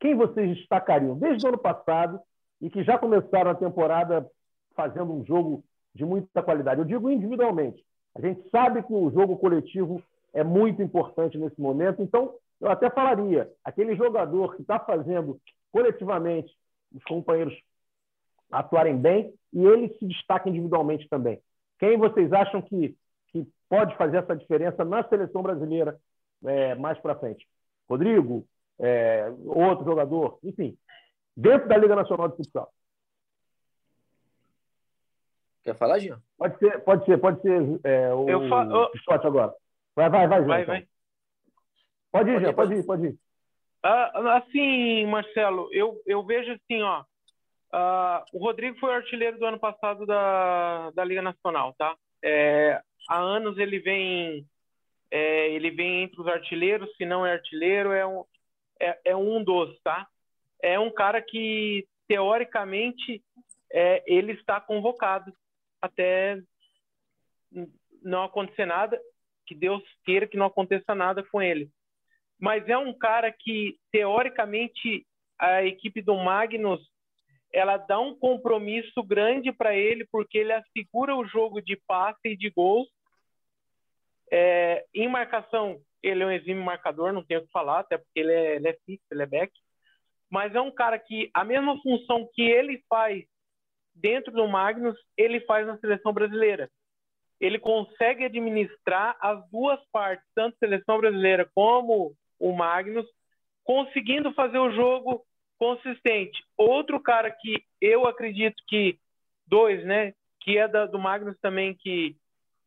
quem 0.00 0.14
vocês 0.14 0.56
destacariam 0.56 1.16
desde 1.16 1.44
o 1.44 1.48
ano 1.48 1.58
passado 1.58 2.20
e 2.60 2.70
que 2.70 2.82
já 2.82 2.98
começaram 2.98 3.50
a 3.50 3.54
temporada 3.54 4.26
fazendo 4.74 5.12
um 5.12 5.24
jogo 5.24 5.64
de 5.94 6.04
muita 6.04 6.42
qualidade? 6.42 6.80
Eu 6.80 6.86
digo 6.86 7.10
individualmente. 7.10 7.82
A 8.16 8.20
gente 8.20 8.48
sabe 8.50 8.82
que 8.82 8.92
o 8.92 9.10
jogo 9.10 9.36
coletivo 9.36 10.02
é 10.32 10.42
muito 10.42 10.82
importante 10.82 11.38
nesse 11.38 11.60
momento, 11.60 12.02
então 12.02 12.34
eu 12.60 12.70
até 12.70 12.90
falaria, 12.90 13.50
aquele 13.64 13.94
jogador 13.96 14.54
que 14.56 14.62
está 14.62 14.78
fazendo 14.78 15.40
coletivamente 15.70 16.54
os 16.94 17.02
companheiros 17.04 17.54
atuarem 18.50 18.96
bem 18.96 19.34
e 19.52 19.64
ele 19.64 19.88
se 19.98 20.06
destaca 20.06 20.48
individualmente 20.48 21.08
também. 21.08 21.40
Quem 21.78 21.98
vocês 21.98 22.32
acham 22.32 22.62
que, 22.62 22.96
que 23.28 23.46
pode 23.68 23.94
fazer 23.96 24.18
essa 24.18 24.34
diferença 24.34 24.84
na 24.84 25.06
seleção 25.08 25.42
brasileira 25.42 25.98
é, 26.44 26.74
mais 26.74 26.98
para 26.98 27.18
frente? 27.18 27.46
Rodrigo, 27.88 28.46
é, 28.78 29.30
outro 29.44 29.84
jogador, 29.84 30.38
enfim, 30.42 30.76
dentro 31.36 31.68
da 31.68 31.76
Liga 31.76 31.94
Nacional 31.94 32.28
de 32.28 32.36
Futsal. 32.36 32.72
Quer 35.62 35.76
falar, 35.76 35.98
Gil? 35.98 36.16
Pode 36.38 36.58
ser, 36.58 36.78
pode 36.84 37.04
ser, 37.04 37.18
pode 37.18 37.42
ser 37.42 37.80
é, 37.84 38.14
o 38.14 38.28
eu 38.28 38.48
fa... 38.48 38.62
agora. 39.26 39.52
Vai, 39.96 40.08
vai, 40.08 40.28
vai, 40.28 40.42
vai. 40.42 40.62
Então. 40.62 40.74
vai. 40.74 40.88
Pode 42.18 42.30
ir, 42.30 42.40
já, 42.40 42.52
pode 42.52 42.74
ir, 42.74 42.86
pode 42.86 43.06
ir. 43.06 43.18
Ah, 43.82 44.38
assim, 44.38 45.06
Marcelo, 45.06 45.68
eu, 45.72 46.00
eu 46.06 46.24
vejo 46.24 46.52
assim, 46.52 46.82
ó. 46.82 47.02
Uh, 47.72 48.24
o 48.32 48.38
Rodrigo 48.38 48.78
foi 48.78 48.94
artilheiro 48.94 49.38
do 49.38 49.44
ano 49.44 49.58
passado 49.58 50.06
da, 50.06 50.90
da 50.92 51.04
Liga 51.04 51.20
Nacional, 51.20 51.74
tá? 51.76 51.94
É, 52.22 52.80
há 53.08 53.18
anos 53.18 53.58
ele 53.58 53.78
vem 53.78 54.46
é, 55.10 55.50
ele 55.50 55.70
vem 55.70 56.02
entre 56.02 56.20
os 56.20 56.26
artilheiros, 56.26 56.94
se 56.96 57.04
não 57.04 57.24
é 57.24 57.32
artilheiro, 57.32 57.92
é 57.92 58.06
um, 58.06 58.24
é, 58.80 58.98
é 59.06 59.16
um 59.16 59.42
dos, 59.42 59.78
tá? 59.80 60.06
É 60.60 60.78
um 60.78 60.90
cara 60.90 61.22
que, 61.22 61.86
teoricamente, 62.08 63.22
é, 63.70 64.02
ele 64.06 64.32
está 64.32 64.60
convocado 64.60 65.32
até 65.80 66.40
não 68.02 68.24
acontecer 68.24 68.66
nada. 68.66 69.00
que 69.46 69.54
Deus 69.54 69.82
queira 70.04 70.26
que 70.26 70.36
não 70.36 70.46
aconteça 70.46 70.94
nada 70.94 71.22
com 71.22 71.40
ele. 71.40 71.70
Mas 72.38 72.68
é 72.68 72.76
um 72.76 72.92
cara 72.92 73.32
que, 73.32 73.78
teoricamente, 73.90 75.06
a 75.38 75.64
equipe 75.64 76.02
do 76.02 76.16
Magnus 76.16 76.80
ela 77.52 77.78
dá 77.78 77.98
um 77.98 78.14
compromisso 78.14 79.02
grande 79.02 79.50
para 79.50 79.74
ele, 79.74 80.06
porque 80.12 80.36
ele 80.36 80.52
assegura 80.52 81.16
o 81.16 81.24
jogo 81.24 81.62
de 81.62 81.74
passe 81.86 82.20
e 82.26 82.36
de 82.36 82.50
gols. 82.50 82.86
É, 84.30 84.84
em 84.94 85.08
marcação, 85.08 85.80
ele 86.02 86.22
é 86.22 86.26
um 86.26 86.30
exímio 86.30 86.62
marcador, 86.62 87.12
não 87.12 87.24
tenho 87.24 87.40
o 87.40 87.46
que 87.46 87.52
falar, 87.52 87.80
até 87.80 87.96
porque 87.96 88.20
ele 88.20 88.32
é, 88.32 88.56
ele 88.56 88.68
é 88.68 88.76
fixo, 88.84 89.06
ele 89.10 89.22
é 89.22 89.26
back. 89.26 89.52
Mas 90.28 90.54
é 90.54 90.60
um 90.60 90.70
cara 90.70 90.98
que 90.98 91.30
a 91.32 91.44
mesma 91.44 91.80
função 91.80 92.28
que 92.34 92.42
ele 92.42 92.84
faz 92.88 93.24
dentro 93.94 94.32
do 94.32 94.46
Magnus, 94.46 94.98
ele 95.16 95.40
faz 95.40 95.66
na 95.66 95.78
seleção 95.78 96.12
brasileira. 96.12 96.70
Ele 97.40 97.58
consegue 97.58 98.24
administrar 98.24 99.16
as 99.20 99.48
duas 99.50 99.80
partes, 99.90 100.26
tanto 100.34 100.58
seleção 100.58 100.98
brasileira 100.98 101.48
como 101.54 102.14
o 102.38 102.52
Magnus, 102.52 103.06
conseguindo 103.64 104.32
fazer 104.32 104.58
o 104.58 104.72
jogo 104.72 105.24
consistente. 105.58 106.42
Outro 106.56 107.00
cara 107.00 107.30
que 107.30 107.64
eu 107.80 108.06
acredito 108.06 108.62
que 108.68 108.98
dois, 109.46 109.84
né, 109.84 110.12
que 110.40 110.58
é 110.58 110.68
da, 110.68 110.86
do 110.86 110.98
Magnus 110.98 111.36
também 111.40 111.74
que 111.74 112.16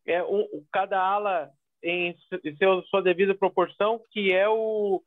é 0.06 0.22
um, 0.22 0.46
cada 0.72 1.00
ala 1.00 1.50
em 1.82 2.14
seu, 2.58 2.82
sua 2.84 3.02
devida 3.02 3.34
proporção, 3.34 4.00
que 4.10 4.32
é 4.32 4.48
o 4.48 5.02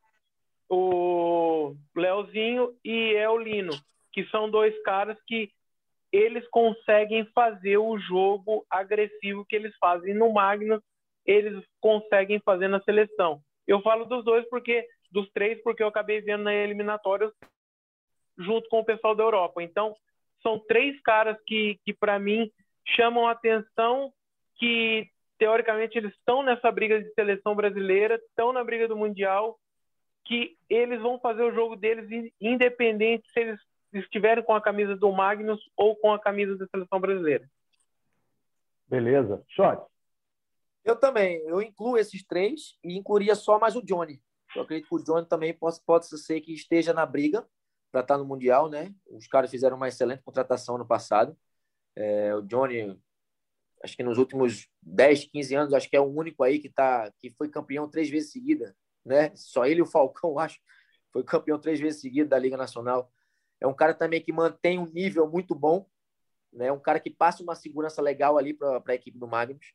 o 0.69 1.75
Leozinho 1.95 2.73
e 2.83 3.13
é 3.13 3.29
o 3.29 3.37
Lino, 3.37 3.73
que 4.11 4.25
são 4.29 4.49
dois 4.49 4.73
caras 4.81 5.17
que 5.27 5.51
eles 6.11 6.47
conseguem 6.49 7.25
fazer 7.33 7.77
o 7.77 7.97
jogo 7.99 8.65
agressivo 8.69 9.45
que 9.45 9.55
eles 9.55 9.75
fazem 9.77 10.13
no 10.13 10.31
Magnus, 10.31 10.81
eles 11.25 11.63
conseguem 11.79 12.39
fazer 12.39 12.67
na 12.67 12.81
seleção. 12.81 13.41
Eu 13.67 13.81
falo 13.81 14.05
dos 14.05 14.23
dois 14.23 14.47
porque 14.49 14.87
dos 15.11 15.29
três 15.31 15.61
porque 15.63 15.83
eu 15.83 15.87
acabei 15.87 16.21
vendo 16.21 16.43
na 16.43 16.53
eliminatória 16.53 17.31
junto 18.37 18.67
com 18.69 18.79
o 18.79 18.85
pessoal 18.85 19.15
da 19.15 19.23
Europa. 19.23 19.61
Então, 19.61 19.95
são 20.41 20.59
três 20.59 20.99
caras 21.01 21.37
que, 21.45 21.79
que 21.85 21.93
para 21.93 22.19
mim, 22.19 22.51
chamam 22.95 23.27
a 23.27 23.31
atenção, 23.31 24.11
que 24.55 25.07
teoricamente 25.37 25.97
eles 25.97 26.13
estão 26.13 26.43
nessa 26.43 26.71
briga 26.71 27.01
de 27.01 27.13
seleção 27.13 27.55
brasileira, 27.55 28.15
estão 28.15 28.51
na 28.51 28.63
briga 28.63 28.87
do 28.87 28.97
Mundial, 28.97 29.57
que 30.25 30.57
eles 30.69 31.01
vão 31.01 31.19
fazer 31.19 31.43
o 31.43 31.53
jogo 31.53 31.75
deles 31.75 32.31
independente 32.39 33.29
se 33.31 33.39
eles 33.39 33.59
estiverem 33.93 34.43
com 34.43 34.55
a 34.55 34.61
camisa 34.61 34.95
do 34.95 35.11
Magnus 35.11 35.61
ou 35.77 35.95
com 35.95 36.11
a 36.11 36.19
camisa 36.19 36.57
da 36.57 36.65
seleção 36.67 36.99
brasileira. 36.99 37.45
Beleza. 38.87 39.43
Shot. 39.49 39.81
Eu 40.83 40.95
também. 40.95 41.37
Eu 41.47 41.61
incluo 41.61 41.97
esses 41.97 42.23
três 42.25 42.77
e 42.83 42.97
incluiria 42.97 43.35
só 43.35 43.59
mais 43.59 43.75
o 43.75 43.81
Johnny. 43.81 44.21
Eu 44.55 44.63
acredito 44.63 44.87
que 44.87 44.95
o 44.95 45.03
Johnny 45.03 45.27
também 45.27 45.53
pode, 45.53 45.79
pode 45.85 46.05
ser 46.05 46.41
que 46.41 46.53
esteja 46.53 46.93
na 46.93 47.05
briga 47.05 47.47
para 47.91 48.01
estar 48.01 48.15
tá 48.15 48.17
no 48.17 48.25
Mundial, 48.25 48.69
né? 48.69 48.93
Os 49.09 49.27
caras 49.27 49.49
fizeram 49.49 49.77
uma 49.77 49.87
excelente 49.87 50.23
contratação 50.23 50.77
no 50.77 50.85
passado. 50.85 51.37
É, 51.95 52.35
o 52.35 52.41
Johnny, 52.41 52.99
acho 53.83 53.95
que 53.95 54.03
nos 54.03 54.17
últimos 54.17 54.67
10, 54.81 55.25
15 55.25 55.55
anos, 55.55 55.73
acho 55.73 55.89
que 55.89 55.95
é 55.95 56.01
o 56.01 56.05
único 56.05 56.43
aí 56.43 56.59
que, 56.59 56.69
tá, 56.69 57.11
que 57.19 57.31
foi 57.31 57.49
campeão 57.49 57.89
três 57.89 58.09
vezes 58.09 58.31
seguida, 58.31 58.75
né? 59.05 59.35
Só 59.35 59.65
ele 59.65 59.79
e 59.79 59.83
o 59.83 59.85
Falcão, 59.85 60.37
acho, 60.39 60.59
foi 61.11 61.23
campeão 61.23 61.59
três 61.59 61.79
vezes 61.79 62.01
seguida 62.01 62.29
da 62.29 62.39
Liga 62.39 62.57
Nacional. 62.57 63.11
É 63.61 63.67
um 63.67 63.73
cara 63.73 63.93
também 63.93 64.21
que 64.21 64.33
mantém 64.33 64.79
um 64.79 64.87
nível 64.91 65.29
muito 65.29 65.55
bom, 65.55 65.87
né? 66.51 66.71
Um 66.71 66.79
cara 66.79 66.99
que 66.99 67.09
passa 67.09 67.43
uma 67.43 67.55
segurança 67.55 68.01
legal 68.01 68.37
ali 68.37 68.53
para 68.53 68.81
a 68.85 68.95
equipe 68.95 69.17
do 69.17 69.27
Magnus. 69.27 69.73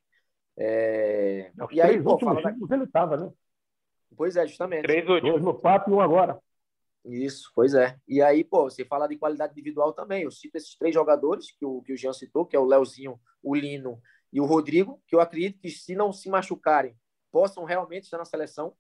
É... 0.59 1.53
E 1.71 1.81
aí, 1.81 2.03
pô, 2.03 2.19
fala 2.19 2.43
da... 2.43 2.51
ele 2.51 2.85
estava, 2.85 3.17
né? 3.17 3.33
Pois 4.17 4.37
é, 4.37 4.47
justamente. 4.47 4.83
Três 4.83 5.09
últimos. 5.09 5.41
Dois 5.41 5.45
no 5.45 5.55
papo 5.55 5.91
e 5.91 5.95
um 5.95 6.01
agora. 6.01 6.39
Isso, 7.05 7.51
pois 7.55 7.75
é. 7.75 7.97
E 8.07 8.21
aí, 8.21 8.43
pô, 8.43 8.65
você 8.65 8.85
fala 8.85 9.07
de 9.07 9.17
qualidade 9.17 9.53
individual 9.53 9.93
também. 9.93 10.25
Eu 10.25 10.31
cito 10.31 10.57
esses 10.57 10.77
três 10.77 10.93
jogadores 10.93 11.53
que 11.53 11.65
o, 11.65 11.81
que 11.83 11.93
o 11.93 11.97
Jean 11.97 12.13
citou, 12.13 12.45
que 12.45 12.57
é 12.57 12.59
o 12.59 12.65
Leozinho, 12.65 13.21
o 13.43 13.55
Lino 13.55 14.03
e 14.33 14.41
o 14.41 14.45
Rodrigo, 14.45 15.01
que 15.07 15.15
eu 15.15 15.21
acredito 15.21 15.61
que, 15.61 15.71
se 15.71 15.95
não 15.95 16.13
se 16.13 16.29
machucarem, 16.29 16.97
possam 17.31 17.65
realmente 17.65 18.05
estar 18.05 18.19
na 18.19 18.25
seleção. 18.25 18.75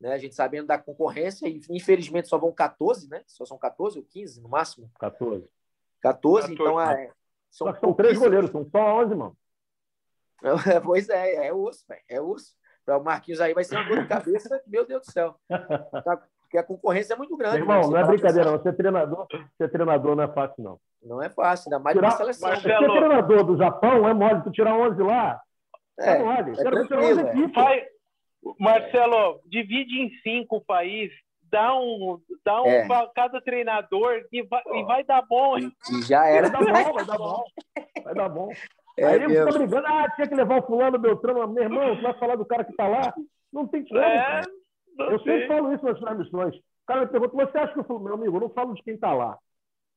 Né? 0.00 0.12
A 0.12 0.18
gente 0.18 0.34
sabendo 0.34 0.66
da 0.66 0.78
concorrência, 0.78 1.46
e 1.48 1.60
infelizmente 1.70 2.28
só 2.28 2.36
vão 2.36 2.52
14, 2.52 3.08
né? 3.08 3.22
Só 3.26 3.46
são 3.46 3.56
14 3.56 3.98
ou 3.98 4.04
15 4.04 4.42
no 4.42 4.48
máximo? 4.48 4.90
14. 4.98 5.48
14, 6.02 6.48
14 6.48 6.52
então 6.52 6.80
é. 6.80 7.12
São, 7.50 7.72
são 7.76 7.94
três 7.94 8.18
goleiros, 8.18 8.50
são 8.50 8.68
só 8.68 9.00
11, 9.00 9.14
mano. 9.14 9.38
pois 10.84 11.08
é, 11.08 11.46
é 11.46 11.52
osso, 11.52 11.84
velho. 11.88 12.02
É 12.08 12.20
osso. 12.20 12.54
Para 12.84 12.98
o 12.98 13.04
Marquinhos 13.04 13.40
aí 13.40 13.54
vai 13.54 13.64
ser 13.64 13.76
uma 13.76 13.88
dor 13.88 14.02
de 14.02 14.08
cabeça, 14.08 14.62
meu 14.66 14.86
Deus 14.86 15.06
do 15.06 15.12
céu. 15.12 15.34
Tá 16.04 16.20
porque 16.54 16.58
a 16.58 16.62
concorrência 16.62 17.14
é 17.14 17.16
muito 17.16 17.36
grande. 17.36 17.56
Irmão, 17.56 17.80
né? 17.80 17.88
não 17.88 17.98
é 17.98 18.04
brincadeira, 18.04 18.50
não. 18.50 18.62
Ser 18.62 18.74
treinador, 18.74 19.26
ser 19.56 19.68
treinador 19.70 20.14
não 20.14 20.22
é 20.22 20.28
fácil, 20.28 20.62
não. 20.62 20.80
Não 21.02 21.22
é 21.22 21.28
fácil, 21.28 21.68
ainda 21.68 21.82
mais 21.82 21.96
tirar, 21.96 22.10
na 22.10 22.16
seleção. 22.16 22.48
Marcelo... 22.48 22.78
Ser 22.78 22.98
treinador 22.98 23.44
do 23.44 23.56
Japão 23.56 24.08
é 24.08 24.14
mole, 24.14 24.42
tu 24.42 24.52
tirar 24.52 24.76
11 24.76 25.02
lá, 25.02 25.40
é, 25.98 26.10
é 26.10 26.18
mole. 26.22 26.52
É 26.52 26.62
Quero 26.62 26.86
tirar 26.86 27.02
11 27.02 27.20
aqui. 27.20 27.46
Vai, 27.48 27.86
Marcelo, 28.60 29.40
divide 29.46 30.00
em 30.00 30.10
cinco 30.22 30.56
o 30.56 30.64
país, 30.64 31.10
dá 31.42 31.74
um, 31.74 32.20
dá 32.44 32.62
um 32.62 32.66
é. 32.66 32.86
para 32.86 33.08
cada 33.08 33.40
treinador 33.40 34.24
e 34.30 34.42
vai, 34.42 34.62
e 34.74 34.84
vai 34.84 35.04
dar 35.04 35.22
bom. 35.22 35.58
E, 35.58 35.72
e 35.92 36.02
já 36.02 36.26
era. 36.26 36.48
Vai 36.50 36.64
dar 36.64 36.84
bom, 36.84 36.92
vai 36.92 37.04
dar 37.04 37.18
bom. 37.18 37.44
Vai 38.04 38.14
dar 38.14 38.28
bom. 38.28 38.48
É 38.96 39.04
Aí 39.04 39.14
ele 39.16 39.28
fica 39.28 39.58
brigando, 39.58 39.86
ah, 39.86 40.10
tinha 40.14 40.28
que 40.28 40.34
levar 40.34 40.58
o 40.60 40.66
fulano 40.66 40.98
Beltrano. 40.98 41.48
Meu 41.48 41.64
irmão, 41.64 41.96
você 41.96 42.02
vai 42.02 42.14
falar 42.14 42.36
do 42.36 42.44
cara 42.44 42.64
que 42.64 42.70
está 42.70 42.86
lá? 42.86 43.14
Não 43.52 43.66
tem 43.66 43.84
como. 43.84 44.00
É, 44.00 44.42
eu 44.98 45.18
sempre 45.18 45.46
falo 45.48 45.72
isso 45.72 45.84
nas 45.84 45.98
transmissões. 45.98 46.54
O 46.56 46.86
cara 46.86 47.00
me 47.00 47.06
pergunta, 47.08 47.34
você 47.34 47.58
acha 47.58 47.72
que 47.72 47.80
o 47.80 47.84
fulano, 47.84 48.04
meu 48.04 48.14
amigo, 48.14 48.36
eu 48.36 48.40
não 48.40 48.50
falo 48.50 48.74
de 48.74 48.82
quem 48.82 48.94
está 48.94 49.12
lá. 49.12 49.36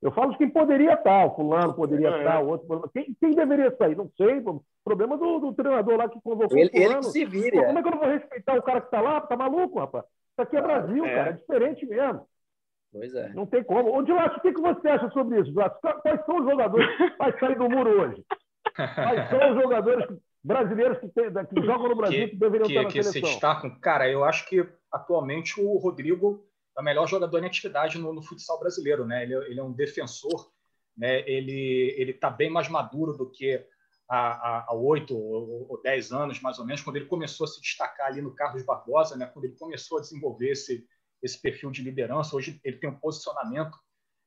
Eu 0.02 0.12
falo 0.12 0.32
de 0.32 0.38
quem 0.38 0.50
poderia 0.50 0.93
estar, 0.93 1.26
o 1.26 1.36
fulano 1.36 1.74
poderia 1.74 2.10
é. 2.10 2.18
estar, 2.20 2.39
o 2.41 2.48
outro. 2.50 2.89
Quem, 2.93 3.16
quem 3.20 3.32
deveria 3.32 3.76
sair? 3.76 3.95
Não 3.95 4.10
sei. 4.16 4.43
Problema 4.84 5.18
do, 5.18 5.39
do 5.39 5.54
treinador 5.54 5.98
lá 5.98 6.08
que 6.08 6.22
convocou 6.22 6.58
ele, 6.58 6.70
o 6.70 6.72
fulano. 6.72 6.93
Ele 6.93 7.00
que 7.00 7.06
se 7.06 7.26
vira. 7.26 7.66
Como 7.66 7.80
é 7.80 7.82
que 7.82 7.88
eu 7.88 7.91
não 7.91 8.00
vou 8.00 8.10
respeitar 8.10 8.58
o 8.58 8.64
cara 8.64 8.82
que 8.82 8.88
está 8.88 9.02
lá? 9.02 9.22
Tá 9.22 9.36
maluco, 9.36 9.80
rapaz? 9.80 10.06
Isso 10.06 10.41
aqui 10.41 10.58
é 10.58 10.62
Brasil, 10.62 11.06
é. 11.06 11.16
cara. 11.16 11.30
É 11.30 11.34
diferente 11.34 11.86
mesmo. 11.86 12.28
Pois 12.91 13.14
é. 13.16 13.30
Não 13.34 13.45
tem 13.45 13.64
como. 13.64 13.95
Ô, 13.95 14.02
Dilácio, 14.04 14.38
o 14.38 14.41
que, 14.41 14.54
que 14.54 14.62
você 14.62 14.88
acha 14.88 15.10
sobre 15.10 15.41
isso? 15.41 15.54
Quais 15.54 16.26
são 16.26 16.38
os 16.38 16.50
jogadores 16.50 16.98
que 16.98 17.18
vai 17.18 17.39
sair 17.39 17.58
do 17.58 17.70
muro 17.70 18.02
hoje? 18.02 18.24
Quais 18.76 19.30
são 19.30 19.51
os 19.51 19.61
jogadores 19.61 20.05
brasileiros 20.43 20.99
que, 20.99 21.09
tem, 21.09 21.32
que 21.32 21.65
jogam 21.65 21.89
no 21.89 21.95
Brasil 21.95 22.26
que, 22.26 22.32
que 22.32 22.39
deveriam 22.39 22.68
que, 22.68 22.74
estar 22.74 22.84
na 22.84 22.89
que 22.89 23.03
seleção? 23.03 23.13
se 23.13 23.22
destacam? 23.22 23.80
Cara, 23.80 24.09
eu 24.09 24.24
acho 24.24 24.47
que 24.47 24.68
atualmente 24.91 25.59
o 25.59 25.78
Rodrigo 25.78 26.45
é 26.78 26.82
o 26.82 26.84
melhor 26.84 27.07
jogador 27.07 27.39
em 27.39 27.47
atividade 27.47 27.97
no, 27.97 28.13
no 28.13 28.22
futsal 28.22 28.59
brasileiro, 28.59 29.05
né? 29.05 29.24
Ele, 29.24 29.36
ele, 29.36 29.59
é 29.59 29.63
um 29.63 29.74
defensor, 29.74 30.51
né? 30.95 31.20
Ele 31.30 31.93
ele 31.97 32.11
está 32.11 32.30
bem 32.30 32.49
mais 32.49 32.70
maduro 32.70 33.13
do 33.13 33.30
que 33.30 33.63
há 34.09 34.74
oito 34.74 35.18
ou 35.18 35.82
dez 35.84 36.13
anos, 36.13 36.39
mais 36.41 36.59
ou 36.59 36.65
menos, 36.65 36.82
quando 36.82 36.95
ele 36.95 37.07
começou 37.07 37.43
a 37.43 37.47
se 37.47 37.59
destacar 37.59 38.07
ali 38.07 38.22
no 38.22 38.34
Carlos 38.34 38.63
Barbosa, 38.63 39.18
né? 39.18 39.26
Quando 39.26 39.45
ele 39.45 39.55
começou 39.57 39.97
a 39.97 40.01
desenvolver 40.01 40.51
esse 40.51 40.86
esse 41.22 41.41
perfil 41.41 41.72
de 41.72 41.82
liderança, 41.82 42.36
hoje 42.36 42.61
ele 42.63 42.78
tem 42.78 42.88
um 42.88 42.99
posicionamento 42.99 43.76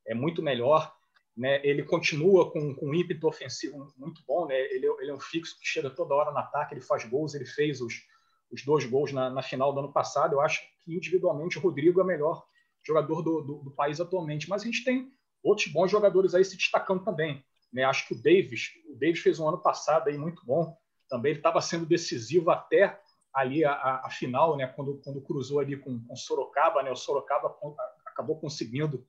é 0.05 0.13
muito 0.13 0.41
melhor, 0.41 0.93
né? 1.41 1.59
Ele 1.65 1.83
continua 1.83 2.51
com, 2.51 2.75
com 2.75 2.89
um 2.89 2.93
ímpeto 2.93 3.27
ofensivo 3.27 3.91
muito 3.97 4.21
bom, 4.27 4.45
né? 4.45 4.59
Ele, 4.59 4.85
ele 4.99 5.11
é 5.11 5.13
um 5.13 5.19
fixo 5.19 5.57
que 5.59 5.67
chega 5.67 5.89
toda 5.89 6.13
hora 6.15 6.31
no 6.31 6.37
ataque, 6.37 6.75
ele 6.75 6.81
faz 6.81 7.03
gols, 7.05 7.33
ele 7.33 7.45
fez 7.45 7.81
os 7.81 7.93
os 8.51 8.65
dois 8.65 8.85
gols 8.85 9.11
na, 9.13 9.29
na, 9.29 9.41
final 9.41 9.73
do 9.73 9.79
ano 9.79 9.93
passado. 9.93 10.33
Eu 10.33 10.41
acho 10.41 10.61
que 10.83 10.93
individualmente 10.93 11.57
o 11.57 11.61
Rodrigo 11.61 11.99
é 11.99 12.03
o 12.03 12.07
melhor 12.07 12.43
jogador 12.83 13.21
do, 13.21 13.41
do, 13.41 13.63
do, 13.63 13.71
país 13.71 14.01
atualmente. 14.01 14.49
Mas 14.49 14.61
a 14.61 14.65
gente 14.65 14.83
tem 14.83 15.09
outros 15.41 15.67
bons 15.67 15.89
jogadores 15.89 16.35
aí 16.35 16.43
se 16.43 16.57
destacando 16.57 17.03
também. 17.03 17.43
Né? 17.71 17.83
Acho 17.83 18.07
que 18.07 18.13
o 18.13 18.21
Davis, 18.21 18.71
o 18.89 18.95
Davis 18.95 19.19
fez 19.19 19.39
um 19.39 19.47
ano 19.47 19.61
passado 19.61 20.09
aí 20.09 20.17
muito 20.17 20.45
bom. 20.45 20.75
Também 21.09 21.31
ele 21.31 21.39
estava 21.39 21.61
sendo 21.61 21.85
decisivo 21.85 22.51
até 22.51 22.99
ali 23.33 23.63
a, 23.63 23.71
a, 23.71 24.07
a, 24.07 24.09
final, 24.09 24.57
né? 24.57 24.67
Quando, 24.67 24.99
quando 25.03 25.21
cruzou 25.21 25.59
ali 25.59 25.77
com, 25.77 26.03
com 26.05 26.15
Sorocaba, 26.15 26.83
né? 26.83 26.91
O 26.91 26.95
Sorocaba 26.95 27.55
acabou 28.05 28.37
conseguindo 28.37 29.07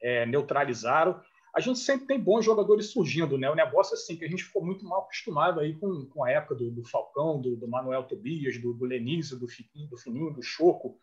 é, 0.00 0.24
neutralizar 0.24 1.22
a 1.54 1.60
gente 1.60 1.78
sempre 1.78 2.06
tem 2.06 2.20
bons 2.20 2.44
jogadores 2.44 2.90
surgindo, 2.90 3.38
né? 3.38 3.50
O 3.50 3.54
negócio 3.54 3.94
assim 3.94 4.16
que 4.16 4.24
a 4.24 4.28
gente 4.28 4.44
ficou 4.44 4.64
muito 4.64 4.84
mal 4.84 5.02
acostumado 5.02 5.60
aí 5.60 5.74
com, 5.74 6.06
com 6.06 6.24
a 6.24 6.30
época 6.30 6.54
do, 6.54 6.70
do 6.70 6.84
Falcão, 6.84 7.40
do, 7.40 7.56
do, 7.56 7.68
Manuel 7.68 8.04
Tobias, 8.04 8.60
do, 8.60 8.72
do 8.72 8.86
do 8.86 9.48
Fiquinho, 9.48 9.88
do 9.88 9.96
Fininho, 9.96 10.32
do 10.32 10.42
Choco, 10.42 10.98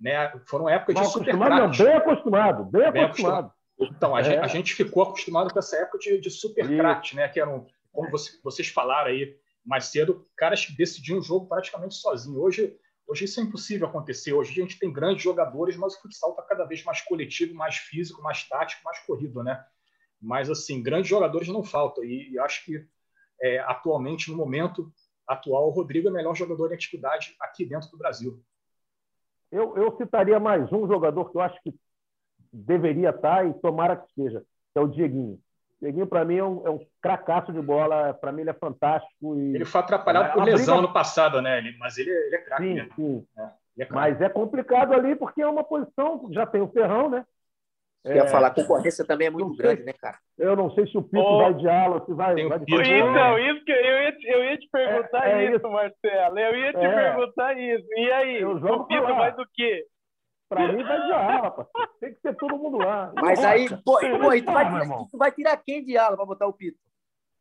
né? 0.00 0.32
Foram 0.46 0.68
épocas 0.68 0.94
mal 0.94 1.04
de 1.04 1.12
super 1.12 1.38
craques. 1.38 1.78
Bem 1.78 1.94
acostumado, 1.94 2.64
bem, 2.64 2.92
bem 2.92 3.04
acostumado. 3.04 3.46
acostumado. 3.46 3.52
Então, 3.78 4.14
a, 4.14 4.20
é. 4.20 4.24
gente, 4.24 4.38
a, 4.38 4.46
gente, 4.46 4.74
ficou 4.74 5.02
acostumado 5.02 5.52
com 5.52 5.58
essa 5.58 5.76
época 5.76 5.98
de, 5.98 6.20
de 6.20 6.30
super 6.30 6.66
craques, 6.66 7.14
né? 7.14 7.28
Que 7.28 7.40
eram, 7.40 7.66
como 7.92 8.10
você, 8.10 8.38
vocês 8.42 8.68
falaram 8.68 9.10
aí 9.10 9.36
mais 9.64 9.86
cedo, 9.86 10.26
caras 10.36 10.64
que 10.64 10.76
decidiam 10.76 11.18
o 11.18 11.22
jogo 11.22 11.46
praticamente 11.46 11.94
sozinho. 11.94 12.40
Hoje, 12.40 12.76
hoje 13.06 13.24
isso 13.24 13.40
é 13.40 13.42
impossível 13.42 13.86
acontecer. 13.86 14.32
Hoje 14.32 14.50
a 14.50 14.54
gente 14.54 14.78
tem 14.78 14.92
grandes 14.92 15.22
jogadores, 15.22 15.76
mas 15.76 15.94
o 15.94 16.00
futsal 16.00 16.30
está 16.30 16.42
cada 16.42 16.64
vez 16.64 16.82
mais 16.84 17.00
coletivo, 17.00 17.54
mais 17.54 17.76
físico, 17.76 18.22
mais 18.22 18.48
tático, 18.48 18.82
mais 18.84 18.98
corrido, 19.00 19.42
né? 19.42 19.64
Mas, 20.22 20.48
assim, 20.48 20.82
grandes 20.82 21.08
jogadores 21.08 21.48
não 21.48 21.64
faltam. 21.64 22.04
E, 22.04 22.30
e 22.30 22.38
acho 22.38 22.64
que, 22.64 22.86
é, 23.40 23.58
atualmente, 23.60 24.30
no 24.30 24.36
momento, 24.36 24.92
atual, 25.26 25.66
o 25.66 25.70
Rodrigo 25.70 26.08
é 26.08 26.10
o 26.10 26.14
melhor 26.14 26.34
jogador 26.34 26.68
de 26.68 26.74
atividade 26.74 27.34
aqui 27.40 27.66
dentro 27.66 27.90
do 27.90 27.98
Brasil. 27.98 28.40
Eu, 29.50 29.76
eu 29.76 29.96
citaria 29.96 30.38
mais 30.38 30.72
um 30.72 30.86
jogador 30.86 31.30
que 31.30 31.36
eu 31.36 31.40
acho 31.40 31.60
que 31.62 31.74
deveria 32.52 33.10
estar 33.10 33.46
e 33.46 33.52
tomara 33.54 33.96
que 33.96 34.12
seja, 34.14 34.40
que 34.40 34.78
é 34.78 34.80
o 34.80 34.86
Dieguinho. 34.86 35.38
Dieguinho, 35.80 36.06
para 36.06 36.24
mim, 36.24 36.36
é 36.36 36.44
um, 36.44 36.66
é 36.66 36.70
um 36.70 36.86
cracaço 37.00 37.52
de 37.52 37.60
bola. 37.60 38.14
Para 38.14 38.30
mim, 38.30 38.42
ele 38.42 38.50
é 38.50 38.54
fantástico. 38.54 39.36
E... 39.36 39.56
Ele 39.56 39.64
foi 39.64 39.80
atrapalhado 39.80 40.28
é, 40.28 40.32
por 40.32 40.44
lesão 40.44 40.76
briga... 40.76 40.88
no 40.88 40.94
passado, 40.94 41.42
né? 41.42 41.58
Ele, 41.58 41.76
mas 41.78 41.98
ele, 41.98 42.10
ele 42.10 42.36
é 42.36 42.38
craque. 42.38 42.62
Sim, 42.62 42.88
sim. 42.94 43.26
É, 43.36 43.82
é 43.82 43.88
mas 43.90 44.20
é 44.20 44.28
complicado 44.28 44.92
ali 44.92 45.16
porque 45.16 45.42
é 45.42 45.48
uma 45.48 45.64
posição, 45.64 46.28
já 46.30 46.46
tem 46.46 46.60
o 46.60 46.68
Ferrão, 46.68 47.10
né? 47.10 47.26
Eu 48.04 48.16
ia 48.16 48.26
falar, 48.26 48.48
a 48.48 48.54
concorrência 48.54 49.04
também 49.04 49.28
é 49.28 49.30
muito 49.30 49.56
grande, 49.56 49.84
né, 49.84 49.92
cara? 49.92 50.18
Eu 50.36 50.56
não 50.56 50.70
sei 50.72 50.86
se 50.88 50.98
o 50.98 51.02
Pito 51.02 51.22
oh, 51.22 51.38
vai 51.38 51.54
de 51.54 51.68
ala, 51.68 52.04
se 52.04 52.12
vai. 52.12 52.34
vai 52.48 52.58
de 52.58 52.64
então, 52.64 53.38
isso 53.38 53.64
que 53.64 53.70
eu 53.70 53.76
ia, 53.76 54.16
eu 54.24 54.44
ia 54.44 54.58
te 54.58 54.68
perguntar 54.72 55.28
é, 55.28 55.32
é 55.32 55.44
isso, 55.46 55.56
isso, 55.56 55.68
Marcelo. 55.70 56.38
Eu 56.38 56.56
ia 56.56 56.72
te 56.72 56.84
é. 56.84 56.94
perguntar 56.94 57.58
isso. 57.58 57.86
E 57.92 58.12
aí? 58.12 58.44
O 58.44 58.84
Pito 58.86 59.02
vai 59.02 59.36
do 59.36 59.46
quê? 59.54 59.86
Pra 60.48 60.72
mim 60.72 60.82
vai 60.82 61.06
de 61.06 61.12
ala, 61.12 61.50
parceiro. 61.52 61.90
Tem 62.00 62.12
que 62.12 62.20
ser 62.20 62.36
todo 62.36 62.58
mundo 62.58 62.78
lá. 62.78 63.12
Mas 63.14 63.42
aí, 63.44 63.68
pô, 63.68 63.78
pô 63.84 64.00
tu, 64.00 64.18
vai 64.18 64.40
tirar, 64.40 64.88
tu 65.10 65.18
vai 65.18 65.32
tirar 65.32 65.56
quem 65.58 65.84
de 65.84 65.96
ala 65.96 66.16
pra 66.16 66.26
botar 66.26 66.46
o 66.48 66.52
Pito? 66.52 66.78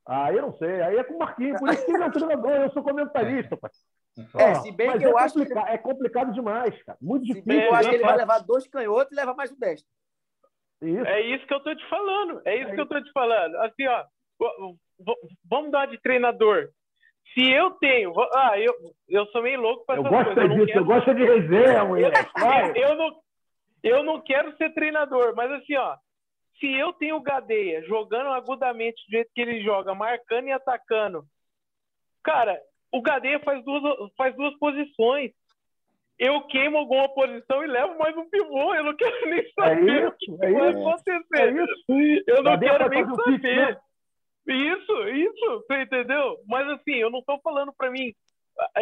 Ah, 0.06 0.32
eu 0.32 0.44
não 0.44 0.54
sei. 0.54 0.82
Aí 0.82 0.96
é 0.96 1.04
com 1.04 1.16
o 1.16 1.20
Marquinhos. 1.20 1.60
Por 1.60 1.70
isso 1.70 1.86
que 1.86 1.92
ele 1.92 2.04
é 2.04 2.10
treinador, 2.10 2.52
eu 2.52 2.72
sou 2.72 2.84
comentarista, 2.84 3.58
parceiro. 3.58 3.88
É, 4.36 4.56
se 4.56 4.72
bem 4.72 4.98
que 4.98 5.06
eu 5.06 5.18
é 5.18 5.24
acho 5.24 5.44
que. 5.44 5.54
É 5.54 5.78
complicado 5.78 6.32
demais, 6.34 6.82
cara. 6.84 6.98
Muito 7.02 7.26
difícil. 7.26 7.44
Se 7.44 7.48
bem 7.48 7.62
que 7.62 7.68
eu 7.68 7.76
acho 7.76 7.90
que 7.90 7.96
ele 7.96 8.04
vai 8.04 8.18
levar 8.18 8.40
dois 8.40 8.68
canhotos 8.68 9.12
e 9.12 9.16
levar 9.16 9.34
mais 9.34 9.52
um 9.52 9.58
destro. 9.58 9.90
Isso. 10.82 11.06
É 11.06 11.22
isso 11.22 11.46
que 11.46 11.54
eu 11.54 11.60
tô 11.60 11.76
te 11.76 11.88
falando. 11.88 12.42
É 12.46 12.58
isso 12.58 12.72
é 12.72 12.76
que 12.76 12.82
eu 12.82 12.88
tô 12.88 13.02
te 13.02 13.12
falando. 13.12 13.56
Assim, 13.58 13.88
ó, 13.88 14.04
vamos 15.46 15.72
dar 15.72 15.88
de 15.88 16.00
treinador. 16.02 16.70
Se 17.34 17.50
eu 17.50 17.72
tenho. 17.72 18.12
Ah, 18.36 18.60
eu, 18.60 18.74
eu 19.08 19.26
sou 19.28 19.42
meio 19.42 19.62
louco 19.62 19.86
para 19.86 20.00
essas 20.00 20.06
eu 20.06 20.12
gosto 20.12 20.34
coisas. 20.34 20.52
Disso, 20.52 20.62
eu, 20.62 20.66
quero... 20.66 20.80
eu 20.80 20.86
gosto 20.86 21.14
de 21.14 21.24
resenha, 21.24 21.86
mulher. 21.86 22.12
Eu, 22.76 22.88
eu, 22.88 22.96
não, 22.96 23.22
eu 23.84 24.04
não 24.04 24.22
quero 24.22 24.56
ser 24.58 24.74
treinador, 24.74 25.34
mas 25.36 25.52
assim, 25.52 25.76
ó. 25.76 25.96
Se 26.60 26.72
eu 26.72 26.94
tenho 26.94 27.16
o 27.16 27.22
Gadeia 27.22 27.84
jogando 27.86 28.30
agudamente 28.30 29.04
do 29.08 29.12
jeito 29.12 29.32
que 29.34 29.42
ele 29.42 29.64
joga, 29.64 29.96
marcando 29.96 30.48
e 30.48 30.52
atacando, 30.52 31.24
cara, 32.24 32.60
o 32.92 33.02
Gadeia 33.02 33.40
faz 33.40 33.64
duas, 33.66 34.12
faz 34.16 34.36
duas 34.36 34.56
posições 34.60 35.32
eu 36.22 36.40
queimo 36.44 36.78
alguma 36.78 37.10
posição 37.10 37.64
e 37.64 37.68
levo 37.68 37.98
mais 37.98 38.16
um 38.16 38.30
pivô. 38.30 38.76
Eu 38.76 38.84
não 38.84 38.96
quero 38.96 39.26
nem 39.28 39.40
é 39.40 39.52
saber 39.56 39.90
é 39.90 40.06
isso, 40.06 40.08
o 40.08 40.38
que 40.38 40.46
é 40.46 40.52
vai 40.52 40.70
isso, 40.70 40.80
acontecer. 40.80 41.26
É 41.34 41.64
isso. 41.64 42.24
Eu 42.28 42.44
não 42.44 42.60
quero 42.60 42.90
nem 42.90 43.06
saber. 43.16 43.80
Isso, 44.48 45.08
isso, 45.10 45.66
você 45.68 45.82
entendeu? 45.82 46.38
Mas 46.48 46.68
assim, 46.70 46.94
eu 46.94 47.10
não 47.10 47.20
estou 47.20 47.40
falando 47.42 47.74
para 47.76 47.90
mim 47.90 48.14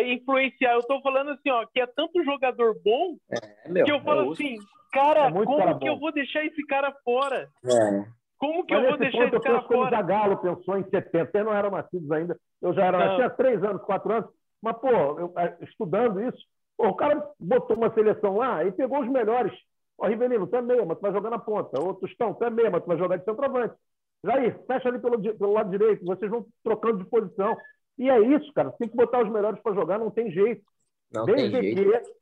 influenciar, 0.04 0.74
eu 0.74 0.80
estou 0.80 1.02
falando 1.02 1.32
assim, 1.32 1.50
ó, 1.50 1.66
que 1.66 1.80
é 1.80 1.88
tanto 1.88 2.24
jogador 2.26 2.76
bom 2.84 3.16
é, 3.32 3.70
meu, 3.70 3.86
que 3.86 3.92
eu 3.92 4.02
falo 4.02 4.32
assim, 4.32 4.58
cara, 4.92 5.28
é 5.28 5.32
como 5.32 5.58
cara 5.58 5.74
que 5.76 5.86
bom. 5.86 5.88
eu 5.88 6.00
vou 6.00 6.12
deixar 6.12 6.44
esse 6.44 6.66
cara 6.66 6.94
fora? 7.06 7.48
É. 7.66 8.06
Como 8.38 8.66
que 8.66 8.74
Mas 8.74 8.84
eu 8.84 8.90
vou 8.90 9.00
deixar 9.00 9.28
esse 9.28 9.40
cara 9.40 9.62
fora? 9.62 9.88
O 9.88 9.90
Zagallo 9.90 10.38
pensou 10.38 10.78
em 10.78 10.90
70, 10.90 11.38
eu 11.38 11.46
não 11.46 11.54
era 11.54 11.70
nascido 11.70 12.14
ainda, 12.14 12.38
eu 12.62 12.74
já 12.74 12.86
era, 12.86 13.06
eu 13.06 13.16
tinha 13.16 13.30
três 13.30 13.64
anos, 13.64 13.82
quatro 13.84 14.12
anos, 14.12 14.30
mas, 14.62 14.78
pô, 14.78 14.90
eu, 14.90 15.34
estudando 15.62 16.22
isso, 16.22 16.40
o 16.88 16.94
cara 16.96 17.30
botou 17.40 17.76
uma 17.76 17.94
seleção 17.94 18.38
lá 18.38 18.64
e 18.64 18.72
pegou 18.72 19.02
os 19.02 19.10
melhores. 19.10 19.54
Ó, 19.98 20.08
Rivelino, 20.08 20.48
tu 20.48 20.56
é 20.56 20.62
meia, 20.62 20.86
mas 20.86 20.98
tu 20.98 21.02
vai 21.02 21.12
jogar 21.12 21.30
na 21.30 21.40
ponta. 21.40 21.80
Ô, 21.80 21.94
Tostão, 21.94 22.34
tu 22.34 22.44
é 22.46 22.50
meia, 22.50 22.70
mas 22.72 22.82
tu 22.82 22.88
vai 22.88 22.98
jogar 22.98 23.18
de 23.18 23.26
centroavante. 23.26 23.76
Jair, 24.24 24.58
fecha 24.66 24.90
ali 24.90 25.00
pelo, 25.00 25.22
pelo 25.22 25.54
lado 25.54 25.70
direito, 25.70 26.06
vocês 26.06 26.32
vão 26.32 26.46
trocando 26.64 27.00
de 27.00 27.10
posição. 27.10 27.58
E 27.98 28.10
é 28.10 28.20
isso, 28.20 28.52
cara. 28.54 28.72
Tem 28.72 28.88
que 28.88 28.96
botar 28.96 29.22
os 29.22 29.30
melhores 29.30 29.62
para 29.62 29.76
jogar, 29.76 30.00
não 30.00 30.10
tem 30.10 30.32
jeito. 30.32 30.64
Não 31.12 31.26
Desde 31.26 31.52
tem 31.52 31.76
jeito. 31.76 32.02
que, 32.02 32.14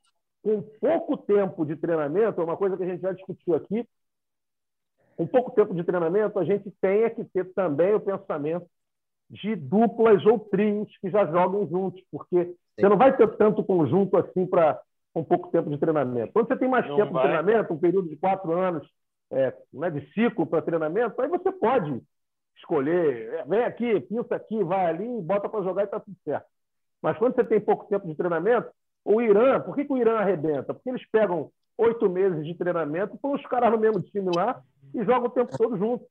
com 0.41 0.62
pouco 0.80 1.18
tempo 1.18 1.66
de 1.66 1.76
treinamento, 1.76 2.41
é 2.41 2.43
uma 2.43 2.58
coisa 2.58 2.76
que 2.76 2.84
a 2.84 2.88
gente 2.88 3.01
já 3.01 3.12
discutiu 3.12 3.53
aqui, 3.53 3.88
com 5.16 5.28
pouco 5.28 5.51
tempo 5.51 5.74
de 5.74 5.84
treinamento, 5.84 6.39
a 6.39 6.45
gente 6.45 6.72
tem 6.80 7.10
que 7.14 7.26
ter 7.26 7.45
também 7.53 7.93
o 7.93 7.99
pensamento 7.99 8.68
de 9.30 9.55
duplas 9.55 10.25
ou 10.25 10.39
trios 10.39 10.89
que 10.99 11.09
já 11.09 11.25
jogam 11.25 11.67
juntos, 11.67 12.01
porque 12.11 12.55
você 12.75 12.88
não 12.88 12.97
vai 12.97 13.15
ter 13.15 13.28
tanto 13.38 13.63
conjunto 13.63 14.15
assim 14.17 14.45
para 14.45 14.80
um 15.13 15.23
pouco 15.23 15.49
tempo 15.49 15.69
de 15.69 15.78
treinamento. 15.78 16.32
Quando 16.32 16.47
você 16.47 16.57
tem 16.57 16.69
mais 16.69 16.88
não 16.88 16.95
tempo 16.95 17.13
vai. 17.13 17.23
de 17.23 17.28
treinamento, 17.30 17.73
um 17.73 17.80
período 17.80 18.09
de 18.09 18.15
quatro 18.17 18.51
anos 18.51 18.88
é, 19.32 19.53
né, 19.73 19.89
de 19.89 20.01
ciclo 20.13 20.45
para 20.45 20.61
treinamento, 20.61 21.19
aí 21.21 21.28
você 21.28 21.51
pode 21.51 22.01
escolher, 22.55 23.34
é, 23.34 23.43
vem 23.45 23.63
aqui, 23.63 23.99
pinça 24.01 24.36
aqui, 24.36 24.63
vai 24.63 24.86
ali, 24.86 25.21
bota 25.21 25.49
para 25.49 25.63
jogar 25.63 25.82
e 25.84 25.86
está 25.86 25.99
tudo 25.99 26.15
certo. 26.23 26.45
Mas 27.01 27.17
quando 27.17 27.36
você 27.36 27.43
tem 27.43 27.59
pouco 27.59 27.88
tempo 27.88 28.07
de 28.07 28.15
treinamento, 28.15 28.69
o 29.03 29.21
Irã, 29.21 29.59
por 29.59 29.75
que, 29.75 29.86
que 29.86 29.93
o 29.93 29.97
Irã 29.97 30.17
arrebenta? 30.17 30.73
Porque 30.73 30.89
eles 30.89 31.05
pegam 31.09 31.51
oito 31.78 32.09
meses 32.09 32.45
de 32.45 32.55
treinamento, 32.55 33.17
põem 33.21 33.36
os 33.36 33.45
caras 33.45 33.71
no 33.71 33.78
mesmo 33.78 34.01
time 34.01 34.30
lá 34.36 34.61
e 34.93 35.03
jogam 35.03 35.28
o 35.28 35.32
tempo 35.32 35.55
todo 35.57 35.78
junto. 35.78 36.05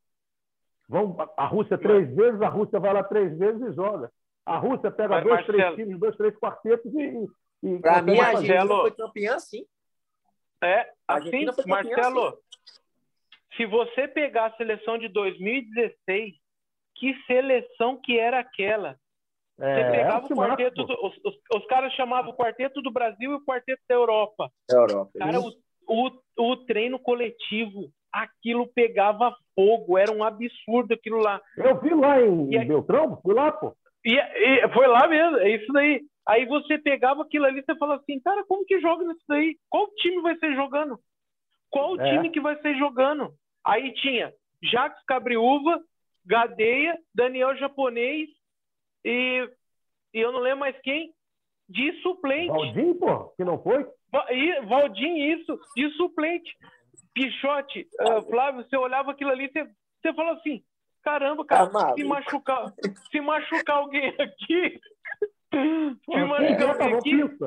Vão 0.88 1.16
a 1.36 1.46
Rússia 1.46 1.76
três 1.76 2.14
vezes, 2.14 2.40
a 2.40 2.48
Rússia 2.48 2.78
vai 2.78 2.92
lá 2.92 3.02
três 3.02 3.36
vezes 3.36 3.60
e 3.60 3.72
joga. 3.72 4.10
A 4.44 4.58
Rússia 4.58 4.90
pega 4.90 5.16
Mas, 5.16 5.24
dois, 5.24 5.36
Marcelo... 5.36 5.58
três 5.58 5.74
times, 5.74 6.00
dois, 6.00 6.16
três 6.16 6.38
quartetos 6.38 6.94
e. 6.94 7.26
e 7.64 7.78
Para 7.80 8.02
mim, 8.02 8.18
a 8.20 8.28
Argentina 8.28 8.66
foi 8.66 8.90
campeã, 8.92 9.38
sim. 9.38 9.66
É, 10.62 10.90
assim, 11.06 11.44
Marcelo, 11.66 12.28
assim. 12.28 12.38
se 13.56 13.66
você 13.66 14.08
pegar 14.08 14.46
a 14.46 14.56
seleção 14.56 14.96
de 14.96 15.08
2016, 15.08 16.34
que 16.94 17.14
seleção 17.26 18.00
que 18.00 18.18
era 18.18 18.38
aquela? 18.38 18.96
É, 19.58 19.74
você 19.74 19.90
pegava 19.90 20.26
o 20.26 20.28
quarteto, 20.28 20.84
do, 20.84 21.06
os, 21.06 21.16
os, 21.24 21.40
os, 21.54 21.66
caras 21.66 21.92
chamavam 21.94 22.30
o 22.30 22.36
quarteto 22.36 22.80
do 22.82 22.90
Brasil 22.90 23.32
e 23.32 23.34
o 23.34 23.44
quarteto 23.44 23.82
da 23.88 23.94
Europa. 23.94 24.50
Europa. 24.70 25.10
Cara, 25.18 25.40
o, 25.40 25.52
o, 25.88 26.10
o 26.38 26.56
treino 26.58 26.98
coletivo, 26.98 27.90
aquilo 28.22 28.66
pegava 28.74 29.34
fogo, 29.54 29.98
era 29.98 30.12
um 30.12 30.24
absurdo 30.24 30.94
aquilo 30.94 31.18
lá. 31.18 31.40
Eu 31.56 31.80
vi 31.80 31.94
lá 31.94 32.20
em 32.20 32.54
e 32.54 32.64
Beltrão, 32.64 33.20
fui 33.22 33.34
lá, 33.34 33.52
pô. 33.52 33.76
E, 34.04 34.14
e, 34.14 34.68
foi 34.72 34.86
lá 34.86 35.06
mesmo, 35.06 35.38
é 35.38 35.50
isso 35.50 35.72
daí. 35.72 36.02
Aí 36.26 36.44
você 36.46 36.78
pegava 36.78 37.22
aquilo 37.22 37.44
ali 37.44 37.60
e 37.60 37.64
você 37.64 37.76
falava 37.76 38.00
assim, 38.00 38.20
cara, 38.20 38.44
como 38.46 38.64
que 38.64 38.80
joga 38.80 39.04
nisso 39.04 39.24
daí? 39.28 39.56
Qual 39.68 39.88
time 39.96 40.20
vai 40.22 40.36
ser 40.38 40.54
jogando? 40.54 40.98
Qual 41.70 42.00
é. 42.00 42.10
time 42.10 42.30
que 42.30 42.40
vai 42.40 42.60
ser 42.60 42.76
jogando? 42.76 43.32
Aí 43.64 43.92
tinha 43.94 44.32
Jacques 44.62 45.04
Cabriúva, 45.06 45.80
Gadeia, 46.24 46.98
Daniel 47.14 47.56
Japonês 47.56 48.28
e, 49.04 49.48
e 50.14 50.20
eu 50.20 50.32
não 50.32 50.40
lembro 50.40 50.60
mais 50.60 50.76
quem, 50.80 51.12
de 51.68 51.92
suplente. 52.00 52.48
Valdim, 52.48 52.94
pô, 52.94 53.28
que 53.36 53.44
não 53.44 53.62
foi? 53.62 53.86
E, 54.30 54.60
Valdim, 54.62 55.16
isso, 55.16 55.58
de 55.76 55.90
suplente. 55.92 56.56
Pichote, 57.16 57.88
uh, 57.98 58.20
Flávio, 58.28 58.62
você 58.62 58.76
olhava 58.76 59.10
aquilo 59.10 59.30
ali, 59.30 59.50
você, 59.50 59.64
você 59.64 60.12
falou 60.14 60.34
assim, 60.34 60.62
Caramba, 61.06 61.46
cara, 61.46 61.70
tá 61.70 61.94
se 61.94 62.02
machucar, 62.02 62.74
se 63.12 63.20
machucar 63.20 63.76
alguém 63.76 64.08
aqui, 64.18 64.80
se 66.04 66.24
machucar 66.24 66.92
alguém 66.92 67.22
aqui, 67.22 67.38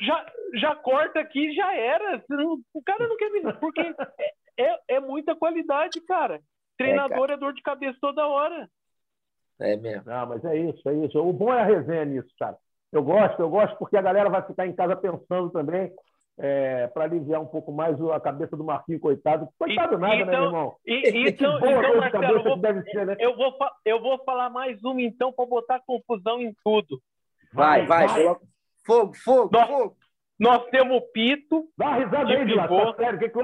já, 0.00 0.32
já 0.54 0.74
corta 0.76 1.20
aqui 1.20 1.52
já 1.52 1.76
era. 1.76 2.24
O 2.72 2.82
cara 2.82 3.06
não 3.06 3.16
quer 3.18 3.30
vir, 3.30 3.58
porque 3.60 3.82
é, 3.82 4.64
é, 4.64 4.78
é 4.96 5.00
muita 5.00 5.36
qualidade, 5.36 6.00
cara. 6.00 6.40
Treinador 6.78 7.30
é, 7.30 7.34
é, 7.34 7.36
dor 7.36 7.52
de 7.52 7.60
cabeça 7.60 7.98
toda 8.00 8.26
hora. 8.26 8.66
É 9.60 9.76
mesmo. 9.76 10.04
Não, 10.06 10.26
mas 10.28 10.42
é 10.46 10.56
isso, 10.56 10.88
é 10.88 10.94
isso. 10.94 11.18
O 11.18 11.34
bom 11.34 11.52
é 11.52 11.60
a 11.60 11.66
resenha 11.66 12.06
nisso, 12.06 12.30
cara. 12.38 12.56
Eu 12.90 13.02
gosto, 13.02 13.40
eu 13.42 13.50
gosto 13.50 13.76
porque 13.76 13.98
a 13.98 14.02
galera 14.02 14.30
vai 14.30 14.42
ficar 14.46 14.66
em 14.66 14.74
casa 14.74 14.96
pensando 14.96 15.50
também 15.50 15.92
é, 16.42 16.88
para 16.88 17.04
aliviar 17.04 17.40
um 17.40 17.46
pouco 17.46 17.70
mais 17.70 17.96
a 18.10 18.18
cabeça 18.18 18.56
do 18.56 18.64
Marquinhos, 18.64 19.00
coitado. 19.00 19.48
Coitado 19.56 19.94
e, 19.94 19.98
nada, 19.98 20.16
né, 20.16 20.22
então, 20.22 20.26
né, 20.26 20.32
meu 20.32 20.44
irmão? 20.46 20.76
E, 20.84 20.94
então, 21.30 21.56
então 21.56 21.96
Marcelo, 21.96 22.24
eu 22.24 22.42
vou, 22.42 22.82
ser, 22.82 23.06
né? 23.06 23.16
eu, 23.20 23.36
vou, 23.36 23.56
eu 23.84 24.02
vou 24.02 24.24
falar 24.24 24.50
mais 24.50 24.82
uma, 24.82 25.00
então, 25.00 25.32
para 25.32 25.46
botar 25.46 25.80
confusão 25.86 26.40
em 26.40 26.52
tudo. 26.64 27.00
Vai, 27.52 27.86
vai. 27.86 28.08
vai. 28.08 28.36
Fogo, 28.84 29.14
fogo, 29.14 29.50
nós, 29.52 29.68
fogo. 29.68 29.96
Nós 30.36 30.64
temos 30.70 31.00
Pito. 31.12 31.68
Dá 31.78 31.86
uma 31.86 31.96
risada 31.98 32.24
de 32.24 32.32
aí, 32.32 32.44
pivô. 32.44 32.92
Tá 32.92 32.94
sério, 32.96 33.18
que 33.20 33.28
que 33.28 33.38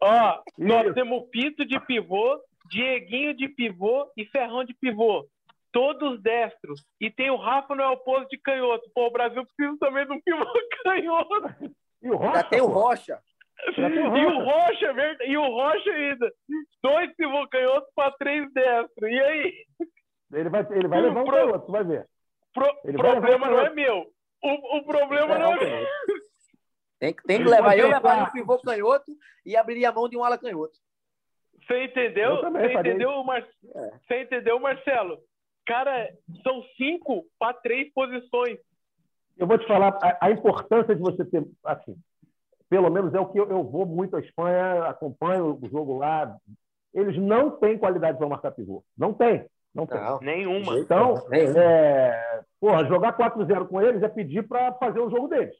Ó, 0.00 0.42
nós 0.56 0.94
temos 0.94 1.28
Pito 1.30 1.66
de 1.66 1.80
pivô, 1.80 2.38
Dieguinho 2.70 3.34
de 3.34 3.48
pivô 3.48 4.08
e 4.16 4.24
Ferrão 4.26 4.62
de 4.62 4.74
pivô. 4.74 5.26
Todos 5.72 6.22
destros. 6.22 6.84
E 7.00 7.10
tem 7.10 7.30
o 7.30 7.36
Rafa 7.36 7.74
no 7.74 7.82
Elposo 7.82 8.28
de 8.30 8.38
canhoto. 8.38 8.88
Pô, 8.94 9.08
o 9.08 9.10
Brasil 9.10 9.44
precisa 9.44 9.76
também 9.80 10.06
de 10.06 10.12
um 10.12 10.20
pivô 10.20 10.44
canhoto. 10.84 11.74
E 12.04 12.10
o 12.10 12.16
Rocha? 12.16 12.34
Já 12.34 12.44
tem 12.44 12.60
o 12.60 12.66
Rocha. 12.66 13.20
Já 13.76 13.90
tem 13.90 13.98
o 13.98 14.10
Rocha. 14.10 14.20
E 14.20 14.26
o 14.26 14.44
Rocha, 14.44 14.92
verdade. 14.92 15.30
E 15.30 15.36
o 15.38 15.46
Rocha 15.46 15.90
ainda. 15.90 16.32
Dois 16.82 17.16
pivô 17.16 17.48
canhotos 17.48 17.90
para 17.94 18.12
três 18.12 18.52
destros. 18.52 19.10
E 19.10 19.20
aí? 19.20 19.66
Ele 20.32 20.48
vai, 20.50 20.66
ele 20.70 20.88
vai 20.88 21.00
levar 21.00 21.22
um 21.22 21.24
pro... 21.24 21.34
canhoto, 21.34 21.72
vai 21.72 21.84
ver. 21.84 22.06
Pro... 22.52 22.76
problema 22.92 23.48
não 23.48 23.60
é 23.60 23.70
meu. 23.70 24.12
O, 24.42 24.78
o 24.78 24.84
problema 24.84 25.34
é, 25.34 25.38
não 25.38 25.52
é 25.54 25.56
meu. 25.56 25.86
Tem, 27.00 27.14
tem 27.26 27.38
que 27.42 27.48
levar. 27.48 27.78
Eu 27.78 27.88
levaria 27.88 28.24
um 28.24 28.32
pivô 28.32 28.58
canhoto 28.58 29.10
e 29.46 29.56
abriria 29.56 29.88
a 29.88 29.92
mão 29.92 30.08
de 30.08 30.16
um 30.16 30.22
ala 30.22 30.36
canhoto. 30.36 30.78
Você 31.66 31.84
entendeu? 31.84 32.42
Você 32.42 32.72
entendeu, 32.74 33.24
Mar... 33.24 33.40
é. 33.40 33.90
Você 34.06 34.22
entendeu, 34.22 34.60
Marcelo? 34.60 35.18
Cara, 35.66 36.12
são 36.42 36.62
cinco 36.76 37.24
para 37.38 37.54
três 37.54 37.90
posições. 37.94 38.58
Eu 39.36 39.46
vou 39.46 39.58
te 39.58 39.66
falar 39.66 39.98
a, 40.02 40.26
a, 40.26 40.30
importância 40.30 40.94
de 40.94 41.00
você 41.00 41.24
ter, 41.24 41.44
assim, 41.64 41.96
pelo 42.68 42.90
menos 42.90 43.12
é 43.14 43.20
o 43.20 43.26
que 43.26 43.38
eu, 43.38 43.48
eu 43.50 43.64
vou 43.64 43.84
muito 43.86 44.16
à 44.16 44.20
Espanha, 44.20 44.84
acompanho 44.84 45.58
o 45.60 45.68
jogo 45.68 45.98
lá. 45.98 46.36
Eles 46.92 47.16
não 47.18 47.50
têm 47.50 47.76
qualidade 47.78 48.16
para 48.18 48.28
marcar 48.28 48.52
pivô. 48.52 48.84
Não 48.96 49.12
tem. 49.12 49.46
Não 49.74 49.86
tem. 49.86 50.00
Não, 50.00 50.20
nenhuma. 50.20 50.78
Então, 50.78 51.14
é, 51.32 52.42
porra, 52.60 52.84
jogar 52.86 53.16
4-0 53.16 53.66
com 53.66 53.82
eles 53.82 54.02
é 54.02 54.08
pedir 54.08 54.46
para 54.46 54.72
fazer 54.74 55.00
o 55.00 55.10
jogo 55.10 55.26
deles. 55.28 55.54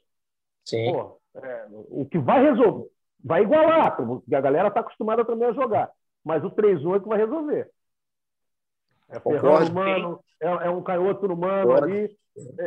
Sim. 0.63 0.91
Porra, 0.91 1.13
é, 1.35 1.65
o 1.71 2.05
que 2.05 2.17
vai 2.17 2.41
resolver, 2.41 2.87
vai 3.23 3.43
igualar, 3.43 3.95
porque 3.97 4.33
a 4.33 4.41
galera 4.41 4.69
está 4.69 4.79
acostumada 4.79 5.25
também 5.25 5.49
a 5.49 5.53
jogar. 5.53 5.91
Mas 6.23 6.43
o 6.43 6.49
3-1 6.49 6.95
é 6.95 6.99
que 7.01 7.07
vai 7.07 7.17
resolver. 7.17 7.69
É 9.09 9.19
Ferrando 9.19 9.71
humano, 9.71 10.19
é, 10.41 10.47
é, 10.47 10.69
um 10.69 10.81
canhoto 10.81 11.25
humano 11.31 11.67
Concordo. 11.67 11.85
ali. 11.85 12.17
É, 12.59 12.65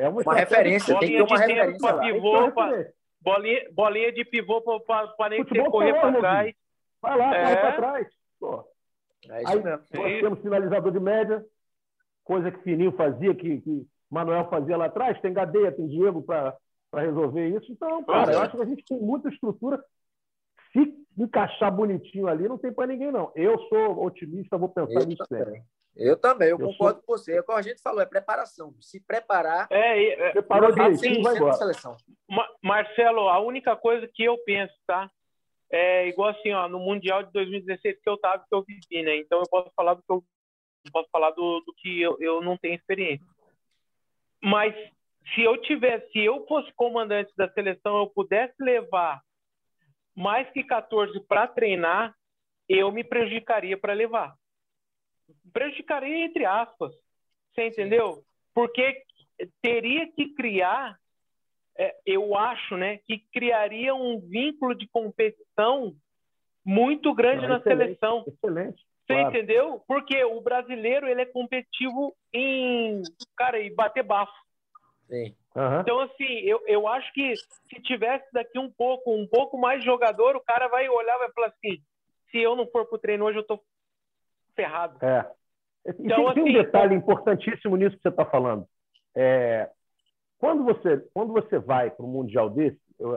é, 0.00 0.04
é 0.04 0.08
uma, 0.08 0.22
uma 0.22 0.34
referência, 0.34 0.98
tem 0.98 1.10
que 1.10 1.16
ter 1.16 1.22
uma 1.22 1.38
referência. 1.38 1.78
Pra 1.78 1.98
pivô, 2.00 2.52
pra, 2.52 2.86
bolinha, 3.20 3.60
bolinha 3.72 4.12
de 4.12 4.24
pivô 4.24 4.60
para 4.60 5.28
nem 5.30 5.44
ter 5.44 5.64
correr 5.70 5.94
para 5.94 6.18
trás. 6.18 6.54
Vai 7.00 7.16
lá, 7.18 7.28
corre 7.28 7.56
para 7.56 7.72
trás. 7.76 8.08
Pô. 8.40 8.64
É 9.28 9.42
isso 9.42 9.52
Aí, 9.52 9.62
mesmo. 9.62 9.84
Nós 9.92 10.20
temos 10.20 10.40
finalizador 10.40 10.92
de 10.92 11.00
média, 11.00 11.44
coisa 12.24 12.50
que 12.50 12.62
Fininho 12.62 12.92
fazia, 12.92 13.34
que, 13.34 13.60
que 13.60 13.86
Manuel 14.10 14.48
fazia 14.48 14.76
lá 14.76 14.86
atrás. 14.86 15.20
Tem 15.20 15.32
Gadeia, 15.32 15.72
tem 15.72 15.86
Diego 15.88 16.22
para 16.22 16.56
resolver 16.94 17.48
isso. 17.48 17.70
Então, 17.72 18.02
cara, 18.04 18.32
eu 18.32 18.40
acho 18.40 18.56
que 18.56 18.62
a 18.62 18.66
gente 18.66 18.84
tem 18.84 18.98
muita 18.98 19.28
estrutura. 19.28 19.82
Se 20.76 21.22
encaixar 21.22 21.74
bonitinho 21.74 22.28
ali, 22.28 22.48
não 22.48 22.58
tem 22.58 22.72
para 22.72 22.86
ninguém, 22.86 23.10
não. 23.10 23.32
Eu 23.34 23.58
sou 23.68 24.04
otimista, 24.04 24.58
vou 24.58 24.68
pensar 24.68 25.00
eu 25.00 25.06
nisso 25.06 25.24
sempre. 25.28 25.62
Eu 25.96 26.16
também, 26.18 26.48
eu, 26.48 26.58
eu 26.58 26.66
concordo 26.66 27.00
sou... 27.00 27.06
com 27.06 27.12
você. 27.16 27.38
É 27.38 27.40
o 27.40 27.44
que 27.44 27.52
a 27.52 27.62
gente 27.62 27.80
falou, 27.80 28.02
é 28.02 28.06
preparação. 28.06 28.74
Se 28.80 29.00
preparar. 29.00 29.66
É, 29.70 30.28
é 30.28 30.32
preparou 30.32 30.70
direitinho, 30.70 31.22
vai 31.22 31.36
embora. 31.36 31.54
Seleção. 31.54 31.96
Marcelo, 32.62 33.28
a 33.28 33.40
única 33.40 33.74
coisa 33.74 34.06
que 34.12 34.24
eu 34.24 34.36
penso, 34.44 34.74
tá? 34.86 35.10
é 35.70 36.08
igual 36.08 36.30
assim, 36.30 36.52
ó, 36.52 36.68
no 36.68 36.78
Mundial 36.78 37.22
de 37.22 37.32
2016 37.32 38.00
que 38.00 38.08
eu 38.08 38.16
tava, 38.18 38.44
que 38.48 38.54
eu 38.54 38.62
vivi, 38.62 39.02
né? 39.02 39.16
Então 39.16 39.40
eu 39.40 39.48
posso 39.48 39.70
falar 39.74 39.94
do 39.94 40.02
que 40.02 40.12
eu 40.12 40.24
posso 40.92 41.08
falar 41.10 41.30
do, 41.30 41.60
do 41.60 41.74
que 41.76 42.00
eu, 42.00 42.16
eu 42.20 42.40
não 42.40 42.56
tenho 42.56 42.74
experiência. 42.74 43.26
Mas 44.42 44.74
se 45.34 45.42
eu 45.42 45.60
tivesse, 45.62 46.10
se 46.12 46.20
eu 46.20 46.46
fosse 46.46 46.72
comandante 46.74 47.32
da 47.36 47.50
seleção, 47.50 47.98
eu 47.98 48.06
pudesse 48.06 48.54
levar 48.60 49.20
mais 50.16 50.50
que 50.50 50.64
14 50.64 51.20
para 51.20 51.46
treinar, 51.46 52.14
eu 52.68 52.90
me 52.90 53.04
prejudicaria 53.04 53.76
para 53.76 53.92
levar. 53.92 54.34
Prejudicaria 55.52 56.24
entre 56.24 56.44
aspas. 56.44 56.92
Você 57.52 57.68
entendeu? 57.68 58.24
Porque 58.54 59.02
teria 59.60 60.10
que 60.12 60.34
criar 60.34 60.98
é, 61.78 61.94
eu 62.06 62.36
acho 62.36 62.76
né, 62.76 62.98
que 62.98 63.18
criaria 63.32 63.94
um 63.94 64.18
vínculo 64.18 64.74
de 64.74 64.88
competição 64.88 65.94
muito 66.64 67.14
grande 67.14 67.42
Não, 67.42 67.50
na 67.50 67.56
excelente, 67.58 67.84
seleção. 67.84 68.24
Excelente. 68.26 68.82
Você 69.06 69.14
claro. 69.14 69.28
entendeu? 69.28 69.84
Porque 69.86 70.24
o 70.24 70.40
brasileiro 70.40 71.06
ele 71.06 71.22
é 71.22 71.26
competitivo 71.26 72.16
em 72.32 73.02
cara 73.36 73.60
e 73.60 73.70
bater 73.70 74.02
bafo. 74.02 74.32
Sim. 75.08 75.36
Uhum. 75.56 75.80
Então, 75.80 76.00
assim, 76.00 76.40
eu, 76.40 76.60
eu 76.66 76.86
acho 76.86 77.10
que 77.14 77.34
se 77.34 77.80
tivesse 77.82 78.30
daqui 78.30 78.58
um 78.58 78.70
pouco, 78.70 79.14
um 79.14 79.26
pouco 79.26 79.56
mais 79.56 79.82
jogador, 79.82 80.36
o 80.36 80.44
cara 80.44 80.68
vai 80.68 80.86
olhar 80.86 81.16
e 81.16 81.18
vai 81.20 81.32
falar 81.32 81.46
assim: 81.46 81.82
se 82.30 82.38
eu 82.38 82.54
não 82.54 82.66
for 82.66 82.84
pro 82.84 82.98
treino 82.98 83.24
hoje, 83.24 83.38
eu 83.38 83.46
tô 83.46 83.58
ferrado. 84.54 85.02
É. 85.02 85.26
Então, 85.86 86.16
tem, 86.16 86.26
assim, 86.26 86.34
tem 86.34 86.42
um 86.42 86.52
detalhe 86.52 86.94
importantíssimo 86.94 87.76
nisso 87.76 87.96
que 87.96 88.02
você 88.02 88.08
está 88.08 88.26
falando. 88.26 88.66
É, 89.14 89.70
quando 90.38 90.62
você, 90.62 90.98
quando 91.14 91.32
você 91.32 91.58
vai 91.58 91.90
para 91.90 92.04
um 92.04 92.10
mundial 92.10 92.50
desse, 92.50 92.78
eu, 92.98 93.12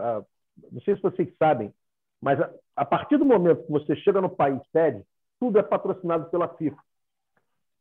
não 0.71 0.81
sei 0.85 0.95
se 0.95 1.01
vocês 1.01 1.29
sabem, 1.37 1.73
mas 2.21 2.39
a, 2.39 2.49
a, 2.75 2.85
partir 2.85 3.17
do 3.17 3.25
momento 3.25 3.65
que 3.65 3.71
você 3.71 3.97
chega 3.97 4.21
no 4.21 4.29
país 4.29 4.61
sede, 4.71 5.03
tudo 5.39 5.59
é 5.59 5.63
patrocinado 5.63 6.29
pela 6.29 6.47
FIFA. 6.55 6.77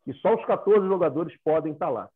E 0.06 0.14
só 0.14 0.34
os 0.34 0.44
14 0.46 0.86
jogadores 0.88 1.36
podem 1.44 1.72
estar 1.72 1.90
lá. 1.90 2.08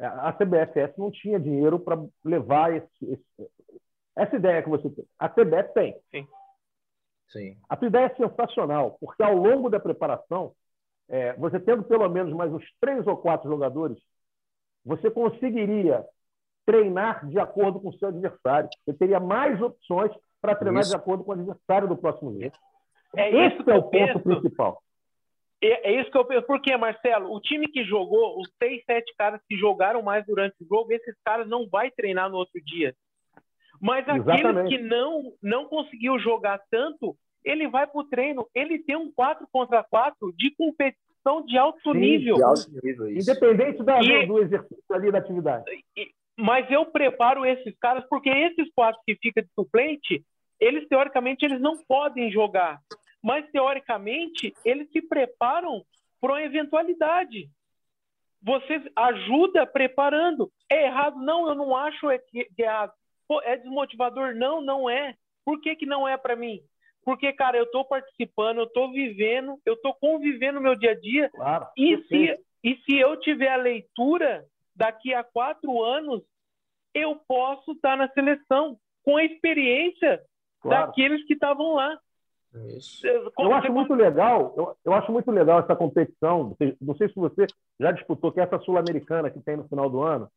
É, 0.00 0.06
a 0.06 0.32
CBFS 0.32 0.96
não 0.96 1.10
tinha 1.10 1.38
dinheiro 1.38 1.78
para 1.78 2.02
levar 2.24 2.74
esse, 2.74 2.88
esse, 3.02 3.50
essa 4.16 4.34
ideia 4.34 4.62
que 4.62 4.70
você 4.70 4.88
tem. 4.88 5.04
A 5.18 5.28
CBF 5.28 5.74
tem. 5.74 5.94
Sim. 6.10 6.26
Sim. 7.28 7.56
A 7.68 7.76
tua 7.76 7.88
ideia 7.88 8.06
é 8.06 8.14
sensacional, 8.16 8.96
porque 8.98 9.22
ao 9.22 9.36
longo 9.36 9.68
da 9.68 9.78
preparação, 9.78 10.52
é, 11.06 11.34
você 11.34 11.60
tendo 11.60 11.84
pelo 11.84 12.08
menos 12.08 12.32
mais 12.32 12.50
uns 12.50 12.64
três 12.80 13.06
ou 13.06 13.16
quatro 13.16 13.48
jogadores, 13.48 13.98
você 14.84 15.10
conseguiria 15.10 16.04
treinar 16.64 17.26
de 17.26 17.38
acordo 17.38 17.78
com 17.78 17.90
o 17.90 17.98
seu 17.98 18.08
adversário. 18.08 18.70
Você 18.84 18.94
teria 18.94 19.20
mais 19.20 19.60
opções 19.60 20.12
para 20.40 20.56
treinar 20.56 20.80
isso. 20.80 20.90
de 20.90 20.96
acordo 20.96 21.24
com 21.24 21.30
o 21.30 21.34
adversário 21.34 21.86
do 21.86 21.96
próximo 21.96 22.30
mês. 22.30 22.52
É 23.14 23.28
Esse 23.28 23.60
isso 23.60 23.70
é 23.70 23.74
o 23.74 23.82
ponto 23.82 23.90
penso. 23.90 24.20
principal. 24.20 24.82
É, 25.62 25.90
é, 25.90 26.00
isso 26.00 26.10
que 26.10 26.16
eu 26.16 26.24
penso. 26.24 26.46
Por 26.46 26.60
quê, 26.60 26.76
Marcelo? 26.76 27.32
O 27.32 27.40
time 27.40 27.68
que 27.68 27.84
jogou, 27.84 28.40
os 28.40 28.50
seis, 28.62 28.82
sete 28.84 29.14
caras 29.16 29.40
que 29.48 29.56
jogaram 29.56 30.02
mais 30.02 30.24
durante 30.24 30.54
o 30.62 30.66
jogo, 30.66 30.92
esses 30.92 31.14
caras 31.24 31.46
não 31.48 31.68
vai 31.68 31.90
treinar 31.90 32.30
no 32.30 32.36
outro 32.36 32.60
dia. 32.64 32.94
Mas 33.80 34.06
aquele 34.08 34.68
que 34.68 34.78
não, 34.78 35.32
não 35.42 35.66
conseguiu 35.66 36.18
jogar 36.18 36.60
tanto, 36.70 37.16
ele 37.44 37.68
vai 37.68 37.86
para 37.86 38.00
o 38.00 38.04
treino. 38.04 38.46
Ele 38.54 38.78
tem 38.78 38.96
um 38.96 39.10
4 39.12 39.46
contra 39.50 39.82
4 39.82 40.32
de 40.36 40.54
competição 40.54 41.44
de 41.46 41.56
alto 41.56 41.92
Sim, 41.92 41.98
nível. 41.98 42.36
De 42.36 42.42
alto 42.42 42.70
nível 42.82 43.10
Independente 43.10 43.82
da, 43.82 44.02
e, 44.02 44.26
do 44.26 44.38
exercício 44.38 44.84
ali 44.90 45.10
da 45.10 45.18
atividade. 45.18 45.64
E, 45.96 46.10
mas 46.36 46.70
eu 46.70 46.86
preparo 46.86 47.44
esses 47.44 47.74
caras 47.78 48.04
porque 48.08 48.30
esses 48.30 48.70
quatro 48.74 49.00
que 49.06 49.14
ficam 49.16 49.42
de 49.42 49.50
suplente, 49.54 50.24
eles 50.58 50.88
teoricamente 50.88 51.44
eles 51.44 51.60
não 51.60 51.76
podem 51.86 52.30
jogar, 52.30 52.78
mas 53.22 53.48
teoricamente 53.50 54.54
eles 54.64 54.90
se 54.90 55.02
preparam 55.02 55.84
para 56.20 56.32
uma 56.32 56.42
eventualidade. 56.42 57.50
Você 58.42 58.82
ajuda 58.96 59.66
preparando. 59.66 60.50
É 60.68 60.86
errado? 60.86 61.20
Não, 61.20 61.48
eu 61.48 61.54
não 61.54 61.76
acho 61.76 62.10
é, 62.10 62.20
é 62.34 62.46
errado. 62.58 62.92
Pô, 63.28 63.40
é 63.42 63.56
desmotivador? 63.56 64.34
Não, 64.34 64.60
não 64.60 64.88
é. 64.88 65.14
Por 65.44 65.60
que, 65.60 65.76
que 65.76 65.86
não 65.86 66.08
é 66.08 66.16
para 66.16 66.36
mim? 66.36 66.60
Porque, 67.04 67.32
cara, 67.32 67.56
eu 67.56 67.64
estou 67.64 67.84
participando, 67.84 68.58
eu 68.58 68.64
estou 68.64 68.92
vivendo, 68.92 69.58
eu 69.64 69.74
estou 69.74 69.94
convivendo 69.94 70.54
no 70.54 70.62
meu 70.62 70.76
dia 70.76 70.92
a 70.92 70.98
dia. 70.98 71.30
Claro, 71.30 71.66
e, 71.76 71.96
se, 72.04 72.38
e 72.62 72.76
se 72.84 72.98
eu 72.98 73.16
tiver 73.18 73.48
a 73.48 73.56
leitura 73.56 74.44
daqui 74.74 75.14
a 75.14 75.24
quatro 75.24 75.82
anos, 75.82 76.22
eu 76.94 77.16
posso 77.26 77.72
estar 77.72 77.96
na 77.96 78.08
seleção 78.10 78.78
com 79.02 79.16
a 79.16 79.24
experiência 79.24 80.20
claro. 80.60 80.86
daqueles 80.86 81.24
que 81.26 81.34
estavam 81.34 81.74
lá. 81.74 81.98
Isso. 82.76 83.06
Eu 83.06 83.54
acho 83.54 83.72
muito 83.72 83.94
legal, 83.94 84.52
eu, 84.56 84.76
eu, 84.84 84.92
acho 84.92 85.12
muito 85.12 85.30
legal 85.30 85.60
essa 85.60 85.76
competição. 85.76 86.56
Não 86.80 86.96
sei 86.96 87.08
se 87.08 87.14
você 87.14 87.46
já 87.78 87.92
disputou, 87.92 88.32
que 88.32 88.40
é 88.40 88.42
essa 88.42 88.58
sul-americana 88.58 89.30
que 89.30 89.40
tem 89.40 89.56
no 89.56 89.68
final 89.68 89.88
do 89.88 90.02
ano. 90.02 90.28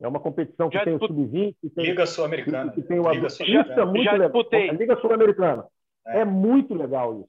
É 0.00 0.08
uma 0.08 0.18
competição 0.18 0.68
que 0.68 0.76
já 0.76 0.84
tem 0.84 0.98
disput... 0.98 1.12
o 1.12 1.16
sub-20, 1.16 1.56
Liga 1.76 2.06
Sul-Americana. 2.06 2.72
Que, 2.72 2.82
tem 2.82 2.98
o 2.98 3.08
Liga 3.08 3.30
Sul 3.30 3.46
isso 3.46 3.72
é 3.72 3.84
muito 3.84 4.02
já 4.02 4.12
legal. 4.12 4.28
Disputei. 4.30 4.70
A 4.70 4.72
Liga 4.72 4.96
Sul-Americana. 5.00 5.66
É. 6.04 6.20
é. 6.20 6.24
muito 6.24 6.74
legal 6.74 7.20
isso. 7.20 7.28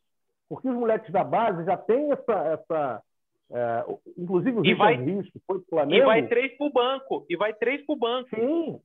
Porque 0.49 0.67
os 0.67 0.75
moleques 0.75 1.11
da 1.11 1.23
base 1.23 1.63
já 1.65 1.77
têm 1.77 2.11
essa, 2.11 2.33
essa, 2.33 3.03
é, 3.51 3.85
inclusive 4.17 4.59
o 4.59 4.65
e 4.65 4.73
vai, 4.73 4.95
Rios, 4.95 5.29
que 5.29 5.39
foi 5.45 5.61
Flamengo. 5.69 6.01
E 6.01 6.05
vai 6.05 6.27
três 6.27 6.57
para 6.57 6.65
o 6.65 6.71
banco. 6.71 7.25
E 7.29 7.37
vai 7.37 7.53
três 7.53 7.85
para 7.85 7.93
o 7.93 7.95
banco. 7.95 8.29
Sim. 8.35 8.81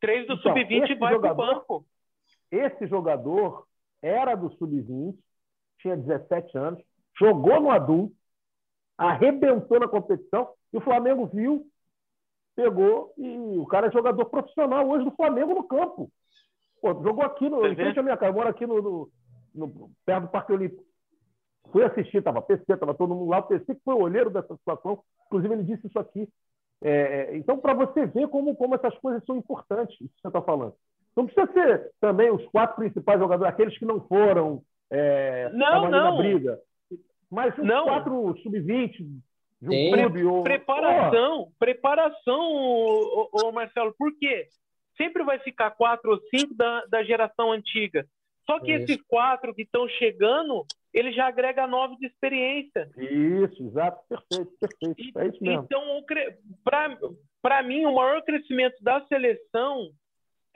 Três 0.00 0.26
do 0.26 0.34
então, 0.34 0.54
sub-20 0.54 0.98
vai 0.98 1.18
para 1.18 1.32
o 1.32 1.34
banco. 1.34 1.84
Esse 2.50 2.86
jogador 2.86 3.67
era 4.02 4.34
do 4.34 4.50
sub-20, 4.56 5.16
tinha 5.78 5.96
17 5.96 6.56
anos, 6.56 6.82
jogou 7.18 7.60
no 7.60 7.70
adulto, 7.70 8.14
arrebentou 8.96 9.80
na 9.80 9.88
competição, 9.88 10.48
e 10.72 10.76
o 10.76 10.80
Flamengo 10.80 11.26
viu, 11.26 11.66
pegou, 12.54 13.12
e 13.16 13.58
o 13.58 13.66
cara 13.66 13.86
é 13.86 13.92
jogador 13.92 14.24
profissional 14.26 14.88
hoje 14.88 15.04
do 15.04 15.12
Flamengo 15.12 15.54
no 15.54 15.64
campo. 15.64 16.10
Pô, 16.80 16.92
jogou 17.02 17.24
aqui 17.24 17.48
no. 17.48 17.66
Em 17.66 17.74
frente 17.74 17.98
à 17.98 18.02
minha 18.02 18.16
casa, 18.16 18.32
mora 18.32 18.50
aqui 18.50 18.66
no, 18.66 18.80
no, 18.80 19.10
no, 19.54 19.90
perto 20.04 20.22
do 20.22 20.28
Parque 20.28 20.52
Olímpico. 20.52 20.84
Fui 21.72 21.84
assistir, 21.84 22.18
estava 22.18 22.40
PC, 22.40 22.64
estava 22.72 22.94
todo 22.94 23.14
mundo 23.14 23.30
lá. 23.30 23.38
O 23.38 23.42
PC 23.44 23.74
que 23.74 23.82
foi 23.84 23.94
o 23.94 24.02
olheiro 24.02 24.30
dessa 24.30 24.56
situação, 24.56 25.02
inclusive 25.26 25.54
ele 25.54 25.64
disse 25.64 25.86
isso 25.86 25.98
aqui. 25.98 26.28
É, 26.82 26.90
é 26.90 27.36
então, 27.36 27.58
para 27.58 27.74
você 27.74 28.06
ver 28.06 28.28
como, 28.28 28.54
como 28.56 28.74
essas 28.74 28.96
coisas 28.98 29.22
são 29.24 29.36
importantes, 29.36 29.94
isso 30.00 30.14
que 30.14 30.20
você 30.22 30.28
está 30.28 30.40
falando. 30.40 30.74
Não 31.18 31.26
precisa 31.26 31.52
ser 31.52 31.90
também 32.00 32.30
os 32.30 32.46
quatro 32.46 32.76
principais 32.76 33.18
jogadores, 33.18 33.52
aqueles 33.52 33.76
que 33.76 33.84
não 33.84 34.00
foram 34.06 34.62
é, 34.88 35.50
não, 35.52 35.82
não. 35.82 35.90
na 35.90 36.12
briga. 36.12 36.60
Mas 37.28 37.58
os 37.58 37.64
não. 37.64 37.86
quatro 37.86 38.36
sub-20 38.40 38.92
de 39.60 39.68
um 39.68 39.90
clube. 39.90 40.24
Ou... 40.24 40.44
Preparação, 40.44 41.48
preparação, 41.58 42.40
ô, 42.40 43.30
ô, 43.32 43.48
ô, 43.48 43.52
Marcelo, 43.52 43.92
por 43.98 44.16
quê? 44.16 44.46
Sempre 44.96 45.24
vai 45.24 45.40
ficar 45.40 45.72
quatro 45.72 46.08
ou 46.12 46.20
cinco 46.32 46.54
da, 46.54 46.84
da 46.86 47.02
geração 47.02 47.50
antiga. 47.50 48.06
Só 48.46 48.60
que 48.60 48.70
esses 48.70 49.02
quatro 49.08 49.52
que 49.52 49.62
estão 49.62 49.88
chegando, 49.88 50.64
ele 50.94 51.10
já 51.10 51.26
agrega 51.26 51.66
nove 51.66 51.96
de 51.96 52.06
experiência. 52.06 52.88
Isso, 52.96 53.66
exato, 53.66 54.00
perfeito, 54.08 54.52
perfeito. 54.60 55.18
é 55.18 55.26
isso 55.26 55.42
mesmo. 55.42 55.64
Então, 55.64 55.82
para 57.42 57.62
mim, 57.64 57.86
o 57.86 57.96
maior 57.96 58.22
crescimento 58.22 58.76
da 58.80 59.04
seleção 59.08 59.90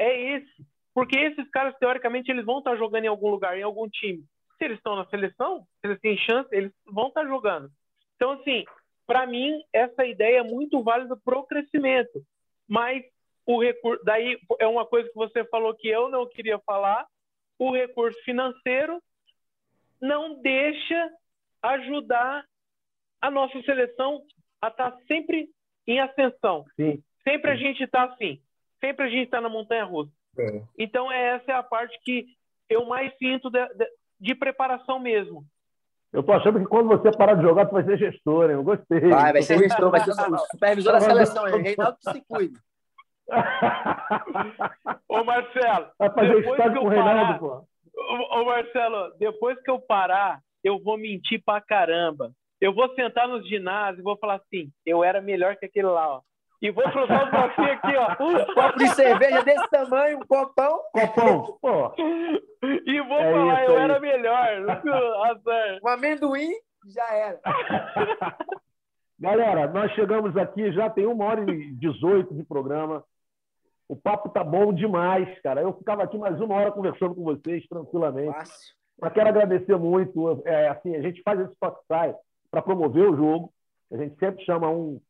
é 0.02 0.36
esse. 0.36 0.66
Porque 0.94 1.16
esses 1.16 1.48
caras, 1.50 1.74
teoricamente, 1.78 2.30
eles 2.30 2.44
vão 2.44 2.58
estar 2.58 2.76
jogando 2.76 3.04
em 3.04 3.08
algum 3.08 3.30
lugar, 3.30 3.56
em 3.56 3.62
algum 3.62 3.88
time. 3.88 4.24
Se 4.58 4.64
eles 4.64 4.76
estão 4.76 4.96
na 4.96 5.06
seleção, 5.06 5.66
se 5.80 5.86
eles 5.86 6.00
têm 6.00 6.16
chance, 6.18 6.48
eles 6.52 6.72
vão 6.86 7.08
estar 7.08 7.26
jogando. 7.26 7.70
Então, 8.16 8.32
assim, 8.32 8.64
para 9.06 9.26
mim, 9.26 9.62
essa 9.72 10.04
ideia 10.04 10.38
é 10.38 10.42
muito 10.42 10.82
válida 10.82 11.16
para 11.24 11.38
o 11.38 11.44
crescimento. 11.44 12.22
Mas 12.68 13.04
o 13.46 13.60
recurso, 13.60 14.04
daí 14.04 14.38
é 14.60 14.66
uma 14.66 14.86
coisa 14.86 15.08
que 15.08 15.14
você 15.14 15.44
falou 15.44 15.74
que 15.74 15.88
eu 15.88 16.08
não 16.10 16.28
queria 16.28 16.58
falar, 16.60 17.06
o 17.58 17.72
recurso 17.72 18.18
financeiro 18.24 19.02
não 20.00 20.40
deixa 20.40 21.10
ajudar 21.62 22.44
a 23.20 23.30
nossa 23.30 23.60
seleção 23.62 24.22
a 24.60 24.68
estar 24.68 24.90
tá 24.90 24.98
sempre 25.06 25.48
em 25.86 26.00
ascensão. 26.00 26.64
Sim. 26.76 27.02
Sempre 27.24 27.50
a 27.50 27.56
gente 27.56 27.82
está 27.82 28.04
assim. 28.04 28.40
Sempre 28.84 29.06
a 29.06 29.08
gente 29.08 29.24
está 29.24 29.40
na 29.40 29.48
montanha 29.48 29.84
russa. 29.84 30.10
É. 30.38 30.62
Então, 30.78 31.10
essa 31.12 31.52
é 31.52 31.54
a 31.54 31.62
parte 31.62 31.96
que 32.04 32.26
eu 32.68 32.86
mais 32.86 33.16
sinto 33.18 33.50
de, 33.50 33.64
de, 33.74 33.86
de 34.20 34.34
preparação 34.34 34.98
mesmo. 34.98 35.44
Eu 36.12 36.22
tô 36.22 36.32
achando 36.32 36.58
que 36.58 36.66
quando 36.66 36.88
você 36.88 37.10
parar 37.16 37.34
de 37.34 37.42
jogar, 37.42 37.66
tu 37.66 37.72
vai 37.72 37.84
ser 37.84 37.96
gestor, 37.96 38.50
hein? 38.50 38.56
Eu 38.56 38.64
gostei. 38.64 39.00
Vai, 39.00 39.32
vai 39.32 39.42
ser 39.42 39.58
gestor, 39.58 39.90
vai 39.90 40.00
ser 40.00 40.10
o 40.10 40.38
supervisor 40.50 40.92
da 40.92 41.00
seleção, 41.00 41.48
hein? 41.48 41.62
Reinaldo 41.62 41.96
que 41.96 42.12
se 42.12 42.20
cuide. 42.26 42.54
Ô, 45.08 45.24
Marcelo. 45.24 45.86
Vai 45.98 46.10
fazer 46.10 46.38
estágio 46.40 46.80
com 46.80 46.86
o 46.86 46.90
Reinaldo, 46.90 47.38
pô. 47.38 47.66
Ô, 48.30 48.44
Marcelo, 48.44 49.14
depois 49.18 49.60
que 49.62 49.70
eu 49.70 49.78
parar, 49.78 50.40
eu 50.62 50.78
vou 50.82 50.98
mentir 50.98 51.42
pra 51.44 51.60
caramba. 51.60 52.32
Eu 52.60 52.74
vou 52.74 52.94
sentar 52.94 53.26
nos 53.26 53.48
ginásios 53.48 54.00
e 54.00 54.02
vou 54.02 54.16
falar 54.18 54.34
assim: 54.34 54.70
eu 54.84 55.02
era 55.02 55.20
melhor 55.20 55.56
que 55.56 55.66
aquele 55.66 55.86
lá, 55.86 56.16
ó. 56.16 56.20
E 56.62 56.70
vou 56.70 56.84
cruzar 56.84 57.24
os 57.24 57.30
bracinhos 57.30 57.70
aqui, 57.72 57.96
ó. 57.96 58.24
Um 58.24 58.54
copo 58.54 58.78
de 58.78 58.88
cerveja 58.94 59.42
desse 59.42 59.68
tamanho, 59.68 60.18
um 60.18 60.26
copão. 60.26 60.80
Copão, 60.92 61.58
pô. 61.60 61.92
E 62.86 63.00
vou 63.00 63.18
é 63.18 63.32
falar, 63.32 63.64
eu 63.64 63.78
era 63.78 63.98
melhor. 63.98 64.46
um 65.82 65.88
amendoim, 65.88 66.52
já 66.86 67.04
era. 67.12 67.40
Galera, 69.18 69.66
nós 69.72 69.90
chegamos 69.92 70.36
aqui, 70.36 70.70
já 70.72 70.88
tem 70.88 71.04
uma 71.04 71.24
hora 71.24 71.50
e 71.50 71.72
dezoito 71.72 72.32
de 72.32 72.44
programa. 72.44 73.02
O 73.88 73.96
papo 73.96 74.28
tá 74.28 74.44
bom 74.44 74.72
demais, 74.72 75.28
cara. 75.42 75.62
Eu 75.62 75.72
ficava 75.74 76.04
aqui 76.04 76.16
mais 76.16 76.40
uma 76.40 76.54
hora 76.54 76.70
conversando 76.70 77.16
com 77.16 77.24
vocês, 77.24 77.66
tranquilamente. 77.66 78.32
Fácil. 78.32 78.74
Mas 79.00 79.12
quero 79.12 79.28
agradecer 79.28 79.76
muito. 79.76 80.40
É, 80.44 80.68
assim, 80.68 80.94
a 80.94 81.02
gente 81.02 81.22
faz 81.22 81.40
esse 81.40 81.52
Spotify 81.54 82.14
para 82.52 82.62
promover 82.62 83.10
o 83.10 83.16
jogo. 83.16 83.52
A 83.90 83.96
gente 83.96 84.16
sempre 84.18 84.44
chama 84.44 84.68
um, 84.70 85.00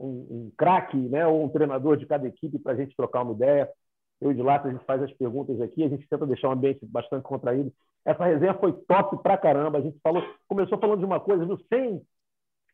um, 0.00 0.26
um 0.30 0.52
craque, 0.56 0.96
né, 0.96 1.26
ou 1.26 1.44
um 1.44 1.48
treinador 1.48 1.96
de 1.96 2.06
cada 2.06 2.26
equipe 2.26 2.58
para 2.58 2.72
a 2.72 2.76
gente 2.76 2.96
trocar 2.96 3.22
uma 3.22 3.32
ideia. 3.32 3.68
Eu 4.20 4.32
e 4.32 4.34
de 4.34 4.42
lá 4.42 4.60
a 4.60 4.70
gente 4.70 4.84
faz 4.84 5.02
as 5.02 5.12
perguntas 5.12 5.60
aqui, 5.60 5.84
a 5.84 5.88
gente 5.88 6.08
tenta 6.08 6.26
deixar 6.26 6.48
um 6.48 6.52
ambiente 6.52 6.84
bastante 6.86 7.22
contraído. 7.22 7.72
Essa 8.04 8.24
resenha 8.24 8.54
foi 8.54 8.72
top 8.72 9.22
pra 9.22 9.36
caramba. 9.36 9.78
A 9.78 9.80
gente 9.82 9.98
falou, 10.02 10.22
começou 10.48 10.78
falando 10.78 11.00
de 11.00 11.04
uma 11.04 11.20
coisa, 11.20 11.44
viu, 11.44 11.58
sem 11.68 12.02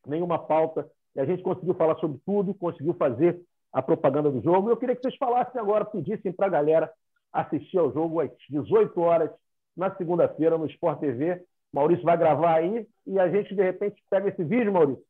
nenhuma 0.06 0.38
pauta, 0.38 0.88
e 1.14 1.20
a 1.20 1.24
gente 1.24 1.42
conseguiu 1.42 1.74
falar 1.74 1.96
sobre 1.96 2.20
tudo, 2.24 2.54
conseguiu 2.54 2.94
fazer 2.94 3.40
a 3.72 3.82
propaganda 3.82 4.30
do 4.30 4.40
jogo. 4.40 4.70
Eu 4.70 4.76
queria 4.76 4.94
que 4.94 5.02
vocês 5.02 5.16
falassem 5.16 5.60
agora, 5.60 5.84
pedissem 5.84 6.32
para 6.32 6.46
a 6.46 6.50
galera 6.50 6.92
assistir 7.32 7.78
ao 7.78 7.92
jogo 7.92 8.20
às 8.20 8.30
18 8.48 8.98
horas, 9.00 9.30
na 9.76 9.94
segunda-feira, 9.96 10.56
no 10.56 10.66
Sport 10.66 11.00
TV. 11.00 11.42
Maurício 11.72 12.04
vai 12.04 12.16
gravar 12.16 12.54
aí 12.54 12.86
e 13.06 13.18
a 13.18 13.28
gente, 13.28 13.54
de 13.54 13.62
repente, 13.62 14.02
pega 14.08 14.28
esse 14.28 14.42
vídeo, 14.44 14.72
Maurício, 14.72 15.02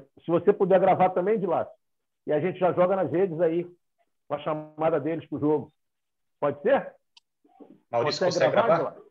se 0.00 0.30
você 0.30 0.52
puder 0.52 0.80
gravar 0.80 1.10
também, 1.10 1.38
de 1.38 1.46
lá. 1.46 1.68
E 2.26 2.32
a 2.32 2.40
gente 2.40 2.58
já 2.58 2.72
joga 2.72 2.96
nas 2.96 3.10
redes 3.10 3.40
aí, 3.40 3.64
com 4.28 4.34
a 4.34 4.38
chamada 4.38 5.00
deles 5.00 5.28
para 5.28 5.36
o 5.36 5.40
jogo. 5.40 5.72
Pode 6.40 6.60
ser? 6.62 6.94
Maurício 7.90 8.24
consegue, 8.24 8.46
consegue 8.46 8.52
gravar? 8.52 8.78
gravar? 8.78 9.02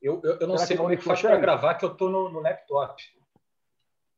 Eu, 0.00 0.20
eu, 0.22 0.38
eu, 0.38 0.46
não 0.46 0.56
Será 0.58 0.66
sei 0.66 0.76
como 0.76 0.92
é 0.92 0.96
que 0.96 1.02
faz 1.02 1.22
para 1.22 1.36
gravar, 1.38 1.74
que 1.74 1.84
eu 1.84 1.92
estou 1.92 2.10
no, 2.10 2.28
no, 2.28 2.40
laptop. 2.40 3.02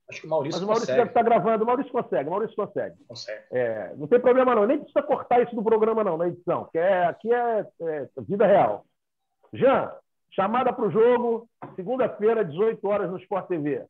Acho 0.09 0.21
que 0.21 0.27
o 0.27 0.31
Maurício 0.31 0.61
Mas 0.61 0.63
o 0.63 0.67
Maurício 0.67 0.87
consegue. 0.87 0.99
deve 0.99 1.11
estar 1.11 1.23
tá 1.23 1.29
gravando. 1.29 1.65
O 1.65 1.67
Maurício 1.67 1.93
consegue. 1.93 2.29
O 2.29 2.33
Maurício 2.33 2.57
consegue. 2.57 2.97
Consegue. 3.07 3.45
É, 3.53 3.95
não 3.97 4.07
tem 4.09 4.21
problema, 4.21 4.55
não. 4.55 4.67
Nem 4.67 4.79
precisa 4.79 5.03
cortar 5.03 5.43
isso 5.43 5.55
do 5.55 5.63
programa, 5.63 6.03
não, 6.03 6.17
na 6.17 6.29
edição. 6.29 6.69
Que 6.73 6.79
é, 6.79 7.07
aqui 7.07 7.33
é, 7.33 7.67
é 7.83 8.09
vida 8.19 8.47
real. 8.47 8.85
Jean, 9.53 9.93
chamada 10.31 10.73
para 10.73 10.87
o 10.87 10.91
jogo, 10.91 11.49
segunda-feira, 11.77 12.45
18 12.45 12.87
horas 12.87 13.11
no 13.11 13.19
Sport 13.19 13.47
TV. 13.47 13.87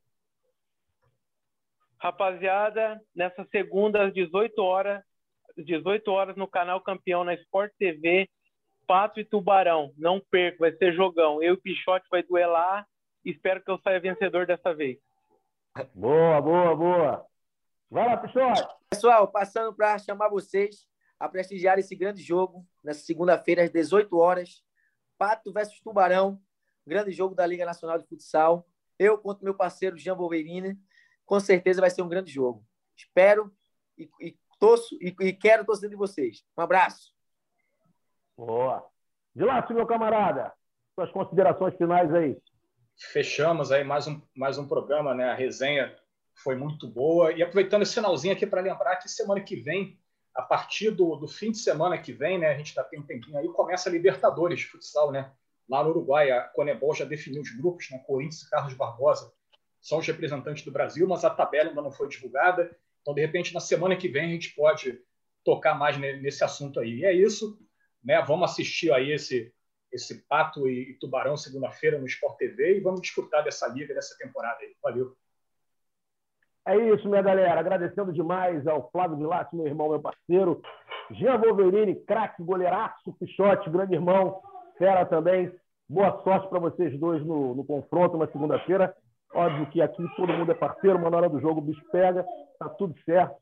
Rapaziada, 2.07 3.03
nessa 3.13 3.45
segunda 3.51 4.07
às 4.07 4.15
18 4.15 4.63
horas, 4.63 5.03
18 5.57 6.09
horas 6.09 6.37
no 6.37 6.47
canal 6.47 6.81
Campeão 6.81 7.25
na 7.25 7.35
Sport 7.35 7.73
TV, 7.77 8.31
Pato 8.87 9.19
e 9.19 9.25
Tubarão. 9.25 9.93
Não 9.99 10.21
perca, 10.31 10.59
vai 10.61 10.73
ser 10.77 10.95
jogão. 10.95 11.43
Eu 11.43 11.55
e 11.55 11.57
o 11.57 11.61
Pichote 11.61 12.07
vai 12.09 12.23
duelar. 12.23 12.87
Espero 13.25 13.61
que 13.61 13.69
eu 13.69 13.81
saia 13.81 13.99
vencedor 13.99 14.47
dessa 14.47 14.73
vez. 14.73 14.99
Boa, 15.93 16.41
boa, 16.41 16.77
boa. 16.77 17.27
Vai 17.91 18.07
lá, 18.07 18.17
Pichote. 18.19 18.63
Pessoal, 18.89 19.27
passando 19.27 19.75
para 19.75 19.99
chamar 19.99 20.29
vocês 20.29 20.87
a 21.19 21.29
prestigiar 21.29 21.77
esse 21.77 21.97
grande 21.97 22.23
jogo 22.23 22.65
nessa 22.85 23.01
segunda-feira 23.01 23.65
às 23.65 23.71
18 23.73 24.17
horas. 24.17 24.63
Pato 25.19 25.53
versus 25.53 25.81
Tubarão, 25.81 26.39
grande 26.87 27.11
jogo 27.11 27.35
da 27.35 27.45
Liga 27.45 27.67
Nacional 27.67 27.99
de 27.99 28.07
Futsal. 28.07 28.65
Eu 28.97 29.19
contra 29.19 29.43
meu 29.43 29.57
parceiro 29.57 29.99
Jean 29.99 30.15
Wolverine 30.15 30.79
com 31.27 31.41
certeza 31.41 31.81
vai 31.81 31.91
ser 31.91 32.03
um 32.03 32.09
grande 32.09 32.33
jogo. 32.33 32.65
Espero 32.97 33.53
e, 33.99 34.09
e 34.21 34.39
torço 34.59 34.97
e, 35.01 35.15
e, 35.21 35.33
quero 35.33 35.67
torcer 35.67 35.91
de 35.91 35.97
vocês. 35.97 36.45
Um 36.57 36.63
abraço. 36.63 37.13
Boa. 38.37 38.87
De 39.35 39.45
lá, 39.45 39.67
meu 39.69 39.87
camarada, 39.87 40.53
suas 40.95 41.11
considerações 41.11 41.77
finais 41.77 42.15
aí. 42.15 42.39
Fechamos 42.97 43.71
aí 43.71 43.85
mais 43.85 44.07
um, 44.07 44.23
mais 44.35 44.57
um 44.57 44.67
programa, 44.67 45.15
né? 45.15 45.31
A 45.31 45.35
resenha 45.35 45.95
foi 46.43 46.57
muito 46.57 46.89
boa. 46.89 47.33
E 47.33 47.43
aproveitando 47.43 47.83
esse 47.83 47.95
finalzinho 47.95 48.33
aqui 48.33 48.47
para 48.47 48.63
lembrar 48.63 48.97
que 48.97 49.09
semana 49.09 49.41
que 49.41 49.57
vem, 49.57 50.01
a 50.35 50.43
partir 50.43 50.91
do, 50.91 51.17
do 51.17 51.29
fim 51.29 51.51
de 51.51 51.59
semana 51.59 51.99
que 51.99 52.13
vem, 52.13 52.39
né? 52.39 52.49
A 52.49 52.57
gente 52.57 52.73
já 52.73 52.85
tem 52.85 53.01
um 53.01 53.07
tempinho 53.07 53.37
aí, 53.37 53.49
começa 53.49 53.89
a 53.89 53.93
Libertadores 53.93 54.61
de 54.61 54.67
futsal, 54.67 55.11
né? 55.11 55.31
Lá 55.69 55.83
no 55.83 55.91
Uruguai, 55.91 56.31
a 56.31 56.43
Conebol 56.43 56.95
já 56.95 57.05
definiu 57.05 57.43
os 57.43 57.51
grupos, 57.51 57.91
né? 57.91 57.99
Corinthians 58.07 58.43
e 58.43 58.51
Carlos 58.51 58.75
Barbosa 58.75 59.31
são 59.87 59.99
os 59.99 60.07
representantes 60.07 60.65
do 60.65 60.73
Brasil, 60.73 61.07
mas 61.07 61.25
a 61.25 61.31
tabela 61.31 61.69
ainda 61.69 61.81
não 61.81 61.93
foi 61.93 62.09
divulgada. 62.09 62.77
Então, 63.01 63.15
de 63.15 63.21
repente, 63.21 63.55
na 63.55 63.61
semana 63.61 63.95
que 63.95 64.09
vem, 64.09 64.25
a 64.25 64.33
gente 64.33 64.53
pode 64.53 65.01
tocar 65.45 65.77
mais 65.77 65.97
nesse 65.97 66.43
assunto 66.43 66.81
aí. 66.81 66.99
E 66.99 67.05
é 67.05 67.13
isso. 67.13 67.57
Né? 68.03 68.21
Vamos 68.23 68.51
assistir 68.51 68.93
aí 68.93 69.13
esse, 69.13 69.55
esse 69.93 70.27
Pato 70.27 70.69
e, 70.69 70.99
Tubarão 70.99 71.37
segunda-feira 71.37 72.01
no 72.01 72.07
Sport 72.07 72.37
TV 72.37 72.79
e 72.79 72.81
vamos 72.81 73.01
desfrutar 73.01 73.45
dessa 73.45 73.69
liga, 73.69 73.95
dessa 73.95 74.19
temporada 74.19 74.59
aí. 74.61 74.75
Valeu. 74.83 75.17
É 76.67 76.77
isso, 76.93 77.09
minha 77.09 77.23
galera. 77.23 77.61
Agradecendo 77.61 78.13
demais 78.13 78.67
ao 78.67 78.91
Flávio 78.91 79.17
Vilato, 79.17 79.55
meu 79.55 79.69
irmão, 79.69 79.91
meu 79.91 80.01
parceiro. 80.01 80.61
Jean 81.13 81.39
Wolverine, 81.39 81.95
craque, 82.05 82.43
goleiraço, 82.43 83.13
pichote, 83.21 83.71
grande 83.71 83.95
irmão, 83.95 84.43
fera 84.77 85.07
também. 85.07 85.55
Boa 85.89 86.21
sorte 86.25 86.49
para 86.49 86.59
vocês 86.59 86.99
dois 86.99 87.25
no, 87.25 87.55
no 87.55 87.65
confronto 87.65 88.19
na 88.19 88.27
segunda-feira. 88.27 88.93
Óbvio 89.37 89.67
que 89.67 89.83
aqui 89.83 90.03
todo 90.17 90.33
mundo 90.33 90.51
é 90.51 90.55
parceiro, 90.55 90.99
na 90.99 91.15
hora 91.15 91.29
do 91.29 91.39
jogo 91.39 91.61
o 91.61 91.65
bicho 91.65 91.85
pega, 91.93 92.25
tá 92.59 92.71
tudo 92.71 92.95
certo. 93.05 93.37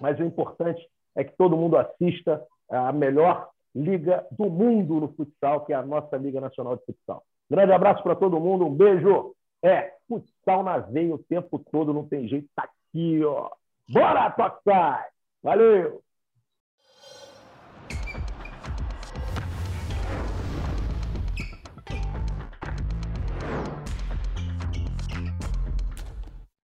Mas 0.00 0.18
o 0.18 0.24
importante 0.24 0.84
é 1.14 1.22
que 1.22 1.36
todo 1.36 1.56
mundo 1.56 1.76
assista 1.76 2.44
a 2.68 2.92
melhor 2.92 3.48
liga 3.72 4.26
do 4.32 4.50
mundo 4.50 5.00
no 5.00 5.14
futsal, 5.14 5.64
que 5.64 5.72
é 5.72 5.76
a 5.76 5.86
nossa 5.86 6.16
Liga 6.16 6.40
Nacional 6.40 6.76
de 6.76 6.84
Futsal. 6.84 7.22
Grande 7.48 7.72
abraço 7.72 8.02
para 8.02 8.16
todo 8.16 8.40
mundo, 8.40 8.66
um 8.66 8.74
beijo. 8.74 9.34
É, 9.62 9.94
futsal 10.08 10.62
na 10.62 10.78
veia 10.78 11.14
o 11.14 11.18
tempo 11.18 11.58
todo, 11.58 11.94
não 11.94 12.06
tem 12.06 12.28
jeito, 12.28 12.48
tá 12.54 12.64
aqui, 12.64 13.24
ó. 13.24 13.50
Bora, 13.88 14.30
Toxai! 14.30 15.04
Valeu! 15.42 16.03